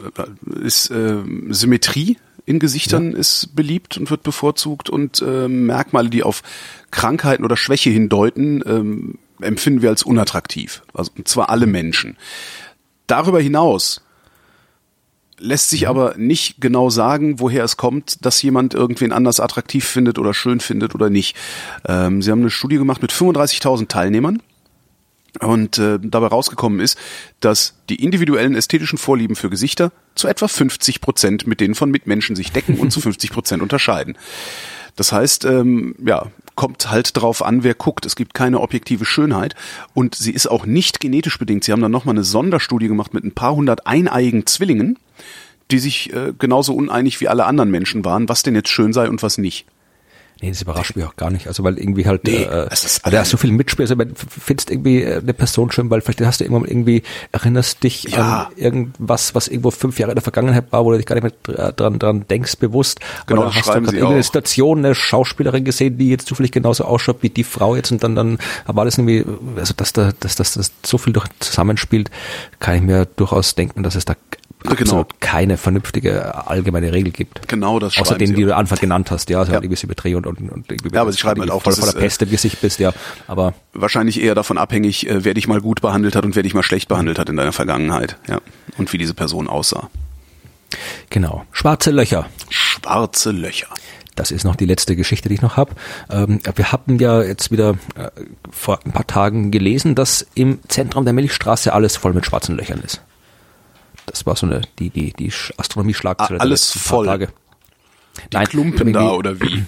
ist 0.62 0.90
äh, 0.90 1.16
Symmetrie 1.48 2.18
in 2.48 2.58
Gesichtern 2.58 3.12
ist 3.12 3.54
beliebt 3.54 3.98
und 3.98 4.10
wird 4.10 4.22
bevorzugt 4.22 4.88
und 4.88 5.20
äh, 5.20 5.48
Merkmale, 5.48 6.08
die 6.08 6.22
auf 6.22 6.42
Krankheiten 6.90 7.44
oder 7.44 7.58
Schwäche 7.58 7.90
hindeuten, 7.90 8.62
ähm, 8.66 9.18
empfinden 9.40 9.82
wir 9.82 9.90
als 9.90 10.02
unattraktiv. 10.02 10.82
Also 10.94 11.12
und 11.16 11.28
zwar 11.28 11.50
alle 11.50 11.66
Menschen. 11.66 12.16
Darüber 13.06 13.38
hinaus 13.40 14.00
lässt 15.38 15.68
sich 15.68 15.88
aber 15.88 16.14
nicht 16.16 16.60
genau 16.60 16.88
sagen, 16.90 17.38
woher 17.38 17.64
es 17.64 17.76
kommt, 17.76 18.24
dass 18.24 18.40
jemand 18.40 18.72
irgendwen 18.74 19.12
anders 19.12 19.40
attraktiv 19.40 19.84
findet 19.84 20.18
oder 20.18 20.32
schön 20.32 20.60
findet 20.60 20.94
oder 20.94 21.10
nicht. 21.10 21.36
Ähm, 21.86 22.22
sie 22.22 22.30
haben 22.30 22.40
eine 22.40 22.50
Studie 22.50 22.78
gemacht 22.78 23.02
mit 23.02 23.12
35.000 23.12 23.88
Teilnehmern 23.88 24.42
Und 25.40 25.78
äh, 25.78 25.98
dabei 26.02 26.26
rausgekommen 26.26 26.80
ist, 26.80 26.98
dass 27.40 27.74
die 27.88 28.02
individuellen 28.02 28.54
ästhetischen 28.54 28.98
Vorlieben 28.98 29.36
für 29.36 29.50
Gesichter 29.50 29.92
zu 30.14 30.26
etwa 30.26 30.48
50 30.48 31.00
Prozent 31.00 31.46
mit 31.46 31.60
denen 31.60 31.74
von 31.74 31.90
Mitmenschen 31.90 32.34
sich 32.34 32.50
decken 32.52 32.78
und 32.78 32.90
zu 32.90 33.00
50 33.02 33.30
Prozent 33.30 33.62
unterscheiden. 33.62 34.16
Das 34.96 35.12
heißt, 35.12 35.44
ähm, 35.44 35.94
ja, 36.04 36.26
kommt 36.56 36.90
halt 36.90 37.16
drauf 37.16 37.44
an, 37.44 37.62
wer 37.62 37.74
guckt. 37.74 38.04
Es 38.04 38.16
gibt 38.16 38.34
keine 38.34 38.60
objektive 38.60 39.04
Schönheit 39.04 39.54
und 39.94 40.16
sie 40.16 40.32
ist 40.32 40.48
auch 40.48 40.66
nicht 40.66 40.98
genetisch 40.98 41.38
bedingt. 41.38 41.62
Sie 41.62 41.70
haben 41.70 41.82
dann 41.82 41.92
nochmal 41.92 42.16
eine 42.16 42.24
Sonderstudie 42.24 42.88
gemacht 42.88 43.14
mit 43.14 43.22
ein 43.22 43.30
paar 43.30 43.54
hundert 43.54 43.86
eineiigen 43.86 44.44
Zwillingen, 44.44 44.98
die 45.70 45.78
sich 45.78 46.12
äh, 46.12 46.32
genauso 46.36 46.74
uneinig 46.74 47.20
wie 47.20 47.28
alle 47.28 47.44
anderen 47.44 47.70
Menschen 47.70 48.04
waren, 48.04 48.28
was 48.28 48.42
denn 48.42 48.56
jetzt 48.56 48.70
schön 48.70 48.92
sei 48.92 49.08
und 49.08 49.22
was 49.22 49.38
nicht. 49.38 49.66
Nee, 50.40 50.50
das 50.50 50.62
überrascht 50.62 50.94
mich 50.94 51.04
auch 51.04 51.16
gar 51.16 51.30
nicht. 51.30 51.48
Also 51.48 51.64
weil 51.64 51.78
irgendwie 51.78 52.06
halt, 52.06 52.22
Nee, 52.24 52.44
äh, 52.44 52.68
da 53.10 53.22
ist 53.22 53.30
so 53.30 53.36
viel 53.36 53.50
Mitspiel. 53.50 53.84
Also 53.90 53.96
findest 54.28 54.70
irgendwie 54.70 55.02
äh, 55.02 55.18
eine 55.18 55.34
Person 55.34 55.72
schön, 55.72 55.90
weil 55.90 56.00
vielleicht 56.00 56.20
hast 56.20 56.38
du 56.38 56.44
irgendwann 56.44 56.64
irgendwie 56.68 57.02
erinnerst 57.32 57.82
dich 57.82 58.04
Ja. 58.04 58.44
an 58.44 58.52
irgendwas, 58.56 59.34
was 59.34 59.48
irgendwo 59.48 59.72
fünf 59.72 59.98
Jahre 59.98 60.12
in 60.12 60.16
der 60.16 60.22
Vergangenheit 60.22 60.70
war, 60.70 60.84
wo 60.84 60.92
du 60.92 60.96
dich 60.96 61.06
gar 61.06 61.16
nicht 61.16 61.24
mehr 61.24 61.32
dr- 61.42 61.72
dran, 61.72 61.98
dran 61.98 62.24
denkst 62.30 62.56
bewusst. 62.58 63.00
Genau, 63.26 63.42
Oder 63.46 63.54
hast 63.56 63.66
du 63.66 63.72
gerade 63.72 63.86
irgendeine 63.86 64.20
auch. 64.20 64.24
Situation, 64.24 64.78
eine 64.78 64.94
Schauspielerin 64.94 65.64
gesehen, 65.64 65.98
die 65.98 66.10
jetzt 66.10 66.28
zufällig 66.28 66.52
genauso 66.52 66.84
ausschaut 66.84 67.18
wie 67.22 67.30
die 67.30 67.42
Frau 67.44 67.74
jetzt 67.74 67.90
und 67.90 68.04
dann 68.04 68.14
dann 68.14 68.38
war 68.66 68.84
das 68.84 68.96
irgendwie, 68.96 69.24
also 69.56 69.74
dass 69.76 69.92
da 69.92 70.12
dass, 70.20 70.36
dass 70.36 70.52
das 70.54 70.70
so 70.86 70.98
viel 70.98 71.12
durch 71.12 71.26
zusammenspielt, 71.40 72.10
kann 72.60 72.76
ich 72.76 72.82
mir 72.82 73.06
durchaus 73.16 73.56
denken, 73.56 73.82
dass 73.82 73.96
es 73.96 74.04
da 74.04 74.14
Genau. 74.62 74.72
absolut 74.80 75.20
keine 75.20 75.56
vernünftige 75.56 76.46
allgemeine 76.48 76.92
Regel 76.92 77.12
gibt. 77.12 77.46
Genau, 77.48 77.78
das 77.78 77.96
Außer 77.96 78.16
denen, 78.18 78.34
die 78.34 78.42
du 78.44 78.54
Anfang 78.56 78.78
genannt 78.78 79.10
hast, 79.10 79.30
ja, 79.30 79.38
also 79.38 79.52
Ja. 79.52 79.58
irgendwie 79.58 79.76
Symmetrie 79.76 80.14
und, 80.16 80.26
und, 80.26 80.38
und 80.50 80.70
irgendwie 80.70 80.94
Ja, 80.94 81.02
aber 81.02 81.12
sie 81.12 81.18
schreiben 81.18 81.40
halt 81.40 81.50
auch, 81.50 81.62
voll 81.62 81.74
voller 81.74 81.88
ist, 81.88 81.94
äh, 81.96 82.00
Peste, 82.00 82.30
wie 82.30 82.36
sich 82.36 82.58
bist, 82.58 82.80
ja. 82.80 82.92
Aber 83.28 83.54
Wahrscheinlich 83.72 84.20
eher 84.20 84.34
davon 84.34 84.58
abhängig, 84.58 85.08
äh, 85.08 85.24
wer 85.24 85.34
dich 85.34 85.46
mal 85.46 85.60
gut 85.60 85.80
behandelt 85.80 86.16
hat 86.16 86.24
und 86.24 86.34
wer 86.34 86.42
dich 86.42 86.54
mal 86.54 86.62
schlecht 86.64 86.88
behandelt 86.88 87.18
hat 87.18 87.28
in 87.28 87.36
deiner 87.36 87.52
Vergangenheit. 87.52 88.16
Ja. 88.26 88.40
Und 88.76 88.92
wie 88.92 88.98
diese 88.98 89.14
Person 89.14 89.48
aussah. 89.48 89.88
genau. 91.10 91.44
Schwarze 91.52 91.90
Löcher. 91.90 92.26
Schwarze 92.50 93.30
Löcher. 93.30 93.68
Das 94.16 94.32
ist 94.32 94.42
noch 94.44 94.56
die 94.56 94.66
letzte 94.66 94.96
Geschichte, 94.96 95.28
die 95.28 95.36
ich 95.36 95.42
noch 95.42 95.56
habe. 95.56 95.74
Ähm, 96.10 96.40
wir 96.56 96.72
hatten 96.72 96.98
ja 96.98 97.22
jetzt 97.22 97.52
wieder 97.52 97.76
äh, 97.94 98.10
vor 98.50 98.80
ein 98.84 98.90
paar 98.90 99.06
Tagen 99.06 99.52
gelesen, 99.52 99.94
dass 99.94 100.26
im 100.34 100.58
Zentrum 100.66 101.04
der 101.04 101.14
Milchstraße 101.14 101.72
alles 101.72 101.96
voll 101.96 102.12
mit 102.14 102.26
schwarzen 102.26 102.56
Löchern 102.56 102.80
ist. 102.80 103.00
Das 104.10 104.26
war 104.26 104.36
so 104.36 104.46
eine 104.46 104.62
die 104.78 104.90
die 104.90 105.12
die 105.12 105.30
Sch- 105.32 105.52
Astronomie-Schlagzeile. 105.56 106.40
Alles 106.40 106.70
voll. 106.72 107.06
Tage. 107.06 107.28
Die 108.32 108.36
Nein, 108.36 108.46
Klumpen 108.46 108.92
da 108.92 109.10
oder 109.12 109.40
wie? 109.40 109.64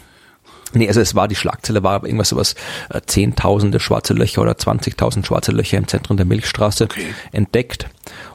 Nee, 0.72 0.86
also 0.86 1.00
es 1.00 1.16
war 1.16 1.26
die 1.26 1.34
Schlagzeile, 1.34 1.82
war 1.82 2.04
irgendwas 2.04 2.28
sowas, 2.28 2.54
äh, 2.90 3.00
zehntausende 3.04 3.80
schwarze 3.80 4.14
Löcher 4.14 4.40
oder 4.42 4.52
20.000 4.52 5.26
schwarze 5.26 5.50
Löcher 5.50 5.78
im 5.78 5.88
Zentrum 5.88 6.16
der 6.16 6.26
Milchstraße 6.26 6.84
Okay. 6.84 7.06
entdeckt. 7.32 7.88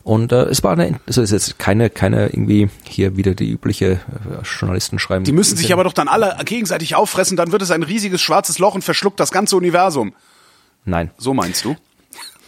Und 0.04 0.34
äh, 0.34 0.44
es 0.44 0.62
war 0.62 0.74
eine, 0.74 1.00
also 1.08 1.22
es 1.22 1.32
ist 1.32 1.48
jetzt 1.48 1.60
keine, 1.60 1.90
keine 1.90 2.28
irgendwie 2.28 2.70
hier 2.84 3.16
wieder 3.16 3.36
die 3.36 3.50
übliche 3.50 3.86
äh, 3.92 3.98
Journalisten 4.44 5.00
schreiben. 5.00 5.24
Die 5.24 5.32
müssen 5.32 5.56
sich 5.56 5.72
aber 5.72 5.86
doch 5.86 5.94
dann 5.94 6.10
alle 6.10 6.36
gegenseitig 6.44 6.96
auffressen, 6.96 7.38
dann 7.38 7.54
wird 7.54 7.62
es 7.62 7.72
ein 7.72 7.84
riesiges 7.84 8.22
schwarzes 8.22 8.60
Loch 8.60 8.76
und 8.76 8.84
verschluckt 8.84 9.22
das 9.22 9.32
ganze 9.32 9.56
Universum. 9.56 10.14
Nein, 10.84 11.12
So 11.18 11.34
meinst 11.34 11.64
du? 11.64 11.78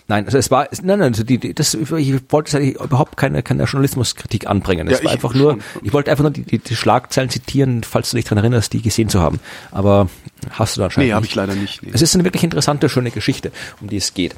Nein, 0.07 0.25
also 0.25 0.37
es 0.37 0.49
war, 0.51 0.67
nein, 0.83 0.99
nein, 0.99 1.13
also 1.13 1.23
die, 1.23 1.37
die, 1.37 1.53
das, 1.53 1.73
ich 1.73 1.89
wollte 1.91 2.57
eigentlich 2.57 2.75
überhaupt 2.75 3.17
keine, 3.17 3.43
keine 3.43 3.63
Journalismuskritik 3.63 4.47
anbringen. 4.47 4.87
Es 4.87 4.99
Ja, 4.99 5.05
war 5.05 5.11
ich 5.11 5.15
einfach 5.15 5.33
nur, 5.33 5.51
schon. 5.53 5.61
ich 5.83 5.93
wollte 5.93 6.11
einfach 6.11 6.23
nur 6.23 6.31
die, 6.31 6.43
die, 6.43 6.59
die 6.59 6.75
Schlagzeilen 6.75 7.29
zitieren, 7.29 7.83
falls 7.83 8.09
du 8.11 8.17
dich 8.17 8.25
daran 8.25 8.39
erinnerst, 8.39 8.73
die 8.73 8.81
gesehen 8.81 9.09
zu 9.09 9.19
haben. 9.21 9.39
Aber 9.71 10.09
hast 10.51 10.75
du 10.75 10.79
da 10.81 10.85
anscheinend 10.85 11.09
Nee, 11.09 11.13
habe 11.13 11.25
ich 11.25 11.35
leider 11.35 11.55
nicht. 11.55 11.83
Nee. 11.83 11.91
Es 11.93 12.01
ist 12.01 12.13
eine 12.15 12.23
wirklich 12.23 12.43
interessante, 12.43 12.89
schöne 12.89 13.11
Geschichte, 13.11 13.51
um 13.81 13.87
die 13.89 13.97
es 13.97 14.13
geht. 14.13 14.35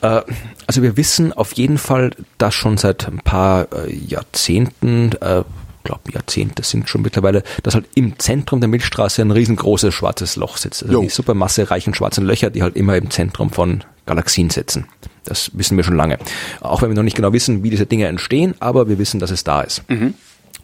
Äh, 0.00 0.22
Also 0.66 0.82
wir 0.82 0.96
wissen 0.96 1.32
auf 1.32 1.52
jeden 1.52 1.78
Fall, 1.78 2.10
dass 2.38 2.54
schon 2.54 2.76
seit 2.78 3.06
ein 3.08 3.18
paar 3.18 3.68
äh, 3.72 3.94
Jahrzehnten, 3.94 5.12
äh, 5.20 5.42
glaube 5.84 6.12
Jahrzehnte 6.12 6.62
sind 6.62 6.88
schon 6.88 7.02
mittlerweile, 7.02 7.42
dass 7.62 7.74
halt 7.74 7.86
im 7.94 8.18
Zentrum 8.18 8.60
der 8.60 8.68
Milchstraße 8.68 9.22
ein 9.22 9.30
riesengroßes 9.30 9.92
schwarzes 9.94 10.36
Loch 10.36 10.56
sitzt. 10.56 10.82
Also 10.82 10.94
Jo. 10.94 11.02
die 11.02 11.08
supermassereichen 11.08 11.94
schwarzen 11.94 12.24
Löcher, 12.24 12.50
die 12.50 12.62
halt 12.62 12.76
immer 12.76 12.96
im 12.96 13.10
Zentrum 13.10 13.50
von 13.50 13.84
Galaxien 14.06 14.50
sitzen. 14.50 14.86
Das 15.24 15.50
wissen 15.54 15.76
wir 15.76 15.84
schon 15.84 15.96
lange. 15.96 16.18
Auch 16.60 16.82
wenn 16.82 16.90
wir 16.90 16.96
noch 16.96 17.02
nicht 17.04 17.16
genau 17.16 17.32
wissen, 17.32 17.62
wie 17.62 17.70
diese 17.70 17.86
Dinge 17.86 18.06
entstehen, 18.06 18.54
aber 18.58 18.88
wir 18.88 18.98
wissen, 18.98 19.20
dass 19.20 19.30
es 19.30 19.44
da 19.44 19.60
ist. 19.60 19.82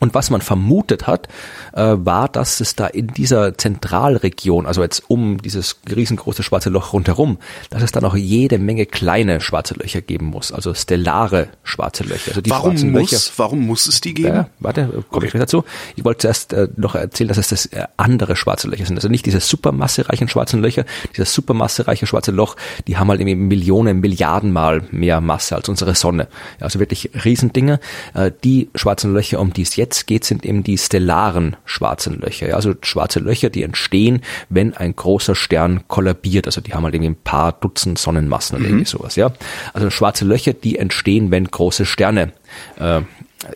Und 0.01 0.15
was 0.15 0.31
man 0.31 0.41
vermutet 0.41 1.07
hat, 1.07 1.29
äh, 1.73 1.97
war, 1.99 2.29
dass 2.29 2.61
es 2.61 2.77
da 2.77 2.87
in 2.87 3.09
dieser 3.09 3.57
Zentralregion, 3.57 4.67
also 4.67 4.83
jetzt 4.83 5.05
um 5.09 5.41
dieses 5.43 5.77
riesengroße 5.95 6.43
schwarze 6.43 6.71
Loch 6.71 6.93
rundherum, 6.93 7.39
dass 7.71 7.83
es 7.83 7.93
da 7.93 8.01
noch 8.01 8.17
jede 8.17 8.59
Menge 8.59 8.87
kleine 8.87 9.41
schwarze 9.41 9.75
Löcher 9.75 10.01
geben 10.01 10.27
muss, 10.27 10.53
also 10.53 10.75
stellare 10.75 11.49
schwarze 11.63 12.05
Löcher. 12.05 12.31
Also 12.31 12.41
die 12.41 12.51
Warum 12.51 12.73
schwarzen 12.73 12.93
muss, 12.93 13.11
Löcher. 13.11 13.33
warum 13.37 13.67
muss 13.67 13.87
es 13.87 14.01
die 14.01 14.15
geben? 14.15 14.35
Ja, 14.35 14.51
warte, 14.61 15.05
komme 15.11 15.27
ich 15.27 15.33
gleich 15.33 15.43
dazu. 15.43 15.65
Ich 15.97 16.05
wollte 16.05 16.21
zuerst 16.21 16.53
äh, 16.53 16.69
noch 16.77 16.95
erzählen, 16.95 17.29
dass 17.29 17.39
es 17.39 17.49
das 17.49 17.67
äh, 17.67 17.87
andere 17.97 18.37
schwarze 18.37 18.69
Löcher 18.69 18.87
sind. 18.87 18.97
Also 18.97 19.09
nicht 19.09 19.27
diese 19.27 19.41
supermassereichen 19.41 20.29
schwarzen 20.29 20.61
Löcher. 20.63 20.85
Dieses 21.17 21.33
supermassereiche 21.35 22.07
schwarze 22.07 22.31
Loch, 22.31 22.57
die 22.87 22.97
haben 22.97 23.09
halt 23.09 23.21
irgendwie 23.21 23.37
Millionen, 23.37 24.01
Milliarden 24.01 24.53
Mal 24.53 24.83
mehr 24.91 25.21
Masse 25.21 25.57
als 25.57 25.69
unsere 25.69 25.95
Sonne. 25.95 26.29
Ja, 26.59 26.67
also 26.67 26.79
wirklich 26.79 27.11
Riesendinge. 27.25 27.81
Äh, 28.15 28.31
die 28.45 28.71
schwarzen 28.75 29.13
Löcher, 29.13 29.41
um 29.41 29.53
die 29.53 29.63
es 29.63 29.77
jetzt 29.77 29.88
geht, 30.07 30.24
sind 30.24 30.45
eben 30.45 30.62
die 30.62 30.78
stellaren 30.78 31.57
schwarzen 31.64 32.20
Löcher. 32.20 32.49
Ja, 32.49 32.55
also 32.57 32.74
schwarze 32.82 33.20
Löcher, 33.20 33.51
die 33.51 33.62
entstehen, 33.62 34.22
wenn 34.49 34.74
ein 34.74 34.95
großer 34.95 35.34
Stern 35.34 35.86
kollabiert. 35.89 36.47
Also 36.47 36.61
die 36.61 36.74
haben 36.74 36.84
halt 36.84 36.95
irgendwie 36.95 37.11
ein 37.11 37.22
paar 37.22 37.53
Dutzend 37.53 37.99
Sonnenmassen 37.99 38.59
oder 38.59 38.66
irgendwie 38.66 38.84
sowas. 38.84 39.16
Ja, 39.16 39.32
also 39.72 39.91
schwarze 39.91 40.24
Löcher, 40.24 40.53
die 40.53 40.78
entstehen, 40.78 41.30
wenn 41.30 41.47
große 41.47 41.86
Sterne 41.86 42.32
äh, 42.78 43.01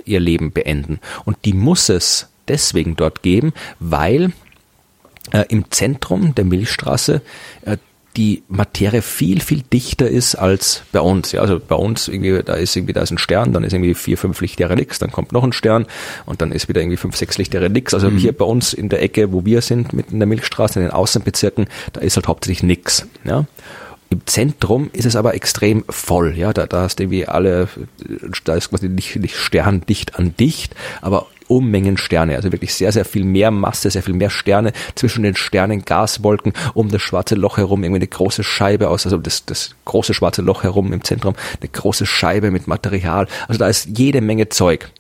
ihr 0.04 0.20
Leben 0.20 0.52
beenden. 0.52 1.00
Und 1.24 1.44
die 1.44 1.52
muss 1.54 1.88
es 1.88 2.28
deswegen 2.48 2.96
dort 2.96 3.22
geben, 3.22 3.52
weil 3.78 4.32
äh, 5.32 5.44
im 5.48 5.70
Zentrum 5.70 6.34
der 6.34 6.44
Milchstraße 6.44 7.22
äh, 7.64 7.76
die 8.16 8.42
Materie 8.48 9.02
viel, 9.02 9.40
viel 9.40 9.62
dichter 9.62 10.08
ist 10.08 10.34
als 10.34 10.82
bei 10.92 11.00
uns. 11.00 11.32
Ja, 11.32 11.40
also 11.40 11.58
bei 11.60 11.76
uns 11.76 12.08
irgendwie, 12.08 12.42
da 12.42 12.54
ist 12.54 12.76
irgendwie, 12.76 12.92
da 12.92 13.02
ist 13.02 13.10
ein 13.10 13.18
Stern, 13.18 13.52
dann 13.52 13.64
ist 13.64 13.72
irgendwie 13.72 13.94
vier, 13.94 14.18
fünf 14.18 14.40
Lichtjahre 14.40 14.76
nix, 14.76 14.98
dann 14.98 15.10
kommt 15.10 15.32
noch 15.32 15.44
ein 15.44 15.52
Stern 15.52 15.86
und 16.26 16.42
dann 16.42 16.52
ist 16.52 16.68
wieder 16.68 16.80
irgendwie 16.80 16.98
fünf, 16.98 17.16
sechs 17.16 17.38
Lichtjahre 17.38 17.70
nix. 17.70 17.94
Also 17.94 18.10
hier 18.10 18.32
bei 18.32 18.44
uns 18.44 18.72
in 18.74 18.88
der 18.88 19.02
Ecke, 19.02 19.32
wo 19.32 19.44
wir 19.44 19.62
sind, 19.62 19.92
mitten 19.92 20.14
in 20.14 20.20
der 20.20 20.26
Milchstraße, 20.26 20.78
in 20.78 20.86
den 20.86 20.92
Außenbezirken, 20.92 21.66
da 21.92 22.00
ist 22.00 22.16
halt 22.16 22.28
hauptsächlich 22.28 22.62
nix. 22.62 23.06
Ja. 23.24 23.46
Im 24.10 24.26
Zentrum 24.26 24.90
ist 24.92 25.06
es 25.06 25.16
aber 25.16 25.34
extrem 25.34 25.84
voll, 25.88 26.36
ja, 26.36 26.52
da, 26.52 26.66
da 26.66 26.82
hast 26.82 26.98
du 26.98 27.04
irgendwie 27.04 27.26
alle, 27.26 27.68
da 28.44 28.56
ist 28.56 28.68
quasi 28.68 28.90
nicht, 28.90 29.16
nicht 29.16 29.36
sterndicht 29.36 30.16
an 30.16 30.36
dicht, 30.36 30.74
aber 31.00 31.28
Unmengen 31.52 31.98
Sterne, 31.98 32.36
also 32.36 32.50
wirklich 32.50 32.74
sehr, 32.74 32.92
sehr 32.92 33.04
viel 33.04 33.24
mehr 33.24 33.50
Masse, 33.50 33.90
sehr 33.90 34.02
viel 34.02 34.14
mehr 34.14 34.30
Sterne 34.30 34.72
zwischen 34.94 35.22
den 35.22 35.36
Sternen, 35.36 35.84
Gaswolken, 35.84 36.54
um 36.72 36.90
das 36.90 37.02
schwarze 37.02 37.34
Loch 37.34 37.58
herum, 37.58 37.84
irgendwie 37.84 38.00
eine 38.00 38.06
große 38.06 38.42
Scheibe 38.42 38.88
aus, 38.88 39.04
also 39.04 39.18
das, 39.18 39.44
das 39.44 39.74
große 39.84 40.14
schwarze 40.14 40.40
Loch 40.40 40.62
herum 40.62 40.92
im 40.92 41.04
Zentrum, 41.04 41.34
eine 41.60 41.68
große 41.68 42.06
Scheibe 42.06 42.50
mit 42.50 42.68
Material, 42.68 43.26
also 43.48 43.58
da 43.58 43.68
ist 43.68 43.86
jede 43.98 44.22
Menge 44.22 44.48
Zeug. 44.48 44.90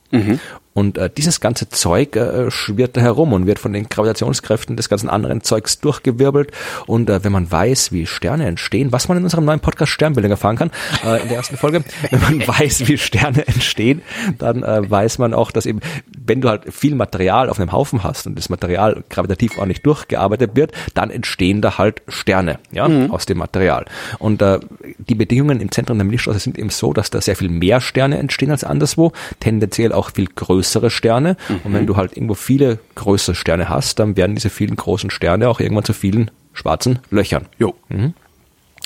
Und 0.74 0.98
äh, 0.98 1.10
dieses 1.10 1.40
ganze 1.40 1.68
Zeug 1.68 2.16
äh, 2.16 2.50
schwirrt 2.50 2.96
da 2.96 3.00
herum 3.00 3.32
und 3.32 3.46
wird 3.46 3.58
von 3.58 3.72
den 3.72 3.88
Gravitationskräften 3.88 4.76
des 4.76 4.88
ganzen 4.88 5.08
anderen 5.08 5.42
Zeugs 5.42 5.78
durchgewirbelt. 5.80 6.50
Und 6.86 7.10
äh, 7.10 7.22
wenn 7.24 7.32
man 7.32 7.50
weiß, 7.50 7.92
wie 7.92 8.06
Sterne 8.06 8.46
entstehen, 8.46 8.92
was 8.92 9.08
man 9.08 9.18
in 9.18 9.24
unserem 9.24 9.44
neuen 9.44 9.60
Podcast 9.60 9.92
Sternbildung 9.92 10.30
erfahren 10.30 10.56
kann, 10.56 10.70
äh, 11.04 11.22
in 11.22 11.28
der 11.28 11.36
ersten 11.36 11.56
Folge, 11.56 11.84
wenn 12.10 12.20
man 12.20 12.46
weiß, 12.46 12.88
wie 12.88 12.96
Sterne 12.96 13.46
entstehen, 13.46 14.02
dann 14.38 14.62
äh, 14.62 14.90
weiß 14.90 15.18
man 15.18 15.34
auch, 15.34 15.50
dass 15.50 15.66
eben, 15.66 15.80
wenn 16.24 16.40
du 16.40 16.48
halt 16.48 16.72
viel 16.72 16.94
Material 16.94 17.50
auf 17.50 17.58
einem 17.58 17.72
Haufen 17.72 18.02
hast 18.02 18.26
und 18.26 18.38
das 18.38 18.48
Material 18.48 19.04
gravitativ 19.10 19.58
ordentlich 19.58 19.82
durchgearbeitet 19.82 20.52
wird, 20.54 20.72
dann 20.94 21.10
entstehen 21.10 21.60
da 21.60 21.78
halt 21.78 22.02
Sterne 22.08 22.58
ja, 22.70 22.86
aus 23.10 23.26
dem 23.26 23.38
Material. 23.38 23.84
Und 24.18 24.40
äh, 24.40 24.60
die 24.98 25.14
Bedingungen 25.14 25.60
im 25.60 25.70
Zentrum 25.70 25.98
der 25.98 26.06
Milchstraße 26.06 26.38
sind 26.38 26.58
eben 26.58 26.70
so, 26.70 26.92
dass 26.92 27.10
da 27.10 27.20
sehr 27.20 27.36
viel 27.36 27.50
mehr 27.50 27.80
Sterne 27.80 28.18
entstehen 28.18 28.50
als 28.50 28.64
anderswo, 28.64 29.12
tendenziell 29.40 29.92
auch 29.92 30.10
viel 30.12 30.28
größere 30.62 30.90
Sterne. 30.90 31.36
Und 31.64 31.74
wenn 31.74 31.86
du 31.86 31.96
halt 31.96 32.16
irgendwo 32.16 32.34
viele 32.34 32.78
größere 32.94 33.34
Sterne 33.34 33.68
hast, 33.68 33.98
dann 33.98 34.16
werden 34.16 34.36
diese 34.36 34.50
vielen 34.50 34.76
großen 34.76 35.10
Sterne 35.10 35.48
auch 35.48 35.60
irgendwann 35.60 35.84
zu 35.84 35.92
vielen 35.92 36.30
schwarzen 36.52 37.00
Löchern. 37.10 37.46
Jo. 37.58 37.74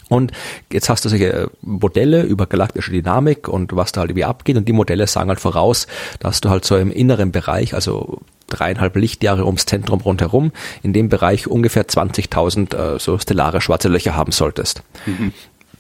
Und 0.09 0.33
jetzt 0.72 0.89
hast 0.89 1.05
du 1.05 1.09
solche 1.09 1.33
äh, 1.33 1.47
Modelle 1.62 2.22
über 2.22 2.47
galaktische 2.47 2.93
Dynamik 2.93 3.49
und 3.49 3.74
was 3.74 3.91
da 3.91 4.01
halt 4.01 4.11
irgendwie 4.11 4.24
abgeht. 4.24 4.57
Und 4.57 4.68
die 4.68 4.72
Modelle 4.72 5.07
sagen 5.09 5.29
halt 5.29 5.41
voraus, 5.41 5.89
dass 6.20 6.41
du 6.41 6.49
halt 6.49 6.64
so 6.64 6.77
im 6.77 6.93
inneren 6.93 7.33
Bereich, 7.33 7.74
also 7.74 8.20
dreieinhalb 8.47 8.95
Lichtjahre 8.95 9.45
ums 9.45 9.66
Zentrum 9.66 10.01
rundherum, 10.01 10.53
in 10.85 10.93
dem 10.93 11.09
Bereich 11.09 11.49
ungefähr 11.49 11.87
20.000 11.89 12.77
äh, 12.77 12.99
so 13.01 13.18
stellare 13.18 13.61
schwarze 13.61 13.89
Löcher 13.89 14.14
haben 14.14 14.31
solltest. 14.31 14.83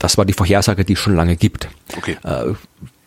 Das 0.00 0.18
war 0.18 0.24
die 0.24 0.32
Vorhersage, 0.32 0.84
die 0.84 0.94
es 0.94 0.98
schon 0.98 1.14
lange 1.14 1.36
gibt. 1.36 1.68
Okay. 1.96 2.16
Äh, 2.24 2.54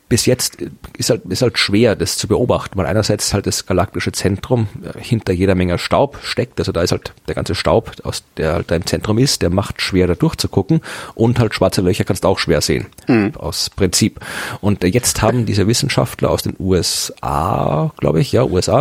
bis 0.10 0.26
jetzt 0.26 0.58
ist 0.98 1.12
halt, 1.12 1.24
ist 1.26 1.44
halt 1.44 1.60
schwer, 1.60 1.96
das 1.96 2.18
zu 2.18 2.28
beobachten, 2.28 2.78
weil 2.78 2.88
einerseits 2.88 3.34
halt 3.34 3.46
das 3.46 3.68
galaktische 3.68 4.12
Zentrum 4.12 4.68
äh, 4.84 5.00
hinter 5.00 5.34
jeder 5.34 5.54
Menge 5.54 5.78
Staub 5.78 6.18
steckt, 6.24 6.60
also 6.60 6.72
da 6.72 6.82
ist 6.82 6.92
halt 6.92 7.14
der 7.28 7.36
ganze 7.36 7.54
Staub, 7.54 7.92
aus 8.04 8.24
der 8.36 8.54
halt 8.54 8.72
da 8.72 8.76
im 8.76 8.86
Zentrum 8.88 9.20
ist, 9.20 9.44
der 9.44 9.52
macht 9.52 9.82
schwer 9.82 10.08
da 10.08 10.16
durchzugucken 10.16 10.82
und 11.14 11.40
halt 11.40 11.54
schwarze 11.54 11.82
Löcher 11.82 12.04
kannst 12.04 12.24
du 12.24 12.28
auch 12.28 12.40
schwer 12.40 12.62
sehen, 12.62 12.88
mhm. 13.08 13.34
aus 13.36 13.70
Prinzip. 13.70 14.20
Und 14.62 14.84
äh, 14.84 14.88
jetzt 14.88 15.22
haben 15.22 15.46
diese 15.46 15.68
Wissenschaftler 15.68 16.32
aus 16.32 16.42
den 16.42 16.56
USA, 16.60 17.94
glaube 17.98 18.20
ich, 18.20 18.32
ja, 18.32 18.44
USA, 18.44 18.80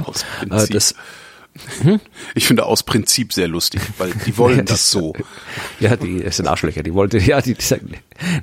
äh, 0.51 0.67
das 0.71 0.95
Ich 2.35 2.47
finde 2.47 2.67
aus 2.67 2.83
Prinzip 2.83 3.33
sehr 3.33 3.49
lustig, 3.49 3.81
weil 3.99 4.13
die 4.27 4.37
wollen 4.37 4.65
das 4.67 4.91
so. 4.91 5.15
Ja, 5.81 5.97
die 5.97 6.23
das 6.23 6.37
sind 6.37 6.47
Arschlöcher, 6.47 6.83
die 6.83 6.95
wollte, 6.95 7.19
ja, 7.27 7.41
die, 7.41 7.55
die 7.55 7.63
sagen, 7.63 7.95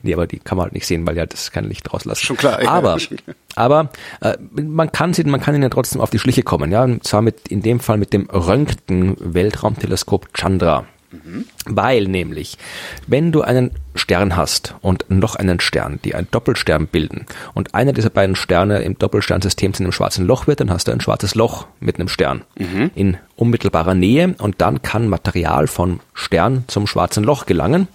nee, 0.03 0.13
aber 0.13 0.27
die 0.27 0.39
kann 0.39 0.57
man 0.57 0.65
halt 0.65 0.73
nicht 0.73 0.85
sehen, 0.85 1.05
weil 1.07 1.17
ja 1.17 1.25
das 1.25 1.51
kein 1.51 1.65
Licht 1.65 1.91
rauslassen. 1.93 2.25
Schon 2.25 2.37
klar. 2.37 2.61
Ja. 2.61 2.69
Aber, 2.69 2.97
aber 3.55 3.89
äh, 4.21 4.37
man 4.61 4.91
kann 4.91 5.13
sie, 5.13 5.23
man 5.23 5.41
kann 5.41 5.55
ihnen 5.55 5.71
trotzdem 5.71 6.01
auf 6.01 6.09
die 6.09 6.19
Schliche 6.19 6.43
kommen, 6.43 6.71
ja, 6.71 6.83
und 6.83 7.03
zwar 7.03 7.21
mit 7.21 7.47
in 7.47 7.61
dem 7.61 7.79
Fall 7.79 7.97
mit 7.97 8.13
dem 8.13 8.27
Röntgen-Weltraumteleskop 8.27 10.33
Chandra. 10.33 10.85
Weil 11.65 12.05
nämlich, 12.05 12.57
wenn 13.07 13.31
du 13.31 13.41
einen 13.41 13.71
Stern 13.95 14.35
hast 14.35 14.75
und 14.81 15.05
noch 15.09 15.35
einen 15.35 15.59
Stern, 15.59 15.99
die 16.03 16.15
einen 16.15 16.27
Doppelstern 16.31 16.87
bilden 16.87 17.25
und 17.53 17.73
einer 17.73 17.93
dieser 17.93 18.09
beiden 18.09 18.35
Sterne 18.35 18.79
im 18.79 18.97
Doppelsternsystem 18.97 19.73
zu 19.73 19.83
einem 19.83 19.91
schwarzen 19.91 20.25
Loch 20.25 20.47
wird, 20.47 20.59
dann 20.59 20.71
hast 20.71 20.87
du 20.87 20.91
ein 20.91 21.01
schwarzes 21.01 21.35
Loch 21.35 21.67
mit 21.79 21.99
einem 21.99 22.07
Stern 22.07 22.43
mhm. 22.57 22.91
in 22.95 23.17
unmittelbarer 23.35 23.95
Nähe 23.95 24.35
und 24.37 24.61
dann 24.61 24.81
kann 24.81 25.07
Material 25.07 25.67
vom 25.67 25.99
Stern 26.13 26.65
zum 26.67 26.87
schwarzen 26.87 27.23
Loch 27.23 27.45
gelangen 27.45 27.87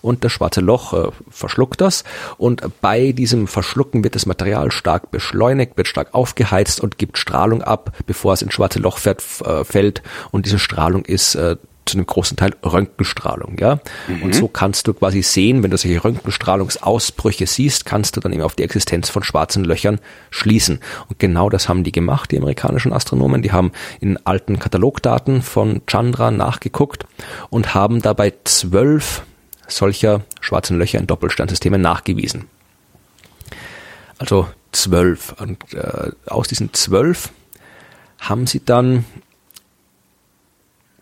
und 0.00 0.24
das 0.24 0.32
schwarze 0.32 0.60
Loch 0.60 0.92
äh, 0.92 1.10
verschluckt 1.30 1.80
das 1.80 2.04
und 2.36 2.62
bei 2.80 3.12
diesem 3.12 3.46
Verschlucken 3.46 4.04
wird 4.04 4.14
das 4.14 4.26
Material 4.26 4.70
stark 4.70 5.10
beschleunigt, 5.10 5.76
wird 5.76 5.88
stark 5.88 6.14
aufgeheizt 6.14 6.80
und 6.80 6.98
gibt 6.98 7.18
Strahlung 7.18 7.62
ab, 7.62 7.92
bevor 8.06 8.34
es 8.34 8.42
ins 8.42 8.54
schwarze 8.54 8.78
Loch 8.78 8.98
fährt, 8.98 9.22
äh, 9.44 9.64
fällt 9.64 10.02
und 10.30 10.46
diese 10.46 10.58
Strahlung 10.58 11.04
ist 11.04 11.34
äh, 11.34 11.56
zu 11.84 11.96
einem 11.96 12.06
großen 12.06 12.36
Teil 12.36 12.54
Röntgenstrahlung, 12.64 13.56
ja. 13.58 13.80
Mhm. 14.08 14.22
Und 14.22 14.34
so 14.34 14.48
kannst 14.48 14.86
du 14.86 14.94
quasi 14.94 15.22
sehen, 15.22 15.62
wenn 15.62 15.70
du 15.70 15.76
solche 15.76 16.02
Röntgenstrahlungsausbrüche 16.02 17.46
siehst, 17.46 17.84
kannst 17.84 18.16
du 18.16 18.20
dann 18.20 18.32
eben 18.32 18.42
auf 18.42 18.54
die 18.54 18.62
Existenz 18.62 19.08
von 19.08 19.22
schwarzen 19.22 19.64
Löchern 19.64 19.98
schließen. 20.30 20.80
Und 21.08 21.18
genau 21.18 21.50
das 21.50 21.68
haben 21.68 21.84
die 21.84 21.92
gemacht, 21.92 22.30
die 22.30 22.38
amerikanischen 22.38 22.92
Astronomen. 22.92 23.42
Die 23.42 23.52
haben 23.52 23.72
in 24.00 24.18
alten 24.24 24.58
Katalogdaten 24.58 25.42
von 25.42 25.82
Chandra 25.86 26.30
nachgeguckt 26.30 27.04
und 27.50 27.74
haben 27.74 28.00
dabei 28.00 28.32
zwölf 28.44 29.22
solcher 29.66 30.22
schwarzen 30.40 30.78
Löcher 30.78 30.98
in 30.98 31.06
Doppelsternsystemen 31.06 31.80
nachgewiesen. 31.80 32.46
Also 34.18 34.48
zwölf. 34.70 35.34
Und 35.40 35.58
äh, 35.74 36.12
aus 36.26 36.48
diesen 36.48 36.72
zwölf 36.72 37.30
haben 38.20 38.46
sie 38.46 38.64
dann 38.64 39.04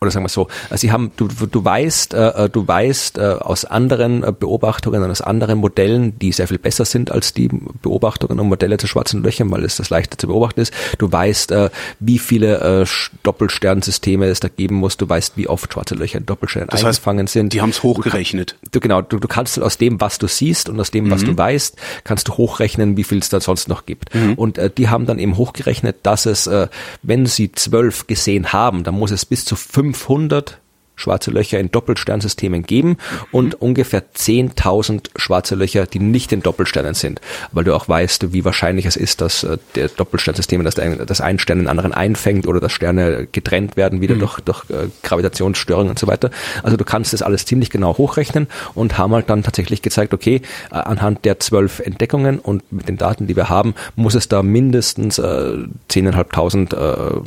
oder 0.01 0.10
sagen 0.10 0.24
wir 0.24 0.31
so, 0.31 0.48
also 0.70 0.81
sie 0.81 0.93
haben, 0.93 1.12
du, 1.16 1.28
du 1.28 1.64
weißt, 1.64 2.14
äh, 2.14 2.48
du 2.48 2.66
weißt 2.66 3.18
äh, 3.18 3.36
aus 3.40 3.66
anderen 3.66 4.22
äh, 4.22 4.32
Beobachtungen 4.32 5.02
und 5.02 5.10
aus 5.10 5.20
anderen 5.20 5.59
Modellen, 5.59 6.18
die 6.18 6.32
sehr 6.32 6.48
viel 6.48 6.59
besser 6.59 6.86
sind 6.86 7.10
als 7.10 7.35
die 7.35 7.48
Beobachtungen 7.82 8.40
und 8.40 8.48
Modelle 8.48 8.78
zu 8.78 8.86
schwarzen 8.86 9.22
Löchern, 9.22 9.51
weil 9.51 9.62
es 9.64 9.77
das 9.77 9.90
leichter 9.90 10.16
zu 10.16 10.27
beobachten 10.27 10.60
ist. 10.60 10.72
Du 10.97 11.12
weißt, 11.12 11.52
äh, 11.52 11.70
wie 11.98 12.18
viele 12.18 12.82
äh, 12.82 12.86
Doppelsternsysteme 13.22 14.27
es 14.27 14.40
da 14.40 14.48
geben 14.48 14.77
muss. 14.77 14.97
Du 14.97 15.06
weißt, 15.06 15.36
wie 15.36 15.48
oft 15.48 15.72
schwarze 15.72 15.94
Löcher 15.94 16.18
in 16.18 16.27
Doppelsternen 16.27 16.70
das 16.70 16.82
eingefangen 16.82 17.27
heißt, 17.27 17.32
sind. 17.35 17.52
Die 17.52 17.60
haben 17.60 17.70
es 17.70 17.82
hochgerechnet. 17.82 18.56
Du, 18.72 18.81
genau, 18.81 19.02
du, 19.02 19.18
du 19.18 19.28
kannst 19.28 19.60
aus 19.60 19.77
dem, 19.77 20.01
was 20.01 20.18
du 20.18 20.28
siehst 20.28 20.70
und 20.70 20.81
aus 20.81 20.90
dem, 20.90 21.10
was 21.10 21.22
mhm. 21.22 21.27
du 21.27 21.39
weißt, 21.39 21.77
kannst 22.05 22.28
du 22.28 22.39
hochrechnen, 22.39 22.97
wie 22.97 23.05
viel 23.05 23.18
es 23.18 23.28
da 23.28 23.40
sonst 23.40 23.68
noch 23.68 23.85
gibt. 23.85 24.14
Mhm. 24.14 24.35
Und 24.35 24.56
äh, 24.56 24.70
die 24.70 24.89
haben 24.89 25.05
dann 25.05 25.18
eben 25.18 25.36
hochgerechnet, 25.36 25.98
dass 26.05 26.24
es, 26.24 26.47
äh, 26.47 26.68
wenn 27.02 27.27
sie 27.27 27.52
zwölf 27.52 28.06
gesehen 28.06 28.55
haben, 28.55 28.82
dann 28.82 28.94
muss 28.94 29.10
es 29.10 29.27
bis 29.27 29.44
zu 29.44 29.56
fünf 29.56 29.89
500 29.94 30.60
schwarze 31.01 31.31
Löcher 31.31 31.59
in 31.59 31.70
Doppelsternsystemen 31.70 32.62
geben 32.62 32.97
und 33.32 33.55
mhm. 33.55 33.60
ungefähr 33.60 34.02
10.000 34.02 35.10
schwarze 35.16 35.55
Löcher, 35.55 35.86
die 35.86 35.98
nicht 35.98 36.32
in 36.32 36.43
Doppelsternen 36.43 36.94
sind, 36.94 37.20
weil 37.52 37.64
du 37.64 37.74
auch 37.74 37.89
weißt, 37.89 38.32
wie 38.32 38.44
wahrscheinlich 38.44 38.86
es 38.86 38.97
ist, 38.97 39.20
dass 39.20 39.44
äh, 39.44 39.59
der 39.74 39.89
Doppelsternsysteme, 39.89 40.64
dass, 40.64 40.74
der, 40.74 41.06
dass 41.06 41.20
ein 41.20 41.39
Stern 41.39 41.59
den 41.59 41.68
anderen 41.68 41.93
einfängt 41.93 42.47
oder 42.47 42.60
dass 42.60 42.72
Sterne 42.72 43.27
getrennt 43.31 43.77
werden 43.77 44.01
wieder 44.01 44.14
mhm. 44.14 44.20
durch, 44.20 44.40
durch 44.40 44.70
äh, 44.70 44.89
Gravitationsstörungen 45.02 45.90
und 45.90 45.98
so 45.98 46.06
weiter. 46.06 46.31
Also 46.62 46.77
du 46.77 46.85
kannst 46.85 47.12
das 47.12 47.22
alles 47.22 47.44
ziemlich 47.47 47.70
genau 47.70 47.97
hochrechnen 47.97 48.47
und 48.74 48.98
haben 48.98 49.14
halt 49.14 49.31
dann 49.31 49.43
tatsächlich 49.43 49.82
gezeigt, 49.82 50.14
okay, 50.14 50.43
äh, 50.70 50.74
anhand 50.74 51.24
der 51.24 51.40
zwölf 51.40 51.81
Entdeckungen 51.81 52.39
und 52.39 52.72
mit 52.72 52.89
den 52.89 52.97
Daten, 52.97 53.27
die 53.27 53.36
wir 53.36 53.48
haben, 53.48 53.74
muss 53.97 54.14
es 54.14 54.28
da 54.28 54.43
mindestens 54.43 55.18
äh, 55.18 55.22
10.500, 55.22 56.74
äh, 56.74 57.20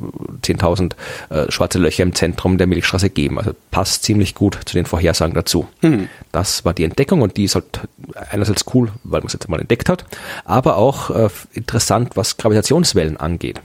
10.000 0.43 0.93
äh, 1.29 1.51
schwarze 1.51 1.79
Löcher 1.79 2.03
im 2.03 2.13
Zentrum 2.13 2.57
der 2.57 2.67
Milchstraße 2.67 3.09
geben. 3.09 3.39
Also 3.39 3.53
passt 3.71 4.03
ziemlich 4.03 4.35
gut 4.35 4.59
zu 4.65 4.75
den 4.75 4.85
Vorhersagen 4.85 5.33
dazu. 5.33 5.67
Mhm. 5.81 6.07
Das 6.31 6.63
war 6.65 6.73
die 6.73 6.83
Entdeckung 6.83 7.21
und 7.21 7.37
die 7.37 7.45
ist 7.45 7.55
halt 7.55 7.81
einerseits 8.29 8.65
cool, 8.73 8.91
weil 9.03 9.21
man 9.21 9.27
es 9.27 9.33
jetzt 9.33 9.49
mal 9.49 9.59
entdeckt 9.59 9.89
hat, 9.89 10.05
aber 10.45 10.77
auch 10.77 11.09
äh, 11.09 11.29
interessant, 11.53 12.15
was 12.15 12.37
Gravitationswellen 12.37 13.17
angeht. 13.17 13.61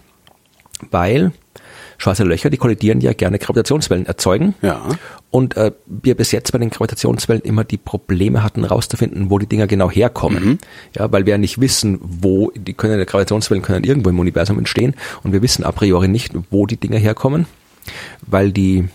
Weil 0.91 1.33
schwarze 1.99 2.25
Löcher, 2.25 2.49
die 2.49 2.57
kollidieren 2.57 3.01
ja 3.01 3.13
gerne 3.13 3.39
Gravitationswellen 3.39 4.07
erzeugen. 4.07 4.55
Ja. 4.63 4.81
Und 5.31 5.57
äh, 5.57 5.73
wir 5.87 6.15
bis 6.15 6.33
jetzt 6.33 6.53
bei 6.53 6.59
den 6.59 6.71
Gravitationswellen 6.71 7.43
immer 7.43 7.65
die 7.65 7.77
Probleme 7.77 8.43
hatten, 8.43 8.65
rauszufinden, 8.65 9.31
wo 9.31 9.39
die 9.39 9.47
Dinger 9.47 9.67
genau 9.67 9.91
herkommen. 9.91 10.45
Mhm. 10.45 10.59
Ja, 10.97 11.13
weil 11.13 11.27
wir 11.27 11.33
ja 11.33 11.39
nicht 11.39 11.61
wissen, 11.61 11.99
wo 12.01 12.51
die 12.55 12.73
können, 12.73 12.99
die 12.99 13.05
Gravitationswellen 13.05 13.63
können 13.63 13.85
irgendwo 13.85 14.11
im 14.11 14.19
Universum 14.19 14.59
entstehen 14.59 14.95
und 15.23 15.33
wir 15.33 15.43
wissen 15.43 15.65
a 15.65 15.73
priori 15.73 16.09
nicht, 16.09 16.33
wo 16.51 16.67
die 16.67 16.79
Dinger 16.79 16.99
herkommen, 16.99 17.47
weil 18.23 18.53
die 18.53 18.89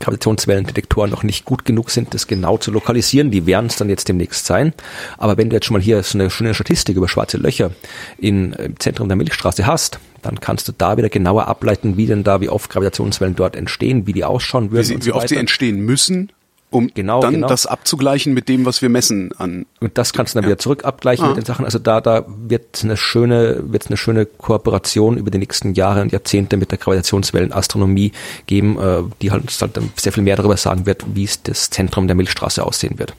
Gravitationswellendetektoren 0.00 1.10
noch 1.10 1.22
nicht 1.22 1.44
gut 1.44 1.64
genug 1.64 1.90
sind, 1.90 2.14
das 2.14 2.26
genau 2.26 2.58
zu 2.58 2.70
lokalisieren. 2.70 3.30
Die 3.30 3.46
werden 3.46 3.66
es 3.66 3.76
dann 3.76 3.88
jetzt 3.88 4.08
demnächst 4.08 4.46
sein. 4.46 4.72
Aber 5.18 5.36
wenn 5.36 5.50
du 5.50 5.56
jetzt 5.56 5.66
schon 5.66 5.74
mal 5.74 5.82
hier 5.82 6.02
so 6.02 6.18
eine 6.18 6.30
schöne 6.30 6.54
Statistik 6.54 6.96
über 6.96 7.08
schwarze 7.08 7.36
Löcher 7.36 7.70
im 8.18 8.54
Zentrum 8.78 9.08
der 9.08 9.16
Milchstraße 9.16 9.66
hast, 9.66 9.98
dann 10.22 10.40
kannst 10.40 10.68
du 10.68 10.72
da 10.72 10.96
wieder 10.96 11.08
genauer 11.08 11.48
ableiten, 11.48 11.96
wie 11.96 12.06
denn 12.06 12.24
da, 12.24 12.40
wie 12.40 12.48
oft 12.48 12.70
Gravitationswellen 12.70 13.36
dort 13.36 13.56
entstehen, 13.56 14.06
wie 14.06 14.12
die 14.12 14.24
ausschauen 14.24 14.70
würden. 14.70 14.88
Wie, 14.88 14.94
sie, 14.94 15.00
so 15.00 15.06
wie 15.06 15.12
oft 15.12 15.28
sie 15.28 15.36
entstehen 15.36 15.80
müssen 15.80 16.32
um 16.74 16.90
genau, 16.92 17.20
dann 17.20 17.34
genau. 17.34 17.46
das 17.46 17.66
abzugleichen 17.66 18.34
mit 18.34 18.48
dem, 18.48 18.66
was 18.66 18.82
wir 18.82 18.88
messen 18.88 19.32
an. 19.38 19.64
Und 19.80 19.96
das 19.96 20.12
kannst 20.12 20.34
du 20.34 20.38
dann 20.38 20.44
ja. 20.44 20.50
wieder 20.50 20.58
zurück 20.58 20.84
abgleichen 20.84 21.24
ah. 21.24 21.28
mit 21.28 21.36
den 21.36 21.44
Sachen. 21.44 21.64
Also 21.64 21.78
da, 21.78 22.00
da 22.00 22.24
wird 22.26 22.80
eine 22.82 22.96
schöne, 22.96 23.62
wird 23.66 23.86
eine 23.86 23.96
schöne 23.96 24.26
Kooperation 24.26 25.16
über 25.16 25.30
die 25.30 25.38
nächsten 25.38 25.74
Jahre 25.74 26.02
und 26.02 26.12
Jahrzehnte 26.12 26.56
mit 26.56 26.72
der 26.72 26.78
Gravitationswellenastronomie 26.78 28.12
geben, 28.46 28.78
äh, 28.78 29.02
die 29.22 29.30
halt, 29.30 29.44
halt 29.60 29.78
sehr 29.96 30.12
viel 30.12 30.24
mehr 30.24 30.36
darüber 30.36 30.56
sagen 30.56 30.84
wird, 30.84 31.04
wie 31.14 31.24
es 31.24 31.42
das 31.42 31.70
Zentrum 31.70 32.08
der 32.08 32.16
Milchstraße 32.16 32.64
aussehen 32.64 32.98
wird. 32.98 33.14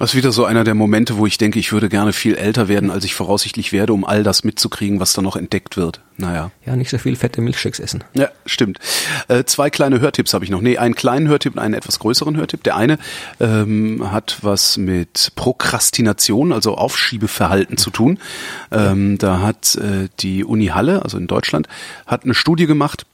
Das 0.00 0.12
ist 0.12 0.16
wieder 0.16 0.32
so 0.32 0.46
einer 0.46 0.64
der 0.64 0.74
Momente, 0.74 1.18
wo 1.18 1.26
ich 1.26 1.36
denke, 1.36 1.58
ich 1.58 1.72
würde 1.72 1.90
gerne 1.90 2.14
viel 2.14 2.34
älter 2.34 2.68
werden, 2.68 2.90
als 2.90 3.04
ich 3.04 3.14
voraussichtlich 3.14 3.70
werde, 3.70 3.92
um 3.92 4.06
all 4.06 4.22
das 4.22 4.44
mitzukriegen, 4.44 4.98
was 4.98 5.12
da 5.12 5.20
noch 5.20 5.36
entdeckt 5.36 5.76
wird. 5.76 6.00
Naja. 6.16 6.52
Ja, 6.64 6.74
nicht 6.74 6.88
so 6.88 6.96
viel 6.96 7.16
fette 7.16 7.42
Milchshakes 7.42 7.80
essen. 7.80 8.02
Ja, 8.14 8.30
stimmt. 8.46 8.78
Äh, 9.28 9.44
zwei 9.44 9.68
kleine 9.68 10.00
Hörtipps 10.00 10.32
habe 10.32 10.42
ich 10.42 10.50
noch. 10.50 10.62
Nee, 10.62 10.78
einen 10.78 10.94
kleinen 10.94 11.28
Hörtipp 11.28 11.52
und 11.52 11.58
einen 11.58 11.74
etwas 11.74 11.98
größeren 11.98 12.34
Hörtipp. 12.38 12.62
Der 12.62 12.76
eine 12.76 12.98
ähm, 13.40 14.10
hat 14.10 14.38
was 14.40 14.78
mit 14.78 15.32
Prokrastination, 15.34 16.54
also 16.54 16.76
Aufschiebeverhalten 16.78 17.76
zu 17.76 17.90
tun. 17.90 18.20
Ähm, 18.72 19.18
da 19.18 19.42
hat 19.42 19.74
äh, 19.74 20.08
die 20.20 20.44
Uni 20.44 20.68
Halle, 20.68 21.02
also 21.02 21.18
in 21.18 21.26
Deutschland, 21.26 21.68
hat 22.06 22.24
eine 22.24 22.32
Studie 22.32 22.64
gemacht, 22.64 23.04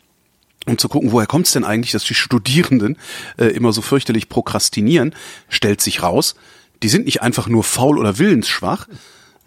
um 0.66 0.78
zu 0.78 0.88
gucken, 0.88 1.10
woher 1.10 1.26
kommt 1.26 1.46
es 1.46 1.52
denn 1.52 1.64
eigentlich, 1.64 1.90
dass 1.90 2.04
die 2.04 2.14
Studierenden 2.14 2.96
äh, 3.38 3.46
immer 3.46 3.72
so 3.72 3.82
fürchterlich 3.82 4.28
prokrastinieren, 4.28 5.16
stellt 5.48 5.80
sich 5.80 6.04
raus, 6.04 6.36
die 6.82 6.88
sind 6.88 7.06
nicht 7.06 7.22
einfach 7.22 7.48
nur 7.48 7.64
faul 7.64 7.98
oder 7.98 8.18
willensschwach, 8.18 8.86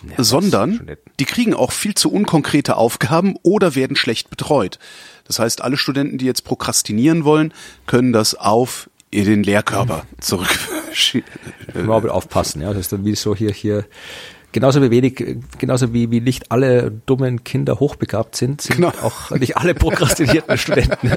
ja, 0.07 0.23
sondern 0.23 0.95
die 1.19 1.25
kriegen 1.25 1.53
auch 1.53 1.71
viel 1.71 1.93
zu 1.93 2.11
unkonkrete 2.11 2.77
Aufgaben 2.77 3.35
oder 3.43 3.75
werden 3.75 3.97
schlecht 3.97 4.29
betreut. 4.29 4.79
Das 5.25 5.39
heißt, 5.39 5.61
alle 5.61 5.77
Studenten, 5.77 6.17
die 6.17 6.25
jetzt 6.25 6.43
prokrastinieren 6.43 7.23
wollen, 7.23 7.53
können 7.85 8.13
das 8.13 8.35
auf 8.35 8.89
den 9.13 9.43
Lehrkörper 9.43 10.05
zurück. 10.19 10.49
Mal 11.73 12.09
aufpassen, 12.09 12.61
ja. 12.61 12.69
Das 12.69 12.81
ist 12.81 12.93
dann 12.93 13.05
wie 13.05 13.15
so 13.15 13.35
hier, 13.35 13.51
hier 13.51 13.85
genauso 14.51 14.81
wie 14.81 14.91
wenig, 14.91 15.37
genauso 15.57 15.93
wie, 15.93 16.11
wie 16.11 16.21
nicht 16.21 16.51
alle 16.51 16.91
dummen 17.05 17.43
Kinder 17.43 17.79
hochbegabt 17.79 18.35
sind, 18.35 18.61
sind 18.61 18.77
genau. 18.77 18.89
auch 19.01 19.31
nicht 19.31 19.57
alle 19.57 19.73
prokrastinierten 19.73 20.57
Studenten. 20.57 21.11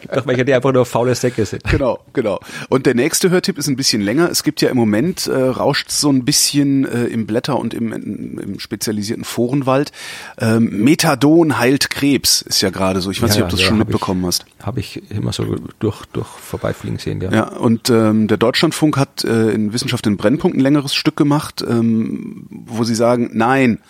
gibt 0.00 0.16
auch 0.16 0.26
welche, 0.26 0.44
die 0.44 0.54
einfach 0.54 0.72
nur 0.72 0.86
faule 0.86 1.14
Säcke 1.14 1.44
sind. 1.44 1.64
Genau, 1.64 2.00
genau. 2.12 2.40
Und 2.68 2.86
der 2.86 2.94
nächste 2.94 3.30
Hörtipp 3.30 3.58
ist 3.58 3.68
ein 3.68 3.76
bisschen 3.76 4.02
länger. 4.02 4.30
Es 4.30 4.42
gibt 4.42 4.60
ja 4.60 4.70
im 4.70 4.76
Moment, 4.76 5.26
äh, 5.26 5.32
rauscht 5.32 5.90
so 5.90 6.10
ein 6.10 6.24
bisschen 6.24 6.86
äh, 6.86 7.04
im 7.04 7.26
Blätter- 7.26 7.58
und 7.58 7.74
im, 7.74 7.92
im 7.92 8.60
spezialisierten 8.60 9.24
Forenwald. 9.24 9.92
Ähm, 10.38 10.84
Methadon 10.84 11.58
heilt 11.58 11.90
Krebs, 11.90 12.42
ist 12.42 12.60
ja 12.60 12.70
gerade 12.70 13.00
so. 13.00 13.10
Ich 13.10 13.22
weiß 13.22 13.30
ja, 13.30 13.36
nicht, 13.36 13.44
ob 13.44 13.50
du 13.50 13.56
das 13.56 13.62
ja, 13.62 13.68
schon 13.68 13.78
mitbekommen 13.78 14.20
ich, 14.22 14.26
hast. 14.26 14.46
Habe 14.62 14.80
ich 14.80 15.10
immer 15.10 15.32
so 15.32 15.56
durch, 15.78 16.06
durch 16.06 16.26
vorbeifliegen 16.26 16.98
sehen, 16.98 17.20
ja. 17.20 17.30
Ja, 17.30 17.48
und 17.48 17.90
ähm, 17.90 18.28
der 18.28 18.38
Deutschlandfunk 18.38 18.96
hat 18.96 19.24
äh, 19.24 19.50
in 19.50 19.72
Wissenschaft 19.72 20.06
in 20.06 20.16
Brennpunkt 20.16 20.56
ein 20.56 20.60
längeres 20.60 20.94
Stück 20.94 21.16
gemacht, 21.16 21.64
ähm, 21.68 22.46
wo 22.78 22.84
sie 22.84 22.94
sagen, 22.94 23.30
nein, 23.32 23.80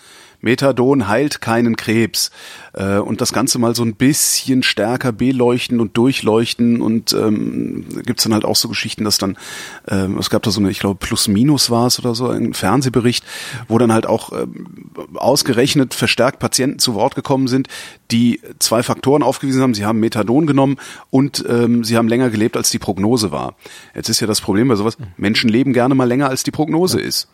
Methadon 0.41 1.07
heilt 1.07 1.41
keinen 1.41 1.75
Krebs. 1.75 2.31
Äh, 2.73 2.97
und 2.97 3.21
das 3.21 3.33
Ganze 3.33 3.59
mal 3.59 3.75
so 3.75 3.83
ein 3.83 3.95
bisschen 3.95 4.63
stärker 4.63 5.11
beleuchten 5.11 5.79
und 5.79 5.97
durchleuchten 5.97 6.81
und 6.81 7.13
ähm, 7.13 7.85
gibt 8.05 8.23
dann 8.23 8.33
halt 8.33 8.45
auch 8.45 8.55
so 8.55 8.69
Geschichten, 8.69 9.03
dass 9.03 9.17
dann, 9.17 9.37
ähm, 9.87 10.17
es 10.17 10.29
gab 10.29 10.43
da 10.43 10.51
so 10.51 10.59
eine, 10.59 10.69
ich 10.69 10.79
glaube, 10.79 10.99
Plus-Minus 10.99 11.69
war 11.69 11.87
es 11.87 11.99
oder 11.99 12.15
so, 12.15 12.29
ein 12.29 12.53
Fernsehbericht, 12.53 13.23
wo 13.67 13.77
dann 13.77 13.91
halt 13.91 14.05
auch 14.05 14.31
ähm, 14.31 14.67
ausgerechnet 15.15 15.93
verstärkt 15.93 16.39
Patienten 16.39 16.79
zu 16.79 16.93
Wort 16.93 17.15
gekommen 17.15 17.47
sind, 17.47 17.67
die 18.11 18.39
zwei 18.59 18.83
Faktoren 18.83 19.23
aufgewiesen 19.23 19.61
haben. 19.61 19.73
Sie 19.73 19.85
haben 19.85 19.99
Methadon 19.99 20.47
genommen 20.47 20.77
und 21.09 21.43
ähm, 21.47 21.83
sie 21.83 21.97
haben 21.97 22.07
länger 22.07 22.29
gelebt, 22.29 22.55
als 22.55 22.69
die 22.69 22.79
Prognose 22.79 23.31
war. 23.31 23.55
Jetzt 23.95 24.09
ist 24.09 24.19
ja 24.19 24.27
das 24.27 24.41
Problem 24.41 24.67
bei 24.67 24.75
sowas, 24.75 24.97
Menschen 25.17 25.49
leben 25.49 25.73
gerne 25.73 25.95
mal 25.95 26.07
länger, 26.07 26.29
als 26.29 26.43
die 26.43 26.51
Prognose 26.51 26.99
ja. 26.99 27.07
ist. 27.07 27.27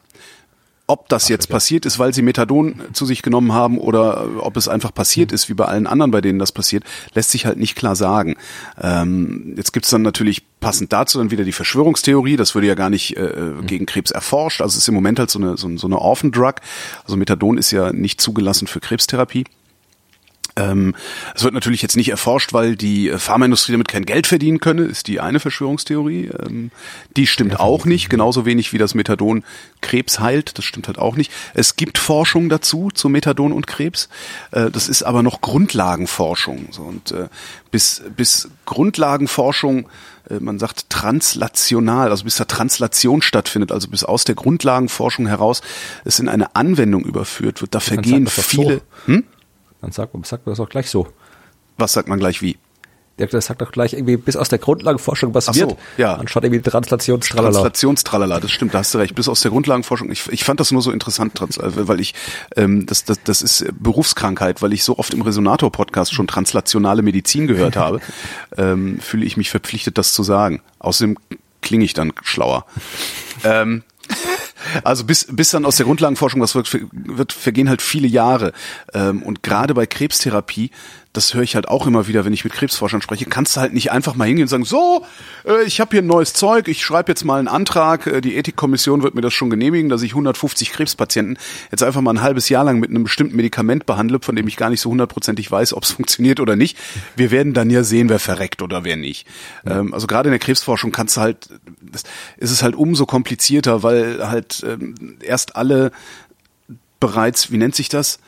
Ob 0.88 1.10
das 1.10 1.30
jetzt 1.30 1.49
passiert 1.49 1.86
ist, 1.88 1.98
weil 1.98 2.14
sie 2.14 2.22
Methadon 2.22 2.80
zu 2.94 3.07
sich 3.07 3.24
genommen 3.24 3.53
haben 3.53 3.80
oder 3.80 4.28
ob 4.40 4.56
es 4.56 4.68
einfach 4.68 4.94
passiert 4.94 5.32
ist, 5.32 5.49
wie 5.49 5.56
bei 5.56 5.66
allen 5.66 5.88
anderen, 5.88 6.12
bei 6.12 6.22
denen 6.22 6.38
das 6.38 6.52
passiert, 6.52 6.84
lässt 7.16 7.32
sich 7.32 7.48
halt 7.48 7.57
nicht 7.57 7.76
klar 7.76 7.95
sagen. 7.95 8.36
Ähm, 8.80 9.56
jetzt 9.57 9.74
gibt's 9.74 9.90
dann 9.90 10.03
natürlich 10.03 10.44
passend 10.60 10.94
dazu 10.94 11.18
dann 11.18 11.32
wieder 11.32 11.44
die 11.44 11.53
Verschwörungstheorie. 11.53 12.38
Das 12.38 12.53
würde 12.53 12.68
ja 12.68 12.76
gar 12.76 12.91
nicht 12.91 13.18
äh, 13.18 13.53
gegen 13.66 13.88
Krebs 13.88 14.12
erforscht. 14.12 14.62
Also 14.62 14.74
es 14.74 14.84
ist 14.84 14.88
im 14.88 14.94
Moment 14.94 15.18
halt 15.18 15.32
so 15.32 15.40
eine, 15.40 15.57
so, 15.57 15.76
so 15.76 15.88
eine 15.88 15.98
Orphan-Drug. 15.98 16.56
Also 17.03 17.18
Methadon 17.18 17.57
ist 17.57 17.72
ja 17.72 17.91
nicht 17.91 18.22
zugelassen 18.22 18.68
für 18.68 18.80
Krebstherapie. 18.80 19.45
Ähm, 20.57 20.95
es 21.34 21.44
wird 21.44 21.53
natürlich 21.53 21.82
jetzt 21.82 21.98
nicht 21.98 22.10
erforscht, 22.10 22.53
weil 22.53 22.76
die 22.76 23.10
äh, 23.10 23.18
Pharmaindustrie 23.18 23.73
damit 23.73 23.90
kein 23.90 24.06
Geld 24.06 24.26
verdienen 24.26 24.60
könne, 24.60 24.84
ist 24.84 25.07
die 25.07 25.19
eine 25.19 25.40
Verschwörungstheorie. 25.40 26.30
Ähm, 26.45 26.72
die 27.18 27.27
stimmt 27.27 27.60
auch 27.60 27.86
nicht, 27.86 28.10
genauso 28.10 28.45
wenig 28.45 28.72
wie 28.72 28.77
das 28.77 28.95
Methadon 28.95 29.44
Krebs 29.82 30.19
heilt, 30.19 30.57
das 30.57 30.64
stimmt 30.64 30.88
halt 30.88 30.98
auch 30.98 31.18
nicht. 31.18 31.32
Es 31.53 31.76
gibt 31.76 31.98
Forschung 31.98 32.48
dazu, 32.48 32.90
zu 32.94 33.10
Methadon 33.10 33.52
und 33.52 33.68
Krebs. 33.68 34.07
Äh, 34.52 34.72
das 34.72 34.88
ist 34.88 35.03
aber 35.03 35.23
noch 35.23 35.41
Grundlagenforschung. 35.41 36.69
Und 36.77 37.11
äh, 37.11 37.27
bis, 37.72 38.03
bis 38.15 38.49
Grundlagenforschung 38.65 39.90
man 40.40 40.57
sagt 40.57 40.90
translational, 40.90 42.10
also 42.10 42.23
bis 42.23 42.38
da 42.38 42.45
Translation 42.45 43.22
stattfindet, 43.22 43.72
also 43.72 43.88
bis 43.90 44.03
aus 44.03 44.23
der 44.23 44.34
Grundlagenforschung 44.34 45.27
heraus 45.27 45.61
es 46.03 46.19
in 46.19 46.27
eine 46.27 46.56
Anwendung 46.56 47.06
überführt 47.06 47.61
wird, 47.61 47.76
da 47.76 47.80
vergehen 47.80 48.26
viele. 48.26 48.82
Hm? 49.06 49.23
Dann 49.86 49.91
sagt 49.91 50.16
man, 50.16 50.24
sagt 50.24 50.48
man 50.48 50.53
das 50.53 50.60
auch 50.60 50.68
gleich 50.68 50.90
so. 50.90 51.07
Was 51.78 51.94
sagt 51.94 52.07
man 52.07 52.18
gleich 52.18 52.41
wie? 52.41 52.57
Der 53.20 53.30
sagt 53.40 53.62
doch 53.62 53.72
gleich 53.72 53.94
irgendwie 53.94 54.18
bis 54.18 54.36
aus 54.36 54.49
der 54.49 54.57
Grundlagenforschung 54.57 55.36
was 55.36 55.45
so. 55.45 55.78
Ja. 55.95 56.16
Anstatt 56.16 56.44
irgendwie 56.44 56.60
Translationstralala. 56.64 57.52
Translationstralala, 57.52 58.40
das 58.40 58.49
stimmt, 58.49 58.74
da 58.74 58.80
hast 58.80 58.95
du 58.95 58.98
recht. 58.98 59.14
Bis 59.14 59.30
aus 59.30 59.41
der 59.41 59.52
Grundlagenforschung. 59.52 60.12
Ich, 60.12 60.28
ich 60.32 60.44
fand 60.44 60.60
das 60.60 60.72
nur 60.72 60.82
so 60.82 60.90
interessant, 60.91 61.40
äh, 61.40 61.88
weil 61.88 61.99
ich, 61.99 62.16
ähm, 62.56 62.88
das, 62.88 63.06
das, 63.06 63.20
das 63.24 63.44
ist 63.44 63.68
Berufskrankheit, 63.80 64.64
weil 64.64 64.74
ich 64.74 64.84
so 64.84 64.98
oft 64.98 65.14
im 65.14 65.22
Resonator-Podcast 65.22 66.16
schon 66.16 66.26
translationale 66.26 67.03
Medizin 67.03 67.45
gehört 67.45 67.76
habe, 67.76 68.02
ähm, 68.57 68.99
fühle 68.99 69.24
ich 69.24 69.38
mich 69.38 69.52
verpflichtet, 69.52 69.99
das 69.99 70.14
zu 70.14 70.24
sagen. 70.24 70.64
Außerdem 70.80 71.16
klinge 71.62 71.86
ich 71.86 71.94
dann 71.94 72.12
schlauer. 72.24 72.66
ähm, 73.44 73.84
also 74.83 75.03
bis, 75.03 75.27
bis 75.29 75.51
dann 75.51 75.65
aus 75.65 75.77
der 75.77 75.85
Grundlagenforschung 75.85 76.41
was 76.41 76.55
wird, 76.55 76.69
wird 76.91 77.33
vergehen 77.33 77.69
halt 77.69 77.81
viele 77.81 78.07
Jahre. 78.07 78.53
Ähm, 78.93 79.23
und 79.23 79.43
gerade 79.43 79.73
bei 79.73 79.85
Krebstherapie 79.85 80.71
das 81.15 81.33
höre 81.33 81.43
ich 81.43 81.55
halt 81.55 81.67
auch 81.67 81.87
immer 81.87 82.07
wieder, 82.07 82.25
wenn 82.25 82.33
ich 82.33 82.43
mit 82.43 82.53
Krebsforschern 82.53 83.01
spreche, 83.01 83.25
kannst 83.25 83.55
du 83.55 83.61
halt 83.61 83.73
nicht 83.73 83.91
einfach 83.91 84.15
mal 84.15 84.25
hingehen 84.25 84.43
und 84.43 84.49
sagen, 84.49 84.65
so, 84.65 85.05
äh, 85.45 85.63
ich 85.63 85.79
habe 85.79 85.91
hier 85.91 86.01
ein 86.01 86.07
neues 86.07 86.33
Zeug, 86.33 86.67
ich 86.67 86.83
schreibe 86.83 87.11
jetzt 87.11 87.23
mal 87.23 87.39
einen 87.39 87.47
Antrag, 87.47 88.07
äh, 88.07 88.21
die 88.21 88.35
Ethikkommission 88.35 89.03
wird 89.03 89.15
mir 89.15 89.21
das 89.21 89.33
schon 89.33 89.49
genehmigen, 89.49 89.89
dass 89.89 90.01
ich 90.01 90.11
150 90.11 90.71
Krebspatienten 90.71 91.37
jetzt 91.71 91.83
einfach 91.83 92.01
mal 92.01 92.13
ein 92.13 92.21
halbes 92.21 92.49
Jahr 92.49 92.63
lang 92.63 92.79
mit 92.79 92.89
einem 92.89 93.03
bestimmten 93.03 93.35
Medikament 93.35 93.85
behandle, 93.85 94.19
von 94.21 94.35
dem 94.35 94.47
ich 94.47 94.57
gar 94.57 94.69
nicht 94.69 94.81
so 94.81 94.89
hundertprozentig 94.89 95.49
weiß, 95.49 95.73
ob 95.73 95.83
es 95.83 95.91
funktioniert 95.95 96.39
oder 96.39 96.55
nicht. 96.55 96.77
Wir 97.15 97.31
werden 97.31 97.53
dann 97.53 97.69
ja 97.69 97.83
sehen, 97.83 98.09
wer 98.09 98.19
verreckt 98.19 98.61
oder 98.61 98.83
wer 98.83 98.97
nicht. 98.97 99.27
Ja. 99.65 99.79
Ähm, 99.79 99.93
also 99.93 100.07
gerade 100.07 100.29
in 100.29 100.33
der 100.33 100.39
Krebsforschung 100.39 100.91
kannst 100.91 101.17
du 101.17 101.21
halt, 101.21 101.49
ist 102.37 102.51
es 102.51 102.61
halt 102.61 102.75
umso 102.75 103.05
komplizierter, 103.05 103.83
weil 103.83 104.27
halt 104.29 104.63
ähm, 104.67 104.95
erst 105.21 105.55
alle 105.55 105.91
bereits, 106.99 107.51
wie 107.51 107.57
nennt 107.57 107.75
sich 107.75 107.89
das? 107.89 108.19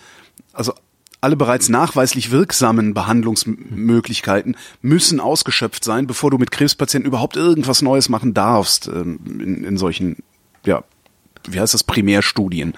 Also 0.53 0.73
alle 1.21 1.35
bereits 1.35 1.69
nachweislich 1.69 2.31
wirksamen 2.31 2.93
Behandlungsmöglichkeiten 2.93 4.55
müssen 4.81 5.19
ausgeschöpft 5.19 5.83
sein, 5.83 6.07
bevor 6.07 6.31
du 6.31 6.37
mit 6.37 6.51
Krebspatienten 6.51 7.07
überhaupt 7.07 7.35
irgendwas 7.35 7.81
Neues 7.81 8.09
machen 8.09 8.33
darfst 8.33 8.87
ähm, 8.87 9.19
in, 9.25 9.63
in 9.63 9.77
solchen, 9.77 10.17
ja, 10.65 10.83
wie 11.47 11.59
heißt 11.59 11.73
das, 11.73 11.83
Primärstudien. 11.83 12.73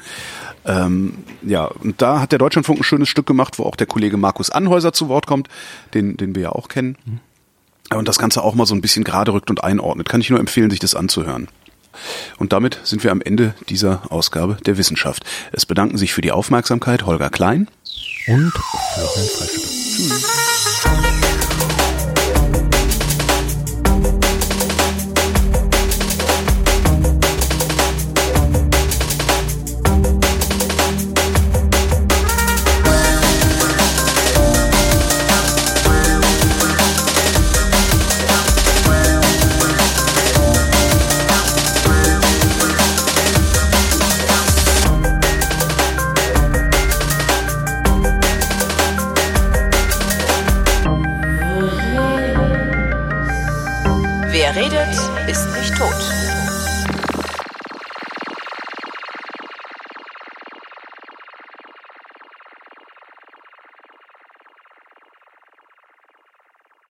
Ähm, 0.66 1.16
ja, 1.42 1.66
und 1.66 2.02
da 2.02 2.22
hat 2.22 2.32
der 2.32 2.40
Deutschlandfunk 2.40 2.80
ein 2.80 2.84
schönes 2.84 3.10
Stück 3.10 3.26
gemacht, 3.26 3.60
wo 3.60 3.64
auch 3.64 3.76
der 3.76 3.88
Kollege 3.88 4.18
Markus 4.18 4.50
Anhäuser 4.50 4.94
zu 4.94 5.10
Wort 5.10 5.28
kommt, 5.28 5.50
den, 5.94 6.16
den 6.18 6.36
wir 6.36 6.44
ja 6.44 6.52
auch 6.52 6.68
kennen. 6.68 6.98
Und 7.94 8.08
das 8.08 8.20
Ganze 8.20 8.44
auch 8.44 8.54
mal 8.56 8.68
so 8.68 8.76
ein 8.76 8.82
bisschen 8.82 9.04
gerade 9.04 9.34
rückt 9.34 9.50
und 9.50 9.64
einordnet. 9.64 10.08
Kann 10.08 10.22
ich 10.22 10.30
nur 10.30 10.40
empfehlen, 10.40 10.70
sich 10.70 10.80
das 10.80 10.96
anzuhören. 10.96 11.48
Und 12.38 12.54
damit 12.54 12.80
sind 12.84 13.04
wir 13.04 13.12
am 13.12 13.22
Ende 13.22 13.56
dieser 13.68 14.12
Ausgabe 14.12 14.58
der 14.66 14.78
Wissenschaft. 14.78 15.24
Es 15.52 15.66
bedanken 15.66 15.98
sich 15.98 16.14
für 16.14 16.22
die 16.22 16.32
Aufmerksamkeit 16.32 17.06
Holger 17.06 17.30
Klein 17.30 17.68
und 18.30 18.54
Florian 18.94 19.28
Freistetter. 19.28 19.68
Tschüss. 19.68 21.09